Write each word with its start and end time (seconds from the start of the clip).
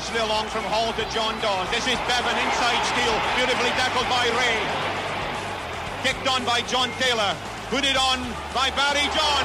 Nicely 0.00 0.20
along 0.20 0.46
from 0.48 0.64
Hall 0.64 0.94
to 0.96 1.04
John 1.12 1.36
Dawes. 1.44 1.68
This 1.68 1.84
is 1.84 2.00
Bevan 2.08 2.32
inside 2.40 2.80
steal. 2.88 3.12
Beautifully 3.36 3.68
tackled 3.76 4.08
by 4.08 4.24
Ray. 4.32 4.56
Kicked 6.00 6.24
on 6.26 6.42
by 6.46 6.62
John 6.72 6.88
Taylor. 6.96 7.36
Put 7.68 7.84
on 7.84 8.24
by 8.56 8.72
Barry 8.72 9.04
John. 9.12 9.44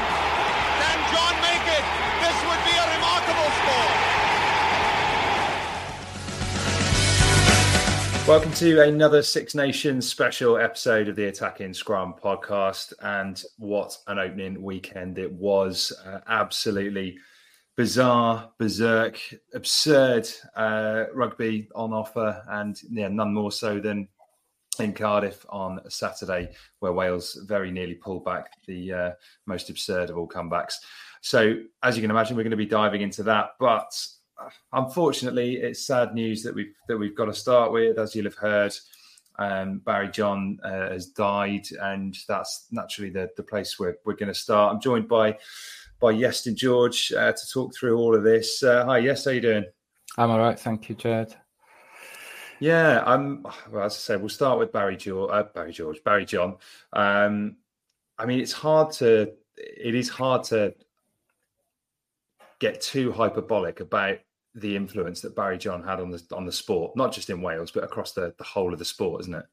Can 0.80 0.98
John 1.12 1.36
make 1.44 1.60
it? 1.60 1.84
This 2.24 2.38
would 2.48 2.64
be 2.64 2.72
a 2.72 2.88
remarkable 2.96 3.52
score. 3.60 3.92
Welcome 8.26 8.54
to 8.54 8.88
another 8.88 9.24
Six 9.24 9.56
Nations 9.56 10.08
special 10.08 10.56
episode 10.56 11.10
of 11.10 11.18
the 11.18 11.26
Attacking 11.26 11.74
Scrum 11.74 12.16
podcast. 12.24 12.94
And 13.02 13.44
what 13.58 13.98
an 14.08 14.20
opening 14.20 14.64
weekend 14.64 15.18
it 15.20 15.34
was! 15.34 15.92
Uh, 16.06 16.22
absolutely 16.30 17.18
bizarre, 17.76 18.52
berserk, 18.58 19.20
absurd 19.54 20.28
uh, 20.56 21.06
rugby 21.14 21.68
on 21.76 21.94
offer, 21.94 22.42
and 22.50 22.80
yeah, 22.90 23.08
none 23.08 23.34
more 23.34 23.52
so 23.52 23.80
than 23.80 24.08
in 24.80 24.94
Cardiff 24.94 25.46
on 25.50 25.80
Saturday, 25.90 26.52
where 26.80 26.94
Wales 26.94 27.40
very 27.48 27.72
nearly 27.72 27.96
pulled 27.96 28.26
back 28.26 28.52
the 28.66 28.94
uh, 28.94 29.12
most 29.46 29.70
absurd 29.70 30.10
of 30.10 30.18
all 30.18 30.28
comebacks. 30.28 30.76
So, 31.22 31.56
as 31.84 31.96
you 31.96 32.02
can 32.02 32.12
imagine, 32.12 32.38
we're 32.38 32.44
going 32.44 32.52
to 32.52 32.58
be 32.58 32.66
diving 32.66 33.02
into 33.02 33.24
that. 33.24 33.52
But 33.60 33.92
uh, 34.38 34.50
unfortunately, 34.74 35.56
it's 35.56 35.86
sad 35.86 36.14
news 36.14 36.44
that 36.44 36.54
we've 36.54 36.74
that 36.88 36.98
we've 36.98 37.16
got 37.16 37.26
to 37.26 37.34
start 37.34 37.72
with. 37.72 37.98
As 37.98 38.16
you'll 38.16 38.26
have 38.26 38.36
heard, 38.36 38.74
um, 39.40 39.80
Barry 39.80 40.10
John 40.10 40.60
uh, 40.64 40.90
has 40.90 41.08
died, 41.08 41.68
and 41.82 42.16
that's 42.28 42.68
naturally 42.72 43.10
the 43.10 43.30
the 43.38 43.44
place 43.44 43.80
where 43.80 43.98
we're 44.06 44.14
going 44.14 44.34
to 44.34 44.40
start. 44.40 44.74
I'm 44.74 44.82
joined 44.82 45.08
by 45.08 45.38
by 46.00 46.14
Iestyn 46.14 46.56
George 46.56 47.12
uh, 47.14 47.32
to 47.32 47.50
talk 47.52 47.76
through 47.76 47.98
all 47.98 48.16
of 48.16 48.24
this. 48.24 48.64
Uh, 48.64 48.86
hi, 48.86 49.00
yes, 49.00 49.26
how 49.26 49.32
you 49.32 49.42
doing? 49.42 49.66
I'm 50.18 50.32
all 50.32 50.40
right, 50.40 50.60
thank 50.60 50.90
you, 50.90 50.96
Jed. 50.96 51.36
Yeah, 52.60 53.04
I'm. 53.06 53.44
Well, 53.70 53.84
as 53.84 53.94
I 53.94 53.98
said, 53.98 54.20
we'll 54.22 54.30
start 54.30 54.60
with 54.60 54.72
Barry 54.72 54.96
George. 54.98 55.30
Uh, 55.32 55.44
Barry 55.44 55.72
George, 55.72 56.04
Barry 56.04 56.26
John. 56.26 56.58
Um, 56.94 57.58
I 58.18 58.26
mean, 58.26 58.40
it's 58.40 58.54
hard 58.54 58.92
to. 58.94 59.34
It 59.58 59.96
is 59.96 60.10
hard 60.10 60.44
to 60.46 60.74
get 62.60 62.82
too 62.82 63.12
hyperbolic 63.12 63.82
about 63.82 64.20
the 64.54 64.76
influence 64.76 65.20
that 65.22 65.36
Barry 65.36 65.58
John 65.58 65.84
had 65.84 66.00
on 66.00 66.12
the 66.12 66.24
on 66.32 66.46
the 66.46 66.52
sport, 66.52 66.96
not 66.96 67.12
just 67.12 67.30
in 67.30 67.42
Wales, 67.42 67.72
but 67.72 67.84
across 67.84 68.14
the, 68.14 68.34
the 68.38 68.44
whole 68.44 68.72
of 68.72 68.80
the 68.80 68.86
sport, 68.86 69.22
isn't 69.22 69.36
it? 69.36 69.46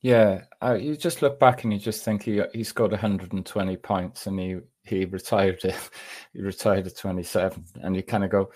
Yeah, 0.00 0.42
uh, 0.62 0.74
you 0.74 0.96
just 0.96 1.22
look 1.22 1.38
back 1.38 1.64
and 1.64 1.72
you 1.72 1.78
just 1.78 2.04
think 2.04 2.24
he 2.24 2.42
he 2.52 2.64
scored 2.64 2.90
120 2.90 3.76
points 3.76 4.26
and 4.26 4.38
he 4.38 4.58
he 4.86 5.04
retired 5.04 5.60
he 6.32 6.40
retired 6.40 6.86
at 6.86 6.96
27, 6.96 7.64
and 7.82 7.96
you 7.96 8.02
kind 8.02 8.24
of 8.24 8.30
go, 8.30 8.50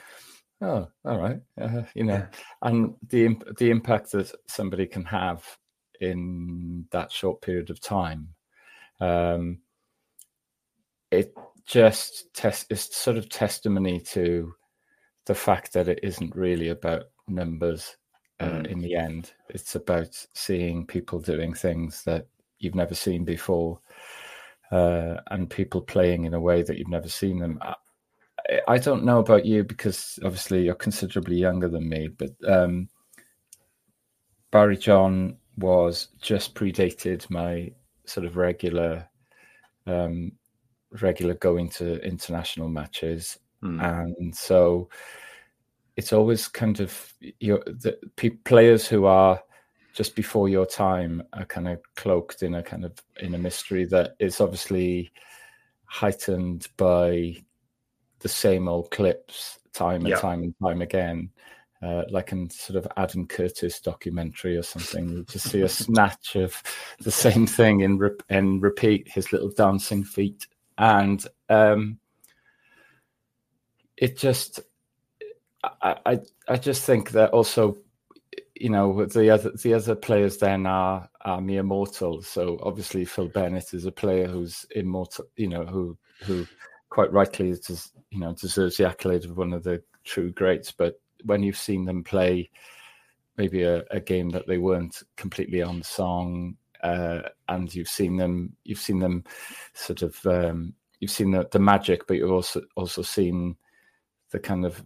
oh, 0.62 0.88
all 1.04 1.18
right, 1.18 1.40
uh, 1.60 1.82
you 1.94 2.04
know, 2.04 2.26
and 2.62 2.94
the 3.08 3.36
the 3.58 3.70
impact 3.70 4.12
that 4.12 4.32
somebody 4.48 4.86
can 4.86 5.04
have 5.04 5.44
in 6.00 6.86
that 6.90 7.12
short 7.12 7.40
period 7.42 7.70
of 7.70 7.80
time, 7.80 8.28
um, 9.00 9.58
it 11.10 11.34
just 11.66 12.32
test 12.34 12.66
it's 12.70 12.96
sort 12.96 13.16
of 13.16 13.28
testimony 13.28 14.00
to 14.00 14.52
the 15.26 15.34
fact 15.34 15.72
that 15.72 15.88
it 15.88 16.00
isn't 16.02 16.34
really 16.34 16.68
about 16.68 17.04
numbers 17.28 17.96
uh, 18.40 18.44
Mm. 18.44 18.66
in 18.68 18.78
the 18.80 18.94
end. 18.96 19.32
It's 19.50 19.74
about 19.74 20.16
seeing 20.34 20.86
people 20.86 21.20
doing 21.20 21.52
things 21.52 22.02
that 22.04 22.26
you've 22.58 22.74
never 22.74 22.94
seen 22.94 23.24
before, 23.24 23.80
uh, 24.70 25.16
and 25.30 25.50
people 25.50 25.80
playing 25.80 26.24
in 26.24 26.34
a 26.34 26.40
way 26.40 26.62
that 26.62 26.78
you've 26.78 26.88
never 26.88 27.08
seen 27.08 27.38
them. 27.38 27.58
I, 27.62 27.74
I 28.68 28.78
don't 28.78 29.04
know 29.04 29.18
about 29.18 29.44
you 29.44 29.64
because 29.64 30.18
obviously 30.24 30.64
you're 30.64 30.74
considerably 30.74 31.36
younger 31.36 31.68
than 31.68 31.88
me, 31.88 32.08
but 32.08 32.30
um, 32.46 32.88
Barry 34.50 34.76
John 34.76 35.36
was 35.56 36.08
just 36.20 36.54
predated 36.54 37.28
my 37.30 37.72
sort 38.06 38.26
of 38.26 38.36
regular, 38.36 39.08
um, 39.86 40.32
regular 41.00 41.34
going 41.34 41.68
to 41.70 42.00
international 42.04 42.68
matches, 42.68 43.38
Hmm. 43.62 43.78
and 43.78 44.34
so 44.34 44.88
it's 45.96 46.14
always 46.14 46.48
kind 46.48 46.80
of 46.80 47.12
your 47.40 47.58
the 47.66 47.98
pe- 48.16 48.30
players 48.30 48.88
who 48.88 49.04
are 49.04 49.38
just 50.00 50.16
before 50.16 50.48
your 50.48 50.64
time 50.64 51.22
are 51.34 51.44
kind 51.44 51.68
of 51.68 51.78
cloaked 51.94 52.42
in 52.42 52.54
a 52.54 52.62
kind 52.62 52.86
of 52.86 52.92
in 53.20 53.34
a 53.34 53.38
mystery 53.38 53.84
that 53.84 54.14
is 54.18 54.40
obviously 54.40 55.12
heightened 55.84 56.68
by 56.78 57.36
the 58.20 58.28
same 58.28 58.66
old 58.66 58.90
clips 58.90 59.58
time 59.74 60.06
and 60.06 60.08
Yeah. 60.08 60.16
time 60.16 60.42
and 60.42 60.54
time 60.62 60.80
again 60.80 61.28
uh, 61.82 62.04
like 62.08 62.32
in 62.32 62.48
sort 62.48 62.78
of 62.78 62.90
Adam 62.96 63.26
Curtis 63.26 63.78
documentary 63.78 64.56
or 64.56 64.62
something. 64.62 65.06
You 65.10 65.24
just 65.24 65.50
see 65.50 65.60
a 65.60 65.68
snatch 65.84 66.34
of 66.34 66.62
the 67.00 67.10
same 67.10 67.46
thing 67.46 67.80
in 67.80 67.98
re- 67.98 68.24
and 68.30 68.62
repeat 68.62 69.06
his 69.06 69.32
little 69.32 69.50
dancing 69.50 70.02
feet, 70.02 70.46
and 70.78 71.26
um, 71.50 71.98
it 73.98 74.16
just, 74.16 74.60
I, 75.62 75.96
I, 76.06 76.20
I 76.48 76.56
just 76.56 76.84
think 76.84 77.10
that 77.10 77.32
also, 77.32 77.76
you 78.60 78.68
know, 78.68 79.06
the 79.06 79.30
other 79.30 79.52
the 79.62 79.72
other 79.72 79.94
players 79.94 80.36
then 80.36 80.66
are 80.66 81.08
are 81.22 81.40
mere 81.40 81.62
mortals. 81.62 82.28
So 82.28 82.58
obviously 82.62 83.06
Phil 83.06 83.28
Bennett 83.28 83.72
is 83.72 83.86
a 83.86 83.92
player 83.92 84.26
who's 84.26 84.66
immortal, 84.72 85.24
you 85.36 85.48
know, 85.48 85.64
who 85.64 85.96
who 86.22 86.46
quite 86.90 87.10
rightly 87.10 87.52
des, 87.52 87.88
you 88.10 88.20
know 88.20 88.34
deserves 88.34 88.76
the 88.76 88.86
accolade 88.86 89.24
of 89.24 89.38
one 89.38 89.54
of 89.54 89.62
the 89.62 89.82
true 90.04 90.30
greats. 90.30 90.72
But 90.72 91.00
when 91.24 91.42
you've 91.42 91.56
seen 91.56 91.86
them 91.86 92.04
play 92.04 92.50
maybe 93.38 93.62
a, 93.62 93.82
a 93.90 94.00
game 94.00 94.28
that 94.30 94.46
they 94.46 94.58
weren't 94.58 95.02
completely 95.16 95.62
on 95.62 95.82
song, 95.82 96.56
uh, 96.82 97.22
and 97.48 97.74
you've 97.74 97.88
seen 97.88 98.18
them, 98.18 98.54
you've 98.64 98.78
seen 98.78 98.98
them 98.98 99.24
sort 99.72 100.02
of, 100.02 100.18
um, 100.26 100.74
you've 100.98 101.10
seen 101.10 101.30
the, 101.30 101.48
the 101.50 101.58
magic, 101.58 102.06
but 102.06 102.18
you've 102.18 102.30
also 102.30 102.60
also 102.76 103.00
seen 103.00 103.56
the 104.32 104.38
kind 104.38 104.66
of 104.66 104.84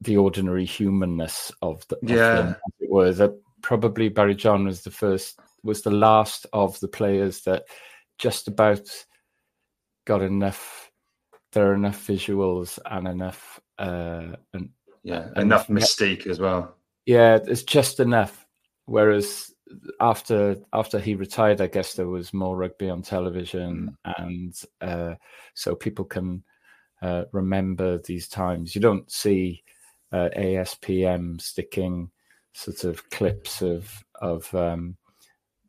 the 0.00 0.16
ordinary 0.16 0.64
humanness 0.64 1.52
of 1.62 1.86
the 1.88 1.96
of 1.96 2.10
Yeah. 2.10 2.34
them, 2.34 2.56
it 2.80 2.90
were. 2.90 3.12
That 3.12 3.32
probably 3.62 4.08
Barry 4.08 4.34
John 4.34 4.66
was 4.66 4.82
the 4.82 4.90
first, 4.90 5.40
was 5.62 5.82
the 5.82 5.90
last 5.90 6.46
of 6.52 6.78
the 6.80 6.88
players 6.88 7.42
that 7.42 7.64
just 8.18 8.48
about 8.48 8.88
got 10.04 10.22
enough 10.22 10.86
there 11.56 11.70
are 11.70 11.74
enough 11.74 12.06
visuals 12.06 12.78
and 12.84 13.08
enough 13.08 13.58
uh, 13.78 14.36
and 14.52 14.68
yeah, 15.02 15.28
enough 15.36 15.68
mystique 15.68 16.26
as 16.26 16.38
well. 16.38 16.76
Yeah, 17.06 17.38
it's 17.46 17.62
just 17.62 17.98
enough. 17.98 18.46
Whereas 18.84 19.54
after 20.00 20.56
after 20.74 20.98
he 20.98 21.14
retired, 21.14 21.62
I 21.62 21.68
guess 21.68 21.94
there 21.94 22.08
was 22.08 22.34
more 22.34 22.56
rugby 22.56 22.90
on 22.90 23.00
television, 23.00 23.96
mm. 24.06 24.14
and 24.18 24.54
uh, 24.82 25.14
so 25.54 25.74
people 25.74 26.04
can 26.04 26.44
uh, 27.00 27.24
remember 27.32 27.98
these 27.98 28.28
times. 28.28 28.74
You 28.74 28.82
don't 28.82 29.10
see 29.10 29.62
uh, 30.16 30.30
ASPM 30.36 31.40
sticking 31.40 32.10
sort 32.54 32.84
of 32.84 33.08
clips 33.10 33.60
of 33.62 33.92
of 34.20 34.52
um, 34.54 34.96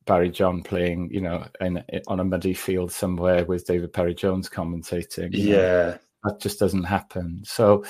Barry 0.06 0.30
John 0.30 0.64
playing, 0.64 1.10
you 1.12 1.20
know, 1.22 1.46
in, 1.60 1.84
in, 1.90 2.02
on 2.08 2.22
a 2.22 2.24
muddy 2.24 2.54
field 2.54 2.92
somewhere 2.92 3.44
with 3.44 3.68
David 3.68 3.92
Parry-Jones 3.92 4.50
commentating. 4.50 5.30
Yeah, 5.34 5.56
know, 5.56 5.98
that 6.24 6.40
just 6.40 6.60
doesn't 6.60 6.86
happen. 6.86 7.42
So 7.44 7.84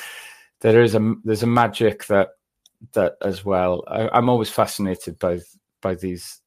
there 0.62 0.82
is 0.82 0.96
a 0.96 1.14
there's 1.24 1.44
a 1.44 1.48
magic 1.48 2.08
that 2.08 2.30
that 2.94 3.14
as 3.22 3.46
well. 3.46 3.84
I, 3.88 4.10
I'm 4.10 4.30
always 4.30 4.50
fascinated 4.50 5.20
by 5.20 5.40
by 5.82 5.94
these 5.94 6.42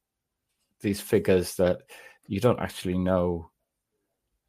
these 0.80 1.00
figures 1.00 1.54
that 1.56 1.82
you 2.26 2.40
don't 2.40 2.60
actually 2.60 2.98
know. 2.98 3.50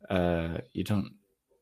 Uh, 0.10 0.57
you 0.74 0.84
don't 0.84 1.14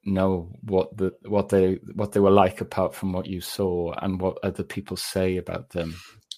know 0.06 0.50
what 0.62 0.96
the 0.98 1.14
what 1.26 1.50
they 1.50 1.80
what 1.94 2.12
they 2.12 2.20
were 2.20 2.32
like 2.32 2.62
apart 2.62 2.96
from 2.96 3.14
what 3.14 3.26
you 3.26 3.42
saw 3.42 3.94
and 4.02 4.20
what 4.20 4.38
other 4.44 4.64
people 4.64 4.98
say 4.98 5.38
about 5.38 5.70
them. 5.70 5.96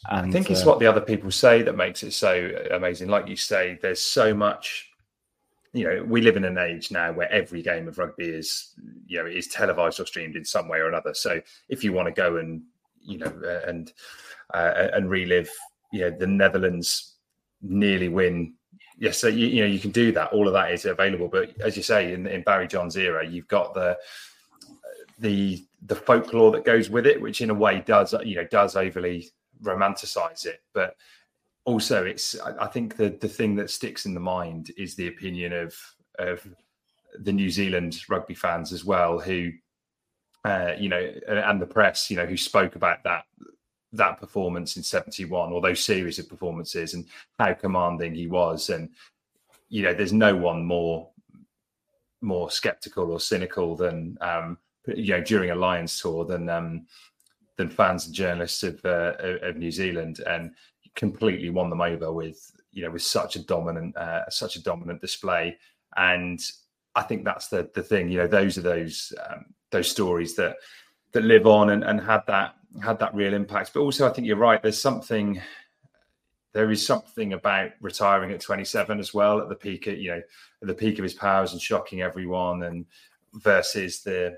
And, 0.09 0.29
I 0.29 0.31
think 0.31 0.49
it's 0.49 0.63
uh, 0.63 0.65
what 0.65 0.79
the 0.79 0.87
other 0.87 1.01
people 1.01 1.29
say 1.29 1.61
that 1.61 1.77
makes 1.77 2.01
it 2.01 2.11
so 2.11 2.51
amazing. 2.71 3.09
Like 3.09 3.27
you 3.27 3.35
say, 3.35 3.77
there's 3.81 4.01
so 4.01 4.33
much. 4.33 4.87
You 5.73 5.85
know, 5.85 6.03
we 6.03 6.21
live 6.21 6.35
in 6.35 6.43
an 6.43 6.57
age 6.57 6.91
now 6.91 7.13
where 7.13 7.31
every 7.31 7.61
game 7.61 7.87
of 7.87 7.97
rugby 7.97 8.25
is, 8.25 8.73
you 9.05 9.19
know, 9.19 9.25
is 9.25 9.47
televised 9.47 10.01
or 10.01 10.05
streamed 10.05 10.35
in 10.35 10.43
some 10.43 10.67
way 10.67 10.79
or 10.79 10.89
another. 10.89 11.13
So 11.13 11.39
if 11.69 11.81
you 11.81 11.93
want 11.93 12.07
to 12.07 12.13
go 12.13 12.37
and, 12.37 12.63
you 12.99 13.19
know, 13.19 13.33
uh, 13.45 13.69
and 13.69 13.93
uh, 14.53 14.89
and 14.93 15.09
relive, 15.09 15.49
you 15.93 16.01
know, 16.01 16.17
the 16.17 16.27
Netherlands 16.27 17.15
nearly 17.61 18.09
win 18.09 18.55
yes, 19.01 19.17
so 19.17 19.27
you, 19.27 19.47
you, 19.47 19.61
know 19.61 19.67
you 19.67 19.79
can 19.79 19.91
do 19.91 20.11
that. 20.13 20.31
All 20.31 20.47
of 20.47 20.53
that 20.53 20.71
is 20.71 20.85
available. 20.85 21.27
But 21.27 21.59
as 21.59 21.75
you 21.75 21.83
say, 21.83 22.13
in, 22.13 22.27
in 22.27 22.43
Barry 22.43 22.67
John's 22.67 22.95
era, 22.95 23.27
you've 23.27 23.47
got 23.47 23.73
the 23.73 23.97
the 25.19 25.65
the 25.87 25.95
folklore 25.95 26.51
that 26.51 26.63
goes 26.63 26.89
with 26.89 27.07
it, 27.07 27.19
which 27.19 27.41
in 27.41 27.49
a 27.49 27.53
way 27.53 27.83
does 27.85 28.13
you 28.23 28.35
know 28.35 28.45
does 28.45 28.75
overly 28.75 29.29
romanticize 29.63 30.45
it, 30.45 30.61
but 30.73 30.95
also 31.65 32.05
it's 32.05 32.39
I 32.39 32.67
think 32.67 32.95
the 32.95 33.09
the 33.09 33.27
thing 33.27 33.55
that 33.55 33.71
sticks 33.71 34.05
in 34.05 34.13
the 34.13 34.19
mind 34.19 34.71
is 34.77 34.95
the 34.95 35.07
opinion 35.07 35.51
of 35.51 35.75
of 36.19 36.47
the 37.19 37.33
New 37.33 37.49
Zealand 37.49 37.97
rugby 38.07 38.35
fans 38.35 38.71
as 38.71 38.85
well, 38.85 39.19
who 39.19 39.51
uh, 40.45 40.73
you 40.79 40.89
know, 40.89 41.11
and 41.27 41.61
the 41.61 41.67
press, 41.67 42.09
you 42.09 42.17
know, 42.17 42.25
who 42.25 42.37
spoke 42.37 42.75
about 42.75 43.03
that 43.03 43.25
that 43.93 44.19
performance 44.19 44.77
in 44.77 44.83
71 44.83 45.51
or 45.51 45.61
those 45.61 45.83
series 45.83 46.19
of 46.19 46.29
performances 46.29 46.93
and 46.93 47.05
how 47.39 47.53
commanding 47.53 48.15
he 48.15 48.27
was. 48.27 48.69
And 48.69 48.89
you 49.69 49.83
know 49.83 49.93
there's 49.93 50.13
no 50.13 50.35
one 50.35 50.65
more 50.65 51.09
more 52.21 52.51
skeptical 52.51 53.11
or 53.11 53.19
cynical 53.19 53.75
than 53.75 54.17
um 54.21 54.57
you 54.87 55.13
know 55.13 55.21
during 55.21 55.49
a 55.51 55.55
lions 55.55 55.99
tour 55.99 56.25
than 56.25 56.49
um 56.49 56.85
than 57.57 57.69
fans 57.69 58.05
and 58.05 58.15
journalists 58.15 58.63
of 58.63 58.83
uh, 58.85 59.13
of 59.41 59.57
new 59.57 59.71
zealand. 59.71 60.19
And 60.27 60.53
completely 60.95 61.49
won 61.49 61.69
them 61.69 61.81
over 61.81 62.11
with 62.11 62.51
you 62.71 62.83
know 62.83 62.91
with 62.91 63.01
such 63.01 63.35
a 63.35 63.43
dominant 63.45 63.95
uh, 63.95 64.29
such 64.29 64.55
a 64.55 64.63
dominant 64.63 65.01
display. 65.01 65.57
And 65.97 66.39
i 66.95 67.01
think 67.01 67.23
that's 67.23 67.47
the 67.47 67.69
the 67.73 67.83
thing 67.83 68.09
you 68.09 68.17
know 68.17 68.27
those 68.27 68.57
are 68.57 68.61
those 68.61 69.13
um, 69.25 69.45
those 69.71 69.89
stories 69.89 70.35
that 70.35 70.57
that 71.13 71.23
live 71.23 71.47
on 71.47 71.71
and, 71.71 71.83
and 71.83 71.99
had 72.01 72.21
that 72.27 72.55
had 72.83 72.99
that 72.99 73.13
real 73.13 73.33
impact. 73.33 73.71
But 73.73 73.81
also, 73.81 74.07
I 74.07 74.13
think 74.13 74.27
you're 74.27 74.37
right. 74.37 74.61
There's 74.61 74.81
something. 74.81 75.41
There 76.53 76.71
is 76.71 76.85
something 76.85 77.33
about 77.33 77.71
retiring 77.79 78.31
at 78.31 78.41
27 78.41 78.99
as 78.99 79.13
well, 79.13 79.39
at 79.39 79.47
the 79.47 79.55
peak, 79.55 79.87
of, 79.87 79.97
you 79.97 80.11
know, 80.11 80.21
at 80.61 80.67
the 80.67 80.73
peak 80.73 80.99
of 80.99 81.03
his 81.03 81.13
powers 81.13 81.53
and 81.53 81.61
shocking 81.61 82.01
everyone, 82.01 82.63
and 82.63 82.85
versus 83.35 84.01
the, 84.01 84.37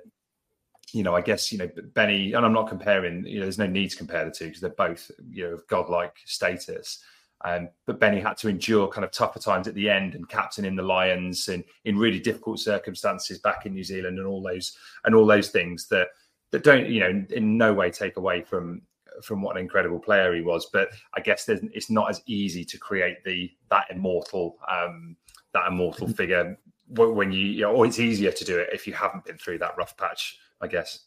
you 0.92 1.02
know, 1.02 1.16
I 1.16 1.22
guess 1.22 1.52
you 1.52 1.58
know 1.58 1.70
Benny, 1.94 2.34
and 2.34 2.46
I'm 2.46 2.54
not 2.54 2.68
comparing. 2.68 3.26
You 3.26 3.40
know, 3.40 3.46
there's 3.46 3.58
no 3.58 3.68
need 3.68 3.90
to 3.90 3.98
compare 3.98 4.26
the 4.26 4.32
two 4.32 4.46
because 4.46 4.62
they're 4.62 4.70
both 4.72 5.10
you 5.30 5.46
know 5.46 5.54
of 5.56 5.68
godlike 5.68 6.16
status. 6.26 7.04
Um, 7.46 7.70
but 7.86 8.00
Benny 8.00 8.22
had 8.22 8.38
to 8.38 8.48
endure 8.48 8.88
kind 8.88 9.04
of 9.04 9.12
tougher 9.12 9.40
times 9.40 9.68
at 9.68 9.76
the 9.76 9.90
end 9.90 10.16
and 10.16 10.30
captain 10.30 10.64
in 10.64 10.76
the 10.76 10.84
Lions 10.84 11.50
and 11.50 11.64
in 11.84 11.98
really 11.98 12.20
difficult 12.20 12.60
circumstances 12.60 13.40
back 13.40 13.66
in 13.66 13.74
New 13.74 13.84
Zealand 13.84 14.18
and 14.18 14.28
all 14.28 14.42
those 14.42 14.78
and 15.04 15.14
all 15.14 15.26
those 15.26 15.50
things 15.50 15.88
that 15.90 16.08
that 16.54 16.64
don't 16.64 16.88
you 16.88 17.00
know 17.00 17.26
in 17.32 17.58
no 17.58 17.74
way 17.74 17.90
take 17.90 18.16
away 18.16 18.42
from 18.42 18.82
from 19.24 19.42
what 19.42 19.58
an 19.58 19.62
incredible 19.62 20.00
player 20.00 20.34
he 20.34 20.42
was 20.42 20.68
but 20.72 20.90
i 21.16 21.20
guess 21.20 21.50
it's 21.50 21.90
not 21.90 22.10
as 22.10 22.22
easy 22.28 22.64
to 22.64 22.78
create 22.78 23.18
the 23.26 23.52
that 23.70 23.86
immortal 23.90 24.58
um 24.72 25.18
that 25.52 25.68
immortal 25.68 26.08
mm-hmm. 26.08 26.16
figure 26.16 26.58
when 26.96 27.32
you, 27.32 27.40
you 27.40 27.62
know, 27.62 27.72
or 27.72 27.86
it's 27.88 28.00
easier 28.00 28.32
to 28.32 28.46
do 28.46 28.60
it 28.60 28.70
if 28.72 28.86
you 28.86 28.94
haven't 28.94 29.26
been 29.26 29.38
through 29.38 29.58
that 29.58 29.76
rough 29.78 29.98
patch 29.98 30.38
i 30.62 30.68
guess 30.68 31.06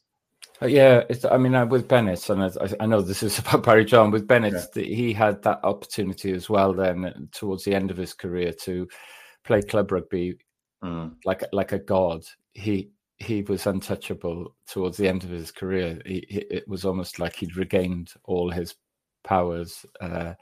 uh, 0.62 0.66
yeah, 0.66 1.02
I 1.30 1.36
mean, 1.36 1.54
uh, 1.54 1.66
with 1.66 1.86
Bennett, 1.86 2.30
and 2.30 2.42
I, 2.42 2.50
I, 2.80 2.86
know 2.86 3.02
this 3.02 3.22
is 3.22 3.38
about 3.40 3.62
Barry 3.62 3.84
John. 3.84 4.10
With 4.10 4.26
Bennett, 4.26 4.54
yeah. 4.74 4.82
he 4.82 5.12
had 5.12 5.42
that 5.42 5.60
opportunity 5.64 6.32
as 6.32 6.48
well. 6.48 6.72
Then 6.72 7.04
uh, 7.04 7.12
towards 7.30 7.64
the 7.64 7.74
end 7.74 7.90
of 7.90 7.98
his 7.98 8.14
career, 8.14 8.54
to 8.62 8.88
play 9.44 9.60
club 9.60 9.92
rugby 9.92 10.38
mm. 10.82 11.14
like 11.26 11.42
like 11.52 11.72
a 11.72 11.78
god. 11.78 12.24
He 12.54 12.90
he 13.18 13.42
was 13.42 13.66
untouchable 13.66 14.54
towards 14.66 14.96
the 14.96 15.08
end 15.08 15.24
of 15.24 15.30
his 15.30 15.50
career. 15.50 16.00
He, 16.04 16.26
he, 16.28 16.38
it 16.50 16.68
was 16.68 16.84
almost 16.84 17.18
like 17.18 17.36
he'd 17.36 17.56
regained 17.56 18.12
all 18.24 18.50
his 18.50 18.74
powers 19.24 19.84
uh, 20.00 20.34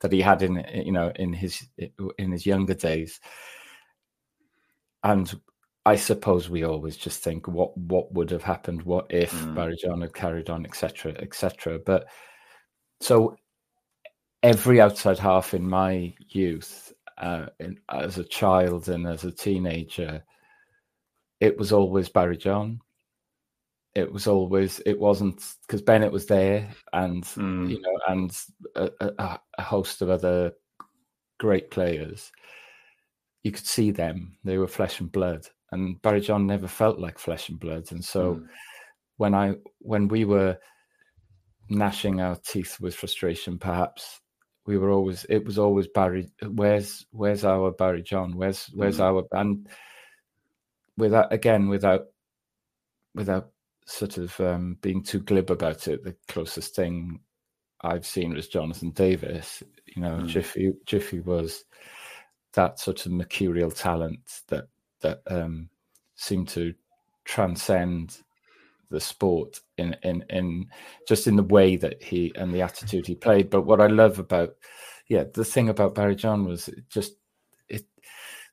that 0.00 0.12
he 0.12 0.20
had 0.20 0.42
in 0.42 0.64
you 0.72 0.92
know 0.92 1.12
in 1.16 1.32
his 1.32 1.66
in 2.18 2.32
his 2.32 2.46
younger 2.46 2.74
days. 2.74 3.20
And 5.02 5.32
I 5.86 5.96
suppose 5.96 6.48
we 6.48 6.62
always 6.62 6.96
just 6.96 7.22
think 7.22 7.48
what 7.48 7.76
what 7.76 8.12
would 8.12 8.30
have 8.30 8.42
happened, 8.42 8.82
what 8.82 9.06
if 9.10 9.32
mm. 9.32 10.00
Had 10.00 10.14
carried 10.14 10.50
on, 10.50 10.64
etc., 10.64 11.12
etc. 11.18 11.78
But 11.84 12.06
so 13.00 13.36
every 14.42 14.80
outside 14.80 15.18
half 15.18 15.52
in 15.54 15.68
my 15.68 16.14
youth, 16.28 16.92
uh, 17.18 17.46
in, 17.58 17.78
as 17.90 18.18
a 18.18 18.24
child 18.24 18.88
and 18.88 19.06
as 19.06 19.24
a 19.24 19.32
teenager 19.32 20.22
it 21.40 21.56
was 21.56 21.72
always 21.72 22.08
Barry 22.08 22.36
John. 22.36 22.80
It 23.94 24.12
was 24.12 24.26
always 24.26 24.80
it 24.86 25.00
wasn't 25.00 25.42
because 25.66 25.82
Bennett 25.82 26.12
was 26.12 26.26
there, 26.26 26.68
and 26.92 27.24
mm. 27.24 27.70
you 27.70 27.80
know, 27.80 27.98
and 28.06 28.38
a, 28.76 29.38
a, 29.58 29.62
host 29.62 30.00
of 30.00 30.10
other 30.10 30.52
great 31.38 31.70
players. 31.70 32.30
You 33.42 33.50
could 33.50 33.66
see 33.66 33.90
them; 33.90 34.36
they 34.44 34.58
were 34.58 34.68
flesh 34.68 35.00
and 35.00 35.10
blood. 35.10 35.46
And 35.72 36.00
Barry 36.02 36.20
John 36.20 36.46
never 36.46 36.68
felt 36.68 36.98
like 36.98 37.18
flesh 37.18 37.48
and 37.48 37.58
blood. 37.58 37.90
And 37.90 38.04
so, 38.04 38.34
mm. 38.34 38.46
when 39.16 39.34
I 39.34 39.54
when 39.80 40.06
we 40.06 40.24
were 40.24 40.58
gnashing 41.68 42.20
our 42.20 42.36
teeth 42.36 42.78
with 42.80 42.94
frustration, 42.94 43.58
perhaps 43.58 44.20
we 44.66 44.78
were 44.78 44.90
always 44.90 45.26
it 45.28 45.44
was 45.44 45.58
always 45.58 45.88
Barry. 45.88 46.30
Where's 46.46 47.06
where's 47.10 47.44
our 47.44 47.72
Barry 47.72 48.02
John? 48.02 48.36
Where's 48.36 48.66
where's 48.72 48.98
mm. 48.98 49.04
our 49.04 49.24
and 49.32 49.66
without 51.00 51.32
again 51.32 51.68
without 51.68 52.06
without 53.14 53.50
sort 53.86 54.18
of 54.18 54.38
um, 54.40 54.76
being 54.80 55.02
too 55.02 55.18
glib 55.20 55.50
about 55.50 55.88
it, 55.88 56.04
the 56.04 56.14
closest 56.28 56.76
thing 56.76 57.18
I've 57.82 58.06
seen 58.06 58.34
was 58.34 58.48
Jonathan 58.48 58.90
Davies. 58.90 59.62
You 59.86 60.02
know, 60.02 60.18
mm. 60.18 60.26
Jiffy 60.26 60.72
Jiffy 60.86 61.20
was 61.20 61.64
that 62.52 62.78
sort 62.78 63.06
of 63.06 63.12
mercurial 63.12 63.70
talent 63.70 64.42
that 64.48 64.68
that 65.00 65.22
um, 65.26 65.68
seemed 66.14 66.48
to 66.48 66.74
transcend 67.24 68.18
the 68.90 69.00
sport 69.00 69.60
in 69.78 69.96
in 70.02 70.24
in 70.30 70.66
just 71.08 71.26
in 71.26 71.36
the 71.36 71.42
way 71.42 71.76
that 71.76 72.02
he 72.02 72.32
and 72.36 72.52
the 72.52 72.62
attitude 72.62 73.06
he 73.06 73.14
played. 73.14 73.50
But 73.50 73.62
what 73.62 73.80
I 73.80 73.86
love 73.86 74.18
about 74.18 74.54
yeah, 75.08 75.24
the 75.34 75.44
thing 75.44 75.68
about 75.68 75.94
Barry 75.94 76.14
John 76.14 76.44
was 76.44 76.68
it 76.68 76.88
just 76.88 77.14
it 77.68 77.84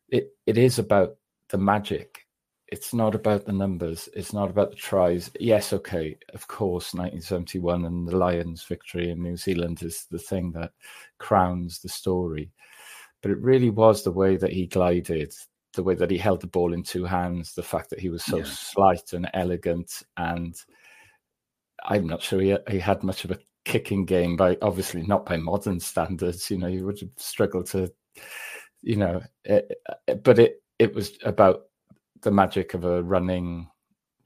it 0.10 0.30
it 0.46 0.58
is 0.58 0.80
about 0.80 1.18
the 1.50 1.58
magic 1.58 2.27
it's 2.70 2.94
not 2.94 3.16
about 3.16 3.46
the 3.46 3.54
numbers. 3.54 4.10
It's 4.14 4.34
not 4.34 4.50
about 4.50 4.72
the 4.72 4.76
tries. 4.76 5.32
Yes, 5.40 5.72
okay, 5.72 6.18
of 6.34 6.48
course, 6.48 6.94
1971 6.94 7.86
and 7.86 8.08
the 8.08 8.18
Lions' 8.18 8.64
victory 8.64 9.10
in 9.10 9.22
New 9.22 9.38
Zealand 9.38 9.84
is 9.84 10.06
the 10.12 10.20
thing 10.20 10.52
that 10.52 10.72
crowns 11.18 11.80
the 11.80 11.90
story. 11.90 12.52
But 13.22 13.32
it 13.32 13.42
really 13.42 13.70
was 13.70 14.04
the 14.04 14.12
way 14.12 14.36
that 14.36 14.52
he 14.52 14.68
glided, 14.68 15.34
the 15.74 15.84
way 15.84 15.96
that 15.96 16.12
he 16.12 16.18
held 16.18 16.42
the 16.42 16.48
ball 16.48 16.74
in 16.74 16.84
two 16.84 17.06
hands, 17.06 17.54
the 17.54 17.64
fact 17.64 17.90
that 17.90 18.00
he 18.00 18.10
was 18.10 18.24
so 18.24 18.38
yeah. 18.38 18.46
slight 18.46 19.14
and 19.14 19.30
elegant. 19.34 20.04
And 20.18 20.56
I'm 21.86 22.06
not 22.06 22.22
sure 22.22 22.42
he, 22.42 22.58
he 22.70 22.80
had 22.80 23.02
much 23.02 23.24
of 23.24 23.32
a 23.32 23.40
kicking 23.64 24.06
game 24.06 24.36
by 24.36 24.58
obviously 24.62 25.04
not 25.04 25.26
by 25.26 25.38
modern 25.38 25.80
standards. 25.80 26.52
You 26.52 26.58
know, 26.58 26.68
you 26.68 26.86
would 26.86 27.00
have 27.00 27.10
struggled 27.16 27.68
to, 27.68 27.92
you 28.82 28.98
know, 28.98 29.22
it, 29.46 29.72
but 30.24 30.38
it 30.38 30.62
it 30.80 30.94
was 30.94 31.18
about 31.24 31.64
the 32.22 32.32
magic 32.32 32.74
of 32.74 32.86
a 32.86 33.04
running 33.04 33.68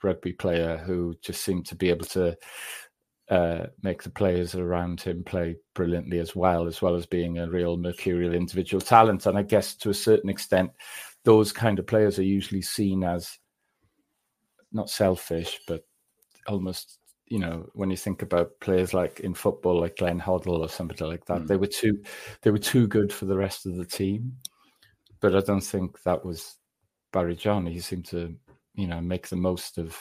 rugby 0.04 0.34
player 0.34 0.78
who 0.78 1.16
just 1.22 1.44
seemed 1.44 1.66
to 1.68 1.76
be 1.76 1.90
able 1.90 2.06
to 2.06 2.36
uh, 3.30 3.68
make 3.82 4.04
the 4.04 4.10
players 4.10 4.56
around 4.56 5.00
him 5.00 5.24
play 5.24 5.56
brilliantly 5.74 6.20
as 6.20 6.36
well, 6.36 6.68
as 6.68 6.82
well 6.82 6.96
as 6.96 7.06
being 7.06 7.38
a 7.38 7.50
real 7.50 7.78
mercurial 7.78 8.34
individual 8.34 8.82
talent. 8.82 9.26
And 9.26 9.38
I 9.38 9.44
guess 9.44 9.76
to 9.78 9.90
a 9.90 9.94
certain 9.94 10.30
extent, 10.30 10.72
those 11.24 11.54
kind 11.54 11.80
of 11.80 11.88
players 11.88 12.20
are 12.20 12.24
usually 12.24 12.62
seen 12.62 13.04
as 13.04 13.38
not 14.72 14.90
selfish, 14.90 15.60
but 15.68 15.86
almost 16.48 16.98
you 17.28 17.40
know 17.40 17.70
when 17.74 17.90
you 17.90 17.96
think 17.96 18.24
about 18.24 18.60
players 18.60 18.94
like 18.94 19.22
in 19.22 19.34
football 19.34 19.80
like 19.80 19.96
Glenn 19.96 20.20
Hoddle 20.20 20.60
or 20.60 20.68
somebody 20.68 21.06
like 21.06 21.24
that, 21.26 21.44
mm. 21.44 21.48
they 21.48 21.56
were 21.58 21.68
too 21.68 22.02
they 22.42 22.52
were 22.52 22.58
too 22.58 22.88
good 22.88 23.14
for 23.14 23.26
the 23.26 23.38
rest 23.38 23.66
of 23.66 23.76
the 23.76 23.86
team. 23.86 24.34
But 25.22 25.36
I 25.36 25.40
don't 25.40 25.62
think 25.62 26.02
that 26.04 26.26
was 26.26 26.58
Barry 27.12 27.36
John. 27.36 27.66
He 27.66 27.80
seemed 27.80 28.06
to 28.06 28.36
you 28.76 28.88
know 28.88 29.02
make 29.02 29.28
the 29.28 29.36
most 29.36 29.78
of 29.78 29.98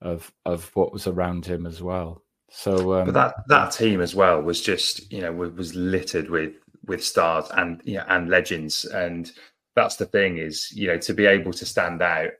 of 0.00 0.32
of 0.44 0.70
what 0.74 0.92
was 0.92 1.06
around 1.06 1.46
him 1.46 1.66
as 1.66 1.82
well. 1.82 2.22
So, 2.50 2.94
um, 2.94 3.06
but 3.06 3.14
that 3.14 3.34
that 3.48 3.72
team 3.72 4.00
as 4.00 4.14
well 4.14 4.42
was 4.42 4.60
just 4.60 5.10
you 5.12 5.20
know 5.20 5.32
was 5.32 5.74
littered 5.74 6.30
with 6.30 6.54
with 6.86 7.04
stars 7.04 7.46
and 7.56 7.80
you 7.84 7.96
know, 7.96 8.04
and 8.08 8.28
legends, 8.28 8.84
and 8.84 9.30
that's 9.76 9.96
the 9.96 10.06
thing 10.06 10.38
is 10.38 10.72
you 10.72 10.88
know 10.88 10.98
to 10.98 11.14
be 11.14 11.26
able 11.26 11.52
to 11.52 11.66
stand 11.66 12.02
out 12.02 12.30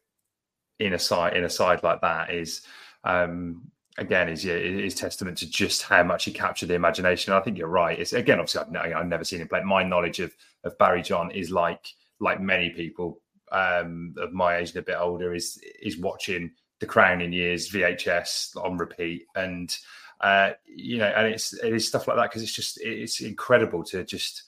in 0.79 0.95
a 0.95 0.99
side 0.99 1.37
in 1.37 1.45
a 1.45 1.51
side 1.51 1.83
like 1.83 2.01
that 2.01 2.31
is 2.33 2.63
um 3.05 3.63
again 3.99 4.29
is 4.29 4.45
yeah, 4.45 4.55
is 4.55 4.95
testament 4.95 5.39
to 5.39 5.49
just 5.49 5.83
how 5.83 6.03
much 6.03 6.25
he 6.25 6.33
captured 6.33 6.67
the 6.67 6.75
imagination. 6.75 7.33
I 7.33 7.41
think 7.41 7.59
you're 7.59 7.69
right. 7.69 7.99
It's 7.99 8.13
again 8.13 8.41
obviously 8.41 8.63
I've, 8.79 8.97
I've 8.97 9.07
never 9.07 9.25
seen 9.25 9.41
him 9.41 9.49
play. 9.49 9.63
My 9.63 9.83
knowledge 9.83 10.21
of 10.21 10.35
of 10.65 10.77
Barry 10.79 11.03
John 11.03 11.31
is 11.31 11.51
like 11.51 11.87
like 12.19 12.41
many 12.41 12.71
people 12.71 13.21
um, 13.53 14.15
of 14.19 14.33
my 14.33 14.57
age 14.57 14.71
and 14.71 14.79
a 14.79 14.83
bit 14.83 14.97
older 14.99 15.35
is 15.35 15.61
is 15.83 15.99
watching 15.99 16.53
The 16.81 16.87
Crown 16.87 17.21
in 17.21 17.33
years 17.33 17.71
VHS 17.71 18.57
on 18.57 18.77
repeat. 18.77 19.27
And 19.35 19.75
uh, 20.21 20.53
you 20.67 20.99
know 20.99 21.07
and 21.07 21.29
it's 21.29 21.53
it 21.55 21.73
is 21.73 21.89
stuff 21.89 22.07
like 22.07 22.17
that 22.17 22.31
because 22.31 22.43
it's 22.43 22.55
just 22.55 22.79
it's 22.83 23.21
incredible 23.21 23.83
to 23.85 24.05
just 24.05 24.45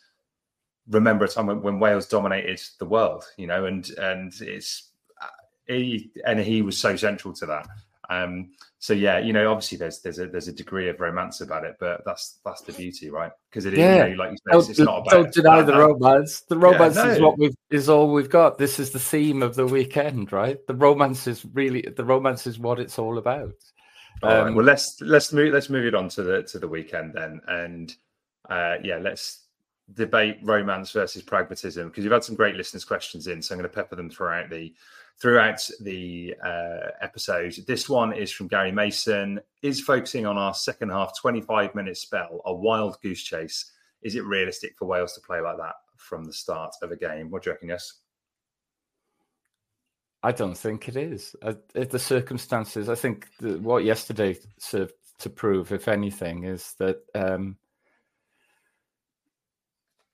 remember 0.88 1.25
a 1.25 1.28
time 1.28 1.47
when, 1.47 1.62
when 1.62 1.80
Wales 1.80 2.09
dominated 2.09 2.61
the 2.78 2.85
world 2.85 3.25
you 3.38 3.47
know 3.47 3.64
and 3.66 3.88
and 3.90 4.32
it's 4.40 4.90
uh, 5.21 5.26
he 5.66 6.11
and 6.26 6.40
he 6.40 6.62
was 6.62 6.78
so 6.78 6.97
central 6.97 7.32
to 7.35 7.47
that. 7.47 7.68
Um, 8.11 8.50
so 8.83 8.95
yeah, 8.95 9.21
you 9.21 9.33
know, 9.33 9.49
obviously 9.49 9.79
there's 9.79 10.01
there's 10.01 10.19
a 10.19 10.27
there's 10.27 10.49
a 10.49 10.53
degree 10.53 10.89
of 10.89 10.99
romance 10.99 11.41
about 11.41 11.62
it, 11.62 11.77
but 11.79 12.03
that's 12.05 12.41
that's 12.45 12.62
the 12.62 12.73
beauty, 12.73 13.11
right? 13.11 13.31
Because 13.49 13.65
it 13.65 13.75
is, 13.75 13.79
yeah. 13.79 14.07
you 14.07 14.17
know, 14.17 14.25
like 14.25 14.33
you 14.33 14.37
say, 14.39 14.59
it's, 14.59 14.69
it's 14.71 14.79
not 14.81 15.03
about. 15.03 15.11
Don't 15.11 15.33
deny 15.33 15.62
the 15.62 15.79
romance. 15.79 16.41
The 16.41 16.59
romance 16.59 16.97
yeah, 16.97 17.05
no. 17.05 17.11
is 17.11 17.21
what 17.21 17.39
we've 17.39 17.55
is 17.71 17.89
all 17.89 18.12
we've 18.12 18.29
got. 18.29 18.59
This 18.59 18.81
is 18.81 18.91
the 18.91 18.99
theme 18.99 19.41
of 19.41 19.55
the 19.55 19.67
weekend, 19.67 20.33
right? 20.33 20.59
The 20.67 20.75
romance 20.75 21.29
is 21.29 21.47
really 21.53 21.83
the 21.83 22.05
romance 22.05 22.49
is 22.49 22.59
what 22.59 22.81
it's 22.81 22.99
all 22.99 23.19
about. 23.19 23.55
Um, 24.25 24.47
right, 24.47 24.53
well, 24.53 24.65
let's 24.65 25.01
let's 25.01 25.33
move 25.33 25.53
let's 25.53 25.71
move 25.71 25.87
it 25.87 25.95
on 25.95 26.09
to 26.09 26.25
the 26.25 26.43
to 26.43 26.59
the 26.59 26.67
weekend 26.67 27.15
then, 27.15 27.41
and 27.47 27.95
uh, 28.51 28.79
yeah, 28.83 28.97
let's 28.97 29.45
debate 29.95 30.39
romance 30.43 30.91
versus 30.91 31.23
pragmatism 31.23 31.87
because 31.87 32.03
you've 32.03 32.12
had 32.12 32.25
some 32.25 32.35
great 32.35 32.57
listeners' 32.57 32.85
questions 32.85 33.29
in, 33.29 33.43
so 33.43 33.55
I'm 33.55 33.61
going 33.61 33.71
to 33.71 33.77
pepper 33.77 33.95
them 33.95 34.11
throughout 34.11 34.51
the 34.51 34.75
throughout 35.21 35.69
the 35.81 36.35
uh, 36.45 36.90
episode. 37.00 37.54
This 37.66 37.88
one 37.88 38.12
is 38.12 38.33
from 38.33 38.49
Gary 38.49 38.73
Mason. 38.73 39.40
Is 39.62 39.81
focusing 39.81 40.26
on 40.26 40.37
our 40.37 40.54
second 40.54 40.90
half 40.90 41.19
25 41.21 41.75
minute 41.75 41.97
spell 41.97 42.40
a 42.45 42.54
wild 42.54 43.00
goose 43.02 43.23
chase? 43.23 43.73
Is 44.02 44.16
it 44.16 44.25
realistic 44.25 44.76
for 44.76 44.87
Wales 44.87 45.14
to 45.14 45.21
play 45.21 45.40
like 45.40 45.59
that 45.59 45.75
from 45.97 46.25
the 46.25 46.33
start 46.33 46.75
of 46.83 46.90
a 46.90 46.97
game? 46.97 47.31
What 47.31 47.42
do 47.42 47.50
you 47.50 47.54
reckon, 47.54 47.69
yes? 47.69 47.95
I 50.25 50.33
don't 50.33 50.57
think 50.57 50.88
it 50.88 50.97
is. 50.97 51.35
Uh, 51.42 51.54
the 51.75 51.99
circumstances, 51.99 52.88
I 52.88 52.95
think 52.95 53.28
what 53.40 53.85
yesterday 53.85 54.38
served 54.59 54.92
to 55.19 55.31
prove, 55.31 55.73
if 55.73 55.88
anything, 55.88 56.45
is 56.45 56.75
that 56.78 56.99
um, 57.14 57.57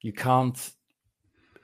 you 0.01 0.13
can't 0.13 0.71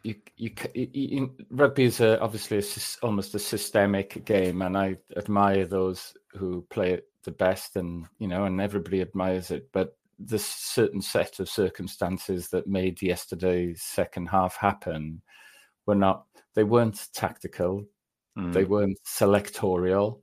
you, 0.04 0.14
you, 0.36 0.50
you, 0.74 1.34
rugby 1.50 1.84
is 1.84 2.00
a, 2.00 2.20
obviously 2.20 2.58
a, 2.58 3.04
almost 3.04 3.34
a 3.34 3.38
systemic 3.38 4.24
game, 4.26 4.60
and 4.60 4.76
I 4.76 4.98
admire 5.16 5.64
those 5.64 6.14
who 6.34 6.66
play 6.68 6.92
it 6.92 7.08
the 7.24 7.30
best, 7.30 7.76
and 7.76 8.06
you 8.18 8.28
know, 8.28 8.44
and 8.44 8.60
everybody 8.60 9.00
admires 9.00 9.50
it. 9.50 9.70
But 9.72 9.96
the 10.18 10.38
certain 10.38 11.00
set 11.00 11.40
of 11.40 11.48
circumstances 11.48 12.48
that 12.50 12.66
made 12.66 13.00
yesterday's 13.00 13.82
second 13.82 14.26
half 14.26 14.56
happen 14.56 15.22
were 15.86 15.94
not. 15.94 16.26
They 16.54 16.64
weren't 16.64 17.08
tactical. 17.14 17.84
Mm. 18.38 18.52
They 18.52 18.64
weren't 18.64 18.98
selectorial. 19.06 20.20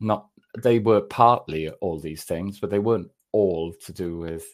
Not. 0.00 0.28
They 0.62 0.80
were 0.80 1.00
partly 1.00 1.70
all 1.70 1.98
these 1.98 2.24
things, 2.24 2.60
but 2.60 2.68
they 2.68 2.78
weren't 2.78 3.10
all 3.32 3.72
to 3.86 3.92
do 3.92 4.18
with, 4.18 4.44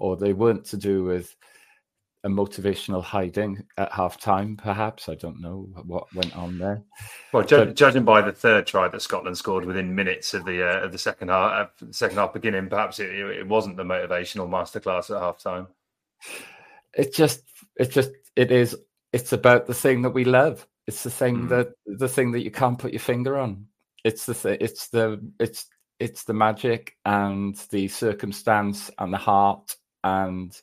or 0.00 0.16
they 0.16 0.32
weren't 0.32 0.64
to 0.66 0.76
do 0.76 1.04
with 1.04 1.36
a 2.24 2.28
motivational 2.28 3.02
hiding 3.02 3.62
at 3.78 3.92
half 3.92 4.20
time, 4.20 4.56
perhaps. 4.56 5.08
I 5.08 5.14
don't 5.14 5.40
know 5.40 5.68
what 5.86 6.12
went 6.14 6.36
on 6.36 6.58
there. 6.58 6.82
Well, 7.32 7.44
ju- 7.44 7.64
but, 7.64 7.76
judging 7.76 8.04
by 8.04 8.20
the 8.20 8.32
third 8.32 8.66
try 8.66 8.88
that 8.88 9.02
Scotland 9.02 9.38
scored 9.38 9.64
within 9.64 9.94
minutes 9.94 10.34
of 10.34 10.44
the 10.44 10.68
uh, 10.68 10.80
of 10.84 10.92
the 10.92 10.98
second 10.98 11.28
half, 11.28 11.70
uh, 11.82 11.92
second 11.92 12.18
half 12.18 12.32
beginning, 12.32 12.68
perhaps 12.68 12.98
it, 12.98 13.10
it 13.10 13.46
wasn't 13.46 13.76
the 13.76 13.84
motivational 13.84 14.48
masterclass 14.48 15.14
at 15.14 15.22
half 15.22 15.38
time. 15.38 15.66
It 16.94 17.14
just, 17.14 17.42
it 17.76 17.90
just, 17.90 18.10
it 18.36 18.52
is. 18.52 18.76
It's 19.12 19.32
about 19.32 19.66
the 19.66 19.74
thing 19.74 20.02
that 20.02 20.10
we 20.10 20.24
love. 20.24 20.66
It's 20.86 21.02
the 21.02 21.10
thing 21.10 21.42
mm. 21.42 21.48
that 21.50 21.72
the 21.86 22.08
thing 22.08 22.32
that 22.32 22.44
you 22.44 22.50
can't 22.50 22.78
put 22.78 22.92
your 22.92 23.00
finger 23.00 23.38
on. 23.38 23.66
It's 24.04 24.26
the 24.26 24.34
th- 24.34 24.60
it's 24.60 24.88
the 24.88 25.20
it's 25.38 25.66
it's 25.98 26.24
the 26.24 26.34
magic 26.34 26.96
and 27.04 27.54
the 27.70 27.88
circumstance 27.88 28.90
and 28.98 29.12
the 29.12 29.18
heart 29.18 29.76
and 30.02 30.58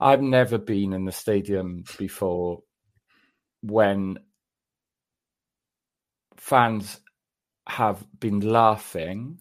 I've 0.00 0.22
never 0.22 0.58
been 0.58 0.92
in 0.92 1.04
the 1.04 1.12
stadium 1.12 1.84
before 1.98 2.62
when 3.62 4.18
fans 6.36 7.00
have 7.68 8.04
been 8.18 8.40
laughing 8.40 9.40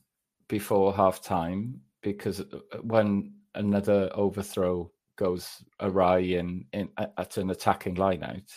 before 0.50 0.94
half 0.94 1.22
time 1.22 1.82
because 2.02 2.42
uh, 2.42 2.78
when 2.82 3.34
another 3.56 4.10
overthrow 4.14 4.92
goes 5.16 5.64
awry 5.80 6.20
in, 6.20 6.66
in 6.74 6.90
at 6.98 7.38
an 7.38 7.50
attacking 7.50 7.96
lineout, 7.96 8.52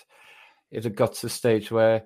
it 0.70 0.84
had 0.84 0.96
got 0.96 1.14
to 1.14 1.22
the 1.22 1.30
stage 1.30 1.70
where 1.70 2.04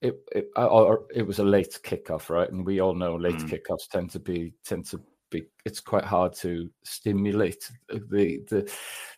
it, 0.00 0.16
it 0.32 0.48
or 0.56 1.06
it 1.14 1.26
was 1.26 1.38
a 1.38 1.44
late 1.44 1.78
kickoff, 1.82 2.30
right? 2.30 2.50
And 2.50 2.64
we 2.64 2.80
all 2.80 2.94
know 2.94 3.16
late 3.16 3.36
mm. 3.36 3.48
kickoffs 3.48 3.88
tend 3.90 4.10
to 4.10 4.18
be 4.18 4.54
tend 4.64 4.86
to 4.86 5.00
it's 5.64 5.80
quite 5.80 6.04
hard 6.04 6.32
to 6.32 6.70
stimulate 6.84 7.70
the 7.88 8.40
the 8.48 8.72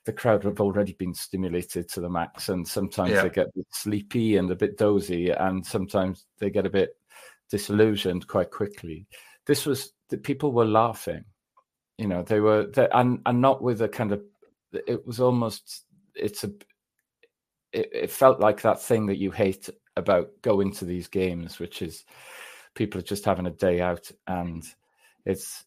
the 0.05 0.13
crowd 0.13 0.43
have 0.45 0.61
already 0.61 0.95
been 0.95 1.15
stimulated 1.15 1.89
to 1.89 2.01
the 2.01 2.09
max 2.09 2.49
and 2.49 2.67
sometimes 2.67 3.11
yeah. 3.11 3.23
they 3.23 3.31
get 3.31 3.49
sleepy 3.71 4.37
and 4.37 4.51
a 4.51 4.57
bit 4.57 4.79
dozy 4.79 5.31
and 5.31 5.65
sometimes 5.65 6.27
they 6.39 6.51
get 6.51 6.67
a 6.67 6.71
bit 6.71 6.97
disillusioned 7.51 8.27
quite 8.27 8.51
quickly 8.51 9.07
this 9.47 9.67
was 9.67 9.93
the 10.09 10.17
people 10.17 10.53
were 10.53 10.65
laughing 10.65 11.25
you 11.99 12.07
know 12.07 12.23
they 12.23 12.41
were 12.41 12.67
they, 12.67 12.89
and 12.93 13.21
and 13.27 13.41
not 13.41 13.63
with 13.63 13.83
a 13.83 13.89
kind 13.89 14.13
of 14.13 14.23
it 14.73 15.07
was 15.07 15.21
almost 15.21 15.85
it's 16.15 16.45
a 16.45 16.49
it, 17.73 17.91
it 17.93 18.11
felt 18.11 18.41
like 18.41 18.63
that 18.63 18.81
thing 18.81 19.07
that 19.07 19.19
you 19.19 19.31
hate 19.31 19.69
about 19.97 20.31
going 20.43 20.73
to 20.73 20.85
these 20.85 21.09
games 21.09 21.59
which 21.59 21.83
is 21.83 22.05
people 22.75 22.99
are 22.99 23.05
just 23.05 23.25
having 23.25 23.47
a 23.47 23.51
day 23.51 23.81
out 23.81 24.11
and 24.27 24.65
it's 25.27 25.65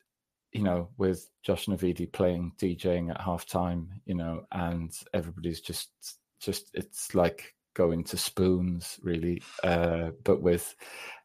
you 0.52 0.64
know, 0.64 0.90
with 0.98 1.30
Josh 1.44 1.68
Navidi 1.68 2.12
playing 2.12 2.54
DJing 2.58 3.10
at 3.10 3.22
halftime, 3.22 3.88
you 4.06 4.16
know, 4.16 4.46
and 4.52 4.92
everybody's 5.14 5.62
just 5.62 5.92
just 6.40 6.72
it's 6.74 7.16
like 7.16 7.54
going 7.74 8.04
to 8.04 8.18
spoons 8.18 9.00
really. 9.02 9.42
Uh, 9.64 10.12
but 10.24 10.42
with, 10.42 10.76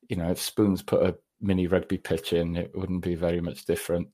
you 0.09 0.17
know, 0.17 0.31
if 0.31 0.41
spoons 0.41 0.83
put 0.83 1.03
a 1.03 1.17
mini 1.41 1.67
rugby 1.67 1.99
pitch 1.99 2.33
in, 2.33 2.57
it 2.57 2.71
wouldn't 2.75 3.03
be 3.03 3.15
very 3.15 3.41
much 3.41 3.65
different. 3.65 4.09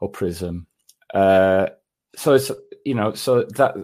Or 0.00 0.10
prism. 0.10 0.66
Uh, 1.14 1.68
so 2.16 2.34
it's 2.34 2.50
you 2.84 2.94
know, 2.94 3.14
so 3.14 3.44
that 3.44 3.76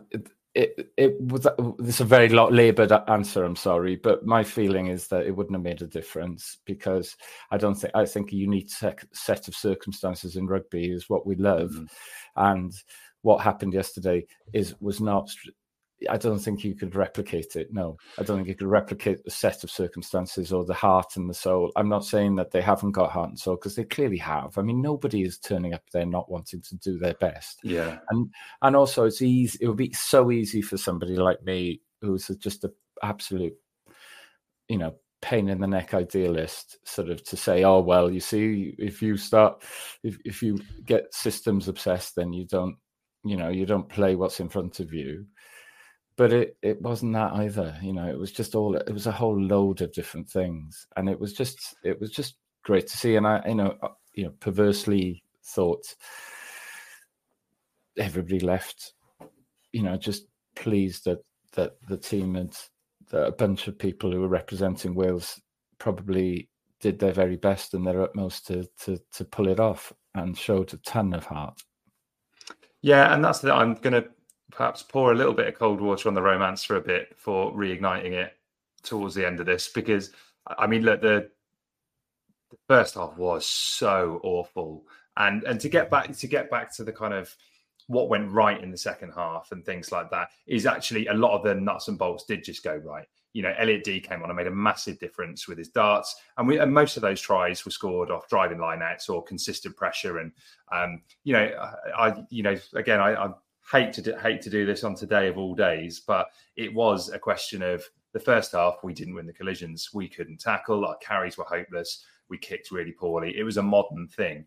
it 0.54 0.92
it 0.96 1.20
was 1.20 1.46
this 1.78 2.00
a 2.00 2.04
very 2.04 2.28
laboured 2.28 2.92
answer. 3.08 3.44
I'm 3.44 3.56
sorry, 3.56 3.96
but 3.96 4.26
my 4.26 4.42
feeling 4.42 4.88
is 4.88 5.08
that 5.08 5.26
it 5.26 5.34
wouldn't 5.34 5.56
have 5.56 5.62
made 5.62 5.82
a 5.82 5.86
difference 5.86 6.58
because 6.66 7.16
I 7.50 7.56
don't 7.56 7.74
think 7.74 7.94
I 7.94 8.04
think 8.04 8.32
a 8.32 8.36
unique 8.36 8.70
set 8.70 9.48
of 9.48 9.54
circumstances 9.54 10.36
in 10.36 10.46
rugby 10.46 10.90
is 10.90 11.08
what 11.08 11.26
we 11.26 11.36
love, 11.36 11.70
mm-hmm. 11.70 11.84
and 12.36 12.72
what 13.22 13.42
happened 13.42 13.72
yesterday 13.72 14.26
is 14.52 14.74
was 14.80 15.00
not 15.00 15.30
I 16.08 16.16
don't 16.16 16.38
think 16.38 16.64
you 16.64 16.74
could 16.74 16.94
replicate 16.94 17.56
it. 17.56 17.72
No, 17.72 17.96
I 18.18 18.22
don't 18.22 18.38
think 18.38 18.48
you 18.48 18.54
could 18.54 18.68
replicate 18.68 19.24
the 19.24 19.30
set 19.30 19.64
of 19.64 19.70
circumstances 19.70 20.52
or 20.52 20.64
the 20.64 20.74
heart 20.74 21.16
and 21.16 21.28
the 21.28 21.34
soul. 21.34 21.72
I'm 21.76 21.88
not 21.88 22.04
saying 22.04 22.36
that 22.36 22.50
they 22.50 22.60
haven't 22.60 22.92
got 22.92 23.10
heart 23.10 23.30
and 23.30 23.38
soul 23.38 23.56
because 23.56 23.76
they 23.76 23.84
clearly 23.84 24.18
have. 24.18 24.56
I 24.58 24.62
mean, 24.62 24.82
nobody 24.82 25.22
is 25.22 25.38
turning 25.38 25.74
up 25.74 25.84
there 25.92 26.06
not 26.06 26.30
wanting 26.30 26.62
to 26.62 26.76
do 26.76 26.98
their 26.98 27.14
best. 27.14 27.60
Yeah, 27.62 27.98
and 28.10 28.30
and 28.62 28.76
also 28.76 29.04
it's 29.04 29.22
easy. 29.22 29.58
It 29.60 29.68
would 29.68 29.76
be 29.76 29.92
so 29.92 30.30
easy 30.30 30.62
for 30.62 30.76
somebody 30.76 31.16
like 31.16 31.42
me 31.42 31.80
who's 32.00 32.28
just 32.38 32.64
an 32.64 32.72
absolute, 33.02 33.54
you 34.68 34.78
know, 34.78 34.94
pain 35.22 35.48
in 35.48 35.60
the 35.60 35.66
neck 35.66 35.94
idealist 35.94 36.78
sort 36.84 37.08
of 37.08 37.22
to 37.22 37.36
say 37.36 37.62
oh 37.62 37.78
well 37.78 38.10
you 38.10 38.18
see 38.18 38.74
if 38.76 39.00
you 39.00 39.16
start 39.16 39.62
if, 40.02 40.18
if 40.24 40.42
you 40.42 40.58
get 40.84 41.14
systems 41.14 41.68
obsessed 41.68 42.16
then 42.16 42.32
you 42.32 42.44
don't 42.44 42.76
you 43.24 43.36
know 43.36 43.48
you 43.48 43.64
don't 43.64 43.88
play 43.88 44.16
what's 44.16 44.40
in 44.40 44.48
front 44.48 44.80
of 44.80 44.92
you 44.92 45.24
but 46.16 46.32
it 46.32 46.56
it 46.62 46.80
wasn't 46.82 47.12
that 47.12 47.32
either 47.34 47.76
you 47.82 47.92
know 47.92 48.08
it 48.08 48.18
was 48.18 48.32
just 48.32 48.54
all 48.54 48.76
it 48.76 48.92
was 48.92 49.06
a 49.06 49.12
whole 49.12 49.40
load 49.40 49.80
of 49.80 49.92
different 49.92 50.28
things 50.28 50.86
and 50.96 51.08
it 51.08 51.18
was 51.18 51.32
just 51.32 51.74
it 51.84 51.98
was 52.00 52.10
just 52.10 52.36
great 52.64 52.86
to 52.86 52.96
see 52.96 53.16
and 53.16 53.26
i 53.26 53.42
you 53.46 53.54
know 53.54 53.76
uh, 53.82 53.88
you 54.14 54.24
know 54.24 54.32
perversely 54.40 55.22
thought 55.44 55.82
everybody 57.98 58.40
left 58.40 58.94
you 59.72 59.82
know 59.82 59.96
just 59.96 60.26
pleased 60.54 61.04
that 61.04 61.18
that 61.52 61.72
the 61.88 61.96
team 61.96 62.36
and 62.36 62.56
that 63.10 63.26
a 63.26 63.32
bunch 63.32 63.68
of 63.68 63.78
people 63.78 64.10
who 64.10 64.20
were 64.20 64.28
representing 64.28 64.94
wales 64.94 65.40
probably 65.78 66.48
did 66.80 66.98
their 66.98 67.12
very 67.12 67.36
best 67.36 67.74
and 67.74 67.86
their 67.86 68.02
utmost 68.02 68.46
to 68.46 68.66
to 68.78 68.98
to 69.12 69.24
pull 69.24 69.48
it 69.48 69.60
off 69.60 69.92
and 70.14 70.36
showed 70.36 70.72
a 70.74 70.76
ton 70.78 71.14
of 71.14 71.24
heart. 71.24 71.58
Yeah 72.82 73.14
and 73.14 73.24
that's 73.24 73.38
the 73.38 73.54
i'm 73.54 73.74
going 73.74 73.92
to 73.92 74.08
perhaps 74.52 74.82
pour 74.82 75.12
a 75.12 75.14
little 75.14 75.32
bit 75.32 75.48
of 75.48 75.54
cold 75.54 75.80
water 75.80 76.08
on 76.08 76.14
the 76.14 76.22
romance 76.22 76.62
for 76.62 76.76
a 76.76 76.80
bit 76.80 77.14
for 77.16 77.52
reigniting 77.52 78.12
it 78.12 78.36
towards 78.82 79.14
the 79.14 79.26
end 79.26 79.40
of 79.40 79.46
this 79.46 79.68
because 79.68 80.10
I 80.46 80.66
mean, 80.66 80.82
look, 80.82 81.00
the, 81.00 81.30
the 82.50 82.56
first 82.68 82.94
half 82.94 83.16
was 83.16 83.46
so 83.46 84.20
awful, 84.22 84.84
and 85.16 85.44
and 85.44 85.60
to 85.60 85.68
get 85.68 85.90
back 85.90 86.16
to 86.16 86.26
get 86.26 86.50
back 86.50 86.74
to 86.76 86.84
the 86.84 86.92
kind 86.92 87.14
of 87.14 87.34
what 87.88 88.08
went 88.08 88.30
right 88.30 88.62
in 88.62 88.70
the 88.70 88.78
second 88.78 89.12
half 89.14 89.50
and 89.52 89.64
things 89.64 89.90
like 89.92 90.10
that 90.10 90.28
is 90.46 90.66
actually 90.66 91.08
a 91.08 91.14
lot 91.14 91.36
of 91.36 91.42
the 91.42 91.54
nuts 91.54 91.88
and 91.88 91.98
bolts 91.98 92.24
did 92.24 92.44
just 92.44 92.62
go 92.62 92.76
right. 92.76 93.06
You 93.32 93.42
know, 93.42 93.54
Elliot 93.58 93.82
Dee 93.82 94.00
came 94.00 94.22
on 94.22 94.30
and 94.30 94.36
made 94.36 94.46
a 94.46 94.52
massive 94.52 94.98
difference 94.98 95.48
with 95.48 95.58
his 95.58 95.68
darts, 95.68 96.14
and 96.36 96.46
we 96.46 96.58
and 96.58 96.72
most 96.72 96.96
of 96.96 97.02
those 97.02 97.20
tries 97.20 97.64
were 97.64 97.70
scored 97.70 98.10
off 98.10 98.28
driving 98.28 98.58
lineouts 98.58 99.08
or 99.08 99.22
consistent 99.22 99.76
pressure. 99.76 100.18
And 100.18 100.32
um, 100.70 101.02
you 101.24 101.32
know, 101.32 101.50
I, 101.96 102.24
you 102.28 102.42
know, 102.42 102.56
again, 102.74 103.00
I, 103.00 103.14
I 103.14 103.32
hate 103.70 103.92
to 103.94 104.02
do, 104.02 104.16
hate 104.16 104.42
to 104.42 104.50
do 104.50 104.66
this 104.66 104.84
on 104.84 104.94
today 104.94 105.28
of 105.28 105.38
all 105.38 105.54
days, 105.54 106.00
but 106.00 106.28
it 106.56 106.72
was 106.72 107.08
a 107.10 107.18
question 107.18 107.62
of 107.62 107.84
the 108.12 108.20
first 108.20 108.52
half. 108.52 108.76
We 108.82 108.94
didn't 108.94 109.14
win 109.14 109.26
the 109.26 109.32
collisions. 109.32 109.90
We 109.92 110.08
couldn't 110.08 110.40
tackle. 110.40 110.84
Our 110.84 110.96
carries 110.96 111.38
were 111.38 111.44
hopeless. 111.44 112.04
We 112.28 112.38
kicked 112.38 112.70
really 112.70 112.92
poorly. 112.92 113.36
It 113.36 113.44
was 113.44 113.56
a 113.56 113.62
modern 113.62 114.08
thing, 114.08 114.46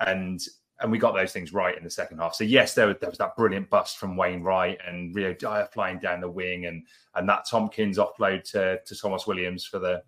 and 0.00 0.40
and 0.80 0.92
we 0.92 0.98
got 0.98 1.14
those 1.14 1.32
things 1.32 1.52
right 1.52 1.76
in 1.76 1.82
the 1.82 1.90
second 1.90 2.18
half. 2.18 2.34
So 2.34 2.44
yes, 2.44 2.74
there 2.74 2.86
was, 2.86 2.96
there 3.00 3.10
was 3.10 3.18
that 3.18 3.36
brilliant 3.36 3.68
bust 3.68 3.98
from 3.98 4.16
Wainwright 4.16 4.78
and 4.86 5.12
Rio 5.14 5.34
Dyer 5.34 5.68
flying 5.72 5.98
down 5.98 6.20
the 6.20 6.30
wing, 6.30 6.66
and 6.66 6.84
and 7.14 7.28
that 7.28 7.48
Tompkins 7.48 7.98
offload 7.98 8.44
to 8.52 8.80
to 8.84 8.94
Tomos 8.94 9.26
Williams 9.26 9.64
for 9.64 9.78
the 9.78 10.02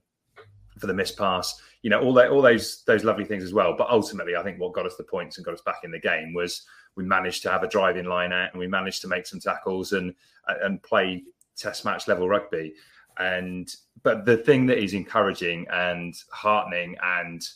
for 0.78 0.86
the 0.86 0.94
missed 0.94 1.18
pass. 1.18 1.60
You 1.82 1.90
know 1.90 2.00
all 2.00 2.14
that 2.14 2.30
all 2.30 2.42
those 2.42 2.82
those 2.84 3.04
lovely 3.04 3.24
things 3.24 3.44
as 3.44 3.52
well. 3.52 3.74
But 3.76 3.90
ultimately, 3.90 4.36
I 4.36 4.42
think 4.42 4.60
what 4.60 4.72
got 4.72 4.86
us 4.86 4.96
the 4.96 5.04
points 5.04 5.36
and 5.36 5.44
got 5.44 5.54
us 5.54 5.62
back 5.62 5.80
in 5.84 5.90
the 5.90 5.98
game 5.98 6.34
was 6.34 6.64
we 6.96 7.04
managed 7.04 7.42
to 7.42 7.50
have 7.50 7.62
a 7.62 7.68
driving 7.68 8.06
line 8.06 8.32
out 8.32 8.50
and 8.52 8.60
we 8.60 8.66
managed 8.66 9.02
to 9.02 9.08
make 9.08 9.26
some 9.26 9.40
tackles 9.40 9.92
and 9.92 10.14
and 10.62 10.82
play 10.82 11.22
test 11.56 11.84
match 11.84 12.08
level 12.08 12.28
rugby. 12.28 12.74
And 13.18 13.74
but 14.02 14.24
the 14.24 14.36
thing 14.36 14.66
that 14.66 14.82
is 14.82 14.94
encouraging 14.94 15.66
and 15.70 16.14
heartening 16.30 16.96
and 17.02 17.46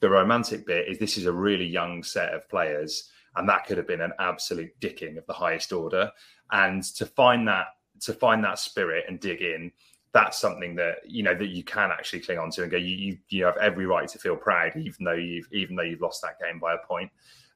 the 0.00 0.10
romantic 0.10 0.66
bit 0.66 0.88
is 0.88 0.98
this 0.98 1.16
is 1.16 1.26
a 1.26 1.32
really 1.32 1.66
young 1.66 2.02
set 2.02 2.32
of 2.32 2.48
players, 2.48 3.10
and 3.36 3.48
that 3.48 3.66
could 3.66 3.76
have 3.76 3.86
been 3.86 4.00
an 4.00 4.12
absolute 4.18 4.78
dicking 4.80 5.16
of 5.18 5.26
the 5.26 5.32
highest 5.32 5.72
order. 5.72 6.10
And 6.52 6.82
to 6.96 7.06
find 7.06 7.46
that 7.48 7.68
to 8.00 8.12
find 8.12 8.44
that 8.44 8.58
spirit 8.58 9.04
and 9.08 9.20
dig 9.20 9.40
in, 9.40 9.72
that's 10.12 10.38
something 10.38 10.74
that 10.76 10.98
you 11.06 11.22
know 11.22 11.34
that 11.34 11.48
you 11.48 11.62
can 11.62 11.90
actually 11.90 12.20
cling 12.20 12.38
on 12.38 12.50
to 12.52 12.62
and 12.62 12.70
go. 12.70 12.78
You 12.78 12.96
you, 12.96 13.18
you 13.28 13.44
have 13.44 13.56
every 13.58 13.86
right 13.86 14.08
to 14.08 14.18
feel 14.18 14.36
proud, 14.36 14.76
even 14.76 15.04
though 15.04 15.12
you've 15.12 15.48
even 15.52 15.76
though 15.76 15.82
you've 15.82 16.00
lost 16.00 16.22
that 16.22 16.38
game 16.40 16.58
by 16.58 16.74
a 16.74 16.86
point 16.86 17.10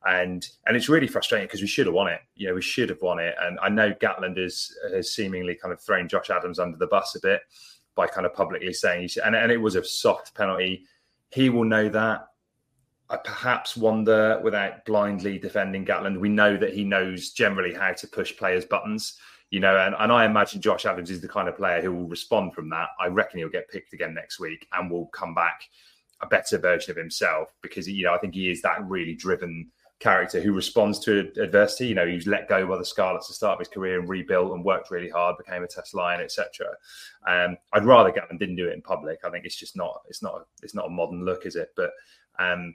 and 0.06 0.48
and 0.66 0.76
it's 0.76 0.88
really 0.88 1.06
frustrating 1.06 1.46
because 1.46 1.60
we 1.60 1.66
should 1.66 1.86
have 1.86 1.94
won 1.94 2.08
it. 2.08 2.20
You 2.34 2.48
know, 2.48 2.54
we 2.54 2.62
should 2.62 2.88
have 2.88 3.02
won 3.02 3.18
it. 3.18 3.34
And 3.40 3.58
I 3.60 3.68
know 3.68 3.92
Gatland 3.92 4.38
has, 4.38 4.72
has 4.92 5.12
seemingly 5.12 5.54
kind 5.54 5.72
of 5.72 5.80
thrown 5.80 6.08
Josh 6.08 6.30
Adams 6.30 6.58
under 6.58 6.78
the 6.78 6.86
bus 6.86 7.14
a 7.14 7.20
bit 7.20 7.42
by 7.94 8.06
kind 8.06 8.26
of 8.26 8.34
publicly 8.34 8.72
saying, 8.72 9.10
and, 9.24 9.34
and 9.34 9.52
it 9.52 9.58
was 9.58 9.74
a 9.74 9.84
soft 9.84 10.34
penalty. 10.34 10.86
He 11.30 11.50
will 11.50 11.64
know 11.64 11.88
that. 11.88 12.26
I 13.10 13.16
perhaps 13.16 13.76
wonder 13.76 14.40
without 14.42 14.84
blindly 14.84 15.38
defending 15.38 15.84
Gatland. 15.84 16.20
We 16.20 16.28
know 16.28 16.56
that 16.56 16.72
he 16.72 16.84
knows 16.84 17.30
generally 17.30 17.74
how 17.74 17.92
to 17.92 18.06
push 18.06 18.36
players' 18.36 18.64
buttons, 18.64 19.18
you 19.50 19.58
know, 19.58 19.76
and, 19.76 19.96
and 19.98 20.12
I 20.12 20.24
imagine 20.24 20.60
Josh 20.60 20.86
Adams 20.86 21.10
is 21.10 21.20
the 21.20 21.28
kind 21.28 21.48
of 21.48 21.56
player 21.56 21.82
who 21.82 21.92
will 21.92 22.06
respond 22.06 22.54
from 22.54 22.70
that. 22.70 22.90
I 23.00 23.08
reckon 23.08 23.40
he'll 23.40 23.48
get 23.48 23.68
picked 23.68 23.92
again 23.92 24.14
next 24.14 24.38
week 24.38 24.68
and 24.72 24.88
will 24.88 25.06
come 25.06 25.34
back 25.34 25.62
a 26.20 26.26
better 26.26 26.56
version 26.56 26.92
of 26.92 26.96
himself 26.96 27.52
because, 27.62 27.88
you 27.88 28.04
know, 28.04 28.14
I 28.14 28.18
think 28.18 28.34
he 28.34 28.48
is 28.48 28.62
that 28.62 28.84
really 28.88 29.14
driven 29.14 29.70
character 30.00 30.40
who 30.40 30.52
responds 30.52 30.98
to 30.98 31.30
adversity. 31.40 31.86
You 31.86 31.94
know, 31.94 32.06
he 32.06 32.14
was 32.14 32.26
let 32.26 32.48
go 32.48 32.66
by 32.66 32.78
the 32.78 32.84
Scarlets 32.84 33.28
to 33.28 33.34
start 33.34 33.58
his 33.58 33.68
career 33.68 34.00
and 34.00 34.08
rebuilt 34.08 34.52
and 34.52 34.64
worked 34.64 34.90
really 34.90 35.10
hard, 35.10 35.36
became 35.38 35.62
a 35.62 35.68
Test 35.68 35.94
Lion, 35.94 36.20
etc. 36.20 36.66
Um, 37.28 37.56
I'd 37.72 37.84
rather 37.84 38.10
Gatland 38.10 38.38
didn't 38.38 38.56
do 38.56 38.68
it 38.68 38.74
in 38.74 38.82
public. 38.82 39.20
I 39.24 39.30
think 39.30 39.44
it's 39.44 39.56
just 39.56 39.76
not 39.76 40.00
it's 40.08 40.22
not 40.22 40.46
it's 40.62 40.74
not 40.74 40.86
a 40.86 40.90
modern 40.90 41.24
look, 41.24 41.46
is 41.46 41.54
it? 41.54 41.68
But 41.76 41.92
um, 42.38 42.74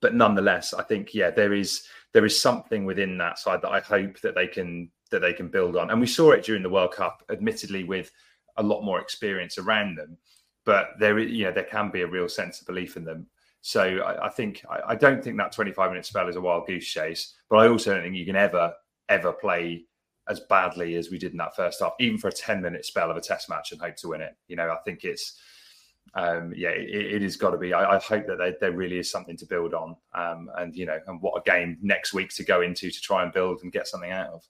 but 0.00 0.14
nonetheless, 0.14 0.74
I 0.74 0.82
think 0.82 1.14
yeah, 1.14 1.30
there 1.30 1.54
is 1.54 1.86
there 2.12 2.24
is 2.24 2.40
something 2.40 2.84
within 2.84 3.16
that 3.18 3.38
side 3.38 3.62
that 3.62 3.70
I 3.70 3.80
hope 3.80 4.20
that 4.20 4.34
they 4.34 4.46
can 4.46 4.90
that 5.10 5.20
they 5.20 5.32
can 5.32 5.48
build 5.48 5.76
on. 5.76 5.90
And 5.90 6.00
we 6.00 6.06
saw 6.06 6.32
it 6.32 6.44
during 6.44 6.62
the 6.62 6.70
World 6.70 6.92
Cup, 6.92 7.22
admittedly 7.30 7.84
with 7.84 8.10
a 8.56 8.62
lot 8.62 8.82
more 8.82 9.00
experience 9.00 9.58
around 9.58 9.96
them. 9.96 10.16
But 10.64 10.90
there, 10.98 11.18
you 11.18 11.44
know, 11.44 11.52
there 11.52 11.64
can 11.64 11.90
be 11.90 12.02
a 12.02 12.06
real 12.06 12.28
sense 12.28 12.60
of 12.60 12.66
belief 12.66 12.96
in 12.96 13.04
them. 13.04 13.26
So 13.62 13.82
I, 13.82 14.26
I 14.26 14.28
think 14.28 14.64
I, 14.68 14.80
I, 14.88 14.94
don't 14.96 15.22
think 15.22 15.38
that 15.38 15.52
25 15.52 15.90
minute 15.90 16.04
spell 16.04 16.28
is 16.28 16.36
a 16.36 16.40
wild 16.40 16.66
goose 16.66 16.86
chase, 16.86 17.34
but 17.48 17.56
I 17.56 17.68
also 17.68 17.94
don't 17.94 18.02
think 18.02 18.16
you 18.16 18.26
can 18.26 18.36
ever 18.36 18.74
ever 19.08 19.32
play 19.32 19.84
as 20.28 20.40
badly 20.48 20.96
as 20.96 21.10
we 21.10 21.18
did 21.18 21.32
in 21.32 21.38
that 21.38 21.56
first 21.56 21.80
half, 21.80 21.94
even 22.00 22.18
for 22.18 22.28
a 22.28 22.32
10 22.32 22.60
minute 22.60 22.84
spell 22.84 23.10
of 23.10 23.16
a 23.16 23.20
test 23.20 23.48
match 23.48 23.72
and 23.72 23.80
hope 23.80 23.96
to 23.96 24.08
win 24.08 24.20
it. 24.20 24.36
You 24.48 24.56
know, 24.56 24.70
I 24.70 24.78
think 24.84 25.04
it's 25.04 25.38
um, 26.14 26.52
yeah, 26.56 26.70
it, 26.70 27.14
it 27.14 27.22
has 27.22 27.36
got 27.36 27.50
to 27.50 27.58
be. 27.58 27.72
I, 27.72 27.96
I 27.96 27.98
hope 27.98 28.26
that 28.26 28.38
there, 28.38 28.54
there, 28.60 28.72
really 28.72 28.98
is 28.98 29.10
something 29.10 29.36
to 29.36 29.46
build 29.46 29.72
on, 29.72 29.96
um, 30.14 30.50
and 30.58 30.74
you 30.74 30.84
know, 30.84 30.98
and 31.06 31.22
what 31.22 31.40
a 31.40 31.50
game 31.50 31.78
next 31.80 32.12
week 32.12 32.34
to 32.34 32.44
go 32.44 32.60
into 32.60 32.90
to 32.90 33.00
try 33.00 33.22
and 33.22 33.32
build 33.32 33.60
and 33.62 33.72
get 33.72 33.86
something 33.86 34.10
out 34.10 34.28
of. 34.28 34.44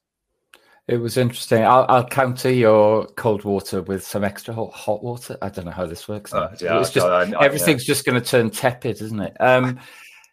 It 0.88 0.96
was 0.96 1.16
interesting. 1.16 1.62
I'll, 1.62 1.86
I'll, 1.88 2.06
counter 2.06 2.50
your 2.50 3.06
cold 3.06 3.44
water 3.44 3.82
with 3.82 4.04
some 4.04 4.24
extra 4.24 4.52
hot, 4.52 4.72
hot 4.72 5.02
water. 5.02 5.38
I 5.40 5.48
don't 5.48 5.64
know 5.64 5.70
how 5.70 5.86
this 5.86 6.08
works. 6.08 6.34
Uh, 6.34 6.54
yeah, 6.60 6.80
it's 6.80 6.90
just 6.90 7.06
I, 7.06 7.22
I, 7.22 7.44
everything's 7.44 7.86
yeah. 7.86 7.94
just 7.94 8.04
going 8.04 8.20
to 8.20 8.28
turn 8.28 8.50
tepid, 8.50 9.00
isn't 9.00 9.20
it? 9.20 9.36
Um, 9.38 9.78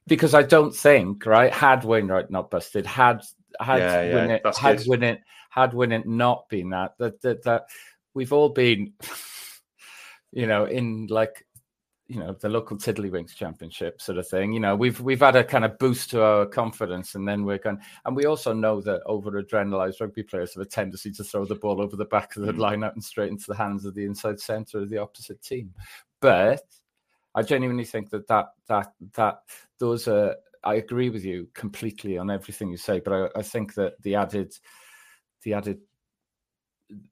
because 0.07 0.33
I 0.33 0.41
don't 0.41 0.75
think 0.75 1.25
right 1.27 1.53
had 1.53 1.83
Wainwright 1.83 2.31
not 2.31 2.49
busted, 2.49 2.87
had 2.87 3.21
had 3.59 3.77
yeah, 3.77 4.15
win 4.15 4.31
it, 4.31 4.41
had 4.57 4.77
good. 4.79 4.87
win 4.87 5.03
it, 5.03 5.21
had 5.51 5.73
not 6.07 6.49
been 6.49 6.71
that 6.71 6.93
that 6.97 7.21
that, 7.21 7.43
that 7.43 7.65
we've 8.15 8.33
all 8.33 8.49
been, 8.49 8.93
you 10.31 10.47
know, 10.47 10.65
in 10.65 11.05
like 11.11 11.45
you 12.09 12.19
know 12.19 12.35
the 12.41 12.49
local 12.49 12.75
tiddlywinks 12.75 13.35
championship 13.35 14.01
sort 14.01 14.17
of 14.17 14.27
thing. 14.27 14.51
You 14.51 14.59
know 14.59 14.75
we've 14.75 14.99
we've 14.99 15.19
had 15.19 15.35
a 15.35 15.43
kind 15.43 15.63
of 15.63 15.77
boost 15.77 16.09
to 16.09 16.23
our 16.23 16.45
confidence 16.47 17.13
and 17.13 17.27
then 17.27 17.45
we're 17.45 17.59
going 17.59 17.79
and 18.03 18.15
we 18.15 18.25
also 18.25 18.51
know 18.51 18.81
that 18.81 19.01
over 19.05 19.31
adrenalized 19.41 20.01
rugby 20.01 20.23
players 20.23 20.55
have 20.55 20.63
a 20.63 20.65
tendency 20.65 21.11
to 21.11 21.23
throw 21.23 21.45
the 21.45 21.55
ball 21.55 21.81
over 21.81 21.95
the 21.95 22.05
back 22.05 22.35
of 22.35 22.41
the 22.41 22.51
mm. 22.51 22.57
line 22.57 22.83
out 22.83 22.95
and 22.95 23.03
straight 23.03 23.29
into 23.29 23.45
the 23.47 23.55
hands 23.55 23.85
of 23.85 23.93
the 23.93 24.05
inside 24.05 24.39
center 24.39 24.79
of 24.79 24.89
the 24.89 24.97
opposite 24.97 25.41
team. 25.41 25.71
But 26.19 26.63
i 27.35 27.41
genuinely 27.43 27.85
think 27.85 28.09
that 28.09 28.27
that 28.27 28.47
that 28.67 28.91
that 29.13 29.41
those 29.79 30.07
are 30.07 30.35
i 30.63 30.75
agree 30.75 31.09
with 31.09 31.23
you 31.23 31.47
completely 31.53 32.17
on 32.17 32.31
everything 32.31 32.69
you 32.69 32.77
say 32.77 32.99
but 32.99 33.13
i, 33.13 33.39
I 33.39 33.43
think 33.43 33.75
that 33.75 34.01
the 34.01 34.15
added 34.15 34.53
the 35.43 35.53
added 35.53 35.79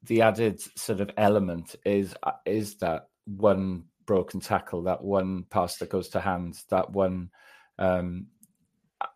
the 0.03 0.23
added 0.23 0.59
sort 0.75 1.01
of 1.01 1.11
element 1.17 1.75
is 1.85 2.15
is 2.45 2.77
that 2.77 3.09
one 3.25 3.83
broken 4.07 4.39
tackle, 4.39 4.81
that 4.83 5.03
one 5.03 5.45
pass 5.51 5.77
that 5.77 5.91
goes 5.91 6.09
to 6.09 6.19
hand, 6.19 6.59
that 6.69 6.89
one, 6.89 7.29
um, 7.77 8.27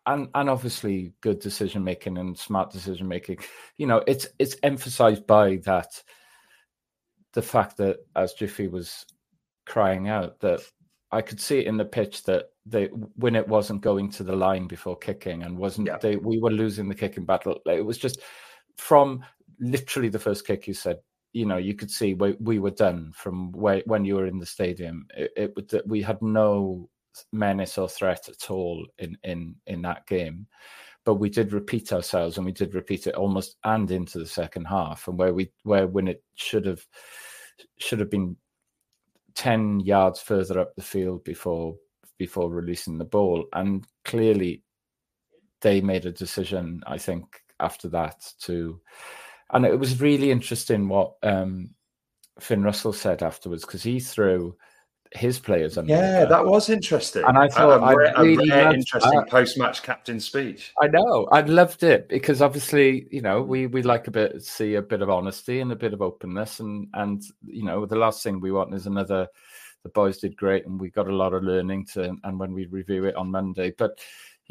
and 0.06 0.28
and 0.34 0.48
obviously 0.48 1.12
good 1.20 1.40
decision 1.40 1.82
making 1.82 2.18
and 2.18 2.38
smart 2.38 2.70
decision 2.70 3.08
making. 3.08 3.38
You 3.78 3.88
know, 3.88 4.02
it's 4.06 4.28
it's 4.38 4.56
emphasized 4.62 5.26
by 5.26 5.56
that 5.64 6.00
the 7.32 7.42
fact 7.42 7.78
that 7.78 7.96
as 8.14 8.34
Jiffy 8.34 8.68
was 8.68 9.04
crying 9.66 10.08
out 10.08 10.38
that 10.40 10.60
I 11.10 11.22
could 11.22 11.40
see 11.40 11.58
it 11.58 11.66
in 11.66 11.76
the 11.76 11.84
pitch 11.84 12.22
that 12.24 12.50
they 12.64 12.86
when 13.16 13.34
it 13.34 13.48
wasn't 13.48 13.80
going 13.80 14.10
to 14.12 14.22
the 14.22 14.36
line 14.36 14.66
before 14.66 14.96
kicking 14.96 15.42
and 15.42 15.58
wasn't 15.58 15.88
yeah. 15.88 15.98
they 15.98 16.16
we 16.16 16.38
were 16.38 16.50
losing 16.50 16.88
the 16.88 16.94
kicking 16.94 17.24
battle. 17.24 17.58
It 17.66 17.84
was 17.84 17.98
just 17.98 18.20
from 18.76 19.24
literally 19.58 20.08
the 20.08 20.18
first 20.18 20.46
kick 20.46 20.66
you 20.66 20.74
said 20.74 20.98
you 21.32 21.46
know 21.46 21.56
you 21.56 21.74
could 21.74 21.90
see 21.90 22.14
we, 22.14 22.36
we 22.40 22.58
were 22.58 22.70
done 22.70 23.12
from 23.14 23.52
where, 23.52 23.82
when 23.86 24.04
you 24.04 24.16
were 24.16 24.26
in 24.26 24.38
the 24.38 24.46
stadium. 24.46 25.06
It, 25.16 25.54
it 25.56 25.86
we 25.86 26.02
had 26.02 26.20
no 26.22 26.88
menace 27.32 27.78
or 27.78 27.88
threat 27.88 28.28
at 28.28 28.50
all 28.50 28.86
in 28.98 29.16
in 29.24 29.56
in 29.66 29.82
that 29.82 30.06
game. 30.06 30.46
But 31.04 31.14
we 31.14 31.30
did 31.30 31.52
repeat 31.52 31.92
ourselves 31.92 32.36
and 32.36 32.46
we 32.46 32.52
did 32.52 32.74
repeat 32.74 33.08
it 33.08 33.16
almost 33.16 33.56
and 33.64 33.90
into 33.90 34.18
the 34.18 34.26
second 34.26 34.66
half 34.66 35.08
and 35.08 35.18
where 35.18 35.34
we 35.34 35.50
where 35.64 35.86
when 35.86 36.06
it 36.08 36.22
should 36.34 36.64
have 36.64 36.86
should 37.78 37.98
have 37.98 38.10
been 38.10 38.36
10 39.34 39.80
yards 39.80 40.20
further 40.20 40.60
up 40.60 40.74
the 40.76 40.82
field 40.82 41.24
before 41.24 41.74
before 42.18 42.50
releasing 42.50 42.98
the 42.98 43.04
ball. 43.04 43.46
And 43.52 43.84
clearly 44.04 44.62
they 45.62 45.80
made 45.80 46.04
a 46.04 46.12
decision 46.12 46.82
i 46.86 46.98
think 46.98 47.24
after 47.60 47.88
that 47.88 48.30
to 48.40 48.78
and 49.52 49.64
it 49.64 49.78
was 49.78 50.00
really 50.00 50.30
interesting 50.30 50.88
what 50.88 51.14
um, 51.22 51.70
finn 52.40 52.62
russell 52.62 52.92
said 52.92 53.22
afterwards 53.22 53.64
because 53.64 53.82
he 53.82 54.00
threw 54.00 54.56
his 55.14 55.38
players. 55.38 55.78
under. 55.78 55.92
Yeah, 55.92 56.24
that 56.24 56.44
was 56.44 56.70
interesting. 56.70 57.24
And 57.26 57.36
I 57.36 57.48
thought 57.48 57.82
a, 57.82 58.18
a, 58.18 58.22
really 58.22 58.48
a 58.50 58.64
loved, 58.64 58.76
interesting 58.76 59.18
uh, 59.18 59.24
post-match 59.24 59.82
captain 59.82 60.20
speech. 60.20 60.72
I 60.80 60.88
know, 60.88 61.28
I 61.30 61.42
loved 61.42 61.82
it 61.82 62.08
because 62.08 62.42
obviously, 62.42 63.06
you 63.10 63.20
know, 63.20 63.42
we 63.42 63.66
we 63.66 63.82
like 63.82 64.08
a 64.08 64.10
bit 64.10 64.42
see 64.42 64.74
a 64.74 64.82
bit 64.82 65.02
of 65.02 65.10
honesty 65.10 65.60
and 65.60 65.72
a 65.72 65.76
bit 65.76 65.92
of 65.92 66.02
openness, 66.02 66.60
and 66.60 66.88
and 66.94 67.22
you 67.46 67.64
know, 67.64 67.86
the 67.86 67.96
last 67.96 68.22
thing 68.22 68.40
we 68.40 68.52
want 68.52 68.74
is 68.74 68.86
another. 68.86 69.28
The 69.82 69.88
boys 69.88 70.18
did 70.18 70.36
great, 70.36 70.64
and 70.64 70.80
we 70.80 70.90
got 70.90 71.08
a 71.08 71.14
lot 71.14 71.34
of 71.34 71.42
learning 71.42 71.86
to. 71.94 72.14
And 72.22 72.38
when 72.38 72.52
we 72.52 72.66
review 72.66 73.04
it 73.04 73.16
on 73.16 73.32
Monday, 73.32 73.72
but 73.76 73.98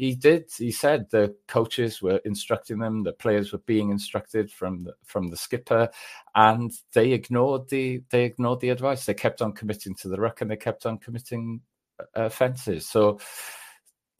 he 0.02 0.16
did. 0.16 0.50
He 0.58 0.72
said 0.72 1.08
the 1.10 1.32
coaches 1.46 2.02
were 2.02 2.20
instructing 2.24 2.80
them, 2.80 3.04
the 3.04 3.12
players 3.12 3.52
were 3.52 3.60
being 3.66 3.90
instructed 3.90 4.50
from 4.50 4.82
the, 4.82 4.94
from 5.04 5.30
the 5.30 5.36
skipper, 5.36 5.88
and 6.34 6.72
they 6.92 7.12
ignored 7.12 7.68
the 7.68 8.02
they 8.10 8.24
ignored 8.24 8.58
the 8.58 8.70
advice. 8.70 9.06
They 9.06 9.14
kept 9.14 9.40
on 9.40 9.52
committing 9.52 9.94
to 10.00 10.08
the 10.08 10.16
ruck, 10.16 10.40
and 10.40 10.50
they 10.50 10.56
kept 10.56 10.86
on 10.86 10.98
committing 10.98 11.60
uh, 12.00 12.24
offences. 12.24 12.88
So, 12.88 13.20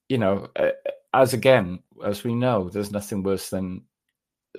you 0.08 0.18
know, 0.18 0.50
uh, 0.54 0.70
as 1.12 1.34
again 1.34 1.80
as 2.04 2.22
we 2.22 2.36
know, 2.36 2.68
there's 2.68 2.92
nothing 2.92 3.24
worse 3.24 3.50
than 3.50 3.82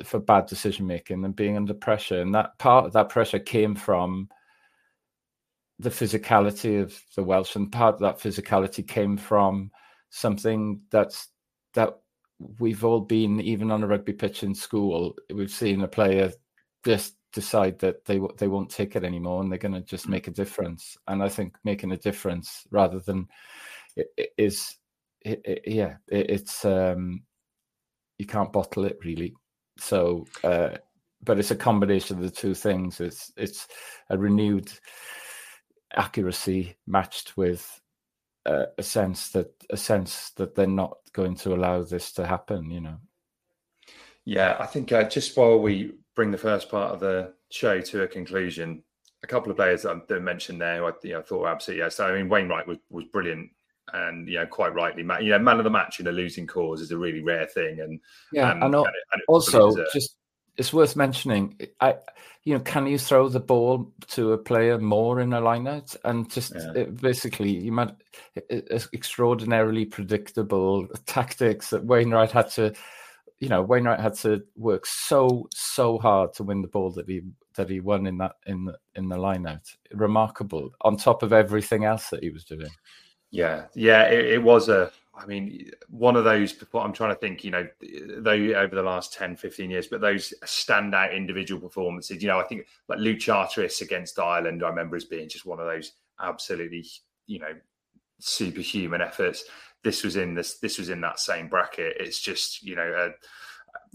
for 0.03 0.19
bad 0.19 0.47
decision 0.47 0.87
making 0.87 1.21
than 1.21 1.31
being 1.31 1.55
under 1.55 1.73
pressure, 1.73 2.19
and 2.19 2.35
that 2.35 2.59
part 2.59 2.87
of 2.87 2.91
that 2.93 3.07
pressure 3.07 3.39
came 3.39 3.75
from 3.75 4.27
the 5.79 5.89
physicality 5.89 6.81
of 6.81 7.01
the 7.15 7.23
Welsh, 7.23 7.55
and 7.55 7.71
part 7.71 7.95
of 7.95 8.01
that 8.01 8.19
physicality 8.19 8.85
came 8.85 9.15
from 9.15 9.71
something 10.13 10.79
that's 10.91 11.29
that 11.73 11.97
we've 12.59 12.85
all 12.85 13.01
been 13.01 13.41
even 13.41 13.71
on 13.71 13.83
a 13.83 13.87
rugby 13.87 14.13
pitch 14.13 14.43
in 14.43 14.53
school 14.53 15.15
we've 15.33 15.49
seen 15.51 15.81
a 15.81 15.87
player 15.87 16.31
just 16.85 17.15
decide 17.31 17.79
that 17.79 18.05
they 18.05 18.21
they 18.37 18.47
won't 18.47 18.69
take 18.69 18.95
it 18.95 19.03
anymore 19.03 19.41
and 19.41 19.51
they're 19.51 19.57
going 19.57 19.73
to 19.73 19.81
just 19.81 20.07
make 20.07 20.27
a 20.27 20.31
difference. 20.31 20.95
And 21.07 21.21
i 21.23 21.27
think 21.27 21.57
making 21.63 21.91
a 21.91 21.97
difference 21.97 22.65
rather 22.69 22.99
than 22.99 23.27
is 24.37 24.77
it, 25.21 25.41
it, 25.43 25.61
yeah 25.65 25.95
it, 26.07 26.29
it's 26.29 26.63
um 26.63 27.23
you 28.19 28.25
can't 28.25 28.53
bottle 28.53 28.85
it 28.85 28.99
really. 29.03 29.33
So 29.77 30.25
uh 30.43 30.77
but 31.23 31.39
it's 31.39 31.51
a 31.51 31.55
combination 31.55 32.17
of 32.17 32.23
the 32.23 32.29
two 32.29 32.53
things. 32.53 33.01
It's 33.01 33.31
it's 33.35 33.67
a 34.09 34.17
renewed 34.17 34.71
accuracy 35.95 36.75
matched 36.85 37.35
with 37.37 37.81
uh, 38.45 38.65
a 38.77 38.83
sense 38.83 39.29
that 39.29 39.51
a 39.69 39.77
sense 39.77 40.31
that 40.31 40.55
they're 40.55 40.67
not 40.67 40.97
going 41.13 41.35
to 41.35 41.53
allow 41.53 41.83
this 41.83 42.11
to 42.13 42.25
happen. 42.25 42.69
You 42.69 42.81
know. 42.81 42.97
Yeah, 44.25 44.55
I 44.59 44.65
think 44.65 44.91
uh, 44.91 45.03
just 45.03 45.35
while 45.35 45.59
we 45.59 45.93
bring 46.15 46.31
the 46.31 46.37
first 46.37 46.69
part 46.69 46.93
of 46.93 46.99
the 46.99 47.33
show 47.49 47.81
to 47.81 48.03
a 48.03 48.07
conclusion, 48.07 48.83
a 49.23 49.27
couple 49.27 49.51
of 49.51 49.57
players 49.57 49.83
that 49.83 50.05
I 50.09 50.19
mentioned 50.19 50.61
there, 50.61 50.77
who 50.77 50.85
I 50.85 50.91
you 51.03 51.13
know, 51.13 51.21
thought 51.21 51.41
were 51.41 51.49
absolutely 51.49 51.83
yeah. 51.83 51.89
So 51.89 52.07
I 52.07 52.17
mean, 52.17 52.29
Wainwright 52.29 52.67
was 52.67 52.77
was 52.89 53.05
brilliant. 53.05 53.49
And 53.91 54.29
you 54.29 54.35
know, 54.35 54.45
quite 54.45 54.73
rightly, 54.73 55.03
you 55.03 55.31
know, 55.31 55.39
man 55.39 55.57
of 55.57 55.65
the 55.65 55.69
match 55.69 55.99
in 55.99 56.07
a 56.07 56.11
losing 56.11 56.47
cause 56.47 56.79
is 56.79 56.91
a 56.91 56.97
really 56.97 57.21
rare 57.21 57.45
thing, 57.45 57.81
and 57.81 57.99
yeah, 58.31 58.51
and, 58.51 58.63
and, 58.63 58.75
and, 58.75 58.85
and 58.85 59.21
also 59.27 59.75
just 59.91 60.15
it's 60.57 60.73
worth 60.73 60.95
mentioning. 60.95 61.59
I, 61.79 61.95
you 62.43 62.53
know, 62.53 62.59
can 62.59 62.87
you 62.87 62.97
throw 62.97 63.29
the 63.29 63.39
ball 63.39 63.91
to 64.09 64.33
a 64.33 64.37
player 64.37 64.77
more 64.77 65.21
in 65.21 65.33
a 65.33 65.41
lineout 65.41 65.95
and 66.03 66.29
just 66.29 66.53
yeah. 66.53 66.73
it, 66.75 67.01
basically 67.01 67.51
you 67.51 67.71
might 67.71 67.95
extraordinarily 68.93 69.85
predictable 69.85 70.87
tactics 71.05 71.69
that 71.69 71.85
Wainwright 71.85 72.31
had 72.31 72.49
to, 72.51 72.73
you 73.39 73.47
know, 73.49 73.61
Wainwright 73.61 74.01
had 74.01 74.15
to 74.15 74.43
work 74.57 74.85
so 74.85 75.47
so 75.53 75.97
hard 75.97 76.33
to 76.33 76.43
win 76.43 76.61
the 76.61 76.67
ball 76.67 76.91
that 76.91 77.07
he 77.07 77.21
that 77.55 77.69
he 77.69 77.79
won 77.79 78.05
in 78.07 78.17
that 78.17 78.33
in 78.45 78.65
the, 78.65 78.77
in 78.95 79.07
the 79.07 79.17
lineout. 79.17 79.75
Remarkable 79.93 80.71
on 80.81 80.97
top 80.97 81.23
of 81.23 81.31
everything 81.31 81.85
else 81.85 82.09
that 82.09 82.23
he 82.23 82.29
was 82.29 82.43
doing. 82.43 82.69
Yeah, 83.31 83.65
yeah, 83.73 84.03
it, 84.09 84.25
it 84.25 84.43
was 84.43 84.69
a 84.69 84.91
I 85.15 85.27
mean, 85.27 85.69
one 85.89 86.15
of 86.15 86.23
those, 86.23 86.55
I'm 86.73 86.91
trying 86.91 87.13
to 87.13 87.19
think, 87.19 87.43
you 87.43 87.51
know, 87.51 87.67
though 88.17 88.31
over 88.31 88.75
the 88.75 88.81
last 88.81 89.13
10, 89.13 89.35
15 89.35 89.69
years, 89.69 89.87
but 89.87 90.01
those 90.01 90.33
standout 90.43 91.15
individual 91.15 91.61
performances, 91.61 92.21
you 92.23 92.29
know, 92.29 92.39
I 92.39 92.43
think 92.43 92.65
like 92.87 92.97
Luke 92.97 93.19
Charteris 93.19 93.81
against 93.81 94.17
Ireland, 94.17 94.63
I 94.63 94.69
remember 94.69 94.95
as 94.95 95.05
being 95.05 95.29
just 95.29 95.45
one 95.45 95.59
of 95.59 95.67
those 95.67 95.91
absolutely, 96.19 96.85
you 97.27 97.39
know, 97.39 97.53
superhuman 98.19 99.01
efforts. 99.01 99.43
This 99.83 100.03
was 100.03 100.15
in 100.15 100.33
this, 100.33 100.59
this 100.59 100.79
was 100.79 100.89
in 100.89 101.01
that 101.01 101.19
same 101.19 101.47
bracket. 101.47 101.97
It's 101.99 102.19
just, 102.19 102.63
you 102.63 102.75
know, 102.75 103.11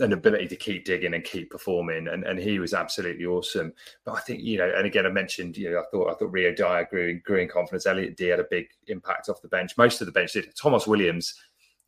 an 0.01 0.13
ability 0.13 0.47
to 0.49 0.57
keep 0.57 0.85
digging 0.85 1.15
and 1.15 1.25
keep 1.25 1.51
performing, 1.51 2.09
and, 2.09 2.25
and 2.25 2.39
he 2.39 2.59
was 2.59 2.75
absolutely 2.75 3.27
awesome. 3.27 3.73
But 4.05 4.13
I 4.13 4.21
think 4.21 4.43
you 4.43 4.59
know, 4.59 4.73
and 4.77 4.87
again, 4.87 5.07
I 5.07 5.11
mentioned 5.11 5.57
you 5.57 5.71
know, 5.71 5.81
I 5.81 5.85
thought 5.91 6.11
I 6.11 6.15
thought 6.15 6.33
Rio 6.33 6.55
Dyer 6.55 6.85
grew 6.85 7.21
grew 7.21 7.39
in 7.39 7.49
confidence. 7.49 7.87
Elliot 7.87 8.17
Dee 8.17 8.29
had 8.29 8.41
a 8.41 8.47
big 8.51 8.69
impact 8.87 9.29
off 9.29 9.43
the 9.43 9.49
bench. 9.49 9.77
Most 9.77 10.01
of 10.01 10.07
the 10.07 10.13
bench 10.13 10.33
did. 10.33 10.55
Tomos 10.55 10.87
Williams 10.87 11.35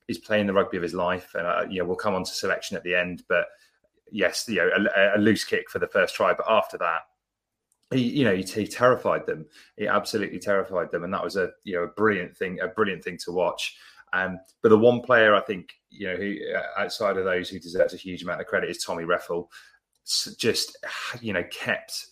is 0.08 0.18
playing 0.18 0.46
the 0.46 0.52
rugby 0.52 0.76
of 0.76 0.82
his 0.82 0.94
life, 0.94 1.34
and 1.34 1.46
uh, 1.46 1.64
you 1.68 1.78
know, 1.78 1.84
we'll 1.86 1.96
come 1.96 2.14
on 2.14 2.24
to 2.24 2.30
selection 2.30 2.76
at 2.76 2.82
the 2.82 2.94
end. 2.94 3.22
But 3.28 3.46
yes, 4.10 4.46
you 4.48 4.56
know, 4.56 4.70
a, 4.96 5.16
a 5.16 5.20
loose 5.20 5.44
kick 5.44 5.70
for 5.70 5.78
the 5.78 5.86
first 5.86 6.14
try, 6.14 6.34
but 6.34 6.46
after 6.48 6.76
that, 6.78 7.02
he, 7.92 8.02
you 8.02 8.24
know, 8.24 8.34
he, 8.34 8.42
he, 8.42 8.66
terrified 8.66 9.26
them. 9.26 9.46
He 9.76 9.86
absolutely 9.86 10.38
terrified 10.38 10.90
them, 10.90 11.04
and 11.04 11.12
that 11.14 11.24
was 11.24 11.36
a 11.36 11.50
you 11.64 11.74
know 11.74 11.84
a 11.84 11.88
brilliant 11.88 12.36
thing, 12.36 12.60
a 12.60 12.68
brilliant 12.68 13.04
thing 13.04 13.18
to 13.24 13.32
watch. 13.32 13.76
Um, 14.12 14.38
but 14.62 14.70
the 14.70 14.78
one 14.78 15.00
player 15.00 15.34
I 15.34 15.40
think 15.40 15.74
you 15.90 16.06
know 16.08 16.16
who 16.16 16.36
uh, 16.54 16.80
outside 16.80 17.16
of 17.16 17.24
those 17.24 17.48
who 17.48 17.58
deserves 17.58 17.94
a 17.94 17.98
huge 17.98 18.22
amount 18.22 18.40
of 18.40 18.46
credit 18.46 18.70
is 18.70 18.82
Tommy 18.82 19.04
Reffell. 19.04 19.48
Just 20.38 20.76
you 21.20 21.32
know 21.32 21.44
kept. 21.50 22.06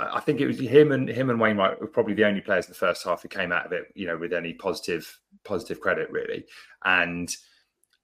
I 0.00 0.20
think 0.20 0.40
it 0.40 0.46
was 0.46 0.60
him 0.60 0.92
and 0.92 1.08
him 1.08 1.28
and 1.28 1.40
Wainwright 1.40 1.80
were 1.80 1.88
probably 1.88 2.14
the 2.14 2.24
only 2.24 2.40
players 2.40 2.66
in 2.66 2.70
the 2.70 2.76
first 2.76 3.02
half 3.04 3.22
who 3.22 3.28
came 3.28 3.50
out 3.50 3.66
of 3.66 3.72
it, 3.72 3.86
you 3.96 4.06
know, 4.06 4.16
with 4.16 4.32
any 4.32 4.52
positive 4.52 5.18
positive 5.44 5.80
credit 5.80 6.10
really, 6.10 6.44
and 6.84 7.34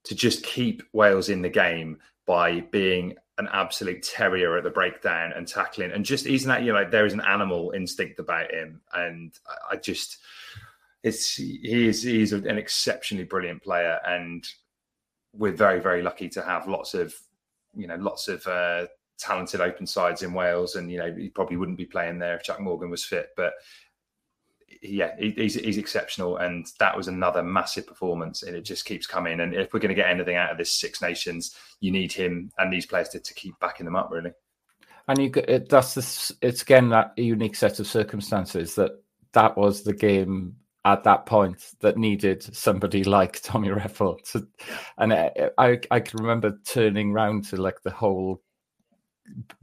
to 0.03 0.13
just 0.15 0.43
keep 0.43 0.83
Wales 0.93 1.29
in 1.29 1.41
the 1.41 1.49
game 1.49 1.97
by 2.27 2.59
being 2.71 3.15
an 3.37 3.47
absolute 3.51 4.01
terrier 4.01 4.57
at 4.57 4.63
the 4.63 4.69
breakdown 4.69 5.31
and 5.35 5.47
tackling, 5.47 5.91
and 5.91 6.03
just 6.03 6.25
isn't 6.25 6.47
that 6.47 6.63
you 6.63 6.73
know 6.73 6.79
like 6.79 6.91
there 6.91 7.05
is 7.05 7.13
an 7.13 7.21
animal 7.21 7.71
instinct 7.71 8.19
about 8.19 8.51
him, 8.51 8.81
and 8.93 9.33
I 9.71 9.77
just 9.77 10.17
it's 11.05 11.35
he 11.35 11.87
is 11.87 12.01
he's 12.01 12.33
an 12.33 12.57
exceptionally 12.57 13.25
brilliant 13.25 13.61
player, 13.61 13.99
and 14.07 14.43
we're 15.33 15.53
very 15.53 15.79
very 15.79 16.01
lucky 16.01 16.27
to 16.29 16.41
have 16.41 16.67
lots 16.67 16.95
of 16.95 17.13
you 17.75 17.85
know 17.85 17.95
lots 17.97 18.27
of 18.27 18.45
uh, 18.47 18.87
talented 19.19 19.61
open 19.61 19.85
sides 19.85 20.23
in 20.23 20.33
Wales, 20.33 20.75
and 20.75 20.91
you 20.91 20.97
know 20.97 21.13
he 21.13 21.29
probably 21.29 21.57
wouldn't 21.57 21.77
be 21.77 21.85
playing 21.85 22.17
there 22.17 22.35
if 22.35 22.43
Jac 22.43 22.59
Morgan 22.59 22.89
was 22.89 23.05
fit, 23.05 23.29
but 23.37 23.53
yeah, 24.81 25.11
he's, 25.19 25.53
he's 25.53 25.77
exceptional, 25.77 26.37
and 26.37 26.65
that 26.79 26.97
was 26.97 27.07
another 27.07 27.43
massive 27.43 27.85
performance, 27.85 28.41
and 28.41 28.55
it 28.55 28.61
just 28.61 28.85
keeps 28.85 29.05
coming. 29.05 29.39
And 29.39 29.53
if 29.53 29.73
we're 29.73 29.79
going 29.79 29.89
to 29.89 29.95
get 29.95 30.09
anything 30.09 30.35
out 30.35 30.51
of 30.51 30.57
this 30.57 30.71
Six 30.71 31.03
Nations, 31.03 31.55
you 31.81 31.91
need 31.91 32.11
him 32.13 32.51
and 32.57 32.73
these 32.73 32.87
players 32.87 33.09
to, 33.09 33.19
to 33.19 33.33
keep 33.35 33.59
backing 33.59 33.85
them 33.85 33.95
up, 33.95 34.09
really. 34.11 34.31
And 35.07 35.19
you, 35.19 35.29
that's 35.69 35.93
this. 35.93 36.31
It's 36.41 36.63
again 36.63 36.89
that 36.89 37.13
unique 37.15 37.55
set 37.55 37.79
of 37.79 37.85
circumstances 37.85 38.73
that 38.73 39.03
that 39.33 39.55
was 39.55 39.83
the 39.83 39.93
game 39.93 40.55
at 40.85 41.03
that 41.03 41.25
point 41.25 41.73
that 41.81 41.97
needed 41.97 42.43
somebody 42.55 43.03
like 43.03 43.41
Tommy 43.41 43.69
Reffell. 43.69 44.23
To, 44.31 44.47
and 44.97 45.13
I, 45.13 45.49
I, 45.57 45.79
I 45.91 45.99
can 45.99 46.19
remember 46.21 46.59
turning 46.65 47.11
round 47.11 47.45
to 47.49 47.57
like 47.57 47.81
the 47.83 47.91
whole. 47.91 48.41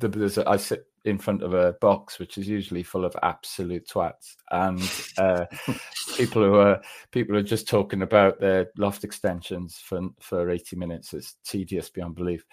The, 0.00 0.08
there's 0.08 0.38
a, 0.38 0.48
I 0.48 0.56
sit 0.56 0.86
in 1.04 1.18
front 1.18 1.42
of 1.42 1.52
a 1.52 1.74
box 1.80 2.18
which 2.18 2.38
is 2.38 2.48
usually 2.48 2.82
full 2.82 3.04
of 3.04 3.16
absolute 3.22 3.88
twats, 3.88 4.34
and 4.50 4.80
uh, 5.18 5.46
people 6.16 6.42
who 6.42 6.56
are 6.56 6.82
people 7.12 7.36
are 7.36 7.42
just 7.42 7.68
talking 7.68 8.02
about 8.02 8.40
their 8.40 8.70
loft 8.76 9.04
extensions 9.04 9.76
for 9.76 10.00
for 10.20 10.50
eighty 10.50 10.74
minutes. 10.74 11.14
It's 11.14 11.36
tedious 11.44 11.88
beyond 11.88 12.16
belief. 12.16 12.44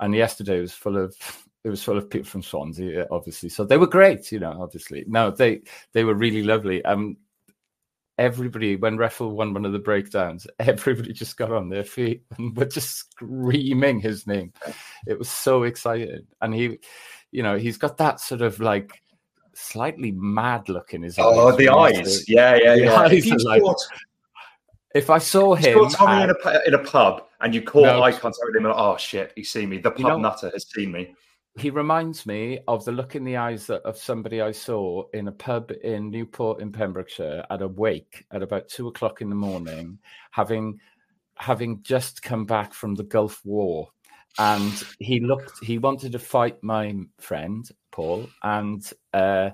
And 0.00 0.12
yesterday 0.12 0.60
was 0.60 0.72
full 0.72 0.96
of 0.96 1.14
it 1.64 1.70
was 1.70 1.82
full 1.82 1.96
of 1.96 2.10
people 2.10 2.28
from 2.28 2.42
Swansea, 2.42 3.06
obviously. 3.10 3.48
So 3.48 3.64
they 3.64 3.78
were 3.78 3.86
great, 3.86 4.30
you 4.32 4.38
know. 4.38 4.58
Obviously, 4.60 5.04
no, 5.06 5.30
they 5.30 5.62
they 5.92 6.04
were 6.04 6.14
really 6.14 6.42
lovely. 6.42 6.84
Um, 6.84 7.16
everybody 8.18 8.76
when 8.76 8.96
Reffell 8.96 9.32
won 9.32 9.52
one 9.52 9.64
of 9.64 9.72
the 9.72 9.78
breakdowns, 9.78 10.46
everybody 10.58 11.12
just 11.12 11.36
got 11.36 11.52
on 11.52 11.68
their 11.68 11.84
feet 11.84 12.22
and 12.38 12.56
were 12.56 12.66
just 12.66 12.96
screaming 12.96 14.00
his 14.00 14.26
name. 14.26 14.52
It 15.06 15.18
was 15.18 15.28
so 15.28 15.64
exciting, 15.64 16.26
and 16.40 16.54
he, 16.54 16.78
you 17.30 17.42
know, 17.42 17.56
he's 17.56 17.78
got 17.78 17.96
that 17.98 18.20
sort 18.20 18.42
of 18.42 18.60
like 18.60 19.00
slightly 19.54 20.12
mad 20.12 20.68
look 20.68 20.94
in 20.94 21.02
his 21.02 21.18
eyes. 21.18 21.24
oh, 21.26 21.48
eyes. 21.48 21.56
the 21.56 21.68
eyes, 21.68 22.28
yeah, 22.28 22.56
yeah, 22.56 22.74
yeah. 22.74 23.08
If, 23.10 23.44
like, 23.44 23.62
if 24.94 25.10
I 25.10 25.18
saw 25.18 25.54
him, 25.54 25.74
saw 25.74 25.88
Tommy 25.88 26.24
in 26.24 26.30
a 26.30 26.68
in 26.68 26.74
a 26.74 26.78
pub, 26.78 27.24
and 27.40 27.54
you 27.54 27.62
caught 27.62 27.84
no, 27.84 28.02
eye 28.02 28.12
contact 28.12 28.44
with 28.44 28.56
him, 28.56 28.66
and 28.66 28.74
oh 28.76 28.96
shit, 28.96 29.32
he's 29.34 29.50
seen 29.50 29.68
me. 29.68 29.78
The 29.78 29.90
pub 29.90 29.98
you 30.00 30.06
know, 30.06 30.18
nutter 30.18 30.50
has 30.52 30.66
seen 30.70 30.92
me. 30.92 31.14
He 31.56 31.70
reminds 31.70 32.26
me 32.26 32.60
of 32.66 32.84
the 32.84 32.92
look 32.92 33.14
in 33.14 33.24
the 33.24 33.36
eyes 33.36 33.70
of 33.70 33.96
somebody 33.96 34.40
I 34.40 34.50
saw 34.50 35.04
in 35.12 35.28
a 35.28 35.32
pub 35.32 35.70
in 35.82 36.10
Newport 36.10 36.60
in 36.60 36.72
Pembrokeshire 36.72 37.44
at 37.48 37.62
a 37.62 37.68
wake 37.68 38.24
at 38.32 38.42
about 38.42 38.68
two 38.68 38.88
o'clock 38.88 39.20
in 39.20 39.28
the 39.28 39.36
morning, 39.36 39.98
having 40.32 40.80
having 41.36 41.82
just 41.82 42.22
come 42.22 42.44
back 42.44 42.74
from 42.74 42.94
the 42.94 43.04
Gulf 43.04 43.40
War. 43.44 43.88
And 44.38 44.72
he 44.98 45.20
looked, 45.20 45.64
he 45.64 45.78
wanted 45.78 46.12
to 46.12 46.18
fight 46.18 46.62
my 46.62 46.94
friend, 47.20 47.68
Paul, 47.92 48.28
and 48.42 48.82
uh, 49.12 49.50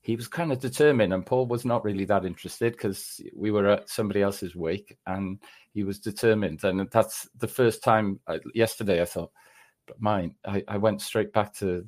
he 0.00 0.16
was 0.16 0.28
kind 0.28 0.52
of 0.52 0.58
determined. 0.58 1.12
And 1.12 1.24
Paul 1.24 1.46
was 1.46 1.64
not 1.64 1.84
really 1.84 2.06
that 2.06 2.24
interested 2.24 2.72
because 2.72 3.20
we 3.36 3.50
were 3.50 3.66
at 3.68 3.90
somebody 3.90 4.22
else's 4.22 4.56
wake 4.56 4.96
and 5.06 5.38
he 5.74 5.84
was 5.84 5.98
determined. 5.98 6.64
And 6.64 6.88
that's 6.90 7.28
the 7.36 7.48
first 7.48 7.82
time 7.82 8.20
uh, 8.26 8.38
yesterday 8.54 9.02
I 9.02 9.06
thought, 9.06 9.32
mine, 9.98 10.34
I, 10.44 10.62
I 10.68 10.78
went 10.78 11.00
straight 11.00 11.32
back 11.32 11.54
to 11.56 11.86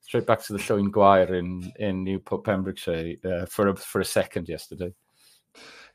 straight 0.00 0.26
back 0.26 0.42
to 0.44 0.52
the 0.52 0.58
Llwyn 0.58 0.90
Gwair 0.90 1.30
in 1.30 1.72
in 1.78 2.04
Newport, 2.04 2.44
Pembrokeshire 2.44 3.14
uh, 3.24 3.46
for 3.46 3.68
a, 3.68 3.76
for 3.76 4.00
a 4.00 4.04
second 4.04 4.48
yesterday. 4.48 4.92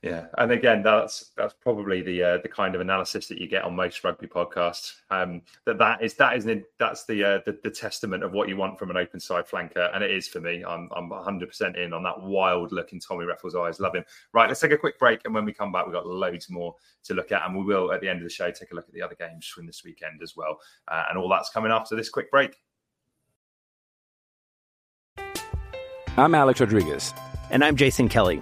Yeah, 0.02 0.26
and 0.40 0.52
again, 0.52 0.82
that's 0.82 1.30
that's 1.38 1.54
probably 1.54 2.02
the 2.02 2.24
uh, 2.24 2.38
the 2.42 2.50
kind 2.50 2.74
of 2.74 2.82
analysis 2.82 3.28
that 3.28 3.38
you 3.38 3.48
get 3.48 3.64
on 3.64 3.76
most 3.76 4.04
rugby 4.04 4.26
podcasts. 4.26 4.94
Um, 5.12 5.44
that 5.66 5.78
that 5.78 6.02
is 6.02 6.16
that 6.16 6.36
is 6.36 6.48
that's 6.80 7.06
the, 7.06 7.24
uh, 7.24 7.40
the 7.46 7.60
the 7.64 7.70
testament 7.70 8.24
of 8.24 8.32
what 8.32 8.50
you 8.50 8.58
want 8.58 8.80
from 8.80 8.90
an 8.90 8.98
open 8.98 9.20
side 9.20 9.46
flanker, 9.46 9.94
and 9.94 10.04
it 10.04 10.10
is 10.10 10.28
for 10.28 10.42
me. 10.42 10.64
I'm 10.68 10.90
I'm 10.96 11.08
100 11.08 11.48
percent 11.48 11.76
in 11.76 11.94
on 11.94 12.02
that 12.02 12.20
wild 12.20 12.72
look 12.72 12.94
in 12.94 13.00
Tommy 13.00 13.26
Reffell's 13.26 13.56
eyes. 13.56 13.80
Love 13.80 13.94
him. 13.94 14.04
Right, 14.34 14.48
let's 14.48 14.60
take 14.60 14.72
a 14.72 14.78
quick 14.78 14.98
break, 14.98 15.22
and 15.26 15.36
when 15.36 15.46
we 15.46 15.54
come 15.54 15.72
back, 15.72 15.86
we've 15.86 15.94
got 15.94 16.08
loads 16.08 16.50
more 16.50 16.74
to 17.04 17.14
look 17.14 17.32
at, 17.32 17.46
and 17.46 17.56
we 17.56 17.64
will 17.64 17.92
at 17.92 18.02
the 18.02 18.10
end 18.10 18.18
of 18.18 18.24
the 18.24 18.30
show 18.30 18.50
take 18.50 18.72
a 18.72 18.76
look 18.76 18.88
at 18.88 18.96
the 18.96 19.04
other 19.04 19.16
games 19.20 19.46
from 19.46 19.68
this 19.68 19.84
weekend 19.84 20.24
as 20.24 20.36
well, 20.36 20.60
uh, 20.88 21.04
and 21.10 21.18
all 21.20 21.30
that's 21.30 21.52
coming 21.52 21.72
after 21.72 21.96
this 21.96 22.10
quick 22.10 22.32
break. 22.32 22.58
I'm 26.18 26.34
Alex 26.34 26.60
Rodriguez, 26.60 27.14
and 27.52 27.64
I'm 27.64 27.76
Jason 27.76 28.10
Kelly 28.10 28.42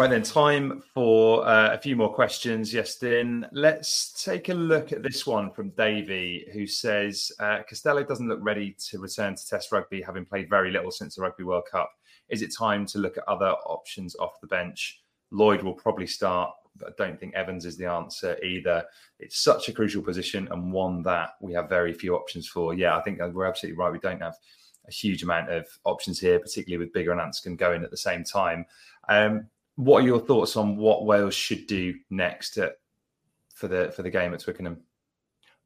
Right 0.00 0.08
then, 0.08 0.22
time 0.22 0.82
for 0.94 1.46
uh, 1.46 1.74
a 1.74 1.78
few 1.78 1.94
more 1.94 2.10
questions, 2.10 2.72
Justin. 2.72 3.44
Let's 3.52 4.24
take 4.24 4.48
a 4.48 4.54
look 4.54 4.92
at 4.92 5.02
this 5.02 5.26
one 5.26 5.50
from 5.50 5.72
Davey, 5.76 6.48
who 6.54 6.66
says 6.66 7.30
uh, 7.38 7.58
Costelow 7.70 8.08
doesn't 8.08 8.26
look 8.26 8.38
ready 8.40 8.74
to 8.88 8.98
return 8.98 9.34
to 9.34 9.46
Test 9.46 9.70
rugby, 9.72 10.00
having 10.00 10.24
played 10.24 10.48
very 10.48 10.70
little 10.70 10.90
since 10.90 11.16
the 11.16 11.20
Rugby 11.20 11.44
World 11.44 11.64
Cup. 11.70 11.92
Is 12.30 12.40
it 12.40 12.56
time 12.56 12.86
to 12.86 12.98
look 12.98 13.18
at 13.18 13.28
other 13.28 13.50
options 13.66 14.16
off 14.16 14.40
the 14.40 14.46
bench? 14.46 15.02
Lloyd 15.32 15.62
will 15.62 15.74
probably 15.74 16.06
start, 16.06 16.50
but 16.78 16.88
I 16.88 16.92
don't 16.96 17.20
think 17.20 17.34
Evans 17.34 17.66
is 17.66 17.76
the 17.76 17.84
answer 17.84 18.42
either. 18.42 18.82
It's 19.18 19.42
such 19.42 19.68
a 19.68 19.72
crucial 19.74 20.00
position 20.00 20.48
and 20.50 20.72
one 20.72 21.02
that 21.02 21.32
we 21.42 21.52
have 21.52 21.68
very 21.68 21.92
few 21.92 22.16
options 22.16 22.48
for. 22.48 22.72
Yeah, 22.72 22.96
I 22.96 23.02
think 23.02 23.18
we're 23.34 23.44
absolutely 23.44 23.76
right. 23.76 23.92
We 23.92 23.98
don't 23.98 24.22
have 24.22 24.36
a 24.88 24.90
huge 24.90 25.22
amount 25.22 25.50
of 25.50 25.66
options 25.84 26.18
here, 26.18 26.38
particularly 26.38 26.82
with 26.82 26.94
Biggar 26.94 27.12
and 27.12 27.20
Anscombe 27.20 27.58
going 27.58 27.84
at 27.84 27.90
the 27.90 27.98
same 27.98 28.24
time. 28.24 28.64
Um, 29.06 29.48
what 29.76 30.02
are 30.02 30.06
your 30.06 30.20
thoughts 30.20 30.56
on 30.56 30.76
what 30.76 31.06
Wales 31.06 31.34
should 31.34 31.66
do 31.66 31.94
next 32.10 32.56
at, 32.58 32.72
for 33.54 33.68
the 33.68 33.92
for 33.94 34.02
the 34.02 34.10
game 34.10 34.34
at 34.34 34.40
Twickenham? 34.40 34.82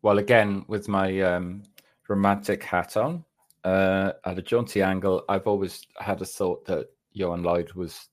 Well, 0.03 0.19
again, 0.19 0.65
with 0.69 0.89
my 0.89 1.21
um, 1.23 1.63
romantic 2.09 2.63
hat 2.63 2.97
on, 2.97 3.25
uh, 3.65 4.13
at 4.25 4.39
a 4.39 4.43
jaunty 4.43 4.83
angle, 4.83 5.25
I've 5.29 5.47
always 5.47 5.87
had 5.99 6.21
a 6.21 6.27
thought 6.27 6.67
that 6.67 6.89
Ioan 7.17 7.43
Lloyd 7.43 7.73
was 7.73 8.09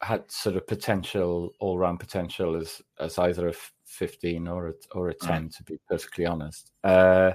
had 0.00 0.30
sort 0.30 0.56
of 0.56 0.66
potential, 0.66 1.52
all 1.60 1.78
round 1.78 2.00
potential 2.00 2.56
as 2.56 2.80
as 3.00 3.18
either 3.18 3.48
a 3.48 3.54
fifteen 3.84 4.48
or 4.48 4.68
a 4.68 4.72
or 4.92 5.08
a 5.08 5.14
ten, 5.14 5.48
mm. 5.48 5.56
to 5.56 5.62
be 5.64 5.78
perfectly 5.88 6.26
honest. 6.26 6.72
Uh, 6.82 7.32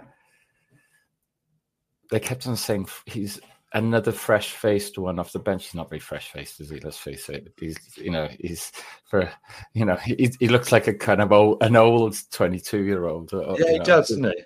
they 2.10 2.20
kept 2.20 2.48
on 2.48 2.56
saying 2.56 2.88
he's 3.06 3.40
another 3.74 4.12
fresh 4.12 4.52
faced 4.52 4.98
one 4.98 5.20
off 5.20 5.32
the 5.32 5.40
bench. 5.40 5.66
He's 5.66 5.76
not 5.76 5.90
very 5.90 6.00
fresh 6.00 6.32
faced, 6.32 6.60
is 6.60 6.70
he? 6.70 6.80
Let's 6.80 6.98
face 6.98 7.30
it. 7.30 7.54
He's 7.60 7.78
you 7.98 8.12
know 8.12 8.30
he's 8.40 8.72
for 9.06 9.30
you 9.74 9.86
know 9.86 9.96
he, 9.96 10.32
he 10.40 10.48
looks 10.48 10.72
like 10.72 10.88
a 10.88 10.94
kind 10.94 11.22
of 11.22 11.32
old, 11.32 11.62
an 11.62 11.76
old 11.76 12.18
twenty 12.32 12.60
two 12.60 12.84
year 12.84 13.06
old. 13.06 13.34
Uh, 13.34 13.56
yeah, 13.58 13.72
he 13.72 13.78
know. 13.80 13.84
does, 13.84 14.10
doesn't 14.10 14.24
he? 14.26 14.34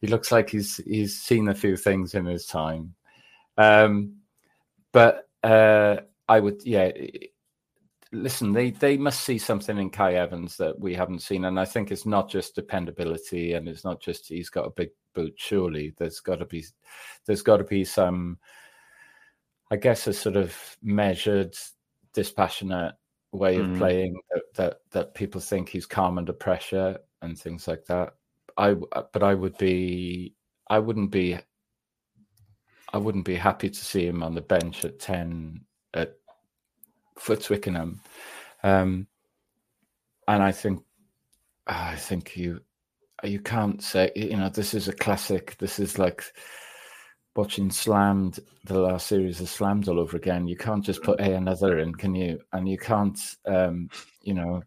He 0.00 0.08
looks 0.08 0.32
like 0.32 0.50
he's 0.50 0.78
he's 0.78 1.16
seen 1.16 1.48
a 1.48 1.54
few 1.54 1.76
things 1.76 2.14
in 2.14 2.26
his 2.26 2.44
time. 2.44 2.94
Um, 3.56 4.16
but 4.92 5.28
uh, 5.44 5.98
I 6.28 6.40
would 6.40 6.64
yeah. 6.64 6.90
Listen, 8.10 8.52
they, 8.52 8.70
they 8.70 8.96
must 8.96 9.22
see 9.22 9.38
something 9.38 9.76
in 9.76 9.90
Cai 9.90 10.14
Evans 10.14 10.56
that 10.58 10.78
we 10.78 10.94
haven't 10.94 11.22
seen, 11.22 11.44
and 11.46 11.58
I 11.58 11.64
think 11.64 11.90
it's 11.90 12.06
not 12.06 12.28
just 12.28 12.54
dependability, 12.54 13.54
and 13.54 13.68
it's 13.68 13.84
not 13.84 14.00
just 14.00 14.28
he's 14.28 14.50
got 14.50 14.66
a 14.66 14.70
big 14.70 14.90
but 15.14 15.32
surely 15.36 15.94
there's 15.96 16.20
got 16.20 16.36
to 16.36 16.44
be 16.44 16.64
there's 17.26 17.42
got 17.42 17.58
to 17.58 17.64
be 17.64 17.84
some 17.84 18.38
i 19.70 19.76
guess 19.76 20.06
a 20.06 20.12
sort 20.12 20.36
of 20.36 20.54
measured 20.82 21.56
dispassionate 22.12 22.94
way 23.32 23.56
of 23.56 23.66
mm. 23.66 23.78
playing 23.78 24.14
that, 24.30 24.42
that 24.54 24.80
that 24.90 25.14
people 25.14 25.40
think 25.40 25.68
he's 25.68 25.86
calm 25.86 26.18
under 26.18 26.32
pressure 26.32 26.98
and 27.22 27.38
things 27.38 27.66
like 27.66 27.84
that 27.86 28.14
i 28.56 28.74
but 28.74 29.22
i 29.22 29.34
would 29.34 29.56
be 29.58 30.34
i 30.68 30.78
wouldn't 30.78 31.10
be 31.10 31.36
i 32.92 32.96
wouldn't 32.98 33.24
be 33.24 33.34
happy 33.34 33.68
to 33.68 33.84
see 33.84 34.06
him 34.06 34.22
on 34.22 34.34
the 34.34 34.40
bench 34.40 34.84
at 34.84 35.00
10 35.00 35.60
at 35.94 36.14
for 37.18 37.34
twickenham 37.34 38.00
um 38.62 39.06
and 40.28 40.42
i 40.42 40.52
think 40.52 40.82
i 41.66 41.96
think 41.96 42.36
you 42.36 42.60
you 43.24 43.40
can't 43.40 43.82
say 43.82 44.10
you 44.14 44.36
know 44.36 44.48
this 44.48 44.74
is 44.74 44.88
a 44.88 44.92
classic 44.92 45.56
this 45.58 45.78
is 45.78 45.98
like 45.98 46.24
watching 47.36 47.70
slammed 47.70 48.38
the 48.64 48.78
last 48.78 49.08
series 49.08 49.40
of 49.40 49.48
slammed 49.48 49.88
all 49.88 49.98
over 49.98 50.16
again. 50.16 50.46
You 50.46 50.56
can't 50.56 50.84
just 50.84 51.02
put 51.02 51.20
a 51.20 51.34
another 51.34 51.78
in 51.78 51.94
can 51.94 52.14
you? 52.14 52.40
And 52.52 52.68
you 52.68 52.78
can't 52.78 53.18
um 53.46 53.90
you 54.22 54.34
know 54.34 54.62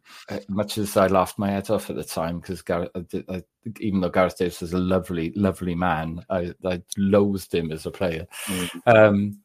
much 0.47 0.77
as 0.77 0.95
i 0.95 1.07
laughed 1.07 1.39
my 1.39 1.49
head 1.49 1.69
off 1.71 1.89
at 1.89 1.95
the 1.95 2.03
time 2.03 2.39
because 2.39 2.61
gareth 2.61 2.91
I, 2.95 3.43
even 3.79 4.01
though 4.01 4.09
gareth 4.09 4.37
davies 4.37 4.61
is 4.61 4.73
a 4.73 4.77
lovely 4.77 5.31
lovely 5.35 5.73
man 5.73 6.23
i 6.29 6.53
i 6.63 6.81
loathed 6.95 7.53
him 7.53 7.71
as 7.71 7.85
a 7.85 7.91
player. 7.91 8.27
Mm. 8.45 8.81
um 8.85 9.39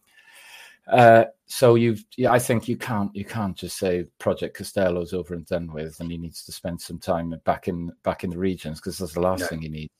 uh, 0.93 1.25
so 1.47 1.75
you, 1.75 1.97
yeah, 2.17 2.33
I 2.33 2.39
think 2.39 2.69
you 2.69 2.77
can't 2.77 3.15
you 3.15 3.25
can't 3.25 3.57
just 3.57 3.79
say 3.79 4.07
Project 4.19 4.59
Costelow's 4.59 5.13
over 5.13 5.35
and 5.35 5.47
done 5.47 5.73
with, 5.73 5.99
and 6.01 6.11
he 6.11 6.19
needs 6.19 6.45
to 6.45 6.53
spend 6.53 6.81
some 6.81 6.99
time 6.99 7.35
back 7.45 7.69
in 7.69 7.91
back 8.05 8.25
in 8.25 8.31
the 8.31 8.39
regions 8.39 8.79
because 8.81 8.99
that's 8.99 9.15
the 9.15 9.21
last 9.21 9.41
no. 9.41 9.47
thing 9.47 9.63
he 9.63 9.69
needs. 9.69 9.93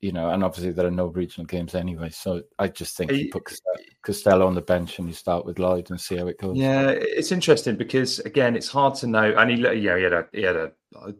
You 0.00 0.12
know, 0.12 0.30
and 0.30 0.42
obviously 0.42 0.72
there 0.72 0.86
are 0.86 0.90
no 0.90 1.06
regional 1.08 1.46
games 1.46 1.74
anyway. 1.74 2.08
So 2.08 2.42
I 2.58 2.68
just 2.68 2.96
think 2.96 3.12
you 3.12 3.30
put 3.30 3.52
Costelow 4.04 4.46
on 4.46 4.54
the 4.54 4.62
bench 4.62 4.98
and 4.98 5.06
you 5.06 5.12
start 5.12 5.44
with 5.44 5.58
Lloyd 5.58 5.90
and 5.90 6.00
see 6.00 6.16
how 6.16 6.26
it 6.26 6.38
goes. 6.38 6.56
Yeah, 6.56 6.88
it's 6.88 7.32
interesting 7.32 7.76
because 7.76 8.18
again, 8.20 8.56
it's 8.56 8.68
hard 8.68 8.94
to 8.96 9.06
know. 9.06 9.34
And 9.36 9.50
he, 9.50 9.58
yeah, 9.58 9.96
he 9.98 10.02
had 10.02 10.12
a 10.14 10.26
he 10.32 10.42
had 10.42 10.56
a 10.56 10.72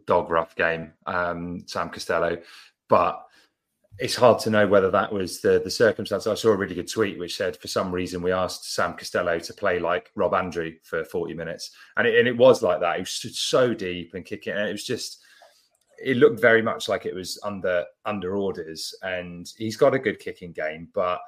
dog 0.07 0.31
rough 0.31 0.55
game, 0.55 0.93
um, 1.05 1.63
Sam 1.67 1.89
Costelow, 1.89 2.41
but 2.89 3.23
it's 4.01 4.15
hard 4.15 4.39
to 4.39 4.49
know 4.49 4.65
whether 4.67 4.89
that 4.89 5.13
was 5.13 5.41
the 5.41 5.61
the 5.63 5.69
circumstance. 5.69 6.25
I 6.25 6.33
saw 6.33 6.49
a 6.49 6.57
really 6.57 6.73
good 6.73 6.91
tweet 6.91 7.19
which 7.19 7.37
said, 7.37 7.55
for 7.55 7.67
some 7.67 7.91
reason, 7.91 8.23
we 8.23 8.31
asked 8.31 8.73
Sam 8.73 8.93
Costelow 8.93 9.41
to 9.45 9.53
play 9.53 9.77
like 9.77 10.11
Rob 10.15 10.33
Andrew 10.33 10.73
for 10.83 11.05
40 11.05 11.35
minutes, 11.35 11.69
and 11.97 12.07
it, 12.07 12.17
and 12.17 12.27
it 12.27 12.35
was 12.35 12.63
like 12.63 12.79
that. 12.79 12.95
He 12.95 13.01
was 13.01 13.39
so 13.39 13.75
deep 13.75 14.15
and 14.15 14.25
kicking, 14.25 14.53
and 14.53 14.67
it 14.67 14.73
was 14.73 14.83
just. 14.83 15.19
It 16.03 16.17
looked 16.17 16.41
very 16.41 16.63
much 16.63 16.89
like 16.89 17.05
it 17.05 17.13
was 17.13 17.39
under 17.43 17.85
under 18.05 18.35
orders, 18.35 18.95
and 19.03 19.47
he's 19.55 19.77
got 19.77 19.93
a 19.93 19.99
good 19.99 20.17
kicking 20.17 20.51
game, 20.51 20.89
but 20.95 21.19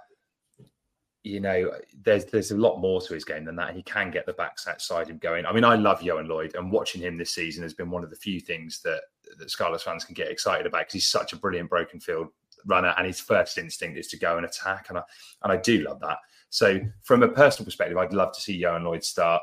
you 1.24 1.40
know, 1.40 1.72
there's 2.02 2.26
there's 2.26 2.50
a 2.50 2.58
lot 2.58 2.80
more 2.80 3.00
to 3.02 3.14
his 3.14 3.24
game 3.24 3.46
than 3.46 3.56
that. 3.58 3.76
He 3.76 3.84
can 3.84 4.10
get 4.10 4.26
the 4.26 4.34
backs 4.34 4.68
outside 4.68 5.10
him 5.10 5.20
going. 5.20 5.46
I 5.46 5.54
mean, 5.54 5.64
I 5.64 5.76
love 5.76 6.02
Ioan 6.02 6.28
Lloyd, 6.28 6.56
and 6.56 6.72
watching 6.72 7.04
him 7.04 7.20
this 7.20 7.36
season 7.36 7.62
has 7.62 7.76
been 7.76 7.92
one 7.92 8.04
of 8.04 8.10
the 8.10 8.16
few 8.16 8.40
things 8.40 8.82
that 8.82 9.02
that 9.38 9.52
Scarlets 9.52 9.84
fans 9.84 10.06
can 10.06 10.16
get 10.16 10.32
excited 10.32 10.66
about 10.66 10.82
because 10.82 10.94
he's 10.94 11.12
such 11.12 11.34
a 11.34 11.38
brilliant 11.38 11.70
broken 11.70 12.00
field 12.00 12.30
runner, 12.66 12.94
and 12.98 13.08
his 13.08 13.20
first 13.20 13.58
instinct 13.58 13.98
is 13.98 14.08
to 14.10 14.18
go 14.18 14.38
and 14.38 14.46
attack, 14.46 14.88
and 14.90 14.98
I 14.98 15.04
and 15.44 15.52
I 15.52 15.58
do 15.58 15.80
love 15.82 16.00
that. 16.02 16.18
So 16.50 16.80
from 17.04 17.24
a 17.24 17.28
personal 17.28 17.66
perspective, 17.66 17.98
I'd 17.98 18.14
love 18.14 18.34
to 18.34 18.42
see 18.42 18.62
Ioan 18.62 18.84
Lloyd 18.84 19.04
start. 19.04 19.42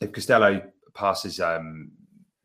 If 0.00 0.10
Costelow 0.12 0.62
passes 0.94 1.40
um, 1.40 1.90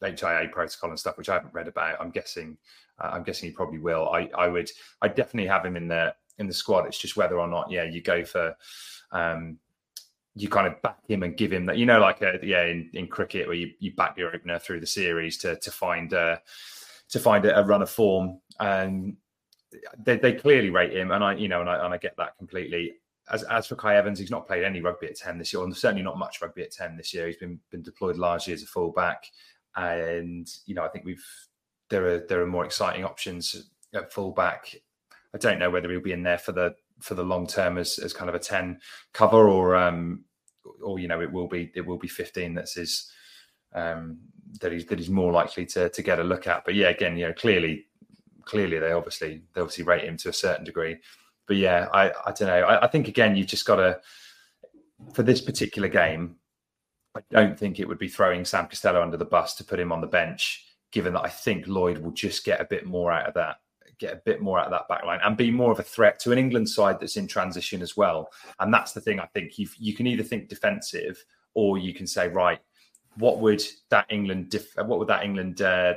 HIA 0.01 0.49
protocol 0.51 0.89
and 0.89 0.99
stuff, 0.99 1.17
which 1.17 1.29
I 1.29 1.33
haven't 1.33 1.53
read 1.53 1.67
about. 1.67 1.99
I'm 1.99 2.11
guessing, 2.11 2.57
uh, 2.99 3.11
I'm 3.13 3.23
guessing 3.23 3.49
he 3.49 3.55
probably 3.55 3.79
will. 3.79 4.09
I, 4.09 4.29
I 4.37 4.47
would, 4.47 4.69
I 5.01 5.07
definitely 5.07 5.47
have 5.47 5.65
him 5.65 5.75
in 5.75 5.87
the 5.87 6.13
in 6.37 6.47
the 6.47 6.53
squad. 6.53 6.85
It's 6.85 6.97
just 6.97 7.17
whether 7.17 7.37
or 7.37 7.47
not, 7.47 7.69
yeah, 7.69 7.83
you 7.83 8.01
go 8.01 8.23
for, 8.23 8.55
um, 9.11 9.57
you 10.35 10.47
kind 10.47 10.67
of 10.67 10.81
back 10.81 10.99
him 11.05 11.23
and 11.23 11.35
give 11.35 11.51
him 11.51 11.65
that, 11.65 11.77
you 11.77 11.85
know, 11.85 11.99
like 11.99 12.21
a, 12.21 12.39
yeah, 12.41 12.63
in, 12.63 12.89
in 12.93 13.07
cricket 13.07 13.45
where 13.45 13.57
you, 13.57 13.71
you 13.79 13.93
back 13.93 14.17
your 14.17 14.33
opener 14.33 14.57
through 14.57 14.79
the 14.79 14.87
series 14.87 15.37
to 15.39 15.57
to 15.57 15.71
find 15.71 16.13
uh, 16.13 16.37
to 17.09 17.19
find 17.19 17.43
a, 17.45 17.59
a 17.59 17.65
run 17.65 17.81
of 17.81 17.89
form, 17.89 18.39
and 18.59 19.17
they, 19.97 20.17
they 20.17 20.33
clearly 20.33 20.69
rate 20.69 20.93
him, 20.93 21.11
and 21.11 21.23
I, 21.23 21.35
you 21.35 21.47
know, 21.47 21.61
and 21.61 21.69
I 21.69 21.83
and 21.85 21.93
I 21.93 21.97
get 21.97 22.15
that 22.17 22.37
completely 22.37 22.93
as 23.29 23.43
as 23.43 23.67
for 23.67 23.75
Kai 23.75 23.95
Evans, 23.95 24.19
he's 24.19 24.31
not 24.31 24.47
played 24.47 24.63
any 24.63 24.81
rugby 24.81 25.07
at 25.07 25.15
ten 25.15 25.37
this 25.37 25.53
year, 25.53 25.63
and 25.63 25.75
certainly 25.75 26.03
not 26.03 26.17
much 26.17 26.41
rugby 26.41 26.63
at 26.63 26.71
ten 26.71 26.97
this 26.97 27.13
year. 27.13 27.27
He's 27.27 27.37
been 27.37 27.59
been 27.69 27.81
deployed 27.81 28.17
largely 28.17 28.53
as 28.53 28.63
a 28.63 28.67
fullback, 28.67 29.25
and 29.75 30.47
you 30.65 30.75
know 30.75 30.83
I 30.83 30.89
think 30.89 31.05
we've 31.05 31.25
there 31.89 32.07
are 32.07 32.25
there 32.27 32.41
are 32.41 32.47
more 32.47 32.65
exciting 32.65 33.05
options 33.05 33.69
at 33.93 34.11
fullback. 34.11 34.75
I 35.33 35.37
don't 35.37 35.59
know 35.59 35.69
whether 35.69 35.89
he'll 35.89 36.01
be 36.01 36.11
in 36.11 36.23
there 36.23 36.37
for 36.37 36.51
the 36.51 36.75
for 36.99 37.13
the 37.13 37.23
long 37.23 37.47
term 37.47 37.77
as 37.77 37.99
as 37.99 38.13
kind 38.13 38.29
of 38.29 38.35
a 38.35 38.39
ten 38.39 38.79
cover 39.13 39.47
or 39.47 39.75
um 39.75 40.25
or 40.83 40.99
you 40.99 41.07
know 41.07 41.21
it 41.21 41.31
will 41.31 41.47
be 41.47 41.71
it 41.75 41.85
will 41.85 41.97
be 41.97 42.07
fifteen 42.07 42.53
that's 42.53 42.75
his 42.75 43.11
um 43.73 44.17
that 44.59 44.71
he's 44.71 44.85
that 44.87 44.97
he's 44.97 45.09
more 45.09 45.31
likely 45.31 45.65
to 45.67 45.89
to 45.89 46.01
get 46.01 46.19
a 46.19 46.23
look 46.23 46.47
at. 46.47 46.65
But 46.65 46.75
yeah, 46.75 46.89
again, 46.89 47.15
you 47.15 47.27
know 47.27 47.33
clearly 47.33 47.85
clearly 48.49 48.79
they 48.79 48.91
obviously 48.91 49.41
they 49.53 49.61
obviously 49.61 49.83
rate 49.83 50.03
him 50.03 50.17
to 50.17 50.29
a 50.29 50.33
certain 50.33 50.65
degree 50.65 50.97
but 51.49 51.57
yeah, 51.57 51.87
I, 51.91 52.11
I 52.27 52.31
don't 52.31 52.47
know. 52.47 52.61
I, 52.61 52.85
I 52.85 52.87
think 52.87 53.07
again, 53.07 53.35
you've 53.35 53.47
just 53.47 53.65
got 53.65 53.77
to 53.77 53.99
for 55.13 55.23
this 55.23 55.41
particular 55.41 55.89
game. 55.89 56.35
I 57.15 57.21
don't 57.31 57.57
think 57.57 57.79
it 57.79 57.87
would 57.87 57.97
be 57.97 58.07
throwing 58.07 58.45
Sam 58.45 58.67
Costelow 58.67 59.01
under 59.01 59.17
the 59.17 59.25
bus 59.25 59.55
to 59.55 59.63
put 59.63 59.79
him 59.79 59.91
on 59.91 59.99
the 59.99 60.07
bench, 60.07 60.63
given 60.91 61.13
that 61.13 61.25
I 61.25 61.29
think 61.29 61.65
Lloyd 61.67 61.97
will 61.97 62.11
just 62.11 62.45
get 62.45 62.61
a 62.61 62.65
bit 62.65 62.85
more 62.85 63.11
out 63.11 63.27
of 63.27 63.33
that, 63.33 63.57
get 63.97 64.13
a 64.13 64.21
bit 64.23 64.43
more 64.43 64.59
out 64.59 64.67
of 64.67 64.71
that 64.71 64.87
back 64.87 65.03
line 65.03 65.19
and 65.23 65.35
be 65.35 65.49
more 65.49 65.71
of 65.71 65.79
a 65.79 65.83
threat 65.83 66.19
to 66.19 66.31
an 66.31 66.37
England 66.37 66.69
side 66.69 66.99
that's 66.99 67.17
in 67.17 67.25
transition 67.25 67.81
as 67.81 67.97
well. 67.97 68.29
And 68.59 68.71
that's 68.71 68.91
the 68.91 69.01
thing 69.01 69.19
I 69.19 69.25
think 69.25 69.57
you 69.57 69.67
you 69.79 69.95
can 69.95 70.05
either 70.05 70.23
think 70.23 70.49
defensive 70.49 71.25
or 71.55 71.79
you 71.79 71.95
can 71.95 72.05
say, 72.05 72.27
right, 72.27 72.59
what 73.15 73.39
would 73.39 73.63
that 73.89 74.05
England 74.11 74.51
def- 74.51 74.77
what 74.77 74.99
would 74.99 75.07
that 75.07 75.23
England 75.23 75.63
uh, 75.63 75.95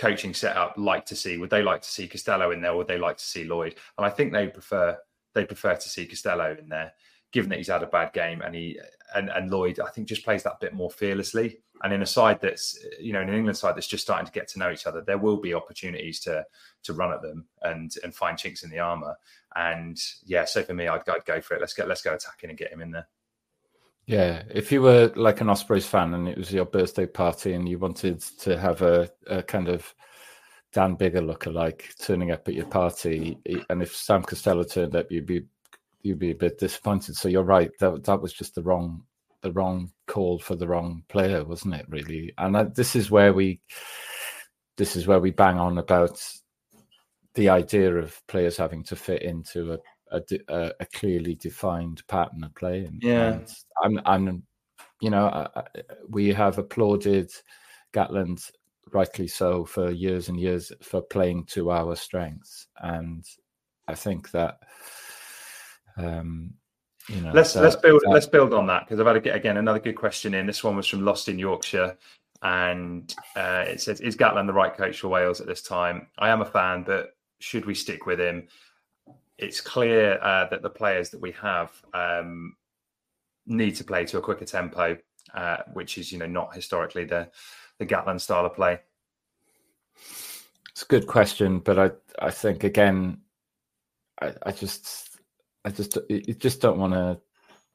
coaching 0.00 0.32
setup 0.32 0.74
like 0.78 1.04
to 1.06 1.14
see? 1.14 1.36
Would 1.36 1.50
they 1.50 1.62
like 1.62 1.82
to 1.82 1.88
see 1.88 2.08
Costelow 2.08 2.54
in 2.54 2.62
there, 2.62 2.74
would 2.74 2.88
they 2.88 2.98
like 2.98 3.18
to 3.18 3.24
see 3.24 3.44
Lloyd? 3.44 3.74
And 3.98 4.06
I 4.06 4.10
think 4.10 4.32
they 4.32 4.48
prefer 4.48 4.98
they 5.34 5.44
prefer 5.44 5.76
to 5.76 5.88
see 5.88 6.06
Costelow 6.06 6.58
in 6.58 6.68
there, 6.68 6.92
given 7.32 7.50
that 7.50 7.58
he's 7.58 7.68
had 7.68 7.82
a 7.82 7.86
bad 7.86 8.12
game 8.12 8.40
and 8.40 8.54
he 8.54 8.80
and, 9.14 9.28
and 9.28 9.50
Lloyd 9.50 9.78
I 9.78 9.90
think 9.90 10.08
just 10.08 10.24
plays 10.24 10.42
that 10.44 10.60
bit 10.60 10.72
more 10.72 10.90
fearlessly. 10.90 11.58
And 11.82 11.92
in 11.92 12.02
a 12.02 12.06
side 12.06 12.40
that's 12.40 12.78
you 12.98 13.12
know 13.12 13.20
in 13.20 13.28
an 13.28 13.34
England 13.34 13.58
side 13.58 13.76
that's 13.76 13.86
just 13.86 14.04
starting 14.04 14.26
to 14.26 14.32
get 14.32 14.48
to 14.48 14.58
know 14.58 14.70
each 14.70 14.86
other, 14.86 15.02
there 15.02 15.18
will 15.18 15.38
be 15.38 15.52
opportunities 15.52 16.18
to 16.20 16.44
to 16.84 16.94
run 16.94 17.12
at 17.12 17.20
them 17.20 17.44
and 17.62 17.92
and 18.02 18.14
find 18.14 18.38
chinks 18.38 18.62
in 18.62 18.70
the 18.70 18.78
armor. 18.78 19.16
And 19.54 19.98
yeah, 20.24 20.46
so 20.46 20.62
for 20.62 20.74
me, 20.74 20.88
I'd, 20.88 21.06
I'd 21.08 21.26
go 21.26 21.40
for 21.42 21.54
it. 21.54 21.60
Let's 21.60 21.74
get 21.74 21.88
let's 21.88 22.02
go 22.02 22.14
attacking 22.14 22.48
and 22.48 22.58
get 22.58 22.72
him 22.72 22.80
in 22.80 22.90
there. 22.90 23.06
Yeah, 24.10 24.42
if 24.50 24.72
you 24.72 24.82
were 24.82 25.12
like 25.14 25.40
an 25.40 25.48
Ospreys 25.48 25.86
fan 25.86 26.14
and 26.14 26.28
it 26.28 26.36
was 26.36 26.52
your 26.52 26.64
birthday 26.64 27.06
party 27.06 27.52
and 27.52 27.68
you 27.68 27.78
wanted 27.78 28.20
to 28.40 28.58
have 28.58 28.82
a, 28.82 29.08
a 29.28 29.40
kind 29.40 29.68
of 29.68 29.94
Dan 30.72 30.96
Biggar 30.96 31.24
look-alike 31.24 31.94
turning 32.02 32.32
up 32.32 32.48
at 32.48 32.54
your 32.54 32.66
party, 32.66 33.38
and 33.70 33.80
if 33.80 33.94
Sam 33.94 34.24
Costelow 34.24 34.68
turned 34.68 34.96
up, 34.96 35.12
you'd 35.12 35.26
be 35.26 35.44
you'd 36.02 36.18
be 36.18 36.32
a 36.32 36.34
bit 36.34 36.58
disappointed. 36.58 37.14
So 37.14 37.28
you're 37.28 37.44
right 37.44 37.70
that 37.78 38.02
that 38.02 38.20
was 38.20 38.32
just 38.32 38.56
the 38.56 38.62
wrong 38.62 39.04
the 39.42 39.52
wrong 39.52 39.92
call 40.08 40.40
for 40.40 40.56
the 40.56 40.66
wrong 40.66 41.04
player, 41.08 41.44
wasn't 41.44 41.74
it? 41.74 41.86
Really, 41.88 42.34
and 42.36 42.56
I, 42.56 42.64
this 42.64 42.96
is 42.96 43.12
where 43.12 43.32
we 43.32 43.60
this 44.76 44.96
is 44.96 45.06
where 45.06 45.20
we 45.20 45.30
bang 45.30 45.56
on 45.60 45.78
about 45.78 46.20
the 47.34 47.48
idea 47.48 47.94
of 47.94 48.20
players 48.26 48.56
having 48.56 48.82
to 48.84 48.96
fit 48.96 49.22
into 49.22 49.74
a 49.74 49.78
a, 50.10 50.72
a, 50.80 50.86
clearly 50.86 51.34
defined 51.34 52.06
pattern 52.06 52.44
of 52.44 52.54
play. 52.54 52.84
And, 52.84 53.02
yeah, 53.02 53.32
and 53.32 53.46
I'm, 53.82 54.00
I'm, 54.04 54.42
you 55.00 55.10
know, 55.10 55.26
I, 55.26 55.62
we 56.08 56.28
have 56.32 56.58
applauded 56.58 57.30
Gatland, 57.92 58.50
rightly 58.92 59.28
so, 59.28 59.64
for 59.64 59.90
years 59.90 60.28
and 60.28 60.38
years 60.38 60.72
for 60.82 61.00
playing 61.00 61.44
to 61.46 61.70
our 61.70 61.96
strengths, 61.96 62.66
and 62.78 63.24
I 63.88 63.94
think 63.94 64.30
that. 64.32 64.58
Um, 65.96 66.54
you 67.08 67.20
know, 67.22 67.32
let's 67.32 67.54
that, 67.54 67.62
let's 67.62 67.76
build 67.76 68.02
that, 68.04 68.10
let's 68.10 68.26
build 68.26 68.54
on 68.54 68.66
that 68.68 68.86
because 68.86 69.00
I've 69.00 69.06
had 69.06 69.16
a, 69.16 69.20
get 69.20 69.34
again 69.34 69.56
another 69.56 69.80
good 69.80 69.96
question 69.96 70.34
in. 70.34 70.46
This 70.46 70.62
one 70.62 70.76
was 70.76 70.86
from 70.86 71.04
Lost 71.04 71.28
in 71.28 71.38
Yorkshire, 71.38 71.96
and 72.42 73.12
uh, 73.36 73.64
it 73.66 73.80
says, 73.80 74.00
"Is 74.00 74.16
Gatland 74.16 74.46
the 74.46 74.52
right 74.52 74.74
coach 74.74 75.00
for 75.00 75.08
Wales 75.08 75.40
at 75.40 75.46
this 75.46 75.62
time?" 75.62 76.06
I 76.18 76.28
am 76.28 76.40
a 76.40 76.44
fan, 76.44 76.84
but 76.84 77.16
should 77.40 77.64
we 77.64 77.74
stick 77.74 78.06
with 78.06 78.20
him? 78.20 78.46
It's 79.40 79.60
clear 79.60 80.18
uh, 80.22 80.48
that 80.50 80.62
the 80.62 80.70
players 80.70 81.10
that 81.10 81.20
we 81.20 81.32
have 81.32 81.70
um, 81.94 82.54
need 83.46 83.74
to 83.76 83.84
play 83.84 84.04
to 84.04 84.18
a 84.18 84.20
quicker 84.20 84.44
tempo, 84.44 84.96
uh, 85.34 85.58
which 85.72 85.98
is 85.98 86.12
you 86.12 86.18
know 86.18 86.26
not 86.26 86.54
historically 86.54 87.04
the 87.04 87.28
the 87.78 87.86
Gatland 87.86 88.20
style 88.20 88.46
of 88.46 88.54
play. 88.54 88.78
It's 90.70 90.82
a 90.82 90.86
good 90.86 91.06
question, 91.06 91.58
but 91.58 91.78
I 91.78 91.90
I 92.18 92.30
think 92.30 92.64
again, 92.64 93.18
I, 94.20 94.34
I 94.44 94.52
just 94.52 95.18
I 95.64 95.70
just 95.70 95.98
you 96.08 96.34
just 96.34 96.60
don't 96.60 96.78
want 96.78 96.92
to 96.92 97.20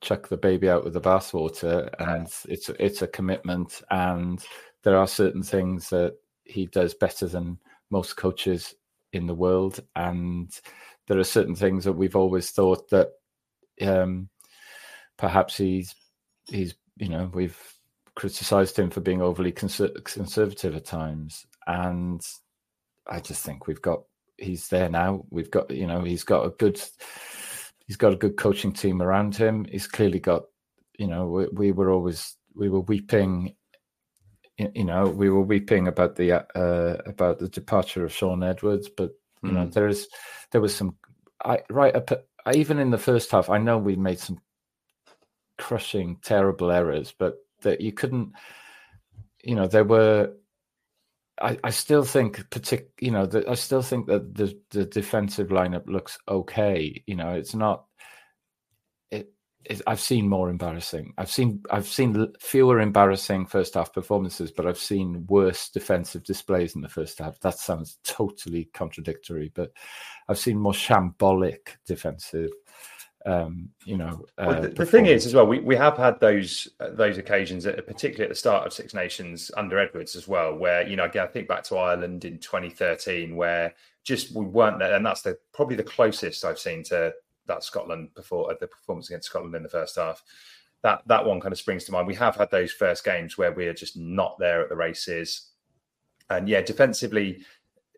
chuck 0.01 0.27
the 0.27 0.37
baby 0.37 0.69
out 0.69 0.83
with 0.83 0.93
the 0.93 1.01
bathwater, 1.01 1.89
and 1.99 2.27
it's 2.47 2.69
it's 2.69 3.01
a 3.01 3.07
commitment, 3.07 3.81
and 3.89 4.43
there 4.83 4.97
are 4.97 5.07
certain 5.07 5.43
things 5.43 5.89
that 5.89 6.15
he 6.43 6.67
does 6.67 6.93
better 6.93 7.27
than 7.27 7.57
most 7.89 8.15
coaches 8.17 8.75
in 9.13 9.25
the 9.25 9.33
world, 9.33 9.79
and 9.95 10.51
there 11.07 11.19
are 11.19 11.23
certain 11.23 11.55
things 11.55 11.85
that 11.85 11.93
we've 11.93 12.15
always 12.15 12.51
thought 12.51 12.89
that 12.89 13.09
um, 13.81 14.29
perhaps 15.17 15.57
he's 15.57 15.93
he's 16.47 16.75
you 16.97 17.09
know 17.09 17.29
we've 17.33 17.59
criticized 18.15 18.77
him 18.79 18.89
for 18.89 19.01
being 19.01 19.21
overly 19.21 19.51
conser- 19.51 20.03
conservative 20.03 20.75
at 20.75 20.85
times, 20.85 21.45
and 21.67 22.21
I 23.07 23.19
just 23.19 23.43
think 23.43 23.67
we've 23.67 23.81
got 23.81 24.03
he's 24.37 24.67
there 24.69 24.89
now. 24.89 25.25
We've 25.29 25.51
got 25.51 25.71
you 25.71 25.87
know 25.87 26.03
he's 26.03 26.23
got 26.23 26.45
a 26.45 26.49
good 26.51 26.81
he's 27.87 27.97
got 27.97 28.13
a 28.13 28.17
good 28.17 28.37
coaching 28.37 28.73
team 28.73 29.01
around 29.01 29.35
him. 29.35 29.65
He's 29.65 29.87
clearly 29.87 30.19
got 30.19 30.43
you 30.97 31.07
know 31.07 31.27
we, 31.27 31.47
we 31.47 31.71
were 31.71 31.91
always 31.91 32.35
we 32.55 32.69
were 32.69 32.81
weeping 32.81 33.55
you 34.57 34.85
know 34.85 35.07
we 35.07 35.29
were 35.29 35.41
weeping 35.41 35.87
about 35.87 36.15
the 36.15 36.31
uh, 36.31 36.97
about 37.05 37.39
the 37.39 37.49
departure 37.49 38.05
of 38.05 38.13
Shaun 38.13 38.43
Edwards, 38.43 38.89
but 38.89 39.11
you 39.45 39.51
know, 39.51 39.65
mm. 39.65 39.73
there's 39.73 40.07
there 40.51 40.61
was 40.61 40.75
some 40.75 40.95
I 41.43 41.59
right 41.69 41.95
up 41.95 42.11
even 42.53 42.79
in 42.79 42.91
the 42.91 42.97
first 42.97 43.31
half. 43.31 43.49
I 43.49 43.57
know 43.57 43.77
we 43.77 43.95
made 43.95 44.19
some 44.19 44.39
crushing, 45.57 46.17
terrible 46.23 46.71
errors, 46.71 47.13
but 47.17 47.37
that 47.61 47.81
you 47.81 47.91
couldn't. 47.91 48.33
You 49.43 49.55
know, 49.55 49.67
there 49.67 49.83
were. 49.83 50.33
I, 51.41 51.59
I 51.65 51.69
still 51.71 52.05
think, 52.05 52.49
partic- 52.49 52.91
you 53.01 53.11
know, 53.11 53.25
that 53.25 53.49
I 53.49 53.55
still 53.55 53.81
think 53.81 54.07
that 54.07 54.35
the 54.35 54.57
the 54.71 54.85
defensive 54.85 55.49
lineup 55.49 55.87
looks 55.87 56.17
okay. 56.27 57.03
You 57.07 57.15
know, 57.15 57.31
it's 57.31 57.53
not 57.53 57.85
I've 59.87 59.99
seen 59.99 60.27
more 60.27 60.49
embarrassing. 60.49 61.13
I've 61.17 61.31
seen 61.31 61.63
I've 61.71 61.87
seen 61.87 62.33
fewer 62.39 62.79
embarrassing 62.79 63.45
first 63.45 63.73
half 63.73 63.93
performances, 63.93 64.51
but 64.51 64.67
I've 64.67 64.77
seen 64.77 65.25
worse 65.27 65.69
defensive 65.69 66.23
displays 66.23 66.75
in 66.75 66.81
the 66.81 66.89
first 66.89 67.19
half. 67.19 67.39
That 67.39 67.57
sounds 67.57 67.97
totally 68.03 68.69
contradictory, 68.73 69.51
but 69.53 69.71
I've 70.27 70.39
seen 70.39 70.57
more 70.57 70.73
shambolic 70.73 71.77
defensive. 71.85 72.51
Um, 73.25 73.69
you 73.85 73.97
know, 73.97 74.23
uh, 74.37 74.45
well, 74.47 74.61
the, 74.61 74.67
the 74.69 74.85
thing 74.85 75.07
is 75.07 75.25
as 75.25 75.33
well, 75.33 75.47
we, 75.47 75.59
we 75.59 75.75
have 75.75 75.97
had 75.97 76.19
those 76.19 76.67
uh, 76.79 76.91
those 76.91 77.17
occasions, 77.17 77.65
at, 77.65 77.87
particularly 77.87 78.25
at 78.25 78.29
the 78.29 78.35
start 78.35 78.67
of 78.67 78.73
Six 78.73 78.93
Nations 78.93 79.49
under 79.57 79.79
Edwards 79.79 80.15
as 80.15 80.27
well, 80.27 80.55
where 80.55 80.87
you 80.87 80.95
know 80.95 81.05
again 81.05 81.23
I 81.23 81.31
think 81.31 81.47
back 81.47 81.63
to 81.65 81.77
Ireland 81.77 82.23
in 82.25 82.37
2013, 82.37 83.35
where 83.35 83.73
just 84.03 84.35
we 84.35 84.45
weren't 84.45 84.77
there, 84.77 84.93
and 84.93 85.03
that's 85.03 85.23
the 85.23 85.37
probably 85.53 85.75
the 85.75 85.83
closest 85.83 86.45
I've 86.45 86.59
seen 86.59 86.83
to 86.83 87.13
that 87.47 87.63
Scotland 87.63 88.09
before 88.15 88.55
the 88.59 88.67
performance 88.67 89.09
against 89.09 89.29
Scotland 89.29 89.55
in 89.55 89.63
the 89.63 89.69
first 89.69 89.95
half. 89.95 90.23
That 90.83 91.01
that 91.07 91.25
one 91.25 91.39
kind 91.39 91.51
of 91.51 91.57
springs 91.57 91.83
to 91.85 91.91
mind. 91.91 92.07
We 92.07 92.15
have 92.15 92.35
had 92.35 92.51
those 92.51 92.71
first 92.71 93.03
games 93.03 93.37
where 93.37 93.51
we 93.51 93.67
are 93.67 93.73
just 93.73 93.97
not 93.97 94.37
there 94.39 94.61
at 94.61 94.69
the 94.69 94.75
races, 94.75 95.49
and 96.29 96.47
yeah, 96.47 96.61
defensively, 96.61 97.43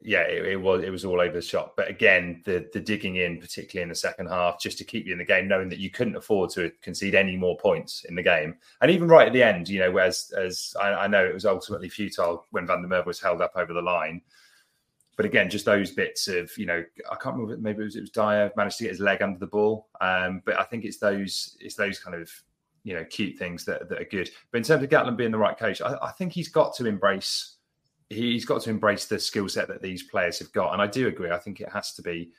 yeah, 0.01 0.21
it, 0.21 0.45
it, 0.45 0.61
was 0.61 0.83
it 0.83 0.89
was 0.89 1.03
all 1.03 1.19
over 1.19 1.33
the 1.33 1.41
shop. 1.41 1.73
But 1.75 1.89
again, 1.89 2.41
the 2.45 2.69
the 2.71 2.79
digging 2.79 3.17
in, 3.17 3.39
particularly 3.39 3.83
in 3.83 3.89
the 3.89 3.95
second 3.95 4.27
half, 4.27 4.61
just 4.61 4.77
to 4.77 4.85
keep 4.85 5.05
you 5.05 5.11
in 5.11 5.17
the 5.17 5.25
game, 5.25 5.47
knowing 5.47 5.69
that 5.69 5.79
you 5.79 5.89
couldn't 5.89 6.15
afford 6.15 6.49
to 6.51 6.71
concede 6.81 7.15
any 7.15 7.35
more 7.35 7.57
points 7.57 8.05
in 8.05 8.15
the 8.15 8.23
game, 8.23 8.55
and 8.81 8.89
even 8.89 9.09
right 9.09 9.27
at 9.27 9.33
the 9.33 9.43
end, 9.43 9.67
you 9.67 9.79
know, 9.79 9.97
as 9.97 10.31
as 10.37 10.73
I, 10.79 10.93
I 10.93 11.07
know 11.07 11.25
it 11.25 11.33
was 11.33 11.45
ultimately 11.45 11.89
futile 11.89 12.45
when 12.51 12.67
Van 12.67 12.81
der 12.81 12.87
Merwe 12.87 13.05
was 13.05 13.19
held 13.19 13.41
up 13.41 13.51
over 13.55 13.73
the 13.73 13.81
line 13.81 14.21
but 15.17 15.25
again, 15.25 15.49
just 15.49 15.65
those 15.65 15.91
bits 15.91 16.27
of 16.27 16.55
you 16.57 16.67
know, 16.67 16.83
I 17.11 17.15
can't 17.15 17.35
remember. 17.35 17.57
Maybe 17.57 17.81
it 17.81 17.85
was 17.85 17.95
it 17.95 18.01
was 18.01 18.11
Dyer 18.11 18.51
managed 18.55 18.77
to 18.77 18.83
get 18.83 18.91
his 18.91 18.99
leg 19.01 19.21
under 19.21 19.39
the 19.39 19.47
ball, 19.47 19.89
um, 19.99 20.41
but 20.45 20.59
I 20.59 20.63
think 20.63 20.85
it's 20.85 20.99
those 20.99 21.57
it's 21.59 21.75
those 21.75 21.99
kind 21.99 22.15
of 22.15 22.31
you 22.83 22.93
know 22.93 23.03
cute 23.03 23.37
things 23.37 23.65
that, 23.65 23.89
that 23.89 23.99
are 23.99 24.05
good. 24.05 24.29
But 24.51 24.59
in 24.59 24.63
terms 24.63 24.83
of 24.83 24.89
Gatland 24.89 25.17
being 25.17 25.31
the 25.31 25.37
right 25.37 25.57
coach, 25.57 25.81
I, 25.81 25.97
I 26.01 26.11
think 26.11 26.31
he's 26.31 26.49
got 26.49 26.75
to 26.75 26.85
embrace 26.85 27.57
he's 28.09 28.45
got 28.45 28.61
to 28.61 28.69
embrace 28.69 29.05
the 29.05 29.19
skill 29.19 29.49
set 29.49 29.67
that 29.67 29.81
these 29.81 30.03
players 30.03 30.39
have 30.39 30.51
got. 30.53 30.71
And 30.73 30.81
I 30.81 30.87
do 30.87 31.07
agree. 31.07 31.31
I 31.31 31.39
think 31.39 31.59
it 31.59 31.69
has 31.69 31.93
to 31.95 32.01
be. 32.01 32.31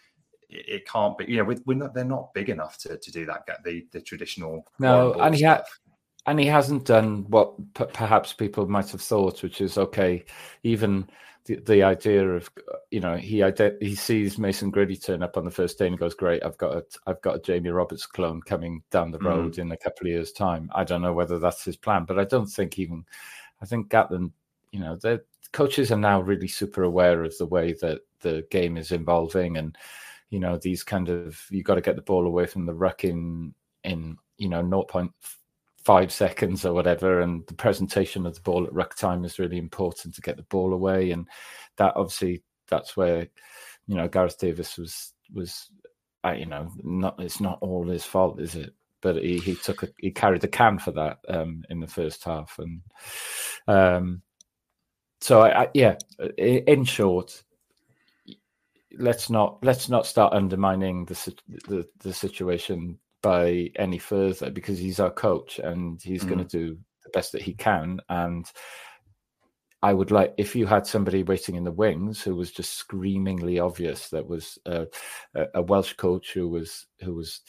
It 0.48 0.86
can't 0.86 1.18
be. 1.18 1.26
You 1.26 1.38
know, 1.38 1.56
we're 1.66 1.76
not, 1.76 1.94
they're 1.94 2.04
not 2.04 2.32
big 2.32 2.48
enough 2.48 2.78
to, 2.78 2.96
to 2.96 3.12
do 3.12 3.26
that. 3.26 3.46
Get 3.46 3.62
the 3.64 3.86
the 3.92 4.00
traditional. 4.00 4.64
No, 4.78 5.14
and 5.14 5.34
he 5.34 5.42
had 5.42 5.64
and 6.26 6.38
he 6.38 6.46
hasn't 6.46 6.84
done 6.84 7.26
what 7.28 7.56
p- 7.74 7.84
perhaps 7.92 8.32
people 8.32 8.66
might 8.68 8.90
have 8.90 9.00
thought, 9.00 9.42
which 9.42 9.60
is 9.60 9.76
okay. 9.76 10.24
Even 10.62 11.08
the, 11.48 11.56
the 11.56 11.82
idea 11.82 12.28
of 12.28 12.50
you 12.90 13.00
know 13.00 13.16
he 13.16 13.42
he 13.80 13.94
sees 13.94 14.38
Mason 14.38 14.70
Grady 14.70 14.96
turn 14.96 15.22
up 15.22 15.36
on 15.38 15.46
the 15.46 15.50
first 15.50 15.78
day 15.78 15.86
and 15.86 15.98
goes, 15.98 16.14
"Great, 16.14 16.44
I've 16.44 16.58
got 16.58 16.76
a, 16.76 16.84
I've 17.06 17.22
got 17.22 17.36
a 17.36 17.40
Jamie 17.40 17.70
Roberts 17.70 18.06
clone 18.06 18.42
coming 18.42 18.82
down 18.90 19.10
the 19.10 19.18
road 19.18 19.54
mm. 19.54 19.58
in 19.60 19.72
a 19.72 19.76
couple 19.76 20.06
of 20.06 20.12
years' 20.12 20.32
time." 20.32 20.70
I 20.74 20.84
don't 20.84 21.00
know 21.00 21.14
whether 21.14 21.38
that's 21.38 21.64
his 21.64 21.76
plan, 21.76 22.04
but 22.04 22.18
I 22.18 22.24
don't 22.24 22.46
think 22.46 22.78
even. 22.78 23.04
I 23.60 23.66
think 23.66 23.88
Gatland, 23.88 24.30
you 24.70 24.78
know, 24.78 24.96
the 24.96 25.24
coaches 25.52 25.90
are 25.90 25.96
now 25.96 26.20
really 26.20 26.46
super 26.46 26.84
aware 26.84 27.24
of 27.24 27.36
the 27.38 27.46
way 27.46 27.72
that 27.80 28.02
the 28.20 28.46
game 28.50 28.76
is 28.76 28.92
evolving, 28.92 29.56
and 29.56 29.76
you 30.28 30.38
know 30.38 30.58
these 30.58 30.84
kind 30.84 31.08
of 31.08 31.42
you 31.50 31.62
got 31.62 31.76
to 31.76 31.80
get 31.80 31.96
the 31.96 32.02
ball 32.02 32.26
away 32.26 32.44
from 32.44 32.66
the 32.66 32.74
ruck 32.74 33.04
in 33.04 33.54
in 33.84 34.18
you 34.36 34.50
know 34.50 34.62
0.5 34.62 35.10
five 35.88 36.12
seconds 36.12 36.66
or 36.66 36.74
whatever, 36.74 37.22
and 37.22 37.46
the 37.46 37.54
presentation 37.54 38.26
of 38.26 38.34
the 38.34 38.42
ball 38.42 38.66
at 38.66 38.72
ruck 38.74 38.94
time 38.94 39.24
is 39.24 39.38
really 39.38 39.56
important 39.56 40.14
to 40.14 40.20
get 40.20 40.36
the 40.36 40.42
ball 40.42 40.74
away, 40.74 41.12
and 41.12 41.26
that 41.78 41.96
obviously 41.96 42.42
that's 42.68 42.94
where 42.94 43.26
you 43.86 43.94
know 43.94 44.06
Gareth 44.06 44.38
Davies 44.38 44.76
was 44.76 45.14
was 45.32 45.70
uh, 46.26 46.32
you 46.32 46.44
know 46.44 46.70
not 46.82 47.14
it's 47.18 47.40
not 47.40 47.56
all 47.62 47.88
his 47.88 48.04
fault, 48.04 48.38
is 48.38 48.54
it? 48.54 48.74
But 49.00 49.16
he 49.16 49.38
he 49.38 49.54
took 49.54 49.82
a, 49.82 49.88
he 49.96 50.10
carried 50.10 50.42
the 50.42 50.48
can 50.48 50.78
for 50.78 50.90
that 50.90 51.20
um, 51.26 51.64
in 51.70 51.80
the 51.80 51.86
first 51.86 52.22
half, 52.22 52.58
and 52.58 52.82
um, 53.66 54.20
so 55.22 55.40
I, 55.40 55.62
I, 55.62 55.68
yeah, 55.72 55.96
in 56.36 56.84
short, 56.84 57.42
let's 58.98 59.30
not 59.30 59.56
let's 59.62 59.88
not 59.88 60.04
start 60.04 60.34
undermining 60.34 61.06
the 61.06 61.34
the, 61.66 61.88
the 62.00 62.12
situation 62.12 62.98
by 63.22 63.70
any 63.76 63.98
further 63.98 64.50
because 64.50 64.78
he's 64.78 65.00
our 65.00 65.10
coach 65.10 65.58
and 65.58 66.00
he's 66.02 66.24
mm. 66.24 66.28
going 66.28 66.46
to 66.46 66.58
do 66.58 66.78
the 67.04 67.10
best 67.10 67.32
that 67.32 67.42
he 67.42 67.54
can. 67.54 68.00
And 68.08 68.50
I 69.82 69.92
would 69.92 70.10
like 70.10 70.34
if 70.38 70.56
you 70.56 70.66
had 70.66 70.86
somebody 70.86 71.22
waiting 71.22 71.54
in 71.54 71.64
the 71.64 71.70
wings 71.70 72.22
who 72.22 72.34
was 72.34 72.50
just 72.50 72.72
screamingly 72.72 73.58
obvious 73.58 74.08
that 74.10 74.26
was 74.26 74.58
a, 74.66 74.86
a 75.54 75.62
Welsh 75.62 75.94
coach 75.94 76.32
who 76.32 76.48
was 76.48 76.86
who 77.00 77.14
was 77.14 77.42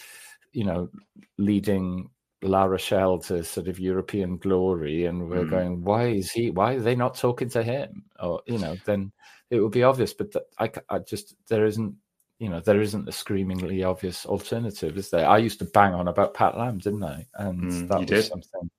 you 0.52 0.64
know 0.64 0.90
leading 1.38 2.10
La 2.42 2.64
Rochelle 2.66 3.20
to 3.20 3.44
sort 3.44 3.68
of 3.68 3.80
European 3.80 4.38
glory, 4.38 5.06
and 5.06 5.30
we're 5.30 5.44
mm. 5.44 5.50
going, 5.50 5.84
why 5.84 6.06
is 6.08 6.32
he? 6.32 6.52
Why 6.52 6.76
are 6.76 6.80
they 6.80 6.96
not 6.96 7.16
talking 7.16 7.50
to 7.50 7.64
him? 7.64 8.04
Or 8.20 8.42
you 8.46 8.60
know, 8.60 8.78
then 8.86 9.12
it 9.50 9.60
would 9.60 9.72
be 9.72 9.84
obvious. 9.84 10.14
But 10.14 10.34
I, 10.58 10.72
I 10.90 11.00
just 11.00 11.36
there 11.50 11.66
isn't 11.66 11.96
you 12.40 12.48
know, 12.48 12.62
there 12.62 12.82
isn't 12.82 13.08
a 13.08 13.12
screamingly 13.12 13.84
obvious 13.84 14.26
alternative, 14.26 14.98
is 14.98 15.10
there? 15.10 15.28
I 15.28 15.38
used 15.38 15.60
to 15.60 15.66
bang 15.66 15.94
on 15.94 16.08
about 16.08 16.34
Pat 16.34 16.58
Lam, 16.58 16.78
didn't 16.78 17.04
I? 17.04 17.26
And 17.36 17.64
mm, 17.64 17.88
that 17.90 18.00
was 18.00 18.08
did. 18.08 18.24
something. 18.24 18.70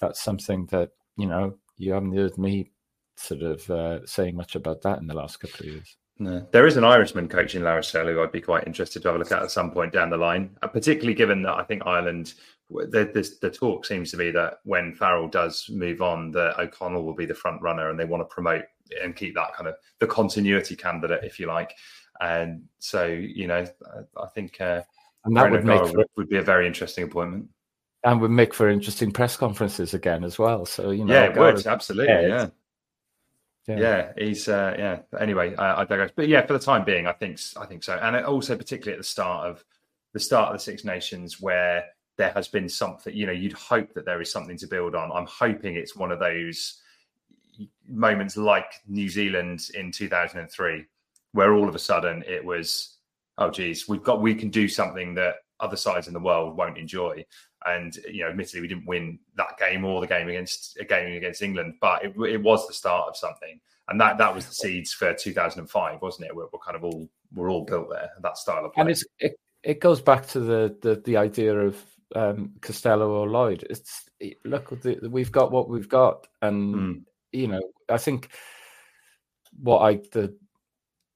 That's 0.00 0.20
something 0.20 0.66
that 0.66 0.90
you 1.16 1.26
know 1.26 1.56
you 1.76 1.92
haven't 1.92 2.16
heard 2.16 2.36
me 2.36 2.72
sort 3.16 3.42
of 3.42 3.70
uh, 3.70 4.06
saying 4.06 4.34
much 4.34 4.56
about 4.56 4.82
that 4.82 4.98
in 4.98 5.06
the 5.06 5.14
last 5.14 5.38
couple 5.38 5.60
of 5.60 5.72
years. 5.72 5.96
No. 6.18 6.46
There 6.52 6.66
is 6.66 6.76
an 6.76 6.84
Irishman 6.84 7.28
coaching 7.28 7.62
La 7.62 7.74
Rochelle 7.74 8.06
who 8.06 8.22
I'd 8.22 8.32
be 8.32 8.42
quite 8.42 8.66
interested 8.66 9.00
to 9.02 9.08
have 9.08 9.16
a 9.16 9.18
look 9.18 9.32
at 9.32 9.42
at 9.42 9.50
some 9.50 9.70
point 9.70 9.92
down 9.92 10.10
the 10.10 10.18
line, 10.18 10.56
uh, 10.62 10.66
particularly 10.66 11.14
given 11.14 11.42
that 11.42 11.54
I 11.54 11.62
think 11.62 11.82
Ireland, 11.86 12.34
the, 12.68 13.10
this, 13.12 13.38
the 13.38 13.50
talk 13.50 13.86
seems 13.86 14.10
to 14.10 14.18
be 14.18 14.30
that 14.32 14.58
when 14.64 14.94
Farrell 14.94 15.28
does 15.28 15.66
move 15.70 16.02
on, 16.02 16.30
that 16.32 16.58
O'Connell 16.58 17.04
will 17.04 17.14
be 17.14 17.24
the 17.24 17.34
front 17.34 17.62
runner 17.62 17.88
and 17.88 17.98
they 17.98 18.04
want 18.04 18.20
to 18.20 18.34
promote 18.34 18.64
and 19.02 19.16
keep 19.16 19.34
that 19.34 19.54
kind 19.54 19.68
of 19.68 19.76
the 19.98 20.06
continuity 20.06 20.76
candidate, 20.76 21.24
if 21.24 21.38
you 21.40 21.46
like. 21.46 21.72
And 22.20 22.64
so, 22.78 23.06
you 23.06 23.46
know, 23.46 23.64
I, 24.16 24.26
think 24.34 24.60
uh, 24.60 24.82
and 25.24 25.36
that 25.36 25.50
would 25.50 25.64
make 25.64 25.86
for, 25.86 26.04
would 26.16 26.28
be 26.28 26.36
a 26.36 26.42
very 26.42 26.66
interesting 26.66 27.04
appointment, 27.04 27.48
and 28.04 28.20
would 28.20 28.30
make 28.30 28.54
for 28.54 28.68
interesting 28.68 29.10
press 29.10 29.36
conferences 29.36 29.94
again 29.94 30.24
as 30.24 30.38
well. 30.38 30.66
So 30.66 30.90
you 30.90 31.04
know, 31.04 31.14
yeah, 31.14 31.24
it 31.24 31.36
would 31.36 31.66
absolutely, 31.66 32.12
yeah. 32.12 32.48
yeah. 33.66 33.78
yeah. 33.78 34.12
he's 34.18 34.48
uh, 34.48 34.74
yeah. 34.78 34.98
Anyway, 35.18 35.54
I, 35.56 35.82
I 35.82 35.84
digress. 35.84 36.10
But 36.14 36.28
yeah, 36.28 36.44
for 36.46 36.52
the 36.52 36.58
time 36.58 36.84
being, 36.84 37.06
I 37.06 37.12
think 37.12 37.40
I 37.58 37.66
think 37.66 37.82
so, 37.84 37.94
and 37.94 38.16
also 38.24 38.56
particularly 38.56 38.92
at 38.92 39.00
the 39.00 39.08
start 39.08 39.48
of 39.48 39.64
the 40.12 40.20
start 40.20 40.48
of 40.48 40.58
the 40.58 40.62
Six 40.62 40.84
Nations, 40.84 41.40
where 41.40 41.84
there 42.16 42.32
has 42.32 42.48
been 42.48 42.68
something. 42.68 43.14
You 43.14 43.26
know, 43.26 43.32
you'd 43.32 43.54
hope 43.54 43.94
that 43.94 44.04
there 44.04 44.20
is 44.20 44.30
something 44.30 44.58
to 44.58 44.66
build 44.66 44.94
on. 44.94 45.10
I'm 45.12 45.26
hoping 45.26 45.76
it's 45.76 45.96
one 45.96 46.12
of 46.12 46.18
those 46.18 46.82
moments 47.88 48.36
like 48.36 48.72
New 48.86 49.08
Zealand 49.08 49.68
in 49.74 49.92
2003, 49.92 50.86
where 51.32 51.54
all 51.54 51.68
of 51.68 51.74
a 51.74 51.78
sudden 51.78 52.24
it 52.26 52.44
was, 52.44 52.96
oh 53.38 53.50
geez, 53.50 53.88
we've 53.88 54.02
got 54.02 54.20
we 54.20 54.34
can 54.34 54.50
do 54.50 54.68
something 54.68 55.14
that 55.14 55.36
other 55.60 55.76
sides 55.76 56.08
in 56.08 56.14
the 56.14 56.20
world 56.20 56.56
won't 56.56 56.78
enjoy. 56.78 57.24
And 57.66 57.94
you 58.10 58.22
know, 58.22 58.30
admittedly, 58.30 58.62
we 58.62 58.68
didn't 58.68 58.86
win 58.86 59.18
that 59.36 59.58
game 59.58 59.84
or 59.84 60.00
the 60.00 60.06
game 60.06 60.28
against 60.28 60.78
a 60.80 60.84
game 60.84 61.16
against 61.16 61.42
England, 61.42 61.74
but 61.80 62.04
it, 62.04 62.14
it 62.18 62.42
was 62.42 62.66
the 62.66 62.72
start 62.72 63.08
of 63.08 63.16
something, 63.16 63.60
and 63.88 64.00
that 64.00 64.16
that 64.16 64.34
was 64.34 64.46
the 64.46 64.54
seeds 64.54 64.94
for 64.94 65.12
2005, 65.12 66.00
wasn't 66.00 66.26
it? 66.26 66.34
We're, 66.34 66.46
we're 66.52 66.58
kind 66.58 66.76
of 66.76 66.84
all 66.84 67.06
we're 67.34 67.50
all 67.50 67.64
built 67.64 67.90
there 67.90 68.10
that 68.22 68.38
style 68.38 68.64
of 68.64 68.72
play. 68.72 68.80
And 68.80 68.90
it's, 68.90 69.04
it 69.18 69.38
it 69.62 69.80
goes 69.80 70.00
back 70.00 70.26
to 70.28 70.40
the 70.40 70.76
the, 70.80 71.02
the 71.04 71.18
idea 71.18 71.54
of 71.54 71.76
um, 72.16 72.52
Costelow 72.60 73.08
or 73.08 73.28
Lloyd. 73.28 73.66
It's 73.68 74.08
look, 74.44 74.74
we've 74.84 75.32
got 75.32 75.52
what 75.52 75.68
we've 75.68 75.88
got, 75.88 76.26
and 76.40 76.74
mm. 76.74 77.02
you 77.32 77.48
know, 77.48 77.62
I 77.90 77.98
think 77.98 78.30
what 79.60 79.80
I 79.80 79.96
the 80.12 80.34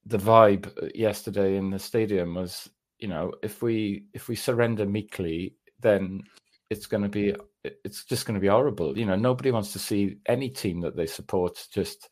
the 0.07 0.19
vibe 0.19 0.67
uh, 0.83 0.89
yesterday 0.95 1.57
in 1.57 1.71
the 1.71 1.79
stadium 1.79 2.35
was, 2.35 2.69
you 2.99 3.09
know, 3.09 3.33
if 3.43 3.63
we 3.63 4.05
if 4.13 4.29
we 4.29 4.37
surrender 4.37 4.87
meekly, 4.87 5.57
then 5.81 6.23
it's 6.71 6.87
going 6.87 7.03
to 7.03 7.09
be 7.09 7.35
it's 7.85 8.05
just 8.05 8.27
going 8.27 8.35
to 8.35 8.41
be 8.41 8.49
horrible. 8.49 8.97
You 8.97 9.07
know, 9.07 9.17
nobody 9.17 9.51
wants 9.51 9.73
to 9.73 9.79
see 9.79 10.17
any 10.27 10.49
team 10.49 10.81
that 10.81 10.97
they 10.97 11.07
support 11.07 11.67
just 11.73 12.11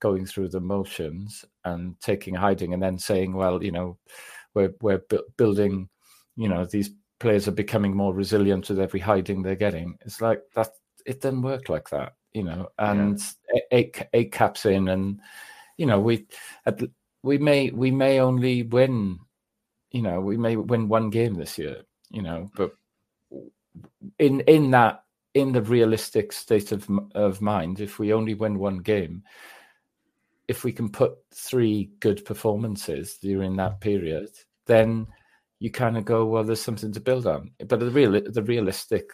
going 0.00 0.26
through 0.26 0.48
the 0.48 0.60
motions 0.60 1.44
and 1.64 1.94
taking 2.00 2.34
hiding 2.34 2.72
and 2.72 2.82
then 2.82 2.98
saying, 2.98 3.34
well, 3.34 3.62
you 3.62 3.72
know, 3.72 3.98
we're 4.54 4.72
we're 4.80 5.02
bu- 5.08 5.28
building, 5.36 5.88
you 6.36 6.48
know, 6.48 6.64
these 6.64 6.90
players 7.20 7.46
are 7.46 7.52
becoming 7.52 7.94
more 7.94 8.14
resilient 8.14 8.68
with 8.68 8.80
every 8.80 9.00
hiding 9.00 9.42
they're 9.42 9.54
getting. 9.54 9.96
It's 10.04 10.20
like 10.20 10.42
that. 10.54 10.70
It 11.06 11.20
doesn't 11.20 11.42
work 11.42 11.68
like 11.68 11.88
that, 11.90 12.14
you 12.32 12.44
know. 12.44 12.68
And 12.78 13.20
yeah. 13.52 13.60
eight 13.72 14.02
eight 14.12 14.32
caps 14.32 14.66
in, 14.66 14.88
and 14.88 15.20
you 15.76 15.86
know, 15.86 16.00
we 16.00 16.26
at 16.66 16.80
we 17.22 17.38
may 17.38 17.70
we 17.70 17.90
may 17.90 18.20
only 18.20 18.62
win, 18.62 19.18
you 19.90 20.02
know, 20.02 20.20
we 20.20 20.36
may 20.36 20.56
win 20.56 20.88
one 20.88 21.10
game 21.10 21.34
this 21.34 21.58
year, 21.58 21.82
you 22.10 22.22
know, 22.22 22.50
but 22.56 22.74
in 24.18 24.40
in 24.40 24.70
that 24.70 25.04
in 25.34 25.52
the 25.52 25.62
realistic 25.62 26.32
state 26.32 26.72
of 26.72 26.88
of 27.14 27.40
mind, 27.40 27.80
if 27.80 27.98
we 27.98 28.12
only 28.12 28.34
win 28.34 28.58
one 28.58 28.78
game, 28.78 29.22
if 30.48 30.64
we 30.64 30.72
can 30.72 30.88
put 30.88 31.12
three 31.34 31.90
good 32.00 32.24
performances 32.24 33.18
during 33.18 33.56
that 33.56 33.80
period, 33.80 34.30
then 34.66 35.06
you 35.60 35.70
kind 35.70 35.96
of 35.98 36.04
go, 36.04 36.24
well, 36.24 36.42
there's 36.42 36.60
something 36.60 36.92
to 36.92 37.00
build 37.00 37.26
on. 37.26 37.50
But 37.66 37.80
the 37.80 37.90
real 37.90 38.12
the 38.12 38.42
realistic 38.42 39.10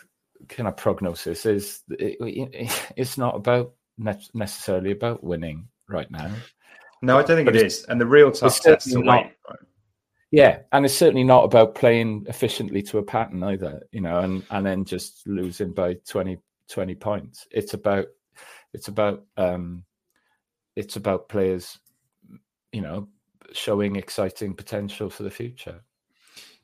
kind 0.49 0.69
of 0.69 0.77
prognosis 0.77 1.45
is 1.45 1.83
it, 1.91 2.17
it, 2.21 2.93
it's 2.97 3.19
not 3.19 3.37
about 3.37 3.73
necessarily 3.99 4.93
about 4.93 5.25
winning 5.25 5.69
right 5.89 6.11
now. 6.11 6.31
No, 7.03 7.19
I 7.19 7.23
don't 7.23 7.37
think 7.37 7.47
but 7.47 7.57
it 7.57 7.67
is. 7.67 7.85
And 7.85 8.01
the 8.01 8.07
real 8.07 8.31
tough 8.31 8.61
test 8.61 8.91
to 8.91 9.01
wait. 9.01 9.33
Yeah, 10.33 10.59
and 10.73 10.85
it's 10.85 10.95
certainly 10.95 11.25
not 11.25 11.45
about 11.45 11.75
playing 11.75 12.27
efficiently 12.29 12.83
to 12.83 12.99
a 12.99 13.03
pattern 13.03 13.43
either, 13.45 13.83
you 13.93 14.01
know, 14.01 14.21
and 14.21 14.45
and 14.51 14.67
then 14.67 14.85
just 14.85 15.27
losing 15.27 15.73
by 15.73 15.95
20, 16.09 16.39
20 16.69 16.95
points. 16.97 17.47
It's 17.51 17.75
about 17.75 18.07
it's 18.73 18.89
about 18.89 19.25
um 19.37 19.85
it's 20.75 20.97
about 20.97 21.29
players, 21.29 21.79
you 22.73 22.83
know, 22.83 23.09
showing 23.53 23.97
exciting 23.97 24.55
potential 24.55 25.09
for 25.09 25.23
the 25.23 25.31
future. 25.31 25.81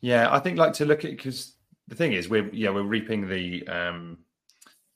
Yeah, 0.00 0.32
I 0.34 0.40
think 0.40 0.58
like 0.58 0.72
to 0.74 0.84
look 0.84 1.04
at 1.04 1.12
because 1.12 1.54
the 1.88 1.94
thing 1.94 2.12
is 2.12 2.28
we're 2.28 2.50
yeah 2.52 2.70
we're 2.70 2.82
reaping 2.82 3.28
the 3.28 3.66
um 3.68 4.18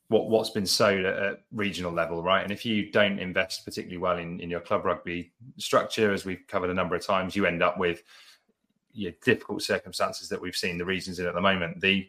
what 0.08 0.28
what's 0.28 0.50
been 0.50 0.66
sowed 0.66 1.04
at, 1.04 1.18
at, 1.18 1.38
regional 1.52 1.92
level, 1.92 2.22
right? 2.22 2.42
And 2.42 2.52
if 2.52 2.64
you 2.64 2.90
don't 2.90 3.18
invest 3.18 3.64
particularly 3.64 3.98
well 3.98 4.18
in, 4.18 4.40
in 4.40 4.50
your 4.50 4.60
club 4.60 4.84
rugby 4.84 5.32
structure, 5.58 6.12
as 6.12 6.24
we've 6.24 6.46
covered 6.46 6.70
a 6.70 6.74
number 6.74 6.94
of 6.94 7.04
times, 7.04 7.34
you 7.34 7.46
end 7.46 7.62
up 7.62 7.78
with 7.78 8.02
yeah, 8.92 9.10
difficult 9.24 9.62
circumstances 9.62 10.28
that 10.28 10.40
we've 10.40 10.56
seen 10.56 10.78
the 10.78 10.84
regions 10.84 11.18
in 11.18 11.26
at 11.26 11.34
the 11.34 11.40
moment. 11.40 11.80
The 11.80 12.08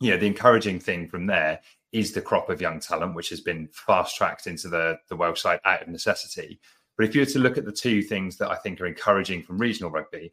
you 0.00 0.10
know 0.12 0.16
the 0.16 0.26
encouraging 0.26 0.80
thing 0.80 1.08
from 1.08 1.26
there 1.26 1.60
is 1.92 2.12
the 2.12 2.22
crop 2.22 2.50
of 2.50 2.60
young 2.60 2.80
talent, 2.80 3.14
which 3.14 3.30
has 3.30 3.40
been 3.40 3.68
fast 3.72 4.16
tracked 4.16 4.46
into 4.46 4.68
the 4.68 4.98
the 5.08 5.16
Welsh 5.16 5.42
side 5.42 5.60
out 5.64 5.82
of 5.82 5.88
necessity. 5.88 6.60
But 6.96 7.06
if 7.06 7.14
you 7.14 7.20
were 7.20 7.26
to 7.26 7.38
look 7.38 7.58
at 7.58 7.64
the 7.64 7.72
two 7.72 8.02
things 8.02 8.36
that 8.38 8.50
I 8.50 8.56
think 8.56 8.80
are 8.80 8.86
encouraging 8.86 9.42
from 9.42 9.58
regional 9.58 9.90
rugby, 9.90 10.32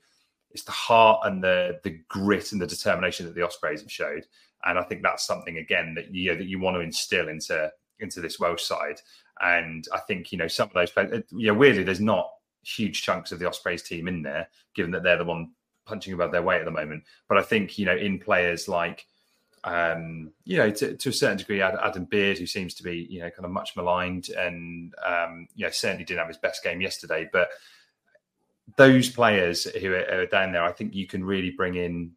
it's 0.52 0.64
the 0.64 0.72
heart 0.72 1.22
and 1.26 1.44
the 1.44 1.80
the 1.84 2.00
grit 2.10 2.52
and 2.52 2.62
the 2.62 2.68
determination 2.68 3.26
that 3.26 3.36
the 3.36 3.42
Ospreys 3.42 3.82
have 3.82 3.92
showed, 3.92 4.26
and 4.66 4.78
I 4.80 4.84
think 4.84 5.04
that's 5.04 5.26
something 5.26 5.58
again 5.58 5.94
that 5.96 6.14
you 6.14 6.32
know, 6.32 6.38
that 6.38 6.48
you 6.48 6.60
want 6.60 6.76
to 6.76 6.82
instill 6.82 7.30
into 7.30 7.72
into 8.00 8.22
this 8.22 8.40
Welsh 8.40 8.64
side. 8.64 9.02
And 9.42 9.86
I 9.94 10.00
think 10.00 10.32
you 10.32 10.38
know 10.38 10.48
some 10.48 10.68
of 10.68 10.74
those 10.74 10.92
players. 10.92 11.24
You 11.32 11.48
know, 11.48 11.54
weirdly, 11.54 11.84
there's 11.84 12.02
not 12.02 12.30
huge 12.64 13.02
chunks 13.02 13.32
of 13.32 13.40
the 13.40 13.48
Ospreys 13.48 13.84
team 13.84 14.08
in 14.08 14.22
there, 14.22 14.48
given 14.74 14.92
that 14.92 15.04
they're 15.04 15.18
the 15.18 15.26
one 15.26 15.52
punching 15.86 16.14
above 16.14 16.32
their 16.32 16.42
weight 16.42 16.60
at 16.60 16.66
the 16.66 16.72
moment. 16.72 17.04
But 17.28 17.38
I 17.38 17.42
think 17.42 17.78
you 17.78 17.86
know 17.86 17.96
in 17.96 18.20
players 18.20 18.68
like 18.68 19.06
um, 19.66 20.32
you 20.44 20.58
know, 20.58 20.70
to, 20.70 20.96
to, 20.96 21.10
a 21.10 21.14
certain 21.14 21.38
degree, 21.38 21.60
Adam 21.60 22.06
Beard, 22.06 22.38
who 22.38 22.46
seems 22.46 22.76
to 22.76 22.84
be, 22.84 23.08
you 23.10 23.20
know, 23.20 23.32
kind 23.32 23.46
of 23.46 23.52
much 23.52 23.76
maligned 23.76 24.30
and, 24.30 24.94
um, 25.04 25.48
you 25.56 25.66
know, 25.66 25.72
certainly 25.72 26.06
didn't 26.06 26.20
have 26.20 26.28
his 26.28 26.38
best 26.38 26.64
game 26.64 26.82
yesterday. 26.82 27.28
But 27.34 27.50
those 28.78 29.10
players 29.10 29.64
who 29.64 29.94
are, 29.94 30.22
are, 30.22 30.26
down 30.28 30.52
there, 30.52 30.64
I 30.64 30.72
think 30.72 30.94
you 30.94 31.08
can 31.08 31.26
really 31.26 31.50
bring 31.50 31.76
in, 31.76 32.12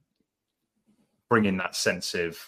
bring 1.28 1.44
in 1.44 1.56
that 1.58 1.76
sense 1.76 2.14
of 2.14 2.38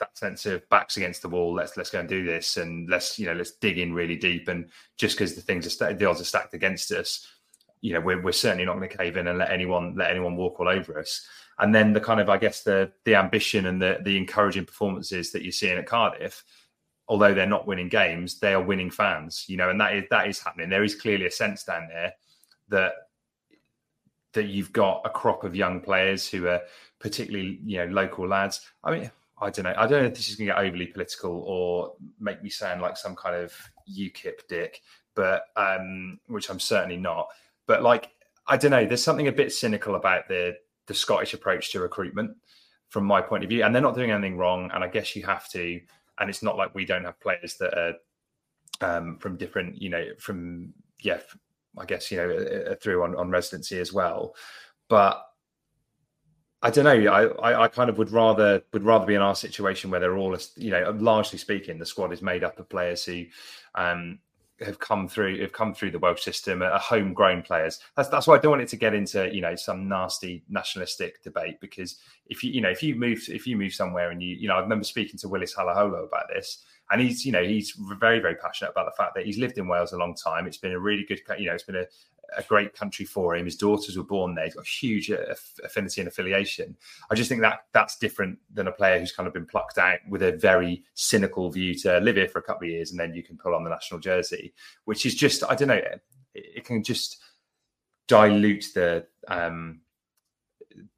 that 0.00 0.16
sense 0.16 0.46
of 0.46 0.68
backs 0.68 0.96
against 0.96 1.22
the 1.22 1.28
wall. 1.28 1.54
Let's 1.54 1.76
let's 1.76 1.90
go 1.90 2.00
and 2.00 2.08
do 2.08 2.24
this, 2.24 2.56
and 2.56 2.88
let's 2.88 3.18
you 3.18 3.26
know 3.26 3.34
let's 3.34 3.52
dig 3.52 3.78
in 3.78 3.92
really 3.92 4.16
deep. 4.16 4.48
And 4.48 4.68
just 4.96 5.16
because 5.16 5.34
the 5.34 5.42
things 5.42 5.66
are 5.66 5.70
st- 5.70 5.98
the 5.98 6.04
odds 6.04 6.20
are 6.20 6.24
stacked 6.24 6.54
against 6.54 6.92
us, 6.92 7.26
you 7.80 7.92
know, 7.92 8.00
we're, 8.00 8.22
we're 8.22 8.32
certainly 8.32 8.64
not 8.64 8.76
going 8.76 8.88
to 8.88 8.96
cave 8.96 9.16
in 9.16 9.26
and 9.26 9.38
let 9.38 9.50
anyone 9.50 9.94
let 9.96 10.10
anyone 10.10 10.36
walk 10.36 10.60
all 10.60 10.68
over 10.68 10.98
us 10.98 11.26
and 11.58 11.74
then 11.74 11.92
the 11.92 12.00
kind 12.00 12.20
of 12.20 12.28
I 12.28 12.38
guess 12.38 12.62
the 12.62 12.92
the 13.04 13.16
ambition 13.16 13.66
and 13.66 13.80
the 13.80 13.98
the 14.02 14.16
encouraging 14.16 14.64
performances 14.64 15.32
that 15.32 15.42
you're 15.42 15.52
seeing 15.52 15.78
at 15.78 15.86
Cardiff, 15.86 16.44
although 17.08 17.34
they're 17.34 17.46
not 17.46 17.66
winning 17.66 17.88
games, 17.88 18.38
they 18.38 18.54
are 18.54 18.62
winning 18.62 18.90
fans, 18.90 19.44
you 19.48 19.56
know, 19.56 19.70
and 19.70 19.80
that 19.80 19.94
is 19.94 20.04
that 20.10 20.28
is 20.28 20.40
happening. 20.40 20.68
There 20.68 20.84
is 20.84 20.94
clearly 20.94 21.26
a 21.26 21.30
sense 21.30 21.64
down 21.64 21.88
there 21.88 22.14
that 22.68 22.92
that 24.34 24.46
you've 24.46 24.72
got 24.72 25.02
a 25.04 25.10
crop 25.10 25.42
of 25.42 25.56
young 25.56 25.80
players 25.80 26.28
who 26.28 26.46
are 26.46 26.60
particularly 27.00 27.60
you 27.64 27.78
know 27.78 27.86
local 27.86 28.26
lads. 28.26 28.60
I 28.84 28.90
mean, 28.90 29.10
I 29.40 29.50
don't 29.50 29.64
know. 29.64 29.74
I 29.76 29.86
don't 29.86 30.02
know 30.02 30.08
if 30.08 30.14
this 30.14 30.28
is 30.28 30.36
going 30.36 30.48
to 30.48 30.54
get 30.54 30.64
overly 30.64 30.86
political 30.86 31.42
or 31.46 31.94
make 32.18 32.42
me 32.42 32.50
sound 32.50 32.82
like 32.82 32.96
some 32.96 33.14
kind 33.14 33.36
of 33.36 33.52
UKIP 33.88 34.46
dick, 34.48 34.80
but 35.14 35.44
um, 35.56 36.18
which 36.26 36.50
I'm 36.50 36.60
certainly 36.60 36.96
not. 36.96 37.28
But 37.66 37.82
like, 37.82 38.10
I 38.46 38.56
don't 38.56 38.70
know. 38.70 38.86
There's 38.86 39.02
something 39.02 39.28
a 39.28 39.32
bit 39.32 39.52
cynical 39.52 39.94
about 39.94 40.28
the 40.28 40.56
the 40.86 40.94
Scottish 40.94 41.34
approach 41.34 41.70
to 41.72 41.80
recruitment 41.80 42.36
from 42.88 43.04
my 43.04 43.20
point 43.20 43.44
of 43.44 43.50
view. 43.50 43.62
And 43.62 43.74
they're 43.74 43.82
not 43.82 43.94
doing 43.94 44.10
anything 44.10 44.36
wrong. 44.36 44.70
And 44.72 44.82
I 44.82 44.88
guess 44.88 45.14
you 45.14 45.24
have 45.26 45.48
to. 45.50 45.80
And 46.18 46.30
it's 46.30 46.42
not 46.42 46.56
like 46.56 46.74
we 46.74 46.84
don't 46.84 47.04
have 47.04 47.20
players 47.20 47.56
that 47.60 47.78
are 47.78 47.94
um, 48.80 49.18
from 49.18 49.36
different, 49.36 49.80
you 49.80 49.90
know, 49.90 50.04
from 50.18 50.72
yeah, 51.00 51.20
I 51.76 51.84
guess 51.84 52.10
you 52.10 52.16
know 52.18 52.74
through 52.80 53.04
on, 53.04 53.14
on 53.14 53.30
residency 53.30 53.78
as 53.78 53.92
well. 53.92 54.34
But 54.88 55.22
I 56.60 56.70
don't 56.70 56.84
know. 56.84 57.12
I, 57.12 57.52
I, 57.52 57.62
I 57.64 57.68
kind 57.68 57.88
of 57.88 57.98
would 57.98 58.10
rather 58.10 58.62
would 58.72 58.82
rather 58.82 59.06
be 59.06 59.14
in 59.14 59.22
our 59.22 59.34
situation 59.34 59.90
where 59.90 60.00
they're 60.00 60.16
all, 60.16 60.36
you 60.56 60.70
know, 60.70 60.90
largely 60.98 61.38
speaking, 61.38 61.78
the 61.78 61.86
squad 61.86 62.12
is 62.12 62.20
made 62.20 62.42
up 62.42 62.58
of 62.58 62.68
players 62.68 63.04
who 63.04 63.26
um, 63.76 64.18
have 64.60 64.78
come 64.80 65.06
through 65.06 65.40
have 65.40 65.52
come 65.52 65.72
through 65.72 65.92
the 65.92 65.98
Welsh 65.98 66.22
system 66.22 66.62
are 66.62 66.78
homegrown 66.78 67.42
players. 67.42 67.78
That's 67.96 68.08
that's 68.08 68.26
why 68.26 68.34
I 68.34 68.38
don't 68.38 68.50
want 68.50 68.62
it 68.62 68.68
to 68.68 68.76
get 68.76 68.92
into 68.92 69.32
you 69.32 69.40
know 69.40 69.54
some 69.54 69.88
nasty 69.88 70.42
nationalistic 70.48 71.22
debate 71.22 71.60
because 71.60 71.98
if 72.26 72.42
you 72.42 72.50
you 72.50 72.60
know 72.60 72.70
if 72.70 72.82
you 72.82 72.96
move 72.96 73.24
if 73.28 73.46
you 73.46 73.56
move 73.56 73.72
somewhere 73.72 74.10
and 74.10 74.20
you 74.20 74.34
you 74.34 74.48
know 74.48 74.56
I 74.56 74.60
remember 74.60 74.84
speaking 74.84 75.18
to 75.20 75.28
Willis 75.28 75.54
Halaholo 75.54 76.04
about 76.04 76.26
this 76.34 76.64
and 76.90 77.00
he's 77.00 77.24
you 77.24 77.30
know 77.30 77.44
he's 77.44 77.72
very 78.00 78.18
very 78.18 78.34
passionate 78.34 78.72
about 78.72 78.86
the 78.86 78.96
fact 79.02 79.14
that 79.14 79.26
he's 79.26 79.38
lived 79.38 79.58
in 79.58 79.68
Wales 79.68 79.92
a 79.92 79.96
long 79.96 80.14
time. 80.14 80.46
It's 80.46 80.56
been 80.56 80.72
a 80.72 80.80
really 80.80 81.04
good 81.04 81.20
you 81.38 81.46
know 81.46 81.54
it's 81.54 81.64
been 81.64 81.76
a, 81.76 81.84
a 82.36 82.42
great 82.42 82.74
country 82.74 83.04
for 83.04 83.34
him. 83.34 83.44
His 83.46 83.56
daughters 83.56 83.96
were 83.96 84.04
born 84.04 84.34
there. 84.34 84.44
He's 84.44 84.54
got 84.54 84.66
huge 84.66 85.10
affinity 85.10 86.00
and 86.00 86.08
affiliation. 86.08 86.76
I 87.10 87.14
just 87.14 87.28
think 87.28 87.40
that 87.40 87.66
that's 87.72 87.98
different 87.98 88.38
than 88.52 88.68
a 88.68 88.72
player 88.72 88.98
who's 88.98 89.12
kind 89.12 89.26
of 89.26 89.32
been 89.32 89.46
plucked 89.46 89.78
out 89.78 89.98
with 90.08 90.22
a 90.22 90.32
very 90.32 90.84
cynical 90.94 91.50
view 91.50 91.74
to 91.80 91.98
live 92.00 92.16
here 92.16 92.28
for 92.28 92.38
a 92.38 92.42
couple 92.42 92.66
of 92.66 92.72
years 92.72 92.90
and 92.90 93.00
then 93.00 93.14
you 93.14 93.22
can 93.22 93.36
pull 93.38 93.54
on 93.54 93.64
the 93.64 93.70
national 93.70 94.00
jersey, 94.00 94.52
which 94.84 95.06
is 95.06 95.14
just 95.14 95.42
I 95.48 95.54
don't 95.54 95.68
know. 95.68 95.74
It, 95.74 96.02
it 96.34 96.64
can 96.64 96.82
just 96.82 97.18
dilute 98.06 98.66
the 98.74 99.06
um, 99.28 99.80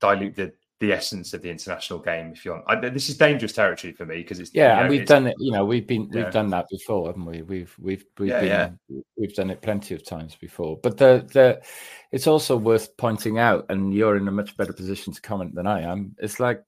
dilute 0.00 0.36
the 0.36 0.52
the 0.80 0.92
essence 0.92 1.34
of 1.34 1.42
the 1.42 1.50
international 1.50 1.98
game. 1.98 2.32
If 2.32 2.44
you 2.44 2.52
want, 2.52 2.64
I, 2.66 2.88
this 2.88 3.10
is 3.10 3.18
dangerous 3.18 3.52
territory 3.52 3.92
for 3.92 4.06
me 4.06 4.16
because 4.16 4.40
it's 4.40 4.50
yeah, 4.54 4.70
you 4.70 4.74
know, 4.74 4.80
and 4.80 4.90
we've 4.90 5.06
done 5.06 5.26
it. 5.26 5.36
You 5.38 5.52
know, 5.52 5.64
we've 5.64 5.86
been 5.86 6.08
we've 6.10 6.30
done 6.30 6.48
that 6.50 6.66
before, 6.70 7.06
haven't 7.08 7.26
we? 7.26 7.42
We've 7.42 7.74
we've 7.78 8.04
we've 8.18 8.30
yeah, 8.30 8.40
been 8.40 8.78
yeah. 8.88 9.00
we've 9.16 9.34
done 9.34 9.50
it 9.50 9.60
plenty 9.60 9.94
of 9.94 10.04
times 10.04 10.34
before. 10.34 10.78
But 10.82 10.96
the 10.96 11.28
the 11.32 11.62
it's 12.10 12.26
also 12.26 12.56
worth 12.56 12.96
pointing 12.96 13.38
out, 13.38 13.66
and 13.68 13.94
you're 13.94 14.16
in 14.16 14.26
a 14.26 14.32
much 14.32 14.56
better 14.56 14.72
position 14.72 15.12
to 15.12 15.20
comment 15.20 15.54
than 15.54 15.66
I 15.66 15.82
am. 15.82 16.16
It's 16.18 16.40
like 16.40 16.62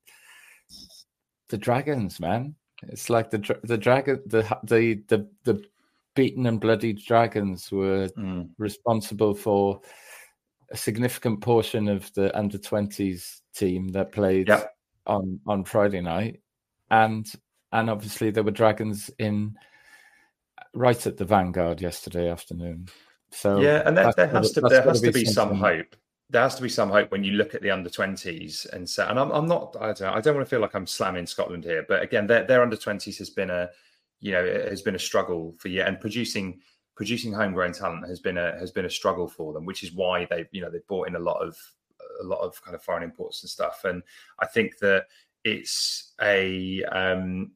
the 1.48 1.58
dragons, 1.58 2.20
man. 2.20 2.54
It's 2.88 3.08
like 3.08 3.30
the 3.30 3.58
the 3.64 3.78
dragon 3.78 4.20
the 4.26 4.42
the 4.64 5.02
the 5.08 5.28
the 5.44 5.64
beaten 6.14 6.44
and 6.46 6.60
bloody 6.60 6.92
dragons 6.92 7.72
were 7.72 8.08
mm. 8.18 8.46
responsible 8.58 9.34
for 9.34 9.80
a 10.72 10.76
significant 10.76 11.40
portion 11.40 11.88
of 11.88 12.12
the 12.14 12.36
under 12.36 12.58
20s 12.58 13.40
team 13.54 13.88
that 13.88 14.12
played 14.12 14.48
yep. 14.48 14.74
on 15.06 15.38
on 15.46 15.64
Friday 15.64 16.00
night, 16.00 16.40
and 16.90 17.30
and 17.72 17.90
obviously 17.90 18.30
there 18.30 18.42
were 18.42 18.50
dragons 18.50 19.10
in 19.18 19.56
right 20.74 21.06
at 21.06 21.16
the 21.16 21.24
vanguard 21.24 21.80
yesterday 21.80 22.30
afternoon. 22.30 22.88
So 23.30 23.60
yeah, 23.60 23.82
and 23.86 23.96
there, 23.96 24.12
there 24.16 24.28
has 24.28 24.52
to 24.52 24.60
there 24.62 24.82
has 24.82 25.00
to 25.02 25.12
be, 25.12 25.24
some 25.24 25.54
hope. 25.54 25.96
There 26.30 26.42
has 26.42 26.54
to 26.56 26.62
be 26.62 26.68
some 26.68 26.90
hope 26.90 27.10
when 27.10 27.24
you 27.24 27.32
look 27.32 27.54
at 27.54 27.62
the 27.62 27.70
under 27.70 27.90
twenties 27.90 28.66
and 28.72 28.88
so. 28.88 29.06
and 29.06 29.18
I'm, 29.18 29.30
I'm 29.30 29.46
not 29.46 29.76
I 29.80 29.92
don't 29.92 30.14
I 30.14 30.20
don't 30.20 30.34
want 30.34 30.46
to 30.46 30.50
feel 30.50 30.60
like 30.60 30.74
I'm 30.74 30.86
slamming 30.86 31.26
Scotland 31.26 31.64
here, 31.64 31.84
but 31.88 32.02
again, 32.02 32.26
their, 32.26 32.44
their 32.44 32.62
under 32.62 32.76
twenties 32.76 33.18
has 33.18 33.30
been 33.30 33.50
a 33.50 33.68
you 34.20 34.32
know 34.32 34.44
it 34.44 34.68
has 34.68 34.82
been 34.82 34.94
a 34.94 35.00
struggle 35.00 35.54
for 35.58 35.68
you 35.68 35.82
and 35.82 36.00
producing 36.00 36.60
producing 36.94 37.32
homegrown 37.32 37.72
talent 37.72 38.06
has 38.06 38.20
been 38.20 38.38
a 38.38 38.58
has 38.58 38.70
been 38.70 38.84
a 38.84 38.90
struggle 38.90 39.28
for 39.28 39.52
them, 39.52 39.64
which 39.64 39.82
is 39.82 39.92
why 39.92 40.26
they 40.30 40.46
you 40.52 40.60
know 40.60 40.70
they 40.70 40.80
brought 40.86 41.08
in 41.08 41.16
a 41.16 41.20
lot 41.20 41.38
of 41.38 41.56
a 42.20 42.24
lot 42.24 42.40
of 42.40 42.62
kind 42.62 42.74
of 42.74 42.82
foreign 42.82 43.02
imports 43.02 43.42
and 43.42 43.50
stuff. 43.50 43.84
And 43.84 44.02
I 44.38 44.46
think 44.46 44.78
that 44.78 45.06
it's 45.44 46.12
a 46.20 46.82
um, 46.84 47.52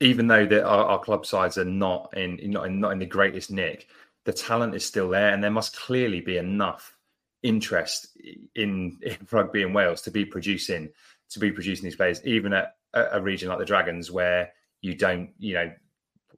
even 0.00 0.26
though 0.26 0.46
that 0.46 0.64
our, 0.64 0.84
our, 0.84 0.98
club 1.00 1.24
sides 1.24 1.56
are 1.56 1.64
not 1.64 2.16
in 2.16 2.38
not 2.50 2.66
in 2.66 2.80
not 2.80 2.92
in 2.92 2.98
the 2.98 3.06
greatest 3.06 3.50
nick, 3.50 3.88
the 4.24 4.32
talent 4.32 4.74
is 4.74 4.84
still 4.84 5.08
there, 5.08 5.32
and 5.32 5.42
there 5.42 5.50
must 5.50 5.76
clearly 5.76 6.20
be 6.20 6.36
enough 6.36 6.96
interest 7.42 8.16
in, 8.54 8.98
in 9.02 9.16
rugby 9.30 9.62
in 9.62 9.72
Wales 9.72 10.02
to 10.02 10.10
be 10.10 10.24
producing 10.24 10.90
to 11.30 11.38
be 11.38 11.50
producing 11.50 11.84
these 11.84 11.96
players, 11.96 12.24
even 12.24 12.52
at 12.52 12.76
a, 12.94 13.04
a 13.12 13.20
region 13.20 13.48
like 13.48 13.58
the 13.58 13.64
Dragons, 13.64 14.10
where 14.10 14.52
you 14.80 14.94
don't, 14.94 15.30
you 15.38 15.54
know, 15.54 15.72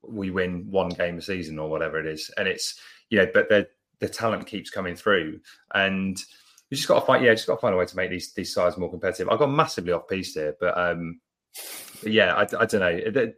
we 0.02 0.30
win 0.30 0.66
one 0.70 0.90
game 0.90 1.18
a 1.18 1.22
season 1.22 1.58
or 1.58 1.68
whatever 1.68 1.98
it 1.98 2.06
is, 2.06 2.30
and 2.36 2.48
it's 2.48 2.80
you 3.10 3.18
know, 3.18 3.26
but 3.32 3.48
the 3.48 3.68
the 4.00 4.08
talent 4.08 4.46
keeps 4.46 4.70
coming 4.70 4.94
through, 4.94 5.40
and 5.74 6.18
you 6.70 6.76
just 6.76 6.88
got 6.88 7.00
to 7.00 7.06
find 7.06 7.24
yeah, 7.24 7.34
just 7.34 7.46
got 7.46 7.56
to 7.56 7.60
find 7.60 7.74
a 7.74 7.78
way 7.78 7.86
to 7.86 7.96
make 7.96 8.10
these 8.10 8.32
these 8.32 8.52
sides 8.52 8.76
more 8.76 8.90
competitive. 8.90 9.28
I 9.28 9.36
got 9.36 9.50
massively 9.50 9.92
off 9.92 10.08
piece 10.08 10.34
here, 10.34 10.56
but 10.60 10.76
um, 10.78 11.20
but 12.02 12.12
yeah, 12.12 12.34
I, 12.34 12.42
I 12.42 12.66
don't 12.66 12.80
know. 12.80 13.32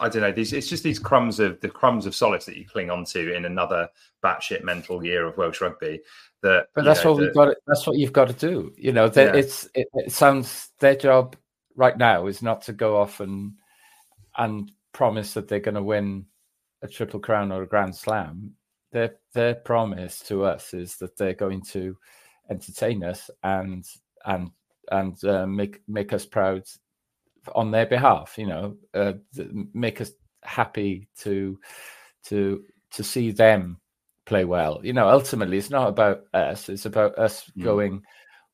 I 0.00 0.08
don't 0.08 0.22
know. 0.22 0.32
These 0.32 0.52
it's 0.52 0.68
just 0.68 0.84
these 0.84 0.98
crumbs 0.98 1.40
of 1.40 1.60
the 1.60 1.68
crumbs 1.68 2.06
of 2.06 2.14
solace 2.14 2.46
that 2.46 2.56
you 2.56 2.64
cling 2.64 2.90
on 2.90 3.04
to 3.06 3.34
in 3.34 3.44
another 3.44 3.88
batshit 4.22 4.62
mental 4.62 5.04
year 5.04 5.26
of 5.26 5.36
Welsh 5.36 5.60
rugby. 5.60 6.00
That, 6.42 6.68
but 6.74 6.84
that's 6.84 7.04
know, 7.04 7.12
what 7.12 7.20
we've 7.22 7.34
got. 7.34 7.46
To, 7.46 7.56
that's 7.66 7.86
what 7.86 7.98
you've 7.98 8.12
got 8.12 8.28
to 8.28 8.34
do. 8.34 8.72
You 8.76 8.92
know, 8.92 9.10
yeah. 9.14 9.34
it's 9.34 9.68
it, 9.74 9.88
it 9.94 10.12
sounds 10.12 10.70
their 10.78 10.94
job 10.94 11.36
right 11.74 11.98
now 11.98 12.26
is 12.26 12.42
not 12.42 12.62
to 12.62 12.72
go 12.72 12.96
off 12.96 13.20
and 13.20 13.54
and 14.36 14.70
promise 14.92 15.34
that 15.34 15.48
they're 15.48 15.60
going 15.60 15.74
to 15.74 15.82
win 15.82 16.24
a 16.82 16.88
triple 16.88 17.20
crown 17.20 17.52
or 17.52 17.62
a 17.62 17.68
grand 17.68 17.94
slam 17.94 18.52
their 18.92 19.16
their 19.34 19.54
promise 19.54 20.20
to 20.20 20.44
us 20.44 20.72
is 20.72 20.96
that 20.96 21.16
they're 21.16 21.34
going 21.34 21.62
to 21.62 21.96
entertain 22.50 23.04
us 23.04 23.30
and 23.42 23.84
and 24.24 24.50
and 24.90 25.22
uh, 25.24 25.46
make 25.46 25.80
make 25.86 26.12
us 26.12 26.24
proud 26.24 26.62
on 27.54 27.70
their 27.70 27.86
behalf 27.86 28.34
you 28.38 28.46
know 28.46 28.76
uh, 28.94 29.12
make 29.74 30.00
us 30.00 30.12
happy 30.42 31.08
to 31.18 31.58
to 32.24 32.64
to 32.90 33.04
see 33.04 33.30
them 33.30 33.78
play 34.24 34.44
well 34.44 34.80
you 34.82 34.92
know 34.92 35.08
ultimately 35.08 35.58
it's 35.58 35.70
not 35.70 35.88
about 35.88 36.22
us 36.34 36.68
it's 36.68 36.86
about 36.86 37.18
us 37.18 37.50
mm. 37.56 37.64
going 37.64 38.02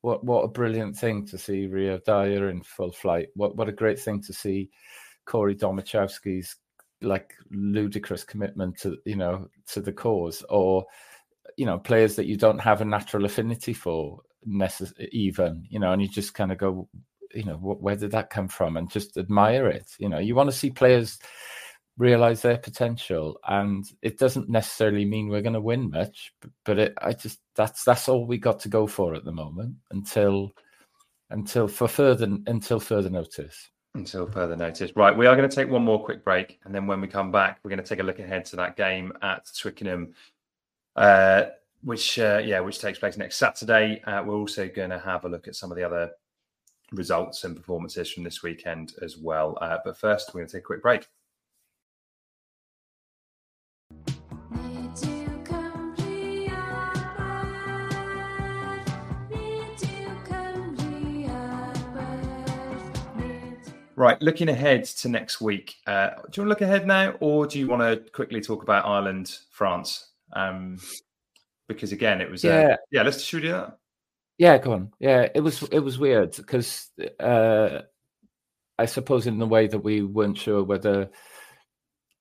what 0.01 0.23
what 0.23 0.43
a 0.43 0.47
brilliant 0.47 0.95
thing 0.95 1.25
to 1.25 1.37
see 1.37 1.67
Rio 1.67 1.99
Dyer 2.05 2.49
in 2.49 2.61
full 2.61 2.91
flight 2.91 3.29
what 3.35 3.55
what 3.55 3.69
a 3.69 3.73
great 3.73 3.99
thing 3.99 4.21
to 4.23 4.33
see 4.33 4.69
Corey 5.25 5.55
Domachowski's 5.55 6.55
like 7.01 7.33
ludicrous 7.51 8.23
commitment 8.23 8.77
to 8.79 8.97
you 9.05 9.15
know 9.15 9.47
to 9.67 9.81
the 9.81 9.91
cause 9.91 10.43
or 10.49 10.85
you 11.57 11.65
know 11.65 11.77
players 11.77 12.15
that 12.15 12.25
you 12.25 12.37
don't 12.37 12.59
have 12.59 12.81
a 12.81 12.85
natural 12.85 13.25
affinity 13.25 13.73
for 13.73 14.21
necess- 14.47 14.93
even 15.11 15.65
you 15.69 15.79
know 15.79 15.91
and 15.91 16.01
you 16.01 16.07
just 16.07 16.33
kind 16.33 16.51
of 16.51 16.57
go 16.57 16.87
you 17.33 17.43
know 17.43 17.57
wh- 17.57 17.81
where 17.81 17.95
did 17.95 18.11
that 18.11 18.29
come 18.29 18.47
from 18.47 18.77
and 18.77 18.89
just 18.89 19.17
admire 19.17 19.67
it 19.67 19.91
you 19.99 20.07
know 20.07 20.19
you 20.19 20.35
want 20.35 20.49
to 20.49 20.55
see 20.55 20.69
players 20.69 21.19
realize 21.97 22.41
their 22.41 22.57
potential. 22.57 23.39
And 23.47 23.85
it 24.01 24.17
doesn't 24.17 24.49
necessarily 24.49 25.05
mean 25.05 25.29
we're 25.29 25.41
going 25.41 25.53
to 25.53 25.61
win 25.61 25.89
much, 25.89 26.33
but 26.63 26.79
it, 26.79 26.93
I 27.01 27.13
just 27.13 27.39
that's 27.55 27.83
that's 27.83 28.09
all 28.09 28.25
we 28.25 28.37
got 28.37 28.59
to 28.61 28.69
go 28.69 28.87
for 28.87 29.15
at 29.15 29.25
the 29.25 29.31
moment 29.31 29.75
until 29.91 30.51
until 31.29 31.67
for 31.67 31.87
further 31.87 32.27
until 32.47 32.79
further 32.79 33.09
notice. 33.09 33.69
Until 33.95 34.27
further 34.27 34.57
notice. 34.57 34.91
Right, 34.95 35.15
we 35.15 35.25
are 35.25 35.37
going 35.37 35.49
to 35.49 35.55
take 35.55 35.69
one 35.69 35.83
more 35.83 36.03
quick 36.03 36.25
break, 36.25 36.59
and 36.65 36.75
then 36.75 36.85
when 36.85 36.99
we 36.99 37.07
come 37.07 37.31
back, 37.31 37.59
we're 37.63 37.69
going 37.69 37.81
to 37.81 37.87
take 37.87 38.01
a 38.01 38.03
look 38.03 38.19
ahead 38.19 38.43
to 38.47 38.57
that 38.57 38.75
game 38.75 39.13
at 39.21 39.49
Twickenham, 39.57 40.13
uh, 40.97 41.45
which 41.81 42.19
uh, 42.19 42.41
yeah, 42.43 42.59
which 42.59 42.79
takes 42.79 42.99
place 42.99 43.15
next 43.15 43.37
Saturday. 43.37 44.01
Uh, 44.03 44.21
we're 44.21 44.35
also 44.35 44.67
going 44.67 44.89
to 44.89 44.99
have 44.99 45.23
a 45.23 45.29
look 45.29 45.47
at 45.47 45.55
some 45.55 45.71
of 45.71 45.77
the 45.77 45.83
other 45.83 46.11
results 46.91 47.45
and 47.45 47.55
performances 47.55 48.11
from 48.11 48.23
this 48.23 48.43
weekend 48.43 48.95
as 49.01 49.17
well. 49.17 49.57
Uh, 49.61 49.77
but 49.85 49.97
first, 49.97 50.33
we're 50.33 50.41
going 50.41 50.47
to 50.49 50.57
take 50.57 50.63
a 50.63 50.65
quick 50.65 50.81
break. 50.81 51.07
Right, 63.97 64.21
looking 64.21 64.49
ahead 64.49 64.83
to 64.83 65.09
next 65.09 65.39
week, 65.39 65.75
uh, 65.87 66.09
do 66.09 66.15
you 66.15 66.19
want 66.19 66.33
to 66.35 66.43
look 66.43 66.61
ahead 66.61 66.85
now, 66.85 67.11
or 67.21 67.47
do 67.47 67.59
you 67.59 67.67
want 67.67 67.81
to 67.81 68.11
quickly 68.11 68.41
talk 68.41 68.61
about 68.61 68.85
Ireland, 68.85 69.37
France? 69.51 70.09
Um, 70.33 70.79
because 71.69 71.93
again, 71.93 72.19
it 72.19 72.29
was 72.29 72.43
uh, 72.43 72.49
yeah, 72.49 72.75
yeah. 72.91 73.03
Let's 73.03 73.21
should 73.21 73.41
we 73.41 73.47
do 73.47 73.53
that? 73.53 73.77
Yeah, 74.37 74.57
go 74.57 74.73
on. 74.73 74.91
Yeah, 74.99 75.29
it 75.33 75.39
was 75.39 75.63
it 75.63 75.79
was 75.79 75.97
weird 75.97 76.35
because 76.35 76.89
uh, 77.21 77.81
I 78.77 78.85
suppose 78.85 79.27
in 79.27 79.39
the 79.39 79.47
way 79.47 79.67
that 79.67 79.79
we 79.79 80.01
weren't 80.01 80.37
sure 80.37 80.61
whether 80.61 81.09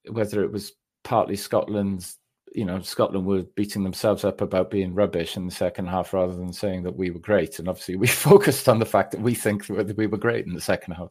whether 0.08 0.44
it 0.44 0.52
was 0.52 0.72
partly 1.02 1.36
Scotland's 1.36 2.18
you 2.54 2.64
know, 2.64 2.80
Scotland 2.82 3.26
were 3.26 3.42
beating 3.56 3.82
themselves 3.82 4.24
up 4.24 4.40
about 4.40 4.70
being 4.70 4.94
rubbish 4.94 5.36
in 5.36 5.44
the 5.44 5.52
second 5.52 5.88
half 5.88 6.14
rather 6.14 6.36
than 6.36 6.52
saying 6.52 6.84
that 6.84 6.96
we 6.96 7.10
were 7.10 7.18
great. 7.18 7.58
And 7.58 7.68
obviously, 7.68 7.96
we 7.96 8.06
focused 8.06 8.68
on 8.68 8.78
the 8.78 8.86
fact 8.86 9.10
that 9.10 9.20
we 9.20 9.34
think 9.34 9.66
that 9.66 9.96
we 9.96 10.06
were 10.06 10.16
great 10.16 10.46
in 10.46 10.54
the 10.54 10.60
second 10.60 10.94
half 10.94 11.10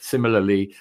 similarly, 0.00 0.74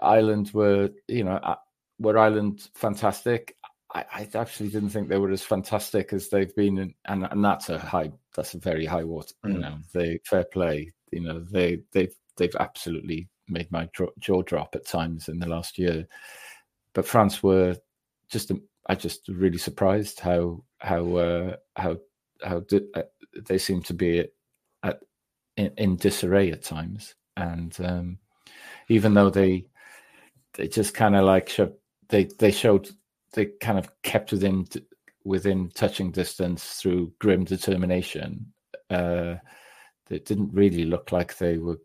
Ireland 0.00 0.50
were, 0.52 0.90
you 1.08 1.24
know, 1.24 1.36
uh, 1.36 1.56
were 1.98 2.18
Ireland 2.18 2.68
fantastic? 2.74 3.56
I, 3.94 4.04
I, 4.12 4.28
actually 4.34 4.70
didn't 4.70 4.90
think 4.90 5.08
they 5.08 5.18
were 5.18 5.30
as 5.30 5.42
fantastic 5.42 6.12
as 6.12 6.28
they've 6.28 6.54
been, 6.54 6.78
in, 6.78 6.94
and 7.04 7.28
and 7.30 7.44
that's 7.44 7.68
a 7.68 7.78
high, 7.78 8.10
that's 8.34 8.54
a 8.54 8.58
very 8.58 8.86
high 8.86 9.04
water. 9.04 9.34
Mm. 9.44 9.52
You 9.52 9.58
know, 9.58 9.78
they 9.92 10.20
fair 10.24 10.44
play. 10.44 10.92
You 11.10 11.20
know, 11.20 11.40
they 11.40 11.80
they've 11.92 12.14
they've 12.36 12.56
absolutely 12.58 13.28
made 13.48 13.70
my 13.70 13.88
jaw 14.18 14.42
drop 14.42 14.74
at 14.74 14.86
times 14.86 15.28
in 15.28 15.38
the 15.38 15.48
last 15.48 15.78
year. 15.78 16.06
But 16.94 17.06
France 17.06 17.42
were 17.42 17.76
just, 18.30 18.50
I 18.88 18.94
just 18.94 19.28
really 19.28 19.58
surprised 19.58 20.20
how 20.20 20.64
how 20.78 21.16
uh, 21.16 21.56
how 21.76 21.98
how 22.42 22.60
did, 22.60 22.84
uh, 22.94 23.02
they 23.46 23.58
seem 23.58 23.82
to 23.82 23.94
be 23.94 24.26
at, 24.82 25.00
in, 25.56 25.72
in 25.76 25.96
disarray 25.96 26.50
at 26.50 26.62
times 26.62 27.14
and 27.36 27.76
um, 27.80 28.18
even 28.88 29.14
though 29.14 29.30
they 29.30 29.66
they 30.54 30.68
just 30.68 30.94
kind 30.94 31.16
of 31.16 31.24
like 31.24 31.48
showed, 31.48 31.74
they 32.08 32.24
they 32.38 32.50
showed 32.50 32.90
they 33.32 33.46
kind 33.60 33.78
of 33.78 33.90
kept 34.02 34.32
within 34.32 34.66
within 35.24 35.70
touching 35.70 36.10
distance 36.10 36.80
through 36.80 37.12
grim 37.18 37.44
determination. 37.44 38.52
Uh, 38.90 39.36
it 40.10 40.26
didn't 40.26 40.52
really 40.52 40.84
look 40.84 41.12
like 41.12 41.36
they 41.38 41.58
were 41.58 41.80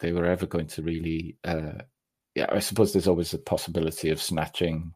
they 0.00 0.12
were 0.12 0.26
ever 0.26 0.46
going 0.46 0.66
to 0.66 0.82
really. 0.82 1.36
Uh, 1.44 1.82
yeah, 2.34 2.46
I 2.50 2.58
suppose 2.58 2.92
there's 2.92 3.06
always 3.06 3.32
a 3.32 3.38
possibility 3.38 4.10
of 4.10 4.20
snatching 4.20 4.92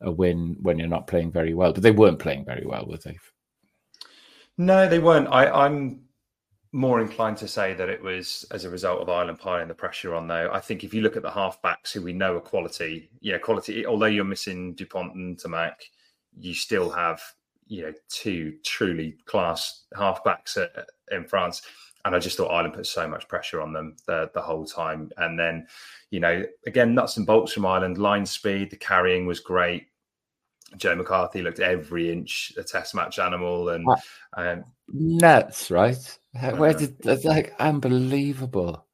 a 0.00 0.10
win 0.10 0.56
when 0.60 0.78
you're 0.78 0.88
not 0.88 1.06
playing 1.06 1.30
very 1.30 1.54
well, 1.54 1.72
but 1.72 1.82
they 1.82 1.92
weren't 1.92 2.18
playing 2.18 2.44
very 2.44 2.66
well, 2.66 2.84
were 2.86 2.98
they? 2.98 3.16
No, 4.58 4.88
they 4.88 4.98
weren't. 4.98 5.28
I, 5.28 5.48
I'm 5.48 6.03
more 6.74 7.00
inclined 7.00 7.36
to 7.36 7.46
say 7.46 7.72
that 7.72 7.88
it 7.88 8.02
was 8.02 8.44
as 8.50 8.64
a 8.64 8.70
result 8.70 9.00
of 9.00 9.08
Ireland 9.08 9.38
piling 9.38 9.68
the 9.68 9.74
pressure 9.74 10.12
on, 10.12 10.26
though. 10.26 10.50
I 10.52 10.58
think 10.58 10.82
if 10.82 10.92
you 10.92 11.02
look 11.02 11.16
at 11.16 11.22
the 11.22 11.30
halfbacks 11.30 11.92
who 11.92 12.02
we 12.02 12.12
know 12.12 12.34
are 12.34 12.40
quality, 12.40 13.10
yeah, 13.20 13.38
quality, 13.38 13.86
although 13.86 14.06
you're 14.06 14.24
missing 14.24 14.74
Dupont 14.74 15.14
and 15.14 15.38
Ntamack, 15.38 15.74
you 16.36 16.52
still 16.52 16.90
have, 16.90 17.22
you 17.68 17.82
know, 17.82 17.92
two 18.08 18.56
truly 18.64 19.16
class 19.24 19.84
halfbacks 19.94 20.58
in 21.12 21.24
France. 21.26 21.62
And 22.04 22.16
I 22.16 22.18
just 22.18 22.36
thought 22.36 22.50
Ireland 22.50 22.74
put 22.74 22.88
so 22.88 23.06
much 23.06 23.28
pressure 23.28 23.60
on 23.60 23.72
them 23.72 23.94
the, 24.08 24.32
the 24.34 24.42
whole 24.42 24.66
time. 24.66 25.12
And 25.16 25.38
then, 25.38 25.68
you 26.10 26.18
know, 26.18 26.42
again, 26.66 26.92
nuts 26.92 27.18
and 27.18 27.24
bolts 27.24 27.52
from 27.52 27.66
Ireland, 27.66 27.98
line 27.98 28.26
speed, 28.26 28.70
the 28.70 28.76
carrying 28.76 29.26
was 29.26 29.38
great. 29.38 29.86
Joe 30.76 30.96
McCarthy 30.96 31.40
looked 31.40 31.60
every 31.60 32.10
inch 32.10 32.52
a 32.56 32.64
test 32.64 32.96
match 32.96 33.20
animal 33.20 33.68
and 33.68 33.86
um, 34.36 34.64
nuts, 34.88 35.70
right? 35.70 36.18
Where 36.56 36.74
did 36.74 37.00
that's 37.00 37.24
like 37.24 37.54
unbelievable? 37.58 38.84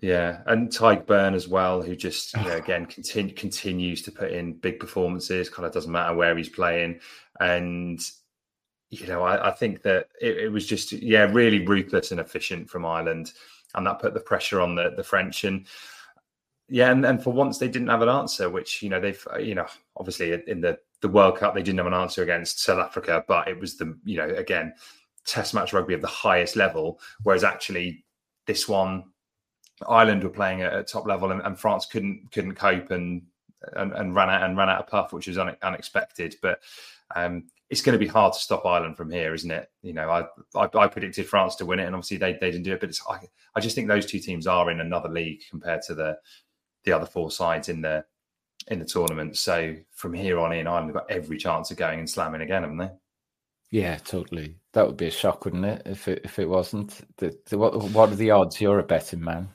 Yeah, 0.00 0.40
and 0.46 0.70
Tadhg 0.70 1.04
Beirne 1.04 1.34
as 1.34 1.46
well, 1.46 1.82
who 1.82 1.94
just 1.94 2.34
you 2.34 2.42
know, 2.44 2.56
again 2.56 2.86
continue, 2.86 3.34
continues 3.34 4.02
to 4.02 4.12
put 4.12 4.32
in 4.32 4.54
big 4.54 4.80
performances. 4.80 5.50
Kind 5.50 5.66
of 5.66 5.72
doesn't 5.72 5.92
matter 5.92 6.14
where 6.14 6.36
he's 6.36 6.48
playing, 6.48 7.00
and 7.38 8.00
you 8.88 9.06
know 9.06 9.22
I, 9.22 9.48
I 9.48 9.50
think 9.52 9.82
that 9.82 10.08
it, 10.20 10.38
it, 10.38 10.48
was 10.48 10.66
just 10.66 10.92
yeah 10.92 11.24
really 11.30 11.66
ruthless 11.66 12.12
and 12.12 12.20
efficient 12.20 12.70
from 12.70 12.86
Ireland, 12.86 13.32
and 13.74 13.86
that 13.86 13.98
put 14.00 14.14
the 14.14 14.20
pressure 14.20 14.60
on 14.60 14.74
the 14.74 14.92
the 14.96 15.04
French 15.04 15.44
and 15.44 15.66
yeah, 16.70 16.92
and, 16.92 17.04
and 17.04 17.22
for 17.22 17.32
once 17.32 17.58
they 17.58 17.68
didn't 17.68 17.88
have 17.88 18.02
an 18.02 18.08
answer, 18.08 18.48
which 18.48 18.82
you 18.82 18.88
know 18.88 19.00
they've 19.00 19.26
you 19.40 19.54
know 19.54 19.66
obviously 19.96 20.32
in 20.46 20.60
the 20.62 20.78
the 21.02 21.08
World 21.08 21.36
Cup 21.36 21.54
they 21.54 21.62
didn't 21.62 21.78
have 21.78 21.86
an 21.86 21.94
answer 21.94 22.22
against 22.22 22.62
South 22.62 22.78
Africa, 22.78 23.24
but 23.28 23.48
it 23.48 23.58
was 23.58 23.76
the 23.76 23.98
you 24.04 24.16
know 24.16 24.28
again 24.28 24.72
Test 25.26 25.54
match 25.54 25.72
rugby 25.72 25.94
of 25.94 26.00
the 26.00 26.06
highest 26.06 26.56
level, 26.56 27.00
whereas 27.22 27.44
actually 27.44 28.04
this 28.46 28.68
one 28.68 29.04
Ireland 29.88 30.24
were 30.24 30.30
playing 30.30 30.62
at, 30.62 30.72
at 30.72 30.86
top 30.86 31.06
level 31.06 31.30
and, 31.30 31.40
and, 31.42 31.58
France 31.58 31.86
couldn't 31.86 32.30
couldn't 32.32 32.54
cope 32.54 32.90
and, 32.90 33.22
and 33.74 33.92
and 33.92 34.14
ran 34.14 34.30
out 34.30 34.42
and 34.42 34.56
ran 34.56 34.68
out 34.68 34.80
of 34.80 34.86
puff, 34.86 35.12
which 35.12 35.26
was 35.26 35.38
un, 35.38 35.56
unexpected. 35.62 36.36
But 36.42 36.60
um, 37.14 37.48
it's 37.68 37.82
going 37.82 37.98
to 37.98 38.04
be 38.04 38.10
hard 38.10 38.32
to 38.32 38.38
stop 38.38 38.66
Ireland 38.66 38.96
from 38.96 39.10
here, 39.10 39.32
isn't 39.32 39.50
it? 39.50 39.70
You 39.82 39.92
know, 39.92 40.10
I, 40.10 40.24
I, 40.58 40.68
I 40.74 40.86
predicted 40.88 41.28
France 41.28 41.56
to 41.56 41.66
win 41.66 41.78
it, 41.78 41.86
and 41.86 41.94
obviously 41.94 42.16
they, 42.16 42.32
they 42.32 42.50
didn't 42.50 42.64
do 42.64 42.72
it. 42.72 42.80
But 42.80 42.90
it's, 42.90 43.02
I 43.08 43.20
I 43.54 43.60
just 43.60 43.74
think 43.74 43.88
those 43.88 44.06
two 44.06 44.18
teams 44.18 44.46
are 44.46 44.70
in 44.70 44.80
another 44.80 45.08
league 45.08 45.42
compared 45.48 45.82
to 45.82 45.94
the 45.94 46.18
the 46.84 46.92
other 46.92 47.06
four 47.06 47.30
sides 47.30 47.68
in 47.68 47.80
the 47.80 48.04
in 48.68 48.78
the 48.78 48.84
tournament. 48.84 49.36
So 49.36 49.74
from 49.92 50.12
here 50.12 50.38
on 50.38 50.52
in, 50.52 50.66
Ireland 50.66 50.94
have 50.94 51.06
got 51.06 51.10
every 51.10 51.38
chance 51.38 51.70
of 51.70 51.76
going 51.76 51.98
and 51.98 52.10
slamming 52.10 52.42
again, 52.42 52.62
haven't 52.62 52.78
they? 52.78 52.90
Yeah, 53.70 53.96
totally. 53.96 54.56
That 54.72 54.86
would 54.86 54.96
be 54.96 55.06
a 55.06 55.12
shock, 55.12 55.44
wouldn't 55.44 55.64
it? 55.64 55.82
If 55.86 56.08
it 56.08 56.22
if 56.24 56.38
it 56.38 56.48
wasn't. 56.48 57.00
The, 57.18 57.36
the, 57.46 57.58
what 57.58 57.76
what 57.90 58.10
are 58.10 58.16
the 58.16 58.30
odds? 58.30 58.60
You're 58.60 58.80
a 58.80 58.84
betting 58.84 59.22
man. 59.22 59.48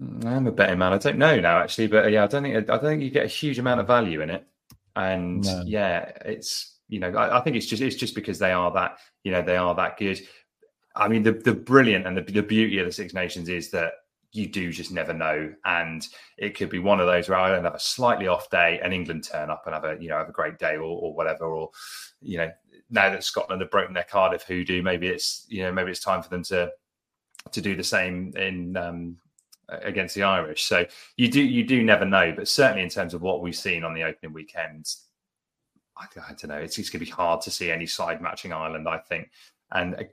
Mm, 0.00 0.24
I'm 0.26 0.46
a 0.46 0.52
betting 0.52 0.78
man. 0.78 0.92
I 0.92 0.98
don't 0.98 1.18
know 1.18 1.40
now 1.40 1.58
actually, 1.58 1.86
but 1.86 2.10
yeah, 2.10 2.24
I 2.24 2.26
don't 2.26 2.42
think 2.42 2.56
I 2.56 2.60
don't 2.60 2.82
think 2.82 3.02
you 3.02 3.10
get 3.10 3.24
a 3.24 3.28
huge 3.28 3.58
amount 3.58 3.80
of 3.80 3.86
value 3.86 4.20
in 4.20 4.30
it. 4.30 4.46
And 4.94 5.44
no. 5.44 5.62
yeah, 5.66 6.12
it's 6.24 6.76
you 6.88 7.00
know 7.00 7.08
I, 7.10 7.38
I, 7.38 7.40
think 7.42 7.56
it's 7.56 7.66
just 7.66 7.82
it's 7.82 7.96
just 7.96 8.14
because 8.14 8.38
they 8.38 8.52
are 8.52 8.70
that 8.72 8.98
you 9.24 9.32
know 9.32 9.42
they 9.42 9.56
are 9.56 9.74
that 9.74 9.96
good. 9.96 10.20
I 10.94 11.08
mean 11.08 11.22
the 11.22 11.32
the 11.32 11.54
brilliant 11.54 12.06
and 12.06 12.16
the, 12.16 12.22
the 12.22 12.42
beauty 12.42 12.78
of 12.78 12.86
the 12.86 12.92
Six 12.92 13.14
Nations 13.14 13.48
is 13.48 13.70
that 13.70 13.92
you 14.32 14.46
do 14.46 14.72
just 14.72 14.90
never 14.90 15.12
know. 15.12 15.52
And 15.64 16.06
it 16.38 16.56
could 16.56 16.70
be 16.70 16.78
one 16.78 17.00
of 17.00 17.06
those 17.06 17.28
where 17.28 17.38
Ireland 17.38 17.66
have 17.66 17.74
a 17.74 17.80
slightly 17.80 18.26
off 18.26 18.50
day 18.50 18.80
and 18.82 18.92
England 18.92 19.24
turn 19.24 19.50
up 19.50 19.62
and 19.66 19.74
have 19.74 19.84
a, 19.84 19.96
you 20.00 20.08
know, 20.08 20.16
have 20.16 20.28
a 20.28 20.32
great 20.32 20.58
day 20.58 20.76
or, 20.76 20.82
or 20.82 21.14
whatever. 21.14 21.44
Or, 21.44 21.70
you 22.22 22.38
know, 22.38 22.50
now 22.92 23.10
that 23.10 23.24
Scotland 23.24 23.60
have 23.60 23.70
broken 23.70 23.94
their 23.94 24.06
Cardiff 24.08 24.44
hoodoo, 24.44 24.82
maybe 24.82 25.08
it's, 25.08 25.46
you 25.48 25.62
know, 25.62 25.72
maybe 25.72 25.90
it's 25.90 26.00
time 26.00 26.22
for 26.22 26.28
them 26.28 26.44
to, 26.44 26.70
to 27.50 27.60
do 27.60 27.74
the 27.74 27.82
same 27.82 28.32
in, 28.36 28.76
um, 28.76 29.16
against 29.68 30.14
the 30.14 30.22
Irish. 30.22 30.64
So 30.64 30.84
you 31.16 31.28
do, 31.28 31.42
you 31.42 31.64
do 31.64 31.82
never 31.82 32.04
know, 32.04 32.32
but 32.36 32.46
certainly 32.46 32.82
in 32.82 32.90
terms 32.90 33.14
of 33.14 33.22
what 33.22 33.42
we've 33.42 33.56
seen 33.56 33.82
on 33.82 33.94
the 33.94 34.04
opening 34.04 34.34
weekend, 34.34 34.94
I, 35.96 36.06
I 36.20 36.28
don't 36.28 36.48
know. 36.48 36.56
It's, 36.56 36.78
it's 36.78 36.90
going 36.90 37.00
to 37.00 37.06
be 37.06 37.10
hard 37.10 37.40
to 37.42 37.50
see 37.50 37.70
any 37.70 37.86
side 37.86 38.20
matching 38.20 38.52
Ireland, 38.52 38.88
I 38.88 38.98
think. 38.98 39.30
And 39.72 40.06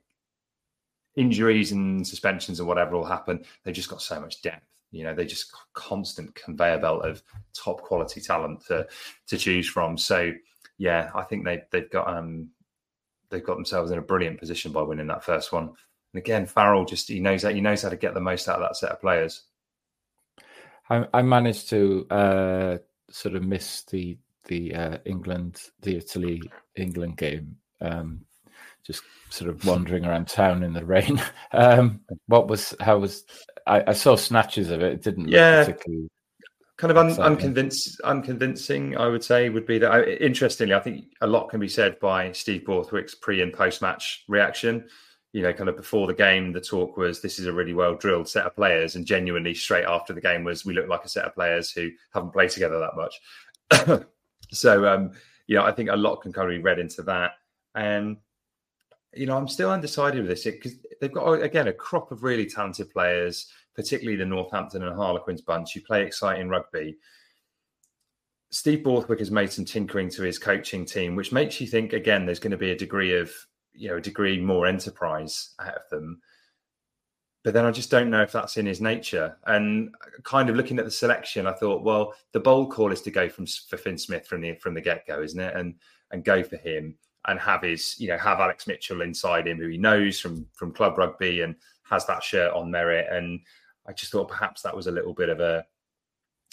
injuries 1.15 1.73
and 1.73 2.07
suspensions 2.07 2.59
and 2.59 2.67
whatever 2.67 2.91
will 2.91 3.05
happen, 3.05 3.43
they've 3.63 3.75
just 3.75 3.89
got 3.89 4.01
so 4.01 4.19
much 4.19 4.41
depth. 4.41 4.65
You 4.91 5.03
know, 5.03 5.13
they 5.13 5.25
just 5.25 5.53
constant 5.73 6.33
conveyor 6.33 6.79
belt 6.79 7.05
of 7.05 7.21
top 7.53 7.81
quality 7.81 8.21
talent 8.21 8.65
to 8.67 8.87
to 9.27 9.37
choose 9.37 9.67
from. 9.67 9.97
So 9.97 10.31
yeah, 10.77 11.11
I 11.13 11.23
think 11.23 11.45
they 11.45 11.61
they've 11.71 11.91
got 11.91 12.07
um 12.07 12.49
they've 13.29 13.45
got 13.45 13.55
themselves 13.55 13.91
in 13.91 13.97
a 13.97 14.03
brilliant 14.03 14.39
position 14.39 14.71
by 14.71 14.81
winning 14.81 15.07
that 15.07 15.23
first 15.23 15.51
one. 15.51 15.69
And 16.13 16.19
again, 16.19 16.45
Farrell 16.45 16.85
just 16.85 17.07
he 17.07 17.19
knows 17.19 17.43
that 17.43 17.55
he 17.55 17.61
knows 17.61 17.83
how 17.83 17.89
to 17.89 17.97
get 17.97 18.13
the 18.13 18.19
most 18.19 18.47
out 18.47 18.55
of 18.55 18.61
that 18.61 18.77
set 18.77 18.91
of 18.91 19.01
players. 19.01 19.43
I, 20.89 21.05
I 21.13 21.21
managed 21.21 21.69
to 21.69 22.07
uh, 22.09 22.77
sort 23.09 23.35
of 23.35 23.43
miss 23.43 23.83
the 23.83 24.17
the 24.45 24.73
uh, 24.73 24.97
England 25.05 25.61
the 25.81 25.97
Italy 25.97 26.41
England 26.75 27.17
game 27.17 27.57
um, 27.81 28.25
just 28.83 29.03
sort 29.29 29.49
of 29.49 29.63
wandering 29.65 30.05
around 30.05 30.27
town 30.27 30.63
in 30.63 30.73
the 30.73 30.85
rain. 30.85 31.21
Um, 31.51 32.01
what 32.27 32.47
was 32.47 32.75
how 32.79 32.99
was 32.99 33.25
I, 33.65 33.83
I, 33.87 33.93
saw 33.93 34.15
snatches 34.15 34.69
of 34.69 34.83
it. 34.83 34.93
It 34.93 35.01
didn't 35.01 35.29
yeah. 35.29 35.65
particularly 35.65 36.07
kind 36.79 36.91
of 36.91 36.97
un- 36.97 37.19
unconvinced, 37.19 37.99
unconvincing. 38.01 38.97
I 38.97 39.09
would 39.09 39.23
say 39.23 39.49
would 39.49 39.67
be 39.67 39.77
that. 39.79 39.91
I, 39.91 40.03
interestingly, 40.03 40.73
I 40.73 40.79
think 40.79 41.07
a 41.19 41.27
lot 41.27 41.49
can 41.49 41.59
be 41.59 41.67
said 41.67 41.99
by 41.99 42.31
Steve 42.31 42.65
Borthwick's 42.65 43.13
pre 43.13 43.41
and 43.41 43.53
post 43.53 43.81
match 43.81 44.23
reaction. 44.29 44.87
You 45.33 45.43
know, 45.43 45.53
kind 45.53 45.69
of 45.69 45.75
before 45.75 46.07
the 46.07 46.13
game, 46.13 46.53
the 46.53 46.61
talk 46.61 46.97
was 46.97 47.21
this 47.21 47.37
is 47.37 47.45
a 47.45 47.53
really 47.53 47.73
well 47.73 47.95
drilled 47.95 48.29
set 48.29 48.45
of 48.45 48.55
players, 48.55 48.95
and 48.95 49.05
genuinely 49.05 49.53
straight 49.53 49.85
after 49.85 50.13
the 50.13 50.21
game 50.21 50.45
was 50.45 50.65
we 50.65 50.73
look 50.73 50.87
like 50.87 51.03
a 51.03 51.09
set 51.09 51.25
of 51.25 51.35
players 51.35 51.69
who 51.69 51.89
haven't 52.13 52.31
played 52.31 52.49
together 52.49 52.79
that 52.79 52.95
much. 52.95 54.05
so, 54.51 54.87
um, 54.87 55.11
you 55.47 55.57
know, 55.57 55.65
I 55.65 55.73
think 55.73 55.89
a 55.89 55.97
lot 55.97 56.21
can 56.21 56.31
kind 56.31 56.49
of 56.49 56.57
be 56.57 56.63
read 56.63 56.79
into 56.79 57.03
that. 57.03 57.33
And 57.75 58.17
you 59.13 59.25
know, 59.25 59.35
I'm 59.35 59.49
still 59.49 59.69
undecided 59.69 60.21
with 60.21 60.29
this 60.29 60.45
because 60.45 60.75
they've 61.01 61.11
got 61.11 61.33
again 61.33 61.67
a 61.67 61.73
crop 61.73 62.11
of 62.11 62.23
really 62.23 62.45
talented 62.45 62.89
players 62.89 63.47
particularly 63.79 64.17
the 64.17 64.25
Northampton 64.25 64.83
and 64.83 64.93
Harlequins 64.93 65.39
bunch 65.39 65.73
who 65.73 65.79
play 65.79 66.03
exciting 66.03 66.49
rugby. 66.49 66.97
Steve 68.51 68.83
Borthwick 68.83 69.19
has 69.19 69.31
made 69.31 69.53
some 69.53 69.63
tinkering 69.63 70.09
to 70.09 70.23
his 70.23 70.37
coaching 70.37 70.83
team, 70.83 71.15
which 71.15 71.31
makes 71.31 71.61
you 71.61 71.67
think 71.67 71.93
again 71.93 72.25
there's 72.25 72.41
going 72.41 72.51
to 72.51 72.57
be 72.57 72.71
a 72.71 72.77
degree 72.77 73.17
of 73.17 73.31
you 73.71 73.87
know 73.87 73.95
a 73.95 74.01
degree 74.01 74.37
more 74.37 74.67
enterprise 74.67 75.51
out 75.61 75.75
of 75.75 75.89
them. 75.89 76.19
But 77.45 77.53
then 77.53 77.65
I 77.65 77.71
just 77.71 77.89
don't 77.89 78.09
know 78.09 78.21
if 78.21 78.33
that's 78.33 78.57
in 78.57 78.65
his 78.65 78.81
nature. 78.81 79.37
And 79.47 79.95
kind 80.23 80.49
of 80.49 80.57
looking 80.57 80.77
at 80.77 80.83
the 80.83 80.91
selection, 80.91 81.47
I 81.47 81.53
thought, 81.53 81.85
well, 81.85 82.13
the 82.33 82.41
bold 82.41 82.73
call 82.73 82.91
is 82.91 83.01
to 83.03 83.11
go 83.11 83.29
from 83.29 83.45
for 83.69 83.77
Fin 83.77 83.97
Smith 83.97 84.27
from 84.27 84.41
the 84.41 84.55
from 84.55 84.73
the 84.73 84.81
get 84.81 85.07
go, 85.07 85.21
isn't 85.21 85.39
it? 85.39 85.55
And 85.55 85.75
and 86.11 86.25
go 86.25 86.43
for 86.43 86.57
him 86.57 86.97
and 87.29 87.39
have 87.39 87.61
his 87.61 87.97
you 87.97 88.09
know 88.09 88.17
have 88.17 88.41
Alex 88.41 88.67
Mitchell 88.67 89.03
inside 89.03 89.47
him, 89.47 89.57
who 89.57 89.69
he 89.69 89.77
knows 89.77 90.19
from 90.19 90.45
from 90.51 90.73
club 90.73 90.97
rugby 90.97 91.43
and 91.43 91.55
has 91.83 92.05
that 92.07 92.23
shirt 92.23 92.53
on 92.53 92.69
merit 92.69 93.07
and 93.09 93.39
I 93.89 93.93
just 93.93 94.11
thought 94.11 94.29
perhaps 94.29 94.61
that 94.61 94.75
was 94.75 94.85
a 94.85 94.91
little 94.91 95.15
bit 95.15 95.29
of 95.29 95.39
a, 95.39 95.65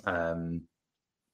um, 0.07 0.63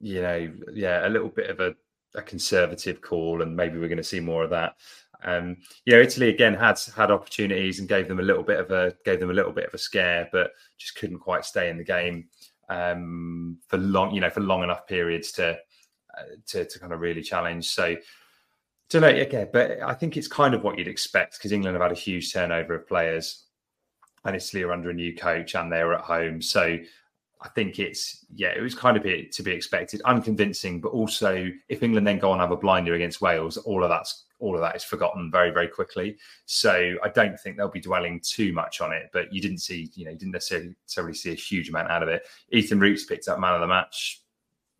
you 0.00 0.20
know, 0.20 0.52
yeah, 0.74 1.06
a 1.06 1.08
little 1.08 1.28
bit 1.28 1.48
of 1.48 1.60
a, 1.60 1.76
a 2.16 2.22
conservative 2.22 3.00
call, 3.00 3.40
and 3.40 3.54
maybe 3.54 3.78
we're 3.78 3.88
going 3.88 3.98
to 3.98 4.04
see 4.04 4.18
more 4.18 4.42
of 4.42 4.50
that. 4.50 4.74
Um, 5.24 5.58
you 5.84 5.94
know, 5.94 6.02
Italy 6.02 6.28
again 6.28 6.54
had 6.54 6.80
had 6.96 7.12
opportunities 7.12 7.78
and 7.78 7.88
gave 7.88 8.08
them 8.08 8.18
a 8.18 8.24
little 8.24 8.42
bit 8.42 8.58
of 8.58 8.72
a 8.72 8.94
gave 9.04 9.20
them 9.20 9.30
a 9.30 9.34
little 9.34 9.52
bit 9.52 9.66
of 9.66 9.74
a 9.74 9.78
scare, 9.78 10.28
but 10.32 10.50
just 10.76 10.96
couldn't 10.96 11.20
quite 11.20 11.44
stay 11.44 11.70
in 11.70 11.78
the 11.78 11.84
game 11.84 12.28
um, 12.68 13.58
for 13.68 13.76
long, 13.78 14.12
you 14.12 14.20
know, 14.20 14.30
for 14.30 14.40
long 14.40 14.64
enough 14.64 14.88
periods 14.88 15.30
to 15.32 15.56
uh, 16.18 16.22
to, 16.48 16.64
to 16.64 16.78
kind 16.80 16.92
of 16.92 16.98
really 16.98 17.22
challenge. 17.22 17.68
So, 17.68 17.96
don't 18.90 19.02
know, 19.02 19.08
again, 19.08 19.50
but 19.52 19.80
I 19.82 19.94
think 19.94 20.16
it's 20.16 20.26
kind 20.26 20.52
of 20.52 20.64
what 20.64 20.76
you'd 20.76 20.88
expect 20.88 21.38
because 21.38 21.52
England 21.52 21.76
have 21.76 21.82
had 21.82 21.92
a 21.92 22.00
huge 22.00 22.32
turnover 22.32 22.74
of 22.74 22.88
players 22.88 23.44
and 24.24 24.36
Italy 24.36 24.62
are 24.62 24.72
under 24.72 24.90
a 24.90 24.94
new 24.94 25.14
coach 25.16 25.54
and 25.54 25.70
they're 25.70 25.94
at 25.94 26.02
home. 26.02 26.40
So 26.40 26.78
I 27.42 27.48
think 27.48 27.78
it's 27.78 28.24
yeah, 28.34 28.52
it 28.56 28.60
was 28.60 28.74
kind 28.74 28.96
of 28.96 29.02
to 29.02 29.42
be 29.42 29.50
expected, 29.50 30.00
unconvincing, 30.02 30.80
but 30.80 30.90
also 30.90 31.48
if 31.68 31.82
England 31.82 32.06
then 32.06 32.18
go 32.18 32.32
and 32.32 32.40
have 32.40 32.52
a 32.52 32.56
blinder 32.56 32.94
against 32.94 33.20
Wales, 33.20 33.56
all 33.56 33.82
of 33.82 33.90
that's 33.90 34.24
all 34.38 34.54
of 34.54 34.60
that 34.60 34.76
is 34.76 34.84
forgotten 34.84 35.30
very 35.30 35.50
very 35.50 35.68
quickly. 35.68 36.16
So 36.46 36.94
I 37.02 37.08
don't 37.08 37.38
think 37.38 37.56
they'll 37.56 37.68
be 37.68 37.80
dwelling 37.80 38.20
too 38.20 38.52
much 38.52 38.80
on 38.80 38.92
it. 38.92 39.10
But 39.12 39.32
you 39.32 39.40
didn't 39.40 39.58
see, 39.58 39.90
you 39.94 40.04
know, 40.04 40.12
you 40.12 40.18
didn't 40.18 40.32
necessarily, 40.32 40.74
necessarily 40.84 41.14
see 41.14 41.32
a 41.32 41.34
huge 41.34 41.68
amount 41.68 41.90
out 41.90 42.02
of 42.02 42.08
it. 42.08 42.22
Ethan 42.50 42.78
Roots 42.78 43.04
picked 43.04 43.28
up 43.28 43.40
man 43.40 43.54
of 43.54 43.60
the 43.60 43.66
match 43.66 44.22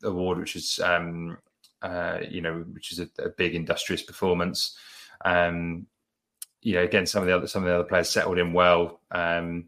award, 0.04 0.38
which 0.38 0.54
is 0.54 0.78
um, 0.84 1.36
uh, 1.82 2.18
you 2.28 2.40
know, 2.40 2.64
which 2.72 2.92
is 2.92 3.00
a, 3.00 3.08
a 3.18 3.30
big 3.30 3.56
industrious 3.56 4.02
performance. 4.02 4.76
Um, 5.24 5.86
you 6.62 6.74
know, 6.74 6.82
again, 6.82 7.06
some 7.06 7.22
of 7.22 7.26
the 7.26 7.36
other 7.36 7.46
some 7.46 7.62
of 7.62 7.68
the 7.68 7.74
other 7.74 7.84
players 7.84 8.08
settled 8.08 8.38
in 8.38 8.52
well, 8.52 9.00
um, 9.10 9.66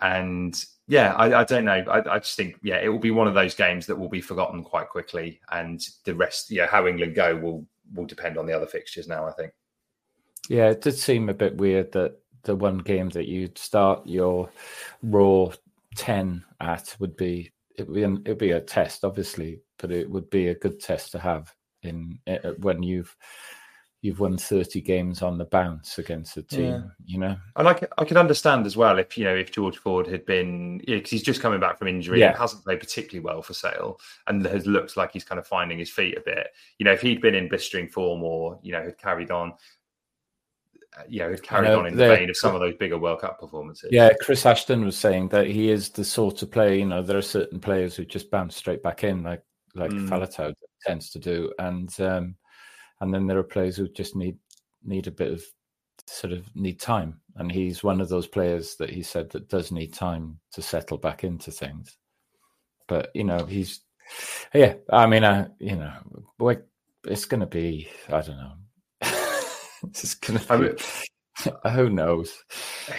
and 0.00 0.64
yeah, 0.88 1.12
I, 1.14 1.40
I 1.40 1.44
don't 1.44 1.66
know. 1.66 1.72
I, 1.72 2.14
I, 2.14 2.18
just 2.18 2.36
think 2.36 2.56
yeah, 2.62 2.78
it 2.78 2.88
will 2.88 2.98
be 2.98 3.10
one 3.10 3.28
of 3.28 3.34
those 3.34 3.54
games 3.54 3.86
that 3.86 3.98
will 3.98 4.08
be 4.08 4.20
forgotten 4.20 4.64
quite 4.64 4.88
quickly, 4.88 5.40
and 5.52 5.80
the 6.04 6.14
rest, 6.14 6.50
yeah, 6.50 6.66
how 6.66 6.86
England 6.86 7.14
go 7.14 7.36
will 7.36 7.66
will 7.94 8.06
depend 8.06 8.38
on 8.38 8.46
the 8.46 8.52
other 8.52 8.66
fixtures 8.66 9.06
now. 9.06 9.26
I 9.26 9.32
think. 9.32 9.52
Yeah, 10.48 10.70
it 10.70 10.80
did 10.80 10.96
seem 10.96 11.28
a 11.28 11.34
bit 11.34 11.56
weird 11.56 11.92
that 11.92 12.18
the 12.42 12.56
one 12.56 12.78
game 12.78 13.10
that 13.10 13.28
you'd 13.28 13.58
start 13.58 14.06
your 14.06 14.50
raw 15.02 15.50
ten 15.94 16.44
at 16.60 16.96
would 16.98 17.16
be 17.16 17.52
it 17.76 17.86
would 17.86 17.94
be 17.94 18.02
an, 18.02 18.22
it'd 18.24 18.38
be 18.38 18.52
a 18.52 18.60
test, 18.60 19.04
obviously, 19.04 19.60
but 19.78 19.92
it 19.92 20.10
would 20.10 20.30
be 20.30 20.48
a 20.48 20.54
good 20.54 20.80
test 20.80 21.12
to 21.12 21.18
have 21.18 21.54
in 21.82 22.18
uh, 22.26 22.52
when 22.58 22.82
you've 22.82 23.14
you've 24.02 24.20
won 24.20 24.36
30 24.36 24.80
games 24.80 25.20
on 25.20 25.36
the 25.36 25.44
bounce 25.44 25.98
against 25.98 26.36
a 26.36 26.42
team, 26.42 26.70
yeah. 26.70 26.82
you 27.04 27.18
know. 27.18 27.36
And 27.56 27.68
I 27.68 27.74
can, 27.74 27.88
I 27.98 28.04
can 28.04 28.16
understand 28.16 28.64
as 28.64 28.76
well 28.76 28.98
if, 28.98 29.18
you 29.18 29.24
know, 29.24 29.34
if 29.34 29.52
George 29.52 29.76
Ford 29.76 30.06
had 30.06 30.24
been, 30.24 30.78
because 30.78 31.12
yeah, 31.12 31.16
he's 31.18 31.22
just 31.22 31.42
coming 31.42 31.60
back 31.60 31.78
from 31.78 31.88
injury 31.88 32.20
yeah. 32.20 32.28
and 32.28 32.38
hasn't 32.38 32.64
played 32.64 32.80
particularly 32.80 33.24
well 33.24 33.42
for 33.42 33.52
Sale 33.52 33.98
and 34.26 34.44
has 34.46 34.66
looked 34.66 34.96
like 34.96 35.12
he's 35.12 35.24
kind 35.24 35.38
of 35.38 35.46
finding 35.46 35.78
his 35.78 35.90
feet 35.90 36.16
a 36.16 36.22
bit. 36.22 36.48
You 36.78 36.84
know, 36.84 36.92
if 36.92 37.02
he'd 37.02 37.20
been 37.20 37.34
in 37.34 37.48
blistering 37.48 37.88
form 37.88 38.22
or, 38.22 38.58
you 38.62 38.72
know, 38.72 38.82
had 38.82 38.96
carried 38.96 39.30
on, 39.30 39.52
uh, 40.98 41.02
you 41.06 41.20
know, 41.20 41.30
had 41.30 41.42
carried 41.42 41.68
know, 41.68 41.80
on 41.80 41.86
in 41.86 41.96
the 41.96 42.08
vein 42.08 42.30
of 42.30 42.36
some 42.36 42.54
of 42.54 42.60
those 42.60 42.74
bigger 42.76 42.98
World 42.98 43.20
Cup 43.20 43.38
performances. 43.38 43.90
Yeah, 43.92 44.10
Chris 44.22 44.46
Ashton 44.46 44.84
was 44.84 44.96
saying 44.96 45.28
that 45.28 45.46
he 45.46 45.70
is 45.70 45.90
the 45.90 46.04
sort 46.04 46.42
of 46.42 46.50
player, 46.50 46.74
you 46.74 46.86
know, 46.86 47.02
there 47.02 47.18
are 47.18 47.22
certain 47.22 47.60
players 47.60 47.96
who 47.96 48.04
just 48.04 48.30
bounce 48.30 48.56
straight 48.56 48.82
back 48.82 49.04
in, 49.04 49.22
like 49.22 49.42
like 49.74 49.90
mm. 49.90 50.08
Faletau 50.08 50.54
tends 50.82 51.10
to 51.10 51.18
do. 51.18 51.52
And 51.58 51.94
um, 52.00 52.34
and 53.00 53.12
then 53.12 53.26
there 53.26 53.38
are 53.38 53.44
players 53.44 53.76
who 53.76 53.88
just 53.88 54.16
need 54.16 54.36
need 54.84 55.06
a 55.06 55.12
bit 55.12 55.32
of 55.32 55.42
sort 56.06 56.32
of 56.32 56.44
need 56.54 56.80
time. 56.80 57.20
And 57.36 57.50
he's 57.50 57.84
one 57.84 58.00
of 58.00 58.08
those 58.08 58.26
players 58.26 58.76
that 58.76 58.90
he 58.90 59.02
said 59.02 59.30
that 59.30 59.48
does 59.48 59.70
need 59.70 59.94
time 59.94 60.38
to 60.52 60.62
settle 60.62 60.98
back 60.98 61.24
into 61.24 61.50
things. 61.50 61.96
But 62.88 63.10
you 63.14 63.24
know 63.24 63.44
he's 63.46 63.80
yeah 64.54 64.74
i 64.90 65.06
mean 65.06 65.24
i 65.24 65.46
you 65.58 65.76
know 65.76 65.92
it's 67.06 67.24
going 67.24 67.40
to 67.40 67.46
be 67.46 67.88
i 68.08 68.20
don't 68.20 68.36
know. 68.36 68.52
It's 69.82 70.14
going 70.14 70.38
to 70.38 70.58
be 70.58 71.50
who 71.70 71.88
knows 71.88 72.44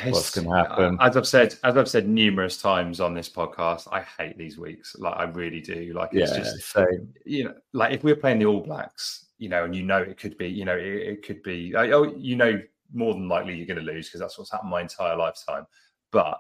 what's 0.08 0.32
going 0.32 0.50
to 0.50 0.56
happen 0.56 0.98
uh, 1.00 1.06
as 1.06 1.16
i've 1.16 1.28
said 1.28 1.54
as 1.64 1.78
i've 1.78 1.88
said 1.88 2.08
numerous 2.08 2.60
times 2.60 3.00
on 3.00 3.14
this 3.14 3.30
podcast 3.30 3.88
i 3.92 4.02
hate 4.02 4.36
these 4.38 4.58
weeks. 4.58 4.96
Like 4.98 5.16
i 5.18 5.24
really 5.26 5.62
do. 5.62 5.94
Like 5.94 6.10
it's 6.14 6.32
yeah, 6.32 6.38
just 6.38 6.72
same. 6.72 7.14
you 7.26 7.44
know 7.44 7.54
like 7.74 7.94
if 7.94 8.04
we're 8.04 8.16
playing 8.16 8.40
the 8.40 8.46
all 8.46 8.62
blacks 8.62 9.28
you 9.42 9.50
know, 9.50 9.64
and 9.64 9.76
you 9.76 9.82
know 9.82 9.98
it 9.98 10.20
could 10.20 10.38
be, 10.38 10.48
you 10.48 10.66
know, 10.66 10.78
it, 10.78 10.86
it 10.86 11.26
could 11.26 11.42
be, 11.42 11.74
oh, 11.76 12.16
you 12.16 12.36
know, 12.36 12.62
more 12.94 13.16
than 13.16 13.28
likely 13.28 13.56
you're 13.56 13.66
going 13.66 13.84
to 13.84 13.92
lose 13.92 14.08
because 14.08 14.20
that's 14.20 14.38
what's 14.38 14.52
happened 14.52 14.70
my 14.70 14.82
entire 14.82 15.16
lifetime. 15.16 15.66
But 16.12 16.40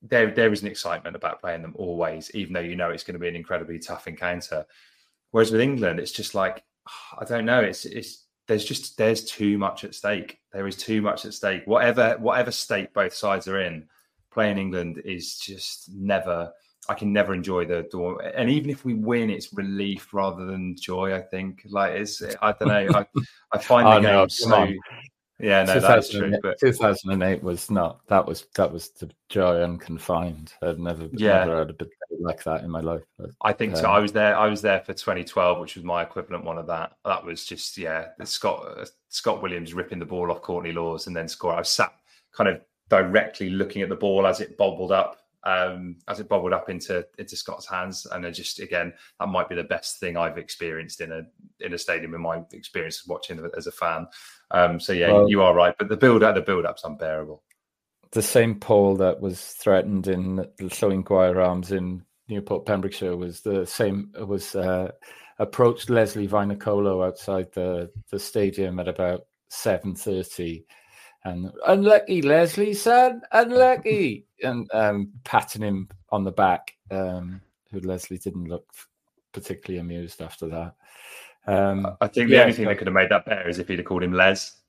there, 0.00 0.30
there 0.30 0.50
is 0.50 0.62
an 0.62 0.68
excitement 0.68 1.14
about 1.14 1.42
playing 1.42 1.60
them 1.60 1.74
always, 1.76 2.30
even 2.32 2.54
though 2.54 2.60
you 2.60 2.74
know 2.74 2.88
it's 2.88 3.04
going 3.04 3.16
to 3.16 3.20
be 3.20 3.28
an 3.28 3.36
incredibly 3.36 3.78
tough 3.78 4.08
encounter. 4.08 4.64
Whereas 5.30 5.52
with 5.52 5.60
England, 5.60 6.00
it's 6.00 6.10
just 6.10 6.34
like 6.34 6.64
I 7.18 7.26
don't 7.26 7.44
know. 7.44 7.60
It's 7.60 7.84
it's 7.84 8.24
there's 8.48 8.64
just 8.64 8.96
there's 8.96 9.22
too 9.22 9.58
much 9.58 9.84
at 9.84 9.94
stake. 9.94 10.38
There 10.54 10.66
is 10.66 10.76
too 10.76 11.02
much 11.02 11.26
at 11.26 11.34
stake. 11.34 11.66
Whatever 11.66 12.16
whatever 12.18 12.50
state 12.50 12.94
both 12.94 13.12
sides 13.12 13.46
are 13.46 13.60
in, 13.60 13.88
playing 14.32 14.56
England 14.56 15.02
is 15.04 15.38
just 15.38 15.90
never 15.92 16.50
I 16.88 16.94
can 16.94 17.12
never 17.12 17.34
enjoy 17.34 17.64
the 17.64 17.88
door. 17.90 18.22
And 18.22 18.50
even 18.50 18.70
if 18.70 18.84
we 18.84 18.94
win, 18.94 19.30
it's 19.30 19.52
relief 19.52 20.12
rather 20.12 20.44
than 20.44 20.76
joy. 20.76 21.14
I 21.14 21.22
think 21.22 21.62
like 21.68 21.92
it's 21.92 22.22
I 22.42 22.52
don't 22.52 22.68
know. 22.68 22.88
I, 22.94 23.06
I 23.52 23.58
find 23.62 23.86
oh, 23.86 23.94
the 23.94 24.00
game 24.00 24.12
no, 24.12 24.26
so. 24.28 24.68
Yeah, 25.40 25.64
no, 25.64 25.80
that's 25.80 26.10
true. 26.10 26.32
But... 26.42 26.58
2008 26.60 27.42
was 27.42 27.70
not. 27.70 28.06
That 28.06 28.24
was 28.24 28.46
that 28.54 28.72
was 28.72 28.90
the 28.90 29.10
joy 29.28 29.62
unconfined. 29.62 30.52
I'd 30.62 30.78
never, 30.78 31.08
yeah. 31.12 31.44
never 31.44 31.58
had 31.58 31.70
a 31.70 31.74
bit 31.74 31.88
like 32.20 32.44
that 32.44 32.62
in 32.62 32.70
my 32.70 32.80
life. 32.80 33.02
I 33.42 33.52
think 33.52 33.74
um, 33.74 33.80
so. 33.80 33.90
I 33.90 33.98
was 33.98 34.12
there. 34.12 34.36
I 34.36 34.46
was 34.46 34.62
there 34.62 34.80
for 34.80 34.94
2012, 34.94 35.58
which 35.58 35.74
was 35.74 35.84
my 35.84 36.02
equivalent 36.02 36.44
one 36.44 36.58
of 36.58 36.66
that. 36.68 36.92
That 37.04 37.24
was 37.24 37.44
just 37.44 37.76
yeah. 37.76 38.08
Scott 38.22 38.64
uh, 38.78 38.86
Scott 39.08 39.42
Williams 39.42 39.74
ripping 39.74 39.98
the 39.98 40.04
ball 40.04 40.30
off 40.30 40.40
Courtney 40.40 40.72
Lawes 40.72 41.08
and 41.08 41.16
then 41.16 41.28
score. 41.28 41.54
I 41.54 41.58
was 41.58 41.68
sat 41.68 41.92
kind 42.32 42.48
of 42.48 42.60
directly 42.88 43.50
looking 43.50 43.82
at 43.82 43.88
the 43.88 43.96
ball 43.96 44.26
as 44.26 44.40
it 44.40 44.56
bobbled 44.56 44.92
up 44.92 45.18
um, 45.44 45.96
as 46.08 46.20
it 46.20 46.28
bubbled 46.28 46.52
up 46.52 46.70
into 46.70 47.06
into 47.18 47.36
Scott's 47.36 47.68
hands. 47.68 48.06
And 48.10 48.26
I 48.26 48.30
just 48.30 48.60
again, 48.60 48.92
that 49.20 49.28
might 49.28 49.48
be 49.48 49.54
the 49.54 49.64
best 49.64 50.00
thing 50.00 50.16
I've 50.16 50.38
experienced 50.38 51.00
in 51.00 51.12
a 51.12 51.22
in 51.60 51.74
a 51.74 51.78
stadium 51.78 52.14
in 52.14 52.20
my 52.20 52.42
experience 52.52 53.02
of 53.02 53.08
watching 53.08 53.46
as 53.56 53.66
a 53.66 53.72
fan. 53.72 54.06
Um, 54.50 54.80
so 54.80 54.92
yeah, 54.92 55.12
well, 55.12 55.30
you 55.30 55.42
are 55.42 55.54
right, 55.54 55.74
but 55.78 55.88
the 55.88 55.96
build 55.96 56.22
up 56.22 56.34
the 56.34 56.40
build 56.40 56.64
up's 56.64 56.84
unbearable. 56.84 57.42
The 58.12 58.22
same 58.22 58.60
pole 58.60 58.96
that 58.96 59.20
was 59.20 59.40
threatened 59.40 60.06
in 60.06 60.36
the 60.36 60.48
Llywelyn 60.60 61.36
Arms 61.36 61.72
in 61.72 62.04
Newport, 62.28 62.64
Pembrokeshire, 62.64 63.16
was 63.16 63.40
the 63.40 63.66
same. 63.66 64.12
Was 64.16 64.54
uh, 64.54 64.92
approached 65.38 65.90
Lesley 65.90 66.28
Vainikolo 66.28 67.06
outside 67.06 67.52
the 67.52 67.90
the 68.10 68.18
stadium 68.18 68.78
at 68.78 68.88
about 68.88 69.26
seven 69.48 69.94
thirty 69.94 70.64
and 71.24 71.50
unlucky 71.66 72.22
Lesley 72.22 72.74
son, 72.74 73.22
unlucky, 73.32 74.26
and 74.42 74.68
um, 74.72 75.12
patting 75.24 75.62
him 75.62 75.88
on 76.10 76.24
the 76.24 76.32
back. 76.32 76.74
Um, 76.90 77.40
who 77.72 77.80
Lesley 77.80 78.18
didn't 78.18 78.48
look 78.48 78.66
particularly 79.32 79.80
amused 79.80 80.22
after 80.22 80.46
that. 80.48 80.74
Um, 81.46 81.86
I 82.00 82.06
think 82.06 82.28
the 82.28 82.36
yeah, 82.36 82.42
only 82.42 82.52
thing 82.52 82.66
that 82.66 82.78
could 82.78 82.86
have 82.86 82.94
made 82.94 83.10
that 83.10 83.26
better 83.26 83.48
is 83.48 83.58
if 83.58 83.68
he'd 83.68 83.78
have 83.78 83.86
called 83.86 84.02
him 84.02 84.12
Les. 84.12 84.60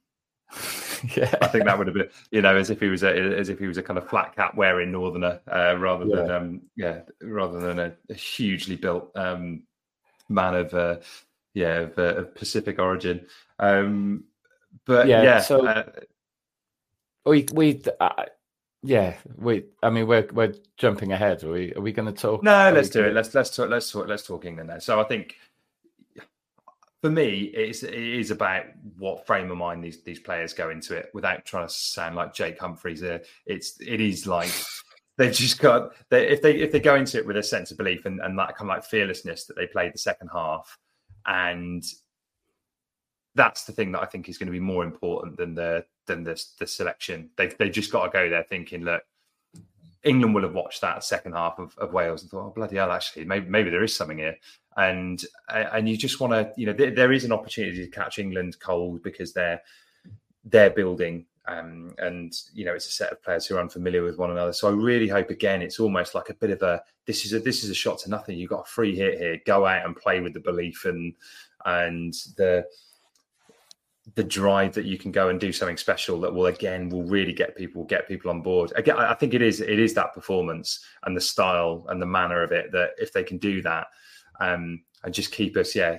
yeah. 1.16 1.34
I 1.41 1.47
think 1.47 1.66
that 1.66 1.78
would 1.78 1.88
have 1.88 1.93
been, 1.93 2.10
you 2.32 2.41
know, 2.41 2.56
as 2.56 2.70
if 2.70 2.80
he 2.80 2.88
was 2.88 3.03
a, 3.03 3.12
as 3.38 3.49
if 3.49 3.60
he 3.60 3.68
was 3.68 3.78
a 3.78 3.84
kind 3.84 3.97
of 3.97 4.10
flat 4.10 4.36
cap 4.36 4.56
wearing 4.56 4.91
northerner, 4.91 5.39
uh, 5.51 5.76
rather 5.78 6.06
than 6.06 6.28
Yeah. 6.28 6.36
um, 6.36 6.62
yeah, 6.76 6.99
rather 7.22 7.60
than 7.60 7.80
a, 7.80 7.93
a 8.10 8.14
hugely 8.14 8.76
built 8.76 9.12
um, 9.16 9.64
man 10.30 10.56
of 10.56 10.74
uh, 10.74 10.97
yeah 11.53 11.80
of, 11.82 11.97
uh, 11.97 12.16
of 12.16 12.36
Pacific 12.36 12.80
origin. 12.80 13.26
Um, 13.60 14.26
but 14.86 15.08
Yeah, 15.08 15.22
yeah, 15.24 15.39
so- 15.41 15.66
uh, 15.66 15.84
We 17.26 17.47
we 17.53 17.82
uh, 17.99 18.26
yeah 18.84 19.15
we. 19.36 19.65
I 19.82 19.89
mean 19.89 20.07
we're 20.07 20.28
we're 20.32 20.53
jumping 20.78 21.11
ahead. 21.11 21.43
Are 21.43 21.51
we 21.51 21.73
are 21.73 21.82
we 21.82 21.91
going 21.91 22.13
to 22.13 22.21
talk? 22.21 22.43
No, 22.43 22.71
let's 22.71 22.89
do 22.89 22.99
gonna- 22.99 23.11
it. 23.11 23.13
Let's 23.15 23.34
let's 23.34 23.55
talk. 23.55 23.69
Let's 23.69 23.91
talk. 23.91 24.07
Let's 24.07 24.26
talk 24.26 24.45
England 24.45 24.69
now. 24.69 24.80
So 24.80 24.99
I 24.99 25.03
think 25.05 25.36
for 27.01 27.09
me, 27.09 27.51
it's 27.53 27.84
it 27.84 27.93
is 27.93 28.32
about 28.32 28.65
what 28.97 29.28
frame 29.28 29.51
of 29.51 29.57
mind 29.57 29.84
these 29.84 30.01
these 30.03 30.19
players 30.19 30.53
go 30.53 30.69
into 30.69 30.95
it 30.95 31.09
without 31.13 31.45
trying 31.45 31.67
to 31.67 31.73
sound 31.73 32.15
like 32.15 32.34
Jake 32.34 32.59
Humphreys. 32.59 33.01
There, 33.01 33.21
it's 33.45 33.80
it 33.80 34.01
is 34.01 34.26
like 34.26 34.51
they've 35.17 35.34
just 35.34 35.59
got 35.59 35.93
they, 36.09 36.28
if 36.28 36.41
they 36.41 36.55
if 36.55 36.71
they 36.71 36.80
go 36.80 36.95
into 36.95 37.17
it 37.17 37.26
with 37.28 37.38
a 37.38 37.43
sense 37.43 37.71
of 37.71 37.78
belief 37.78 38.05
and, 38.05 38.19
and 38.21 38.38
that 38.39 38.55
kind 38.55 38.69
of 38.69 38.76
like 38.76 38.86
fearlessness 38.86 39.45
that 39.45 39.55
they 39.55 39.67
played 39.67 39.93
the 39.93 39.99
second 39.99 40.30
half, 40.34 40.78
and 41.26 41.84
that's 43.36 43.65
the 43.65 43.71
thing 43.71 43.91
that 43.91 44.01
I 44.01 44.05
think 44.05 44.30
is 44.30 44.38
going 44.38 44.47
to 44.47 44.51
be 44.51 44.59
more 44.59 44.84
important 44.84 45.38
than 45.38 45.53
the 45.53 45.86
than 46.06 46.24
the 46.24 46.43
the 46.60 46.68
selection. 46.68 47.30
They 47.36 47.47
they 47.47 47.70
just 47.70 47.91
got 47.91 48.06
to 48.06 48.12
go 48.12 48.30
there 48.30 48.43
thinking, 48.43 48.84
look, 48.84 49.03
England 50.03 50.36
will 50.36 50.43
have 50.43 50.53
watched 50.53 50.82
that 50.82 51.03
second 51.03 51.34
half 51.34 51.58
of, 51.60 51.76
of 51.78 51.91
Wales 51.91 52.22
and 52.22 52.32
thought, 52.32 52.45
oh 52.45 52.53
bloody 52.56 52.78
hell, 52.78 52.91
actually, 52.91 53.26
maybe 53.26 53.49
maybe 53.49 53.70
there 53.70 53.84
is 53.84 53.93
something 53.93 54.20
here. 54.20 54.38
And 54.78 55.24
and 55.49 55.89
you 55.89 55.97
just 55.97 56.20
want 56.20 56.34
to, 56.34 56.51
you 56.56 56.68
know, 56.68 56.74
there, 56.74 56.91
there 56.91 57.12
is 57.12 57.24
an 57.24 57.32
opportunity 57.32 57.84
to 57.84 57.91
catch 57.91 58.20
England 58.20 58.60
cold 58.60 59.01
because 59.03 59.34
they're 59.34 59.62
they're 60.43 60.70
building, 60.70 61.26
um, 61.47 61.95
and 61.97 62.34
you 62.53 62.66
know, 62.66 62.74
it's 62.74 62.88
a 62.88 62.91
set 62.91 63.12
of 63.12 63.24
players 63.24 63.47
who 63.47 63.56
are 63.56 63.62
unfamiliar 63.62 64.03
with 64.03 64.18
one 64.18 64.32
another. 64.32 64.53
So 64.53 64.68
I 64.68 64.72
really 64.72 65.08
hope 65.08 65.32
again, 65.32 65.62
it's 65.62 65.80
almost 65.80 66.14
like 66.14 66.30
a 66.30 66.36
bit 66.36 66.51
of 66.51 66.62
a 66.62 66.84
this 67.08 67.26
is 67.26 67.34
a 67.34 67.39
this 67.39 67.64
is 67.64 67.70
a 67.72 67.76
shot 67.76 67.99
to 67.99 68.10
nothing. 68.10 68.38
You've 68.38 68.51
got 68.51 68.68
a 68.68 68.72
free 68.72 68.95
hit 68.95 69.18
here. 69.18 69.39
Go 69.45 69.66
out 69.66 69.86
and 69.86 69.95
play 69.95 70.20
with 70.20 70.34
the 70.34 70.39
belief 70.39 70.86
and 70.86 71.14
and 71.66 72.14
the 72.38 72.66
the 74.14 74.24
drive 74.24 74.74
that 74.74 74.86
you 74.86 74.97
can 74.99 75.12
go 75.12 75.30
and 75.30 75.39
do 75.39 75.51
something 75.51 75.78
special 75.78 76.20
that 76.22 76.32
will 76.34 76.45
again 76.45 76.89
will 76.89 77.03
really 77.03 77.34
get 77.34 77.56
people 77.56 77.84
get 77.86 78.08
people 78.08 78.30
on 78.30 78.41
board 78.41 78.72
again 78.76 78.95
i 78.97 79.16
think 79.16 79.34
it 79.34 79.41
is 79.41 79.62
it 79.62 79.80
is 79.80 79.95
that 79.95 80.14
performance 80.14 80.86
and 81.06 81.18
the 81.18 81.22
style 81.22 81.84
and 81.89 81.99
the 81.99 82.06
manner 82.06 82.43
of 82.43 82.51
it 82.51 82.72
that 82.72 82.91
if 82.99 83.12
they 83.12 83.24
can 83.24 83.39
do 83.39 83.64
that 83.64 83.88
um 84.39 84.84
and 85.03 85.14
just 85.14 85.32
keep 85.32 85.58
us 85.58 85.76
yeah 85.76 85.97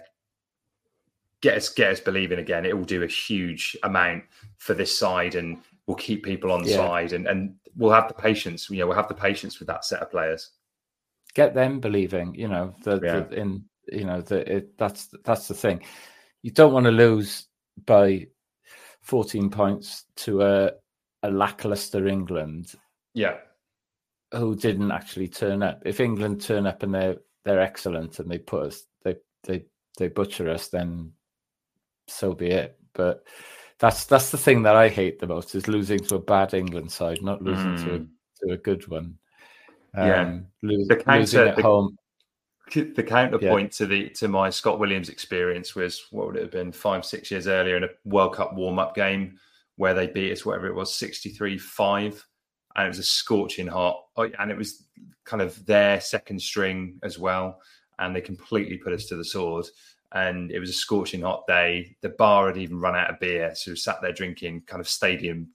get 1.41 1.57
us 1.57 1.69
get 1.69 1.91
us 1.91 2.01
believing 2.01 2.39
again 2.39 2.65
it 2.65 2.77
will 2.77 2.85
do 2.85 3.03
a 3.03 3.09
huge 3.09 3.77
amount 3.83 4.23
for 4.59 4.75
this 4.75 4.97
side 4.97 5.35
and 5.35 5.59
we'll 5.89 5.97
keep 5.97 6.23
people 6.25 6.53
on 6.53 6.65
Yeah. 6.65 6.77
side 6.77 7.13
and 7.13 7.27
and 7.27 7.57
we'll 7.77 7.93
have 7.93 8.07
the 8.07 8.15
patience 8.15 8.71
you 8.71 8.79
know 8.79 8.87
we'll 8.87 8.97
have 8.97 9.09
the 9.09 9.15
patience 9.15 9.59
with 9.59 9.67
that 9.67 9.85
set 9.85 10.01
of 10.01 10.11
players 10.13 10.53
get 11.37 11.55
them 11.55 11.81
believing. 11.81 12.35
You 12.35 12.49
know 12.49 12.75
the, 12.83 12.99
Yeah. 13.03 13.21
the 13.21 13.35
in 13.37 13.65
you 13.93 14.05
know 14.05 14.21
the 14.23 14.57
it, 14.57 14.79
that's 14.79 15.09
that's 15.23 15.47
the 15.49 15.55
thing. 15.55 15.83
You 16.43 16.51
don't 16.51 16.73
want 16.73 16.87
to 16.87 16.91
lose 16.91 17.47
by 17.85 18.27
fourteen 19.03 19.51
points 19.51 20.05
to 20.17 20.43
a 20.43 20.73
a 21.23 21.31
lackluster 21.31 22.07
England 22.07 22.73
yeah 23.15 23.37
who 24.33 24.55
didn't 24.57 24.91
actually 24.91 25.29
turn 25.29 25.63
up. 25.63 25.81
If 25.85 26.01
England 26.01 26.41
turn 26.43 26.67
up 26.67 26.83
and 26.83 26.95
they're 26.95 27.17
they're 27.45 27.61
excellent 27.61 28.19
and 28.19 28.31
they 28.31 28.39
put 28.39 28.67
us 28.67 28.85
they 29.05 29.17
they 29.45 29.65
they 29.99 30.09
butcher 30.09 30.49
us, 30.51 30.69
then 30.69 31.13
so 32.09 32.33
be 32.35 32.49
it. 32.49 32.79
But 32.93 33.25
that's 33.79 34.05
that's 34.07 34.31
the 34.31 34.39
thing 34.39 34.63
that 34.63 34.75
I 34.77 34.89
hate 34.89 35.19
the 35.19 35.27
most 35.27 35.55
is 35.55 35.69
losing 35.69 36.01
to 36.01 36.17
a 36.17 36.21
bad 36.21 36.55
England 36.55 36.91
side, 36.91 37.23
not 37.23 37.43
losing 37.43 37.77
to 37.77 37.95
a 37.95 37.99
Mm. 38.01 38.09
to 38.43 38.53
a 38.53 38.57
good 38.57 38.87
one. 38.89 39.19
Yeah. 39.95 40.23
Um, 40.23 40.47
lose, 40.63 40.89
The 40.89 40.97
counter- 40.97 41.21
losing 41.21 41.49
at 41.49 41.57
the- 41.57 41.63
home. 41.63 41.97
The 42.75 43.03
counterpoint 43.03 43.73
to 43.73 43.87
the 43.87 44.09
to 44.11 44.29
my 44.29 44.51
Scott 44.51 44.79
Williams 44.79 45.09
experience 45.09 45.75
was 45.75 46.07
what 46.11 46.27
would 46.27 46.37
it 46.37 46.43
have 46.43 46.51
been 46.51 46.73
five 46.73 47.05
six 47.05 47.31
years 47.31 47.47
earlier 47.47 47.77
in 47.77 47.85
a 47.85 47.89
World 48.05 48.35
Cup 48.35 48.55
warm 48.55 48.79
up 48.79 48.95
game 48.95 49.39
where 49.77 49.95
they 49.95 50.07
beat 50.07 50.33
us 50.33 50.45
whatever 50.45 50.67
it 50.67 50.75
was 50.75 50.91
63-5 50.93 52.23
and 52.77 52.85
it 52.85 52.89
was 52.89 52.99
a 52.99 53.03
scorching 53.03 53.67
hot. 53.67 54.05
Oh, 54.17 54.29
and 54.39 54.51
it 54.51 54.57
was 54.57 54.85
kind 55.25 55.43
of 55.43 55.65
their 55.67 56.01
second 56.01 56.41
string 56.41 56.99
as 57.03 57.19
well. 57.19 57.61
And 57.99 58.15
they 58.15 58.21
completely 58.21 58.77
put 58.77 58.93
us 58.93 59.07
to 59.07 59.17
the 59.17 59.25
sword. 59.25 59.67
And 60.13 60.51
it 60.51 60.61
was 60.61 60.71
a 60.71 60.75
scorching 60.75 61.23
hot 61.23 61.47
day. 61.47 61.97
The 62.03 62.11
bar 62.11 62.49
had 62.49 62.59
even 62.59 62.81
run 62.81 62.95
out 62.95 63.11
of 63.11 63.21
beer. 63.21 63.55
So 63.55 63.73
we 63.73 63.77
sat 63.77 64.01
there 64.03 64.13
drinking 64.13 64.63
kind 64.67 64.81
of 64.81 64.89
stadium 64.89 65.49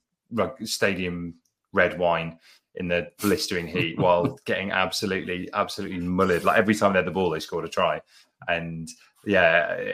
stadium 0.64 1.34
red 1.72 1.98
wine 1.98 2.38
in 2.76 2.88
the 2.88 3.08
blistering 3.20 3.66
heat 3.66 3.98
while 3.98 4.38
getting 4.44 4.70
absolutely, 4.70 5.48
absolutely 5.52 5.98
mullered. 5.98 6.44
Like 6.44 6.58
every 6.58 6.74
time 6.74 6.92
they 6.92 6.98
had 6.98 7.06
the 7.06 7.12
ball, 7.12 7.30
they 7.30 7.40
scored 7.40 7.64
a 7.64 7.68
try. 7.68 8.00
And 8.48 8.88
yeah, 9.24 9.92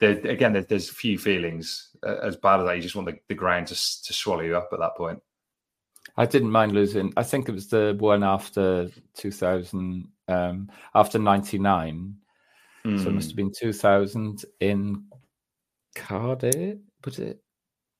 there, 0.00 0.18
again, 0.26 0.52
there, 0.52 0.62
there's 0.62 0.88
few 0.88 1.18
feelings 1.18 1.90
uh, 2.06 2.16
as 2.22 2.36
bad 2.36 2.60
as 2.60 2.66
that. 2.66 2.76
You 2.76 2.82
just 2.82 2.96
want 2.96 3.08
the, 3.08 3.18
the 3.28 3.34
ground 3.34 3.68
to, 3.68 3.74
to 3.74 4.12
swallow 4.12 4.42
you 4.42 4.56
up 4.56 4.68
at 4.72 4.78
that 4.78 4.96
point. 4.96 5.20
I 6.16 6.24
didn't 6.24 6.50
mind 6.50 6.72
losing. 6.72 7.12
I 7.16 7.22
think 7.22 7.48
it 7.48 7.52
was 7.52 7.68
the 7.68 7.94
one 7.98 8.24
after 8.24 8.88
2000, 9.14 10.08
um, 10.28 10.70
after 10.94 11.18
99. 11.18 12.14
So 12.96 13.08
it 13.10 13.12
must 13.12 13.28
Mm. 13.28 13.30
have 13.30 13.36
been 13.36 13.52
2000 13.52 14.44
in 14.60 15.04
Cardiff, 15.94 16.78
was 17.04 17.18
it? 17.18 17.40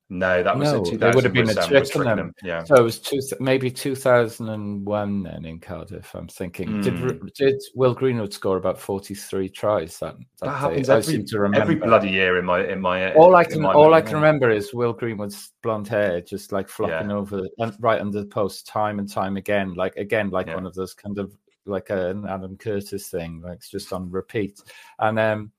No, 0.09 0.41
that 0.41 0.57
was 0.57 0.73
no, 0.73 0.79
in 0.79 0.85
2000. 0.85 1.15
would 1.17 1.25
have 1.25 1.33
been 1.33 1.47
was, 1.49 1.57
a 1.57 1.81
was 1.81 1.91
Twickenham. 1.91 2.33
Yeah. 2.45 2.63
So 2.63 2.77
it 2.77 2.83
was 2.83 3.01
two, 3.01 3.19
maybe 3.41 3.73
2001 3.73 5.23
then 5.25 5.45
in 5.45 5.59
Cardiff. 5.59 6.15
I'm 6.15 6.29
thinking, 6.29 6.81
did 6.81 6.95
Mm. 6.95 7.35
did 7.35 7.61
Will 7.75 7.93
Greenwood 7.93 8.33
score 8.33 8.57
about 8.57 8.79
43 8.79 9.49
tries 9.49 9.99
that, 9.99 10.17
that, 10.41 10.47
That 10.47 10.51
happens 10.53 10.89
I 10.89 10.99
every, 10.99 11.13
seem 11.15 11.25
to 11.27 11.41
remember. 11.41 11.61
every 11.63 11.75
bloody 11.75 12.11
year 12.11 12.39
in 12.39 12.45
my 12.45 12.65
in 12.65 12.81
my 12.81 13.13
all 13.15 13.35
I 13.35 13.43
can 13.43 13.65
all 13.65 13.95
I 13.95 14.01
can 14.01 14.15
remember 14.15 14.49
is 14.49 14.73
Will 14.73 14.93
Greenwood's 14.93 15.53
blonde 15.65 15.89
hair 15.89 16.21
just 16.21 16.53
like 16.53 16.69
flopping 16.69 17.11
over 17.11 17.43
right 17.81 18.01
under 18.01 18.21
the 18.21 18.27
post 18.27 18.69
time 18.69 19.01
and 19.01 19.11
time 19.11 19.37
again, 19.37 19.75
like 19.75 19.97
again 19.97 20.31
like 20.31 20.47
Yeah. 20.47 20.55
one 20.55 20.67
of 20.67 20.75
those 20.75 20.95
kind 20.95 21.19
of 21.19 21.37
like 21.65 21.91
an 21.91 22.27
Adam 22.29 22.57
Curtis 22.57 23.09
thing, 23.09 23.41
like 23.43 23.55
it's 23.55 23.71
just 23.71 23.93
on 23.93 24.09
repeat. 24.09 24.61
And 25.01 25.19
um 25.19 25.51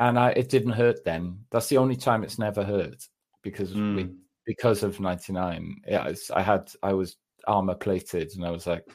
and 0.00 0.18
I 0.18 0.30
it 0.30 0.48
didn't 0.48 0.72
hurt 0.72 1.04
then. 1.04 1.44
That's 1.50 1.68
the 1.68 1.76
only 1.76 1.96
time 1.96 2.24
it's 2.24 2.38
never 2.38 2.64
hurt 2.64 3.06
because 3.42 3.74
we 3.74 3.80
Mm. 3.80 4.16
because 4.46 4.82
of 4.82 5.00
ninety 5.00 5.32
nine. 5.32 5.76
Yeah, 5.86 6.06
it's, 6.08 6.30
I 6.30 6.42
had 6.42 6.70
I 6.82 6.92
was 6.92 7.16
armor 7.46 7.74
plated 7.74 8.32
and 8.36 8.44
I 8.44 8.50
was 8.50 8.66
like 8.66 8.86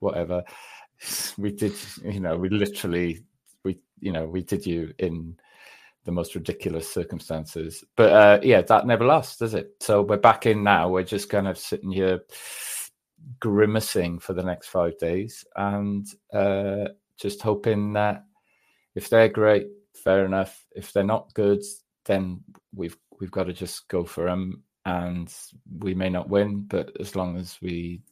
whatever. 0.00 0.42
We 1.38 1.52
did, 1.52 1.74
you 2.02 2.18
know, 2.18 2.36
we 2.36 2.48
literally 2.48 3.24
we 3.64 3.78
you 4.00 4.10
know 4.10 4.26
we 4.26 4.42
did 4.42 4.66
you 4.66 4.92
in 4.98 5.36
the 6.04 6.10
most 6.10 6.34
ridiculous 6.34 6.92
circumstances. 6.92 7.84
But 7.94 8.12
uh, 8.12 8.40
yeah, 8.42 8.62
that 8.62 8.86
never 8.86 9.04
lasts, 9.04 9.36
does 9.36 9.54
it? 9.54 9.74
So 9.80 10.02
we're 10.02 10.16
back 10.16 10.46
in 10.46 10.64
now. 10.64 10.88
We're 10.88 11.04
just 11.04 11.28
kind 11.30 11.46
of 11.46 11.56
sitting 11.56 11.92
here 11.92 12.22
grimacing 13.40 14.18
for 14.18 14.32
the 14.32 14.42
next 14.42 14.68
five 14.68 14.96
days 14.98 15.44
and 15.56 16.06
uh, 16.32 16.88
just 17.16 17.42
hoping 17.42 17.92
that 17.92 18.24
if 18.94 19.08
they're 19.08 19.28
great, 19.28 19.68
fair 19.94 20.24
enough. 20.24 20.64
If 20.74 20.92
they're 20.92 21.04
not 21.04 21.32
good, 21.34 21.62
then 22.06 22.42
we've 22.74 22.96
we've 23.20 23.30
got 23.30 23.44
to 23.44 23.52
just 23.52 23.88
go 23.88 24.04
for 24.04 24.24
them, 24.26 24.62
and 24.84 25.32
we 25.78 25.94
may 25.94 26.08
not 26.08 26.28
win, 26.28 26.62
but 26.62 26.92
as 27.00 27.14
long 27.16 27.36
as 27.36 27.58
we 27.60 28.02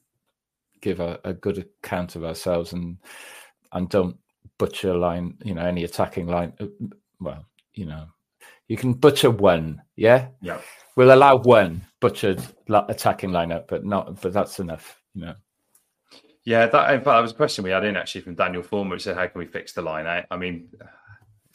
give 0.81 1.01
a, 1.01 1.19
a 1.25 1.33
good 1.33 1.59
account 1.59 2.17
of 2.17 2.25
ourselves 2.25 2.73
and 2.73 2.99
and 3.73 3.89
don't 3.89 4.17
butcher 4.59 4.95
line, 4.95 5.37
you 5.45 5.55
know, 5.55 5.63
any 5.63 5.85
attacking 5.85 6.27
line. 6.27 6.53
uh, 6.61 6.67
Well, 7.21 7.45
you 7.75 7.87
know, 7.87 8.07
you 8.69 8.77
can 8.77 8.93
butcher 8.95 9.31
one, 9.31 9.83
yeah. 9.97 10.29
Yeah. 10.41 10.61
We'll 10.97 11.13
allow 11.13 11.37
one 11.37 11.83
butchered 12.01 12.43
attacking 12.69 13.31
lineup, 13.31 13.69
but 13.69 13.85
not. 13.85 14.21
But 14.21 14.33
that's 14.33 14.61
enough, 14.61 15.01
you 15.15 15.27
know. 15.27 15.35
Yeah, 16.45 16.67
that 16.67 16.91
in 16.95 17.01
fact 17.01 17.05
that 17.07 17.21
was 17.21 17.33
a 17.33 17.35
question 17.35 17.65
we 17.65 17.71
had 17.71 17.85
in 17.85 17.97
actually 17.97 18.21
from 18.23 18.37
Daniel 18.37 18.63
Former, 18.63 18.93
which 18.93 19.03
said, 19.03 19.17
"How 19.17 19.27
can 19.27 19.41
we 19.41 19.47
fix 19.47 19.73
the 19.73 19.83
line 19.83 20.07
out?" 20.07 20.25
I 20.31 20.37
mean, 20.37 20.69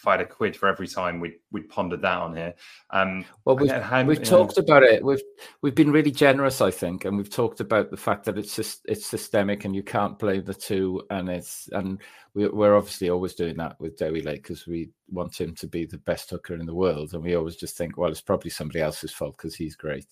if 0.01 0.07
I 0.07 0.13
had 0.13 0.21
a 0.21 0.25
quid 0.25 0.55
for 0.55 0.67
every 0.67 0.87
time 0.87 1.19
we 1.19 1.37
we 1.51 1.61
pondered 1.61 2.01
that 2.01 2.17
on 2.17 2.35
here. 2.35 2.55
Um, 2.89 3.23
Well, 3.45 3.55
we've, 3.55 3.69
we've 4.07 4.17
you 4.17 4.23
know, 4.23 4.23
talked 4.23 4.57
about 4.57 4.81
it. 4.81 5.05
We've 5.05 5.21
we've 5.61 5.75
been 5.75 5.91
really 5.91 6.09
generous, 6.09 6.59
I 6.59 6.71
think, 6.71 7.05
and 7.05 7.15
we've 7.15 7.29
talked 7.29 7.59
about 7.59 7.91
the 7.91 7.97
fact 7.97 8.25
that 8.25 8.39
it's 8.39 8.55
just 8.55 8.81
it's 8.85 9.05
systemic, 9.05 9.63
and 9.63 9.75
you 9.75 9.83
can't 9.83 10.17
blame 10.17 10.43
the 10.43 10.55
two. 10.55 11.03
And 11.11 11.29
it's 11.29 11.69
and 11.73 12.01
we, 12.33 12.47
we're 12.47 12.75
obviously 12.75 13.11
always 13.11 13.35
doing 13.35 13.57
that 13.57 13.79
with 13.79 13.95
Dewi 13.95 14.23
Lake 14.23 14.41
because 14.41 14.65
we 14.65 14.89
want 15.07 15.39
him 15.39 15.53
to 15.55 15.67
be 15.67 15.85
the 15.85 15.99
best 15.99 16.31
hooker 16.31 16.55
in 16.55 16.65
the 16.65 16.73
world, 16.73 17.13
and 17.13 17.23
we 17.23 17.35
always 17.35 17.55
just 17.55 17.77
think, 17.77 17.95
well, 17.95 18.09
it's 18.09 18.21
probably 18.21 18.49
somebody 18.49 18.81
else's 18.81 19.13
fault 19.13 19.37
because 19.37 19.53
he's 19.53 19.75
great. 19.75 20.07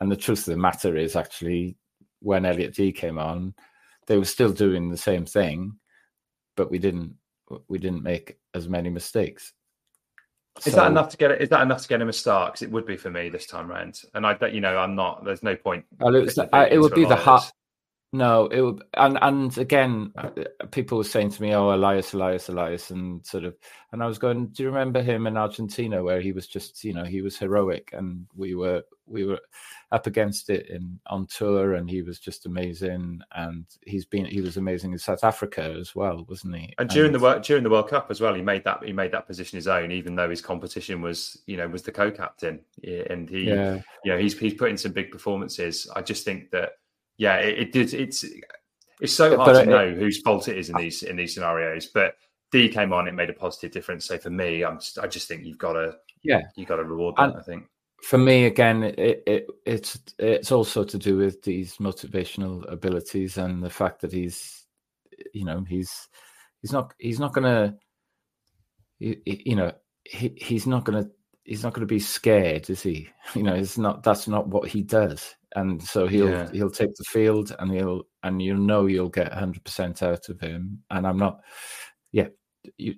And 0.00 0.12
the 0.12 0.16
truth 0.16 0.46
of 0.46 0.54
the 0.54 0.60
matter 0.60 0.96
is, 0.96 1.16
actually, 1.16 1.76
when 2.20 2.46
Elliot 2.46 2.74
Dee 2.74 2.92
came 2.92 3.18
on, 3.18 3.54
they 4.06 4.16
were 4.16 4.24
still 4.24 4.52
doing 4.52 4.90
the 4.90 4.96
same 4.96 5.26
thing, 5.26 5.72
but 6.56 6.70
we 6.70 6.78
didn't 6.78 7.14
we 7.68 7.78
didn't 7.78 8.02
make 8.02 8.38
as 8.54 8.68
many 8.68 8.90
mistakes. 8.90 9.52
Is 10.64 10.72
so, 10.72 10.80
that 10.80 10.90
enough 10.90 11.10
to 11.10 11.16
get 11.16 11.30
it? 11.30 11.42
Is 11.42 11.48
that 11.50 11.62
enough 11.62 11.82
to 11.82 11.88
get 11.88 12.00
him 12.00 12.08
a 12.08 12.12
start? 12.12 12.52
Because 12.52 12.62
it 12.62 12.70
would 12.70 12.86
be 12.86 12.96
for 12.96 13.10
me 13.10 13.28
this 13.28 13.46
time 13.46 13.68
round. 13.68 14.00
And 14.14 14.26
I, 14.26 14.34
bet 14.34 14.54
you 14.54 14.60
know, 14.60 14.78
I'm 14.78 14.94
not. 14.94 15.24
There's 15.24 15.42
no 15.42 15.54
point. 15.54 15.84
Well, 15.98 16.14
it, 16.14 16.22
was, 16.22 16.38
I, 16.38 16.68
it 16.68 16.80
would 16.80 16.94
be 16.94 17.04
the 17.04 17.16
hot. 17.16 17.52
No, 18.16 18.46
it 18.46 18.62
would, 18.62 18.82
and 18.94 19.18
and 19.20 19.58
again, 19.58 20.12
people 20.70 20.96
were 20.96 21.04
saying 21.04 21.32
to 21.32 21.42
me, 21.42 21.54
"Oh, 21.54 21.74
Elias, 21.74 22.14
Elias, 22.14 22.48
Elias," 22.48 22.90
and 22.90 23.24
sort 23.26 23.44
of, 23.44 23.54
and 23.92 24.02
I 24.02 24.06
was 24.06 24.18
going, 24.18 24.46
"Do 24.46 24.62
you 24.62 24.70
remember 24.70 25.02
him 25.02 25.26
in 25.26 25.36
Argentina 25.36 26.02
where 26.02 26.20
he 26.20 26.32
was 26.32 26.46
just, 26.46 26.82
you 26.82 26.94
know, 26.94 27.04
he 27.04 27.20
was 27.20 27.36
heroic, 27.36 27.90
and 27.92 28.26
we 28.34 28.54
were 28.54 28.82
we 29.06 29.24
were 29.24 29.40
up 29.92 30.06
against 30.06 30.48
it 30.48 30.70
in 30.70 30.98
on 31.08 31.26
tour, 31.26 31.74
and 31.74 31.90
he 31.90 32.00
was 32.00 32.18
just 32.18 32.46
amazing, 32.46 33.20
and 33.34 33.66
he's 33.86 34.06
been 34.06 34.24
he 34.24 34.40
was 34.40 34.56
amazing 34.56 34.92
in 34.92 34.98
South 34.98 35.22
Africa 35.22 35.76
as 35.78 35.94
well, 35.94 36.24
wasn't 36.26 36.56
he? 36.56 36.72
And 36.78 36.88
during 36.88 37.14
and, 37.14 37.22
the 37.22 37.38
during 37.40 37.64
the 37.64 37.70
World 37.70 37.90
Cup 37.90 38.10
as 38.10 38.22
well, 38.22 38.32
he 38.32 38.40
made 38.40 38.64
that 38.64 38.82
he 38.82 38.94
made 38.94 39.12
that 39.12 39.26
position 39.26 39.56
his 39.56 39.68
own, 39.68 39.92
even 39.92 40.16
though 40.16 40.30
his 40.30 40.40
competition 40.40 41.02
was, 41.02 41.36
you 41.46 41.58
know, 41.58 41.68
was 41.68 41.82
the 41.82 41.92
co-captain, 41.92 42.60
and 43.10 43.28
he, 43.28 43.48
yeah. 43.48 43.82
you 44.04 44.12
know, 44.12 44.18
he's 44.18 44.38
he's 44.38 44.54
put 44.54 44.70
in 44.70 44.78
some 44.78 44.92
big 44.92 45.10
performances. 45.10 45.86
I 45.94 46.00
just 46.00 46.24
think 46.24 46.50
that 46.52 46.78
yeah, 47.18 47.36
it, 47.36 47.58
it 47.58 47.72
did. 47.72 47.94
It's 47.94 48.24
it's 49.00 49.12
so 49.12 49.36
hard 49.36 49.46
but 49.46 49.52
to 49.52 49.60
it, 49.62 49.68
know 49.68 49.94
whose 49.94 50.20
fault 50.20 50.48
it 50.48 50.56
is 50.56 50.70
in 50.70 50.76
these 50.76 51.02
in 51.02 51.16
these 51.16 51.34
scenarios. 51.34 51.86
But 51.86 52.14
Dee 52.52 52.68
came 52.68 52.92
on; 52.92 53.08
it 53.08 53.14
made 53.14 53.30
a 53.30 53.34
positive 53.34 53.72
difference. 53.72 54.06
So 54.06 54.18
for 54.18 54.30
me, 54.30 54.64
I'm 54.64 54.78
just, 54.78 54.98
I 54.98 55.06
just 55.06 55.28
think 55.28 55.44
you've 55.44 55.58
got 55.58 55.74
to 55.74 55.96
yeah 56.22 56.42
you 56.56 56.66
got 56.66 56.76
to 56.76 56.84
reward 56.84 57.16
that. 57.16 57.30
And 57.30 57.38
I 57.38 57.42
think 57.42 57.64
for 58.02 58.18
me 58.18 58.44
again, 58.44 58.84
it, 58.84 59.22
it 59.26 59.46
it's 59.64 59.98
it's 60.18 60.52
also 60.52 60.84
to 60.84 60.98
do 60.98 61.16
with 61.16 61.42
these 61.42 61.76
motivational 61.76 62.70
abilities 62.70 63.38
and 63.38 63.62
the 63.62 63.70
fact 63.70 64.00
that 64.02 64.12
he's 64.12 64.66
you 65.32 65.44
know 65.44 65.64
he's 65.68 66.08
he's 66.62 66.72
not 66.72 66.92
he's 66.98 67.20
not 67.20 67.32
gonna 67.32 67.76
you, 68.98 69.20
you 69.24 69.56
know 69.56 69.72
he, 70.04 70.36
he's 70.36 70.66
not 70.66 70.84
gonna 70.84 71.08
he's 71.44 71.62
not 71.62 71.72
going 71.72 71.86
to 71.86 71.94
be 71.94 72.00
scared, 72.00 72.68
is 72.68 72.82
he? 72.82 73.08
You 73.34 73.42
know, 73.42 73.54
it's 73.54 73.78
not. 73.78 74.02
That's 74.02 74.28
not 74.28 74.48
what 74.48 74.68
he 74.68 74.82
does 74.82 75.34
and 75.56 75.82
so 75.82 76.06
he'll 76.06 76.30
yeah. 76.30 76.48
he'll 76.52 76.70
take 76.70 76.94
the 76.94 77.04
field 77.04 77.54
and 77.58 77.72
he'll 77.72 78.02
and 78.22 78.40
you 78.40 78.56
know 78.56 78.86
you'll 78.86 79.08
get 79.08 79.32
100% 79.32 80.02
out 80.02 80.28
of 80.28 80.40
him. 80.40 80.82
And 80.90 81.06
i'm 81.06 81.18
not 81.18 81.40
yeah 82.12 82.28
you, 82.78 82.94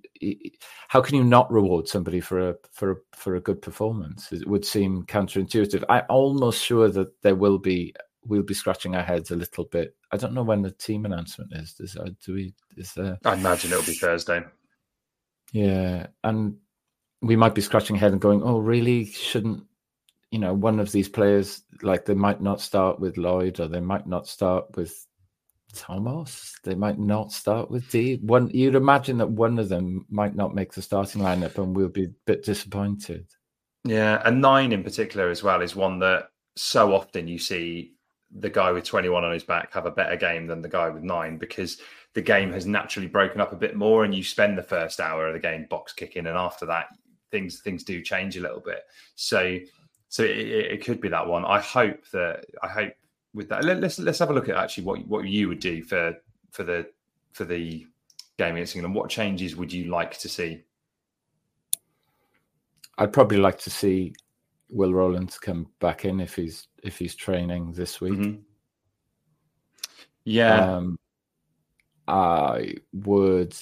how 0.89 1.01
can 1.01 1.17
you 1.17 1.25
not 1.25 1.51
reward 1.51 1.89
somebody 1.89 2.21
for 2.21 2.51
a 2.51 2.55
for 2.73 2.93
a 2.93 2.97
for 3.13 3.37
a 3.37 3.41
good 3.41 3.63
performance? 3.63 4.33
It 4.33 4.47
would 4.47 4.65
seem 4.65 5.05
counterintuitive. 5.05 5.85
I'm 5.89 6.05
almost 6.09 6.63
sure 6.63 6.89
that 6.89 7.21
there 7.23 7.35
will 7.35 7.59
be 7.59 7.95
we'll 8.25 8.43
be 8.43 8.55
scratching 8.55 8.95
our 8.95 9.03
heads 9.03 9.31
a 9.31 9.37
little 9.37 9.65
bit. 9.65 9.95
I 10.11 10.17
don't 10.17 10.35
know 10.35 10.43
when 10.43 10.63
the 10.63 10.71
team 10.71 11.05
announcement 11.05 11.53
is. 11.53 11.75
Does 11.75 11.97
uh, 11.97 12.11
do 12.25 12.35
we 12.35 12.55
is 12.77 12.93
there? 12.95 13.19
I 13.25 13.35
imagine 13.35 13.73
it'll 13.73 13.85
be 13.85 13.93
thursday. 13.93 14.43
Yeah 15.53 16.07
and 16.25 16.57
we 17.21 17.37
might 17.37 17.55
be 17.55 17.63
scratching 17.63 17.97
our 17.97 18.01
head 18.01 18.13
and 18.13 18.21
going 18.21 18.43
oh 18.43 18.59
really? 18.59 19.05
Shouldn't 19.05 19.65
you 20.31 20.39
know, 20.39 20.53
one 20.53 20.81
of 20.81 20.93
these 20.93 21.09
players, 21.09 21.62
like 21.83 22.05
they 22.05 22.14
might 22.14 22.41
not 22.41 22.61
start 22.61 23.01
with 23.01 23.16
Lloyd 23.16 23.61
or 23.61 23.68
they 23.68 23.81
might 23.81 24.07
not 24.07 24.26
start 24.26 24.76
with 24.76 25.07
Tomos. 25.74 26.55
They 26.64 26.74
might 26.74 26.99
not 26.99 27.33
start 27.33 27.70
with 27.70 27.91
Dee. 27.91 28.16
One, 28.16 28.51
you'd 28.51 28.74
imagine 28.74 29.18
that 29.18 29.31
one 29.31 29.59
of 29.59 29.68
them 29.68 30.07
might 30.11 30.35
not 30.35 30.55
make 30.55 30.72
the 30.72 30.83
starting 30.83 31.22
lineup, 31.22 31.59
and 31.59 31.74
we'll 31.74 31.89
be 31.89 32.05
a 32.05 32.14
bit 32.26 32.45
disappointed. 32.45 33.26
Yeah, 33.85 34.20
and 34.24 34.41
nine 34.41 34.72
in 34.72 34.83
particular 34.83 35.31
as 35.31 35.43
well 35.43 35.62
is 35.62 35.76
one 35.76 35.99
that 36.01 36.31
so 36.57 36.95
often 36.95 37.29
you 37.29 37.39
see 37.39 37.95
the 38.37 38.51
guy 38.51 38.72
with 38.72 38.85
21 38.85 39.24
on 39.24 39.33
his 39.33 39.45
back 39.45 39.72
have 39.72 39.87
a 39.87 39.91
better 39.91 40.16
game 40.16 40.47
than 40.47 40.61
the 40.61 40.68
guy 40.68 40.91
with 40.91 41.03
nine 41.03 41.39
because 41.39 41.79
the 42.12 42.20
game 42.20 42.53
has 42.53 42.66
naturally 42.66 43.09
broken 43.09 43.41
up 43.41 43.53
a 43.53 43.57
bit 43.57 43.76
more, 43.76 44.05
and 44.05 44.14
you 44.14 44.22
spend 44.22 44.59
the 44.59 44.62
first 44.62 45.01
hour 45.01 45.29
of 45.29 45.35
the 45.35 45.41
game 45.41 45.66
box 45.70 45.93
kicking, 45.93 46.26
and 46.26 46.37
after 46.37 46.66
that, 46.66 46.89
things 47.31 47.61
things 47.61 47.85
do 47.85 48.03
change 48.03 48.37
a 48.37 48.41
little 48.41 48.61
bit. 48.61 48.83
So 49.14 49.59
so 50.09 50.23
it, 50.23 50.39
it, 50.39 50.85
could 50.85 51.01
be 51.01 51.09
that 51.09 51.27
one. 51.27 51.45
I 51.45 51.61
hope 51.61 52.09
that 52.13 52.47
I 52.63 52.69
hope 52.69 52.93
with 53.35 53.49
that. 53.51 53.65
Let, 53.65 53.83
us 53.85 53.99
let's 53.99 54.19
have 54.19 54.31
a 54.31 54.33
look 54.33 54.49
at 54.49 54.57
actually 54.57 54.85
what 54.85 55.07
what 55.07 55.25
you 55.27 55.49
would 55.49 55.61
do 55.61 55.83
for 55.83 56.15
for 56.51 56.65
the 56.65 56.89
for 57.33 57.45
the 57.45 57.87
game 58.39 58.55
against 58.55 58.75
England. 58.75 58.95
What 58.95 59.11
changes 59.11 59.57
would 59.57 59.73
you 59.73 59.91
like 59.91 60.19
to 60.19 60.29
see? 60.29 60.63
I'd 62.97 63.13
probably 63.13 63.39
like 63.39 63.59
to 63.61 63.71
see 63.71 64.15
Will 64.71 64.93
Rowlands 64.93 65.39
come 65.39 65.69
back 65.79 66.05
in 66.05 66.21
if 66.21 66.35
he's 66.35 66.69
if 66.83 66.99
he's 66.99 67.15
training 67.15 67.73
this 67.73 68.01
week. 68.01 68.15
Mm-hmm. 68.15 68.41
Yeah, 70.25 70.77
um, 70.77 70.99
I 72.07 72.75
would. 72.93 73.55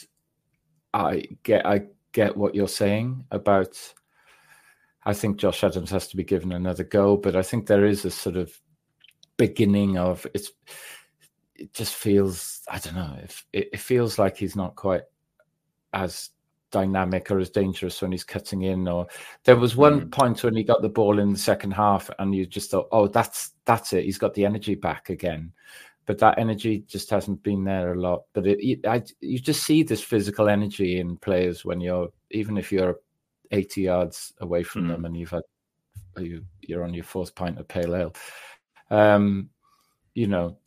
I 0.94 1.24
get 1.42 1.66
I 1.66 1.82
get 2.12 2.36
what 2.36 2.54
you're 2.54 2.68
saying 2.68 3.24
about 3.30 3.76
I 5.06 5.14
think 5.14 5.36
Josh 5.36 5.62
Adams 5.62 5.90
has 5.90 6.08
to 6.08 6.16
be 6.16 6.24
given 6.24 6.50
another 6.50 6.82
go, 6.82 7.16
but 7.16 7.36
I 7.36 7.42
think 7.42 7.66
there 7.66 7.86
is 7.86 8.04
a 8.04 8.10
sort 8.10 8.36
of 8.36 8.52
beginning 9.36 9.96
of 9.96 10.26
it's. 10.34 10.50
It 11.54 11.72
just 11.72 11.94
feels 11.94 12.60
I 12.68 12.78
don't 12.80 12.96
know 12.96 13.16
if 13.22 13.46
it, 13.52 13.70
it 13.72 13.80
feels 13.80 14.18
like 14.18 14.36
he's 14.36 14.56
not 14.56 14.74
quite 14.74 15.02
as 15.94 16.30
dynamic 16.72 17.30
or 17.30 17.38
as 17.38 17.50
dangerous 17.50 18.02
when 18.02 18.10
he's 18.10 18.24
cutting 18.24 18.62
in. 18.62 18.88
Or 18.88 19.06
there 19.44 19.56
was 19.56 19.76
one 19.76 20.02
mm. 20.02 20.10
point 20.10 20.42
when 20.42 20.56
he 20.56 20.64
got 20.64 20.82
the 20.82 20.88
ball 20.88 21.20
in 21.20 21.32
the 21.32 21.38
second 21.38 21.70
half, 21.70 22.10
and 22.18 22.34
you 22.34 22.44
just 22.44 22.72
thought, 22.72 22.88
"Oh, 22.90 23.06
that's 23.06 23.52
that's 23.64 23.92
it. 23.92 24.04
He's 24.04 24.18
got 24.18 24.34
the 24.34 24.44
energy 24.44 24.74
back 24.74 25.08
again." 25.08 25.52
But 26.04 26.18
that 26.18 26.38
energy 26.38 26.84
just 26.86 27.10
hasn't 27.10 27.44
been 27.44 27.62
there 27.62 27.92
a 27.92 28.00
lot. 28.00 28.24
But 28.32 28.46
it, 28.46 28.84
I, 28.86 29.02
you 29.20 29.38
just 29.38 29.62
see 29.62 29.84
this 29.84 30.02
physical 30.02 30.48
energy 30.48 30.98
in 30.98 31.16
players 31.16 31.64
when 31.64 31.80
you're, 31.80 32.08
even 32.30 32.56
if 32.58 32.70
you're 32.70 32.96
80 33.50 33.82
yards 33.82 34.32
away 34.40 34.62
from 34.62 34.84
mm. 34.84 34.88
them 34.88 35.04
and 35.04 35.16
you've 35.16 35.30
had 35.30 35.42
you, 36.18 36.44
you're 36.62 36.84
on 36.84 36.94
your 36.94 37.04
fourth 37.04 37.34
pint 37.34 37.58
of 37.58 37.68
pale 37.68 37.94
ale. 37.94 38.14
Um 38.90 39.50
you 40.14 40.26
know 40.26 40.58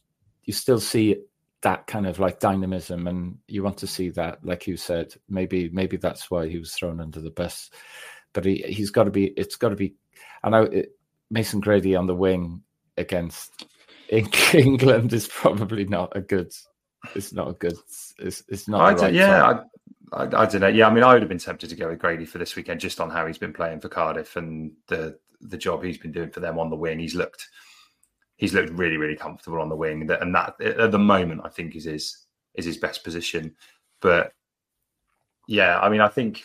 you 0.44 0.54
still 0.54 0.80
see 0.80 1.18
that 1.62 1.88
kind 1.88 2.08
of 2.08 2.20
like 2.20 2.40
dynamism 2.40 3.08
and 3.08 3.38
you 3.48 3.64
want 3.64 3.78
to 3.78 3.88
see 3.88 4.10
that 4.12 4.44
like 4.46 4.68
you 4.68 4.78
said. 4.78 5.14
Maybe 5.28 5.70
maybe 5.70 5.98
that's 5.98 6.30
why 6.30 6.48
he 6.48 6.60
was 6.60 6.74
thrown 6.74 7.00
under 7.02 7.20
the 7.20 7.32
bus. 7.32 7.70
But 8.34 8.46
he 8.46 8.64
he's 8.68 8.92
got 8.92 9.06
to 9.06 9.12
be 9.12 9.28
it's 9.38 9.56
got 9.56 9.70
to 9.70 9.76
be 9.76 9.96
i 10.44 10.50
know 10.50 10.64
it, 10.64 10.92
mason 11.30 11.60
grady 11.60 11.96
on 11.96 12.08
the 12.08 12.16
wing 12.16 12.62
against 12.98 13.66
england 14.54 15.14
is 15.14 15.28
probably 15.28 15.86
not 15.86 16.12
a 16.16 16.22
good 16.22 16.52
it's 17.16 17.34
not 17.34 17.50
a 17.50 17.54
good 17.54 17.78
it's, 18.20 18.44
it's 18.48 18.68
not 18.68 19.02
right 19.02 19.14
yeah 19.14 19.44
I, 19.44 19.60
I, 20.12 20.26
don't 20.26 20.62
know. 20.62 20.68
Yeah, 20.68 20.88
I 20.88 20.93
mean, 20.93 21.03
I 21.03 21.14
would 21.14 21.22
have 21.22 21.30
been 21.30 21.38
tempted 21.38 21.70
to 21.70 21.76
go 21.76 21.89
with 21.89 21.99
Grady 21.99 22.26
for 22.26 22.38
this 22.38 22.55
weekend 22.55 22.80
just 22.80 22.99
on 22.99 23.10
how 23.10 23.28
he's 23.28 23.38
been 23.38 23.53
playing 23.53 23.80
for 23.80 23.89
Cardiff 23.89 24.36
and 24.36 24.72
the 24.88 25.18
the 25.41 25.57
job 25.57 25.84
he's 25.84 25.97
been 25.97 26.12
doing 26.12 26.30
for 26.30 26.39
them 26.39 26.60
on 26.60 26.70
the 26.70 26.76
wing. 26.76 26.99
He's 26.99 27.16
looked 27.16 27.47
he's 28.38 28.53
looked 28.53 28.72
really 28.72 28.97
really 28.97 29.16
comfortable 29.16 29.62
on 29.62 29.70
the 29.70 29.76
wing, 29.76 30.10
and 30.10 30.36
that 30.36 30.60
at 30.62 30.91
the 30.91 30.99
moment 30.99 31.41
I 31.43 31.49
think 31.49 31.76
is 31.76 31.86
his 31.86 32.26
is 32.55 32.66
his 32.66 32.78
best 32.78 33.03
position. 33.03 33.55
But 34.01 34.34
yeah, 35.47 35.80
I 35.80 35.89
mean, 35.89 36.01
I 36.01 36.07
think 36.07 36.43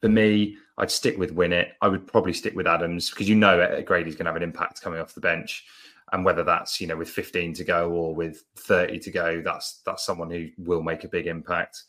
for 0.00 0.08
me, 0.08 0.56
I'd 0.78 0.90
stick 0.90 1.18
with 1.18 1.34
Winnett. 1.34 1.70
I 1.80 1.88
would 1.88 2.06
probably 2.06 2.32
stick 2.32 2.54
with 2.54 2.66
Adams 2.66 3.10
because 3.10 3.28
you 3.28 3.34
know 3.34 3.82
Grady's 3.84 4.14
going 4.14 4.26
to 4.26 4.30
have 4.30 4.36
an 4.36 4.42
impact 4.42 4.82
coming 4.82 5.00
off 5.00 5.14
the 5.14 5.20
bench, 5.20 5.64
and 6.12 6.24
whether 6.24 6.42
that's 6.42 6.80
you 6.80 6.86
know 6.86 6.96
with 6.96 7.08
15 7.08 7.54
to 7.54 7.64
go 7.64 7.90
or 7.90 8.14
with 8.14 8.44
30 8.56 8.98
to 9.00 9.10
go, 9.10 9.42
that's 9.42 9.80
that's 9.86 10.04
someone 10.04 10.30
who 10.30 10.48
will 10.58 10.82
make 10.82 11.04
a 11.04 11.08
big 11.08 11.26
impact. 11.26 11.82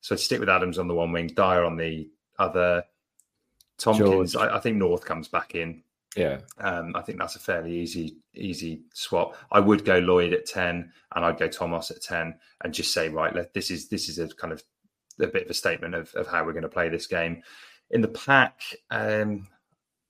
So 0.00 0.16
stick 0.16 0.40
with 0.40 0.48
Adams 0.48 0.78
on 0.78 0.88
the 0.88 0.94
one 0.94 1.12
wing, 1.12 1.28
Dyer 1.28 1.64
on 1.64 1.76
the 1.76 2.08
other. 2.38 2.84
Tomkins, 3.78 4.36
I, 4.36 4.56
I, 4.56 4.60
think 4.60 4.76
North 4.76 5.04
comes 5.04 5.28
back 5.28 5.54
in. 5.54 5.82
Yeah, 6.16 6.40
um, 6.58 6.94
I 6.94 7.02
think 7.02 7.18
that's 7.18 7.36
a 7.36 7.38
fairly 7.38 7.78
easy 7.78 8.16
easy 8.34 8.82
swap. 8.92 9.36
I 9.52 9.60
would 9.60 9.84
go 9.84 9.98
Lloyd 9.98 10.34
at 10.34 10.44
ten, 10.44 10.92
and 11.14 11.24
I'd 11.24 11.38
go 11.38 11.48
Tomos 11.48 11.90
at 11.90 12.02
ten, 12.02 12.34
and 12.62 12.74
just 12.74 12.92
say 12.92 13.08
right, 13.08 13.34
let, 13.34 13.54
this 13.54 13.70
is 13.70 13.88
this 13.88 14.08
is 14.08 14.18
a 14.18 14.28
kind 14.28 14.52
of 14.52 14.62
a 15.18 15.26
bit 15.26 15.44
of 15.44 15.50
a 15.50 15.54
statement 15.54 15.94
of, 15.94 16.12
of 16.14 16.26
how 16.26 16.44
we're 16.44 16.52
going 16.52 16.62
to 16.62 16.68
play 16.68 16.88
this 16.88 17.06
game. 17.06 17.42
In 17.90 18.00
the 18.00 18.08
pack, 18.08 18.60
um, 18.90 19.46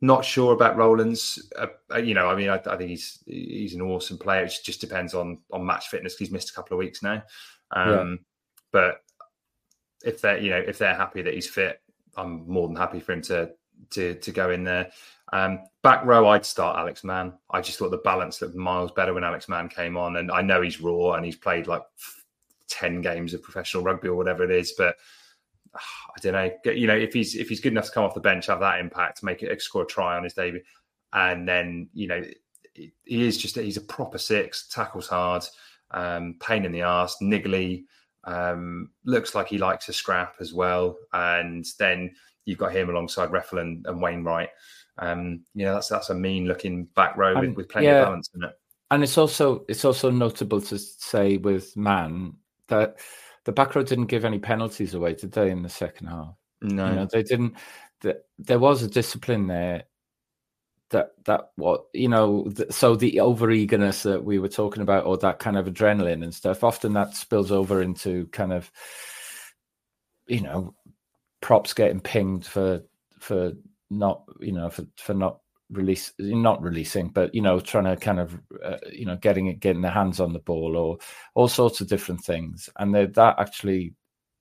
not 0.00 0.24
sure 0.24 0.52
about 0.52 0.76
Rowlands. 0.76 1.50
Uh, 1.56 1.66
uh, 1.92 1.98
you 1.98 2.14
know, 2.14 2.28
I 2.28 2.34
mean, 2.34 2.48
I, 2.48 2.56
I, 2.56 2.76
think 2.76 2.90
he's 2.90 3.22
he's 3.26 3.74
an 3.74 3.82
awesome 3.82 4.18
player. 4.18 4.44
It 4.44 4.54
just 4.64 4.80
depends 4.80 5.14
on 5.14 5.38
on 5.52 5.64
match 5.64 5.88
fitness. 5.88 6.16
He's 6.16 6.30
missed 6.30 6.50
a 6.50 6.54
couple 6.54 6.74
of 6.74 6.78
weeks 6.78 7.02
now, 7.02 7.22
um, 7.72 7.88
yeah. 7.90 8.16
but 8.72 9.00
if 10.04 10.20
they're 10.20 10.38
you 10.38 10.50
know 10.50 10.58
if 10.58 10.78
they're 10.78 10.94
happy 10.94 11.22
that 11.22 11.34
he's 11.34 11.48
fit, 11.48 11.80
I'm 12.16 12.48
more 12.48 12.66
than 12.68 12.76
happy 12.76 13.00
for 13.00 13.12
him 13.12 13.22
to 13.22 13.50
to 13.90 14.14
to 14.14 14.30
go 14.32 14.50
in 14.50 14.64
there. 14.64 14.90
Um, 15.32 15.60
back 15.82 16.04
row, 16.04 16.28
I'd 16.28 16.44
start 16.44 16.78
Alex 16.78 17.04
Mann. 17.04 17.32
I 17.50 17.60
just 17.60 17.78
thought 17.78 17.90
the 17.90 17.98
balance 17.98 18.42
looked 18.42 18.56
miles 18.56 18.90
better 18.90 19.14
when 19.14 19.24
Alex 19.24 19.48
Mann 19.48 19.68
came 19.68 19.96
on, 19.96 20.16
and 20.16 20.30
I 20.30 20.42
know 20.42 20.60
he's 20.60 20.80
raw 20.80 21.12
and 21.12 21.24
he's 21.24 21.36
played 21.36 21.66
like 21.66 21.82
ten 22.68 23.00
games 23.00 23.34
of 23.34 23.42
professional 23.42 23.82
rugby 23.82 24.08
or 24.08 24.16
whatever 24.16 24.44
it 24.44 24.50
is, 24.50 24.72
but 24.72 24.96
uh, 25.74 25.78
I 26.16 26.20
don't 26.20 26.32
know. 26.32 26.72
You 26.72 26.86
know, 26.86 26.96
if 26.96 27.12
he's 27.12 27.36
if 27.36 27.48
he's 27.48 27.60
good 27.60 27.72
enough 27.72 27.86
to 27.86 27.92
come 27.92 28.04
off 28.04 28.14
the 28.14 28.20
bench, 28.20 28.46
have 28.46 28.60
that 28.60 28.80
impact, 28.80 29.22
make 29.22 29.42
it 29.42 29.62
score 29.62 29.82
a 29.82 29.86
try 29.86 30.16
on 30.16 30.24
his 30.24 30.34
debut, 30.34 30.62
and 31.12 31.46
then 31.48 31.88
you 31.94 32.08
know 32.08 32.22
he 32.74 32.92
is 33.26 33.38
just 33.38 33.56
he's 33.56 33.76
a 33.76 33.82
proper 33.82 34.18
six, 34.18 34.68
tackles 34.68 35.08
hard, 35.08 35.44
um, 35.90 36.36
pain 36.40 36.64
in 36.64 36.72
the 36.72 36.82
ass, 36.82 37.16
niggly. 37.22 37.84
Um, 38.24 38.90
looks 39.04 39.34
like 39.34 39.48
he 39.48 39.58
likes 39.58 39.88
a 39.88 39.92
scrap 39.92 40.34
as 40.40 40.52
well. 40.52 40.96
And 41.12 41.64
then 41.78 42.14
you've 42.44 42.58
got 42.58 42.74
him 42.74 42.90
alongside 42.90 43.30
Reffell 43.30 43.60
and, 43.60 43.86
and 43.86 44.00
Wainwright. 44.00 44.50
Um, 44.98 45.44
you 45.54 45.64
know, 45.64 45.74
that's 45.74 45.88
that's 45.88 46.10
a 46.10 46.14
mean 46.14 46.46
looking 46.46 46.84
back 46.94 47.16
row 47.16 47.38
with, 47.40 47.54
with 47.54 47.68
plenty 47.68 47.86
yeah. 47.86 48.00
of 48.00 48.06
balance 48.06 48.28
in 48.34 48.44
it. 48.44 48.52
And 48.90 49.02
it's 49.02 49.16
also 49.16 49.64
it's 49.68 49.84
also 49.84 50.10
notable 50.10 50.60
to 50.60 50.78
say 50.78 51.36
with 51.38 51.76
Mann 51.76 52.34
that 52.68 52.98
the 53.44 53.52
back 53.52 53.74
row 53.74 53.82
didn't 53.82 54.06
give 54.06 54.24
any 54.24 54.38
penalties 54.38 54.94
away, 54.94 55.14
did 55.14 55.32
they, 55.32 55.50
in 55.50 55.62
the 55.62 55.68
second 55.68 56.08
half? 56.08 56.34
No, 56.60 56.88
you 56.88 56.96
know, 56.96 57.08
they 57.10 57.22
didn't. 57.22 57.54
The, 58.00 58.20
there 58.38 58.58
was 58.58 58.82
a 58.82 58.88
discipline 58.88 59.46
there 59.46 59.84
that 60.90 61.10
that 61.24 61.50
what 61.56 61.84
you 61.94 62.08
know 62.08 62.48
th- 62.54 62.70
so 62.70 62.94
the 62.94 63.20
over 63.20 63.50
eagerness 63.50 64.02
that 64.02 64.24
we 64.24 64.38
were 64.38 64.48
talking 64.48 64.82
about 64.82 65.04
or 65.04 65.16
that 65.18 65.38
kind 65.38 65.56
of 65.56 65.66
adrenaline 65.66 66.22
and 66.22 66.34
stuff 66.34 66.64
often 66.64 66.92
that 66.92 67.14
spills 67.14 67.52
over 67.52 67.80
into 67.80 68.26
kind 68.28 68.52
of 68.52 68.70
you 70.26 70.40
know 70.40 70.74
props 71.40 71.72
getting 71.72 72.00
pinged 72.00 72.44
for 72.44 72.82
for 73.18 73.52
not 73.90 74.24
you 74.40 74.52
know 74.52 74.68
for 74.70 74.84
for 74.96 75.14
not 75.14 75.40
release 75.70 76.12
not 76.18 76.60
releasing 76.62 77.08
but 77.08 77.32
you 77.34 77.40
know 77.40 77.60
trying 77.60 77.84
to 77.84 77.96
kind 77.96 78.18
of 78.18 78.40
uh, 78.64 78.76
you 78.92 79.06
know 79.06 79.16
getting 79.16 79.46
it 79.46 79.60
getting 79.60 79.82
their 79.82 79.90
hands 79.90 80.20
on 80.20 80.32
the 80.32 80.38
ball 80.40 80.76
or 80.76 80.98
all 81.34 81.48
sorts 81.48 81.80
of 81.80 81.88
different 81.88 82.20
things. 82.20 82.68
And 82.78 82.94
that 82.94 83.34
actually 83.38 83.94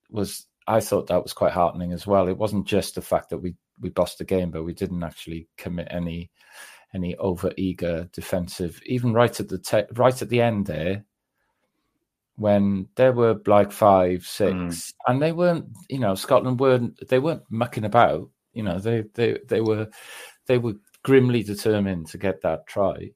was 0.10 0.47
i 0.68 0.80
thought 0.80 1.08
that 1.08 1.22
was 1.24 1.34
quite 1.34 1.52
heartening 1.54 1.93
as 1.93 2.08
well. 2.08 2.28
It 2.28 2.38
wasn't 2.38 2.66
just 2.68 2.95
the 2.95 3.02
fact 3.02 3.30
that 3.30 3.38
we 3.39 3.56
we 3.82 3.89
bossed 3.89 4.17
the 4.17 4.25
game 4.25 4.51
but 4.51 4.63
we 4.63 4.73
didn't 4.73 5.03
actually 5.03 5.47
commit 5.57 5.88
any 5.91 6.30
any 6.93 7.15
over 7.17 7.51
eager 7.57 8.09
defensive 8.13 8.82
even 8.86 9.13
right 9.13 9.39
at 9.39 9.47
the 9.49 9.57
te- 9.57 9.84
right 9.93 10.21
at 10.21 10.30
the 10.30 10.41
end 10.41 10.65
there 10.65 11.03
when 12.36 12.88
there 12.95 13.11
were 13.11 13.39
like 13.45 13.71
five 13.71 14.23
six 14.25 14.53
mm. 14.53 14.93
and 15.07 15.21
they 15.21 15.32
weren't 15.32 15.65
you 15.89 15.99
know 15.99 16.15
scotland 16.15 16.59
weren't 16.59 16.97
they 17.07 17.19
weren't 17.19 17.43
mucking 17.49 17.86
about 17.86 18.30
you 18.53 18.63
know 18.63 18.80
they 18.80 19.03
they 19.13 19.38
they 19.47 19.61
were 19.61 19.88
they 20.47 20.57
were 20.57 20.73
grimly 21.03 21.43
determined 21.43 22.07
to 22.07 22.17
get 22.17 22.41
that 22.41 22.67
try, 22.67 23.11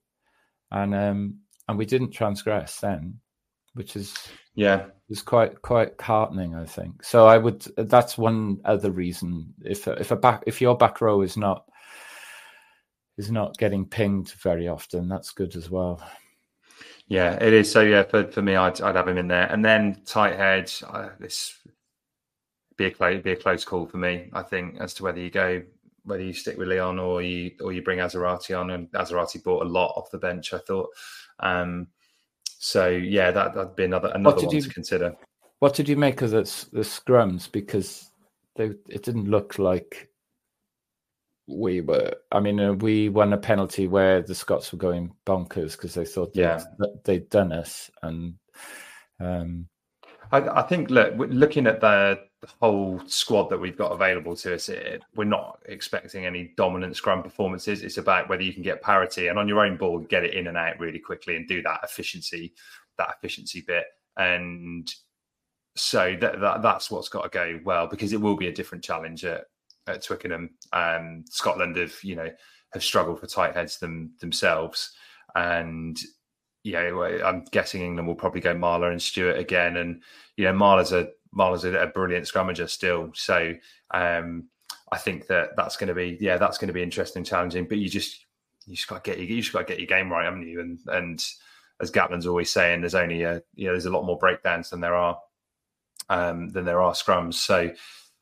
and 0.72 0.96
um, 0.96 1.40
and 1.68 1.78
we 1.78 1.86
didn't 1.86 2.12
transgress 2.12 2.80
then, 2.80 3.20
which 3.74 3.96
is 3.96 4.16
yeah 4.56 4.86
is 5.10 5.22
quite 5.22 5.62
quite 5.62 6.00
heartening, 6.00 6.56
I 6.56 6.66
think. 6.66 7.04
So 7.04 7.28
I 7.28 7.38
would 7.38 7.66
that's 7.78 8.18
one 8.18 8.60
other 8.66 8.92
reason 8.92 9.54
if 9.64 9.88
if 9.88 10.12
a 10.12 10.16
back 10.16 10.44
if 10.48 10.62
your 10.62 10.78
back 10.78 11.02
row 11.02 11.22
is 11.22 11.38
not 11.38 11.66
is 13.18 13.32
not 13.32 13.58
getting 13.58 13.86
pinged 13.86 14.32
very 14.32 14.68
often, 14.68 15.08
that's 15.08 15.32
good 15.32 15.56
as 15.56 15.70
well. 15.70 16.02
Yeah, 17.08 17.34
it 17.42 17.54
is. 17.54 17.72
So 17.72 17.82
yeah, 17.82 18.04
for, 18.04 18.24
for 18.32 18.42
me, 18.42 18.56
I'd, 18.56 18.82
I'd 18.82 18.96
have 18.96 19.08
him 19.08 19.18
in 19.18 19.28
there, 19.28 19.52
and 19.52 19.64
then 19.64 20.02
tight 20.06 20.36
head. 20.36 20.72
Uh, 20.88 21.10
this 21.20 21.60
be 22.76 22.86
a 22.86 22.92
close 22.92 23.22
be 23.22 23.34
a 23.34 23.36
close 23.36 23.66
call 23.66 23.86
for 23.86 23.98
me. 23.98 24.30
I 24.34 24.42
think 24.42 24.78
as 24.80 24.94
to 24.96 25.04
whether 25.04 25.20
you 25.20 25.30
go 25.30 25.62
whether 26.06 26.24
you 26.24 26.34
stick 26.34 26.58
with 26.58 26.68
Leon 26.68 27.00
or 27.00 27.22
you 27.22 27.52
or 27.62 27.72
you 27.72 27.84
bring 27.84 28.00
Assiratti 28.00 28.60
on, 28.60 28.72
and 28.72 28.92
Assiratti 28.92 29.44
bought 29.44 29.66
a 29.66 29.70
lot 29.70 29.94
off 29.96 30.12
the 30.12 30.18
bench. 30.18 30.54
I 30.54 30.60
thought. 30.60 30.90
Um, 31.40 31.88
so 32.64 32.88
yeah, 32.88 33.30
that 33.30 33.54
that'd 33.54 33.76
be 33.76 33.84
another 33.84 34.10
another 34.16 34.46
one 34.46 34.56
you, 34.56 34.62
to 34.62 34.70
consider. 34.70 35.14
What 35.60 35.74
did 35.74 35.90
you 35.90 35.98
make 35.98 36.22
of 36.22 36.32
the 36.32 36.44
the 36.72 36.80
scrums? 36.80 37.52
Because 37.52 38.10
they, 38.56 38.72
it 38.88 39.04
didn't 39.04 39.30
look 39.30 39.60
like 39.60 40.10
we 41.46 41.82
were. 41.82 42.14
I 42.32 42.40
mean, 42.40 42.62
uh, 42.62 42.72
we 42.72 43.10
won 43.10 43.34
a 43.34 43.38
penalty 43.38 43.88
where 43.88 44.22
the 44.22 44.34
Scots 44.34 44.72
were 44.72 44.78
going 44.78 45.12
bonkers 45.26 45.74
because 45.74 45.94
they 45.94 46.06
thought 46.06 46.32
yeah. 46.36 46.64
that 46.80 47.04
they'd 47.04 47.30
done 47.30 47.52
us, 47.52 47.92
and 48.02 48.36
um, 49.20 49.68
I, 50.34 50.62
I 50.62 50.62
think 50.64 50.90
look, 50.90 51.14
looking 51.18 51.68
at 51.68 51.80
the 51.80 52.20
whole 52.60 53.00
squad 53.06 53.52
that 53.52 53.60
we've 53.60 53.78
got 53.78 53.92
available 53.92 54.36
to 54.38 54.56
us, 54.56 54.68
it, 54.68 55.04
we're 55.16 55.26
not 55.26 55.60
expecting 55.66 56.26
any 56.26 56.54
dominant 56.58 56.96
scrum 56.96 57.22
performances. 57.22 57.84
It's 57.84 58.00
about 58.00 58.30
whether 58.30 58.42
you 58.42 58.52
can 58.52 58.64
get 58.64 58.82
parity 58.82 59.28
and 59.28 59.38
on 59.38 59.48
your 59.48 59.64
own 59.64 59.78
ball, 59.78 60.00
get 60.00 60.24
it 60.24 60.34
in 60.34 60.48
and 60.48 60.58
out 60.58 60.80
really 60.80 60.98
quickly 60.98 61.36
and 61.36 61.48
do 61.48 61.62
that 61.62 61.82
efficiency, 61.84 62.56
that 62.98 63.10
efficiency 63.16 63.62
bit. 63.62 63.86
And 64.18 64.92
so 65.76 66.18
that, 66.20 66.42
that 66.42 66.64
that's 66.64 66.90
what's 66.90 67.10
got 67.10 67.24
to 67.24 67.30
go 67.30 67.60
well 67.64 67.86
because 67.86 68.12
it 68.12 68.22
will 68.22 68.36
be 68.36 68.48
a 68.48 68.54
different 68.54 68.84
challenge 68.84 69.24
at, 69.26 69.46
at 69.86 70.02
Twickenham. 70.02 70.50
Um, 70.72 71.26
Scotland 71.30 71.76
have 71.78 71.96
you 72.04 72.16
know 72.16 72.30
have 72.74 72.84
struggled 72.84 73.20
for 73.20 73.28
tight 73.28 73.56
heads 73.56 73.78
them 73.78 74.14
themselves, 74.20 74.94
and 75.36 76.00
yeah, 76.64 77.22
I'm 77.26 77.44
guessing 77.52 77.82
England 77.82 78.08
will 78.08 78.16
probably 78.16 78.42
go 78.42 78.56
Marler 78.56 78.92
and 78.92 79.02
Stuart 79.02 79.38
again, 79.38 79.78
and 79.78 80.02
you 80.38 80.46
know 80.46 80.54
Marler's 80.54 80.92
a 80.92 81.10
Marler's 81.32 81.66
a, 81.66 81.74
a 81.74 81.88
brilliant 81.88 82.26
scrummager 82.26 82.70
still. 82.70 83.12
So 83.14 83.54
um, 83.92 84.48
I 84.92 84.98
think 84.98 85.28
that 85.28 85.56
that's 85.56 85.78
going 85.78 85.88
to 85.88 85.94
be 85.94 86.18
yeah 86.20 86.38
that's 86.38 86.58
going 86.58 86.68
to 86.68 86.74
be 86.74 86.84
interesting, 86.84 87.24
challenging. 87.24 87.66
But 87.66 87.78
you 87.78 87.90
just 87.90 88.26
you 88.66 88.76
just 88.76 88.88
got 88.88 89.04
to 89.04 89.12
get 89.12 89.20
you 89.20 89.42
just 89.42 89.54
got 89.54 89.60
to 89.60 89.66
get 89.66 89.80
your 89.80 89.88
game 89.88 90.12
right, 90.12 90.26
haven't 90.26 90.48
you? 90.48 90.60
And 90.62 90.80
and 90.88 91.26
as 91.82 91.92
Gatland's 91.92 92.28
always 92.28 92.52
saying, 92.52 92.82
there's 92.82 92.96
only 92.96 93.24
a 93.24 93.42
you 93.56 93.66
know 93.66 93.74
there's 93.74 93.86
a 93.86 93.92
lot 93.92 94.06
more 94.06 94.18
breakdowns 94.18 94.70
than 94.70 94.82
there 94.82 94.96
are 94.96 95.20
um, 96.10 96.50
than 96.50 96.66
there 96.66 96.82
are 96.82 96.94
scrums. 96.94 97.36
So 97.36 97.72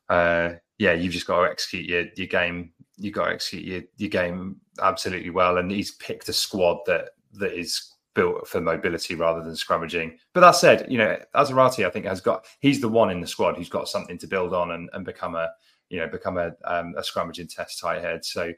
uh, 0.08 0.54
yeah, 0.78 0.92
you've 0.92 1.12
just 1.12 1.26
got 1.26 1.44
to 1.44 1.50
execute 1.50 1.86
your 1.86 2.04
your 2.16 2.26
game. 2.26 2.72
You've 2.96 3.14
got 3.14 3.26
to 3.26 3.34
execute 3.34 3.64
your, 3.64 3.82
your 3.96 4.10
game 4.10 4.60
absolutely 4.80 5.30
well. 5.30 5.58
And 5.58 5.70
he's 5.70 5.92
picked 5.92 6.28
a 6.28 6.32
squad 6.32 6.78
that 6.86 7.10
that 7.34 7.58
is 7.58 7.92
built 8.14 8.46
for 8.46 8.60
mobility 8.60 9.14
rather 9.14 9.42
than 9.42 9.54
scrummaging. 9.54 10.18
But 10.32 10.40
that 10.40 10.52
said, 10.52 10.86
you 10.90 10.98
know, 10.98 11.18
Assiratti, 11.34 11.86
I 11.86 11.90
think 11.90 12.06
has 12.06 12.20
got 12.20 12.46
he's 12.60 12.80
the 12.80 12.88
one 12.88 13.10
in 13.10 13.20
the 13.20 13.26
squad 13.26 13.56
who's 13.56 13.68
got 13.68 13.88
something 13.88 14.18
to 14.18 14.26
build 14.26 14.54
on 14.54 14.72
and, 14.72 14.90
and 14.92 15.04
become 15.04 15.34
a 15.34 15.50
you 15.88 15.98
know 15.98 16.08
become 16.08 16.38
a 16.38 16.52
um, 16.64 16.94
a 16.96 17.02
scrummaging 17.02 17.54
test 17.54 17.80
tight 17.80 18.02
head. 18.02 18.24
So 18.24 18.52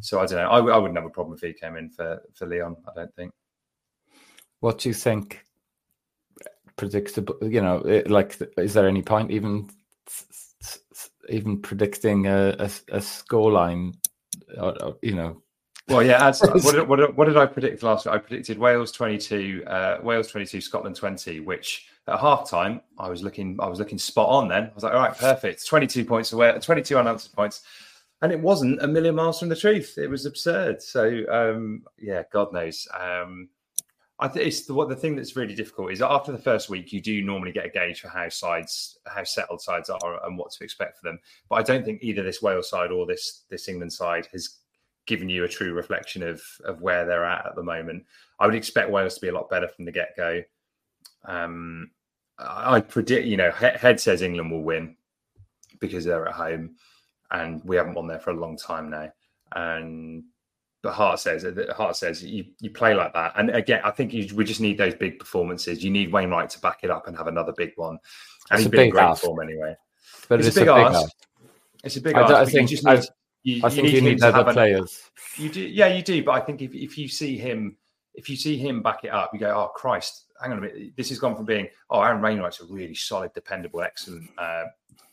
so 0.00 0.20
I 0.20 0.26
don't 0.26 0.38
know. 0.38 0.50
I, 0.50 0.74
I 0.74 0.78
wouldn't 0.78 0.98
have 0.98 1.06
a 1.06 1.10
problem 1.10 1.36
if 1.36 1.42
he 1.42 1.52
came 1.52 1.76
in 1.76 1.90
for 1.90 2.22
for 2.34 2.46
Leon. 2.46 2.76
I 2.88 2.92
don't 2.94 3.14
think. 3.14 3.32
What 4.60 4.78
do 4.78 4.88
you 4.88 4.94
think? 4.94 5.44
Predictable, 6.76 7.36
you 7.42 7.60
know, 7.60 8.02
like 8.06 8.38
is 8.56 8.72
there 8.72 8.88
any 8.88 9.02
point 9.02 9.30
even 9.30 9.68
even 11.28 11.60
predicting 11.60 12.26
a, 12.26 12.56
a, 12.58 12.70
a 12.88 13.00
scoreline? 13.00 13.94
you 15.02 15.14
know, 15.14 15.42
well, 15.90 16.02
yeah. 16.02 16.28
As, 16.28 16.40
what, 16.62 16.74
did, 16.74 16.88
what, 16.88 16.96
did, 16.96 17.16
what, 17.16 17.26
did, 17.26 17.36
I 17.36 17.46
predict 17.46 17.82
last 17.82 18.06
week? 18.06 18.14
I 18.14 18.18
predicted 18.18 18.58
Wales 18.58 18.92
twenty-two, 18.92 19.64
uh, 19.66 19.98
Wales 20.02 20.28
twenty-two, 20.28 20.60
Scotland 20.60 20.96
twenty. 20.96 21.40
Which 21.40 21.86
at 22.06 22.18
half 22.18 22.48
time 22.48 22.80
I 22.98 23.08
was 23.08 23.22
looking, 23.22 23.58
I 23.60 23.68
was 23.68 23.78
looking 23.78 23.98
spot 23.98 24.28
on. 24.28 24.48
Then 24.48 24.64
I 24.64 24.74
was 24.74 24.84
like, 24.84 24.94
all 24.94 25.00
right, 25.00 25.16
perfect. 25.16 25.66
Twenty-two 25.66 26.04
points 26.04 26.32
away, 26.32 26.56
twenty-two 26.60 26.96
unanswered 26.96 27.32
points, 27.32 27.62
and 28.22 28.32
it 28.32 28.40
wasn't 28.40 28.82
a 28.82 28.86
million 28.86 29.14
miles 29.14 29.38
from 29.38 29.48
the 29.48 29.56
truth. 29.56 29.98
It 29.98 30.08
was 30.08 30.26
absurd. 30.26 30.82
So 30.82 31.24
um, 31.30 31.84
yeah, 31.98 32.22
God 32.32 32.52
knows. 32.52 32.88
Um, 32.98 33.48
I 34.20 34.28
think 34.28 34.46
it's 34.46 34.66
the, 34.66 34.74
what 34.74 34.90
the 34.90 34.96
thing 34.96 35.16
that's 35.16 35.34
really 35.34 35.54
difficult 35.54 35.92
is 35.92 36.02
after 36.02 36.30
the 36.30 36.38
first 36.38 36.68
week, 36.68 36.92
you 36.92 37.00
do 37.00 37.22
normally 37.22 37.52
get 37.52 37.64
a 37.64 37.70
gauge 37.70 38.02
for 38.02 38.08
how 38.08 38.28
sides, 38.28 38.98
how 39.06 39.24
settled 39.24 39.62
sides 39.62 39.88
are, 39.88 40.26
and 40.26 40.36
what 40.36 40.52
to 40.52 40.62
expect 40.62 40.98
for 40.98 41.04
them. 41.04 41.18
But 41.48 41.56
I 41.56 41.62
don't 41.62 41.84
think 41.86 42.02
either 42.02 42.22
this 42.22 42.42
Wales 42.42 42.68
side 42.68 42.90
or 42.90 43.06
this 43.06 43.44
this 43.48 43.66
England 43.66 43.92
side 43.92 44.28
has 44.32 44.59
given 45.10 45.28
you 45.28 45.44
a 45.44 45.48
true 45.48 45.74
reflection 45.74 46.22
of 46.22 46.40
of 46.64 46.80
where 46.80 47.04
they're 47.04 47.26
at 47.26 47.44
at 47.44 47.56
the 47.56 47.62
moment. 47.62 48.06
I 48.38 48.46
would 48.46 48.54
expect 48.54 48.90
Wales 48.90 49.16
to 49.16 49.20
be 49.20 49.28
a 49.28 49.34
lot 49.34 49.50
better 49.50 49.68
from 49.68 49.84
the 49.84 49.92
get 49.92 50.16
go. 50.16 50.42
Um, 51.26 51.90
I 52.38 52.80
predict, 52.80 53.26
you 53.26 53.36
know, 53.36 53.50
head 53.50 54.00
says 54.00 54.22
England 54.22 54.50
will 54.50 54.62
win 54.62 54.96
because 55.80 56.04
they're 56.04 56.26
at 56.26 56.34
home, 56.34 56.76
and 57.30 57.62
we 57.64 57.76
haven't 57.76 57.94
won 57.94 58.06
there 58.06 58.20
for 58.20 58.30
a 58.30 58.40
long 58.40 58.56
time 58.56 58.88
now. 58.88 59.12
And 59.54 60.24
the 60.82 60.92
heart 60.92 61.20
says 61.20 61.42
the 61.42 61.74
heart 61.76 61.96
says 61.96 62.24
you, 62.24 62.46
you 62.60 62.70
play 62.70 62.94
like 62.94 63.12
that. 63.12 63.34
And 63.36 63.50
again, 63.50 63.82
I 63.84 63.90
think 63.90 64.14
you, 64.14 64.34
we 64.34 64.44
just 64.44 64.60
need 64.60 64.78
those 64.78 64.94
big 64.94 65.18
performances. 65.18 65.84
You 65.84 65.90
need 65.90 66.12
Wainwright 66.12 66.48
to 66.50 66.60
back 66.60 66.78
it 66.82 66.90
up 66.90 67.08
and 67.08 67.16
have 67.16 67.26
another 67.26 67.52
big 67.52 67.72
one. 67.76 67.98
And 68.50 68.60
it's 68.60 68.62
he's 68.62 68.70
been 68.70 68.90
great 68.90 69.02
ask. 69.02 69.22
form 69.22 69.40
anyway. 69.42 69.76
But 70.28 70.38
it's, 70.38 70.48
it's 70.48 70.56
a 70.56 70.60
big, 70.60 70.68
big 70.68 70.76
ask. 70.76 71.04
ask. 71.04 71.16
It's 71.84 71.96
a 71.96 72.00
big 72.00 72.14
I, 72.14 72.22
ask. 72.22 72.34
I 72.34 72.44
think, 72.46 72.70
need, 72.70 73.04
you, 73.42 73.60
I 73.64 73.70
think 73.70 73.88
you 73.88 74.00
need, 74.00 74.22
other 74.22 74.52
players. 74.52 75.10
you 75.36 75.48
do, 75.48 75.60
yeah, 75.62 75.86
you 75.86 76.02
do. 76.02 76.22
But 76.22 76.32
I 76.32 76.40
think 76.40 76.60
if, 76.60 76.74
if 76.74 76.98
you 76.98 77.08
see 77.08 77.38
him, 77.38 77.76
if 78.14 78.28
you 78.28 78.36
see 78.36 78.58
him 78.58 78.82
back 78.82 79.04
it 79.04 79.08
up, 79.08 79.30
you 79.32 79.40
go, 79.40 79.50
"Oh 79.50 79.68
Christ, 79.68 80.26
hang 80.40 80.52
on 80.52 80.58
a 80.58 80.60
minute. 80.60 80.92
This 80.96 81.08
has 81.08 81.18
gone 81.18 81.34
from 81.34 81.46
being, 81.46 81.68
oh, 81.88 82.02
Aaron 82.02 82.20
Wainwright's 82.20 82.60
a 82.60 82.66
really 82.66 82.94
solid, 82.94 83.32
dependable, 83.32 83.82
excellent 83.82 84.28
uh, 84.38 84.64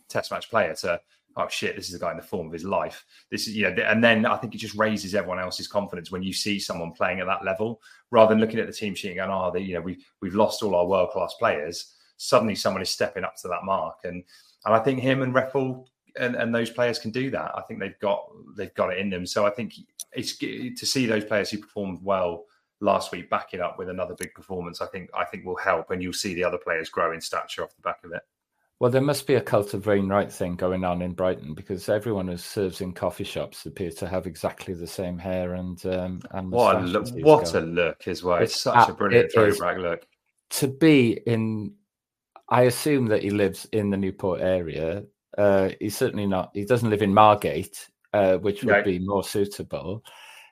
Test 0.10 0.32
match 0.32 0.50
player 0.50 0.74
to." 0.76 1.00
Oh 1.40 1.48
shit! 1.48 1.76
This 1.76 1.88
is 1.88 1.94
a 1.94 2.00
guy 2.00 2.12
in 2.12 2.18
the 2.18 2.24
form 2.24 2.48
of 2.48 2.54
his 2.54 2.64
life. 2.64 3.06
This 3.30 3.48
is 3.48 3.56
you 3.56 3.70
know, 3.70 3.84
and 3.84 4.04
then 4.04 4.26
I 4.26 4.38
think 4.38 4.56
it 4.56 4.58
just 4.58 4.76
raises 4.76 5.14
everyone 5.14 5.40
else's 5.40 5.68
confidence 5.68 6.12
when 6.12 6.24
you 6.24 6.34
see 6.34 6.60
someone 6.60 6.94
playing 6.94 7.20
at 7.20 7.28
that 7.28 7.46
level, 7.46 7.80
rather 8.10 8.34
than 8.34 8.42
looking 8.42 8.60
at 8.60 8.66
the 8.66 8.74
team 8.74 8.96
sheet 8.96 9.10
and 9.10 9.18
going, 9.18 9.30
"Oh, 9.30 9.52
they, 9.52 9.60
you 9.60 9.76
know, 9.76 9.82
we've 9.82 10.04
we've 10.20 10.34
lost 10.34 10.64
all 10.64 10.76
our 10.76 10.88
world 10.88 11.12
class 11.12 11.36
players." 11.38 11.94
Suddenly, 12.18 12.56
someone 12.56 12.82
is 12.82 12.90
stepping 12.90 13.24
up 13.24 13.36
to 13.38 13.48
that 13.50 13.64
mark, 13.64 14.00
and 14.04 14.24
and 14.66 14.74
I 14.74 14.80
think 14.80 15.00
him 15.00 15.22
and 15.22 15.34
Reffell 15.34 15.86
and, 16.20 16.36
and 16.36 16.54
those 16.54 16.70
players 16.70 17.00
can 17.00 17.12
do 17.12 17.30
that. 17.32 17.52
I 17.56 17.62
think 17.62 17.80
they've 17.80 18.00
got 18.00 18.30
they've 18.56 18.74
got 18.74 18.92
it 18.92 19.00
in 19.00 19.10
them. 19.10 19.26
So 19.26 19.46
I 19.46 19.50
think 19.50 19.74
it's 20.14 20.38
to 20.38 20.86
see 20.86 21.06
those 21.06 21.26
players 21.26 21.50
who 21.50 21.60
performed 21.60 22.00
well 22.04 22.46
last 22.80 23.12
week 23.12 23.30
back 23.30 23.54
it 23.54 23.60
up 23.60 23.78
with 23.78 23.90
another 23.90 24.16
big 24.16 24.34
performance. 24.34 24.82
I 24.82 24.88
think 24.88 25.10
I 25.14 25.26
think 25.26 25.46
will 25.46 25.58
help, 25.58 25.92
and 25.92 26.02
you'll 26.02 26.14
see 26.14 26.34
the 26.34 26.44
other 26.44 26.58
players 26.58 26.90
grow 26.90 27.14
in 27.14 27.22
stature 27.22 27.64
off 27.64 27.76
the 27.76 27.82
back 27.82 28.04
of 28.04 28.12
it. 28.12 28.22
Well, 28.80 28.92
there 28.92 29.02
must 29.02 29.26
be 29.26 29.34
a 29.34 29.42
cult 29.42 29.74
of 29.74 29.88
Wainwright 29.88 30.32
thing 30.32 30.56
going 30.56 30.84
on 30.86 31.02
in 31.02 31.14
Brighton 31.14 31.56
because 31.56 31.90
everyone 31.90 32.28
who 32.28 32.38
serves 32.38 32.80
in 32.80 32.94
coffee 32.94 33.24
shops 33.24 33.66
appears 33.66 33.96
to 33.96 34.08
have 34.08 34.28
exactly 34.28 34.76
the 34.76 34.86
same 34.86 35.18
hair 35.18 35.56
and 35.56 35.84
um, 35.88 36.22
and 36.32 36.52
what 36.52 36.76
a 36.76 36.80
look! 36.82 37.08
What 37.16 37.56
a 37.56 37.62
look 37.62 38.08
as 38.08 38.24
well! 38.24 38.38
It's, 38.38 38.54
it's 38.54 38.62
such 38.62 38.90
a 38.90 38.94
brilliant 38.94 39.32
throwback 39.34 39.78
look. 39.78 40.08
To 40.52 40.68
be 40.68 41.20
in, 41.26 41.74
I 42.50 42.64
assume 42.64 43.08
that 43.08 43.24
he 43.24 43.32
lives 43.32 43.68
in 43.72 43.90
the 43.90 43.98
Newport 43.98 44.42
area. 44.42 45.04
Uh, 45.38 45.70
he's 45.80 45.96
certainly 45.96 46.26
not. 46.26 46.52
He 46.54 46.66
doesn't 46.66 46.90
live 46.90 47.02
in 47.02 47.14
Margate, 47.14 47.90
uh, 48.14 48.38
which 48.38 48.64
would 48.64 48.84
be 48.84 49.00
more 49.00 49.24
suitable. 49.24 50.04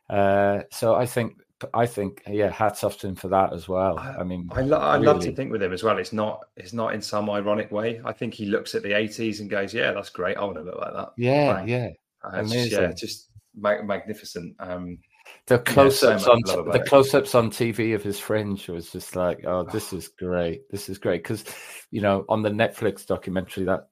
Uh, 0.09 0.59
so 0.71 0.95
I 0.95 1.05
think 1.05 1.33
I 1.73 1.85
think 1.85 2.21
yeah, 2.27 2.51
hats 2.51 2.83
off 2.83 2.97
to 2.99 3.07
him 3.07 3.15
for 3.15 3.29
that 3.29 3.53
as 3.53 3.67
well. 3.67 3.97
I, 3.97 4.17
I 4.17 4.23
mean, 4.23 4.49
I, 4.51 4.61
lo- 4.61 4.77
I 4.77 4.95
really... 4.95 5.07
love 5.07 5.19
to 5.21 5.31
think 5.31 5.51
with 5.51 5.63
him 5.63 5.73
as 5.73 5.83
well. 5.83 5.97
It's 5.97 6.13
not 6.13 6.45
it's 6.57 6.73
not 6.73 6.93
in 6.93 7.01
some 7.01 7.29
ironic 7.29 7.71
way. 7.71 8.01
I 8.05 8.11
think 8.11 8.33
he 8.33 8.45
looks 8.45 8.75
at 8.75 8.83
the 8.83 8.93
eighties 8.93 9.39
and 9.39 9.49
goes, 9.49 9.73
"Yeah, 9.73 9.91
that's 9.93 10.09
great. 10.09 10.37
I 10.37 10.43
want 10.43 10.57
to 10.57 10.63
look 10.63 10.79
like 10.79 10.93
that." 10.93 11.13
Yeah, 11.17 11.53
Bang. 11.53 11.67
yeah, 11.67 11.89
uh, 12.23 12.43
just, 12.43 12.71
yeah, 12.71 12.91
just 12.91 13.29
ma- 13.55 13.81
magnificent. 13.81 14.55
Um, 14.59 14.99
the 15.47 15.59
close-ups 15.59 16.25
yeah, 16.27 16.37
so 16.47 16.61
on 16.63 16.69
the 16.71 16.83
close-ups 16.87 17.35
on 17.35 17.49
TV 17.49 17.95
of 17.95 18.03
his 18.03 18.19
fringe 18.19 18.67
was 18.67 18.91
just 18.91 19.15
like, 19.15 19.43
oh, 19.45 19.63
this 19.71 19.93
is 19.93 20.07
great. 20.07 20.69
This 20.69 20.89
is 20.89 20.97
great 20.97 21.23
because, 21.23 21.45
you 21.91 22.01
know, 22.01 22.25
on 22.29 22.41
the 22.41 22.49
Netflix 22.49 23.05
documentary 23.05 23.65
that, 23.65 23.87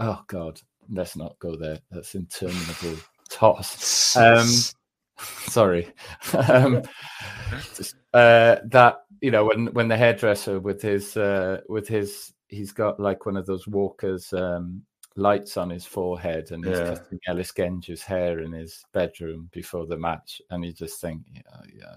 oh 0.00 0.22
god, 0.26 0.60
let's 0.90 1.16
not 1.16 1.38
go 1.38 1.56
there. 1.56 1.78
That's 1.90 2.14
interminable 2.14 2.98
toss. 3.28 4.16
Um, 4.16 4.46
sorry 5.48 5.88
um, 6.48 6.82
just, 7.74 7.96
uh, 8.14 8.56
that 8.64 8.98
you 9.20 9.30
know 9.30 9.44
when 9.44 9.66
when 9.68 9.88
the 9.88 9.96
hairdresser 9.96 10.60
with 10.60 10.80
his 10.80 11.16
uh, 11.16 11.60
with 11.68 11.88
his 11.88 12.32
he's 12.48 12.72
got 12.72 12.98
like 13.00 13.26
one 13.26 13.36
of 13.36 13.46
those 13.46 13.66
walkers 13.66 14.32
um, 14.32 14.82
lights 15.16 15.56
on 15.56 15.70
his 15.70 15.84
forehead 15.84 16.50
and 16.52 16.64
he's 16.64 16.78
yeah. 16.78 16.94
cutting 16.94 17.18
Ellis 17.26 17.52
Genge's 17.52 18.02
hair 18.02 18.40
in 18.40 18.52
his 18.52 18.84
bedroom 18.92 19.48
before 19.52 19.86
the 19.86 19.96
match 19.96 20.40
and 20.50 20.64
you 20.64 20.72
just 20.72 21.00
think 21.00 21.22
yeah 21.34 21.42
yeah 21.76 21.96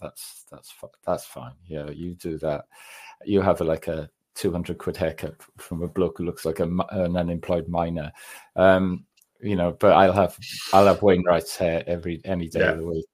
that's 0.00 0.44
that's 0.50 0.74
that's 1.04 1.24
fine 1.24 1.54
yeah 1.66 1.90
you 1.90 2.14
do 2.14 2.38
that 2.38 2.64
you 3.24 3.40
have 3.40 3.60
a, 3.60 3.64
like 3.64 3.88
a 3.88 4.08
200 4.34 4.78
quid 4.78 4.96
haircut 4.96 5.34
from 5.58 5.82
a 5.82 5.88
bloke 5.88 6.18
who 6.18 6.24
looks 6.24 6.44
like 6.44 6.60
a, 6.60 6.64
an 6.90 7.16
unemployed 7.16 7.68
miner 7.68 8.12
um, 8.56 9.04
you 9.42 9.56
know, 9.56 9.76
but 9.78 9.92
I'll 9.92 10.12
have 10.12 10.38
I'll 10.72 10.86
have 10.86 11.02
Wainwright's 11.02 11.56
hair 11.56 11.82
every 11.86 12.20
any 12.24 12.48
day 12.48 12.60
yeah. 12.60 12.70
of 12.70 12.78
the 12.78 12.86
week. 12.86 13.06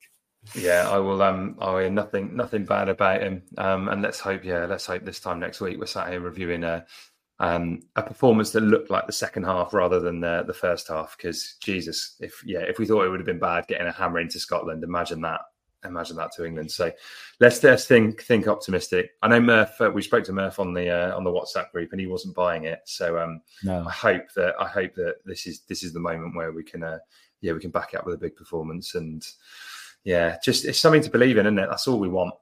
Yeah, 0.55 0.89
I 0.89 0.99
will. 0.99 1.23
Um, 1.23 1.57
I 1.61 1.81
hear 1.81 1.91
nothing 1.91 2.37
nothing 2.37 2.65
bad 2.65 2.89
about 2.89 3.23
him. 3.23 3.43
Um, 3.57 3.89
and 3.89 4.03
let's 4.03 4.21
hope, 4.21 4.45
yeah, 4.45 4.67
let's 4.67 4.87
hope 4.87 5.05
this 5.05 5.21
time 5.21 5.41
next 5.41 5.61
week 5.61 5.79
we're 5.79 5.87
sat 5.87 6.11
here 6.11 6.21
reviewing 6.21 6.65
a 6.65 6.85
um 7.41 7.81
a 7.97 8.03
performance 8.03 8.51
that 8.51 8.61
looked 8.61 8.91
like 8.91 9.07
the 9.07 9.13
second 9.13 9.45
half 9.45 9.73
rather 9.73 10.01
than 10.01 10.21
the 10.21 10.45
the 10.47 10.55
first 10.55 10.89
half. 10.89 11.17
Because 11.17 11.57
Jesus, 11.61 12.17
if 12.21 12.43
yeah, 12.45 12.61
if 12.61 12.79
we 12.79 12.87
thought 12.87 13.05
it 13.05 13.09
would 13.09 13.21
have 13.21 13.27
been 13.27 13.39
bad 13.39 13.67
getting 13.67 13.87
a 13.87 13.93
hammer 13.93 14.21
into 14.21 14.39
Scotland, 14.39 14.85
imagine 14.85 15.23
that 15.23 15.41
imagine 15.85 16.17
that 16.17 16.33
to 16.33 16.45
England. 16.45 16.71
So 16.71 16.91
let's 17.41 17.61
just 17.61 17.89
think 17.89 18.23
think 18.23 18.49
optimistic. 18.49 19.11
I 19.23 19.29
know 19.29 19.41
Murph. 19.41 19.81
Uh, 19.81 19.91
we 19.91 20.03
spoke 20.03 20.25
to 20.25 20.33
Murph 20.33 20.59
on 20.59 20.75
the 20.75 20.91
uh, 20.91 21.17
on 21.17 21.25
the 21.25 21.31
WhatsApp 21.31 21.71
group, 21.71 21.93
and 21.93 22.01
he 22.01 22.07
wasn't 22.07 22.35
buying 22.35 22.65
it. 22.65 22.81
So 22.85 23.19
um, 23.19 23.41
no. 23.63 23.85
I 23.87 23.91
hope 23.91 24.25
that 24.37 24.55
I 24.61 24.67
hope 24.67 24.95
that 24.95 25.17
this 25.25 25.47
is 25.47 25.61
this 25.69 25.83
is 25.83 25.93
the 25.93 26.01
moment 26.01 26.37
where 26.37 26.53
we 26.53 26.65
can 26.65 26.83
uh, 26.83 26.99
yeah 27.41 27.53
we 27.53 27.61
can 27.61 27.71
back 27.71 27.95
it 27.95 27.99
up 27.99 28.07
with 28.07 28.15
a 28.15 28.19
big 28.19 28.37
performance 28.37 28.95
and 28.95 29.27
yeah, 30.05 30.39
just 30.43 30.65
it's 30.65 30.81
something 30.81 31.03
to 31.03 31.11
believe 31.11 31.37
in, 31.37 31.47
isn't 31.47 31.59
it? 31.59 31.69
That's 31.69 31.89
all 31.89 31.99
we 31.99 32.09
want. 32.09 32.35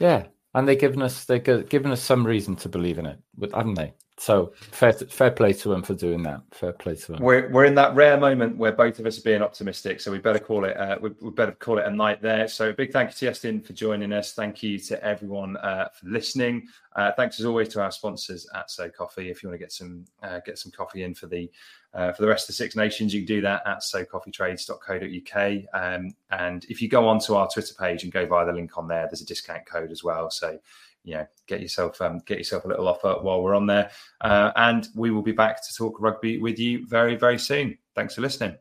Yeah, 0.00 0.26
and 0.54 0.68
they've 0.68 0.78
given 0.78 1.02
us 1.02 1.24
they've 1.24 1.42
given 1.42 1.90
us 1.90 2.00
some 2.00 2.26
reason 2.26 2.56
to 2.56 2.68
believe 2.68 2.98
in 2.98 3.06
it, 3.06 3.18
haven't 3.52 3.74
they? 3.74 3.94
So 4.22 4.52
fair, 4.54 4.92
fair 4.92 5.32
play 5.32 5.52
to 5.52 5.68
them 5.68 5.82
for 5.82 5.94
doing 5.94 6.22
that. 6.22 6.42
Fair 6.52 6.72
play 6.72 6.94
to 6.94 7.12
them. 7.12 7.20
We're, 7.20 7.50
we're 7.50 7.64
in 7.64 7.74
that 7.74 7.92
rare 7.96 8.16
moment 8.16 8.56
where 8.56 8.70
both 8.70 9.00
of 9.00 9.06
us 9.06 9.18
are 9.18 9.22
being 9.22 9.42
optimistic, 9.42 10.00
so 10.00 10.12
we 10.12 10.18
better 10.18 10.38
call 10.38 10.64
it. 10.64 10.76
Uh, 10.76 10.96
we, 11.02 11.10
we, 11.20 11.32
better 11.32 11.50
call 11.50 11.78
it 11.78 11.86
a 11.86 11.90
night 11.90 12.22
there. 12.22 12.46
So 12.46 12.68
a 12.68 12.72
big 12.72 12.92
thank 12.92 13.10
you 13.10 13.14
to 13.14 13.26
Justin 13.26 13.60
for 13.60 13.72
joining 13.72 14.12
us. 14.12 14.32
Thank 14.32 14.62
you 14.62 14.78
to 14.78 15.04
everyone 15.04 15.56
uh, 15.56 15.88
for 15.92 16.06
listening. 16.06 16.68
Uh, 16.94 17.10
thanks 17.16 17.40
as 17.40 17.46
always 17.46 17.68
to 17.70 17.82
our 17.82 17.90
sponsors 17.90 18.46
at 18.54 18.70
So 18.70 18.88
Coffee. 18.88 19.28
If 19.28 19.42
you 19.42 19.48
want 19.48 19.58
to 19.58 19.64
get 19.64 19.72
some 19.72 20.04
uh, 20.22 20.38
get 20.46 20.56
some 20.56 20.70
coffee 20.70 21.02
in 21.02 21.14
for 21.14 21.26
the 21.26 21.50
uh, 21.92 22.12
for 22.12 22.22
the 22.22 22.28
rest 22.28 22.44
of 22.44 22.46
the 22.48 22.52
Six 22.52 22.76
Nations, 22.76 23.12
you 23.12 23.22
can 23.22 23.26
do 23.26 23.40
that 23.40 23.66
at 23.66 23.80
socoffeetrades.co.uk. 23.80 25.64
Um, 25.74 26.14
and 26.30 26.64
if 26.68 26.80
you 26.80 26.88
go 26.88 27.08
onto 27.08 27.34
our 27.34 27.48
Twitter 27.48 27.74
page 27.74 28.04
and 28.04 28.12
go 28.12 28.24
via 28.24 28.46
the 28.46 28.52
link 28.52 28.78
on 28.78 28.86
there, 28.86 29.08
there's 29.08 29.20
a 29.20 29.26
discount 29.26 29.66
code 29.66 29.90
as 29.90 30.04
well. 30.04 30.30
So 30.30 30.60
you 31.04 31.14
know, 31.14 31.26
get 31.46 31.60
yourself 31.60 32.00
um, 32.00 32.20
get 32.26 32.38
yourself 32.38 32.64
a 32.64 32.68
little 32.68 32.88
offer 32.88 33.16
while 33.20 33.42
we're 33.42 33.54
on 33.54 33.66
there. 33.66 33.90
Uh, 34.20 34.52
and 34.56 34.88
we 34.94 35.10
will 35.10 35.22
be 35.22 35.32
back 35.32 35.64
to 35.66 35.74
talk 35.74 36.00
rugby 36.00 36.38
with 36.38 36.58
you 36.58 36.86
very, 36.86 37.16
very 37.16 37.38
soon. 37.38 37.78
Thanks 37.94 38.14
for 38.14 38.20
listening. 38.20 38.56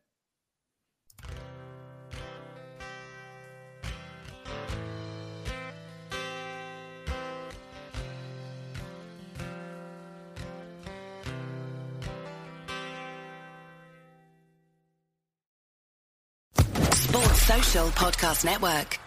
Sports 16.93 17.41
Social 17.41 17.87
Podcast 17.89 18.45
Network. 18.45 18.99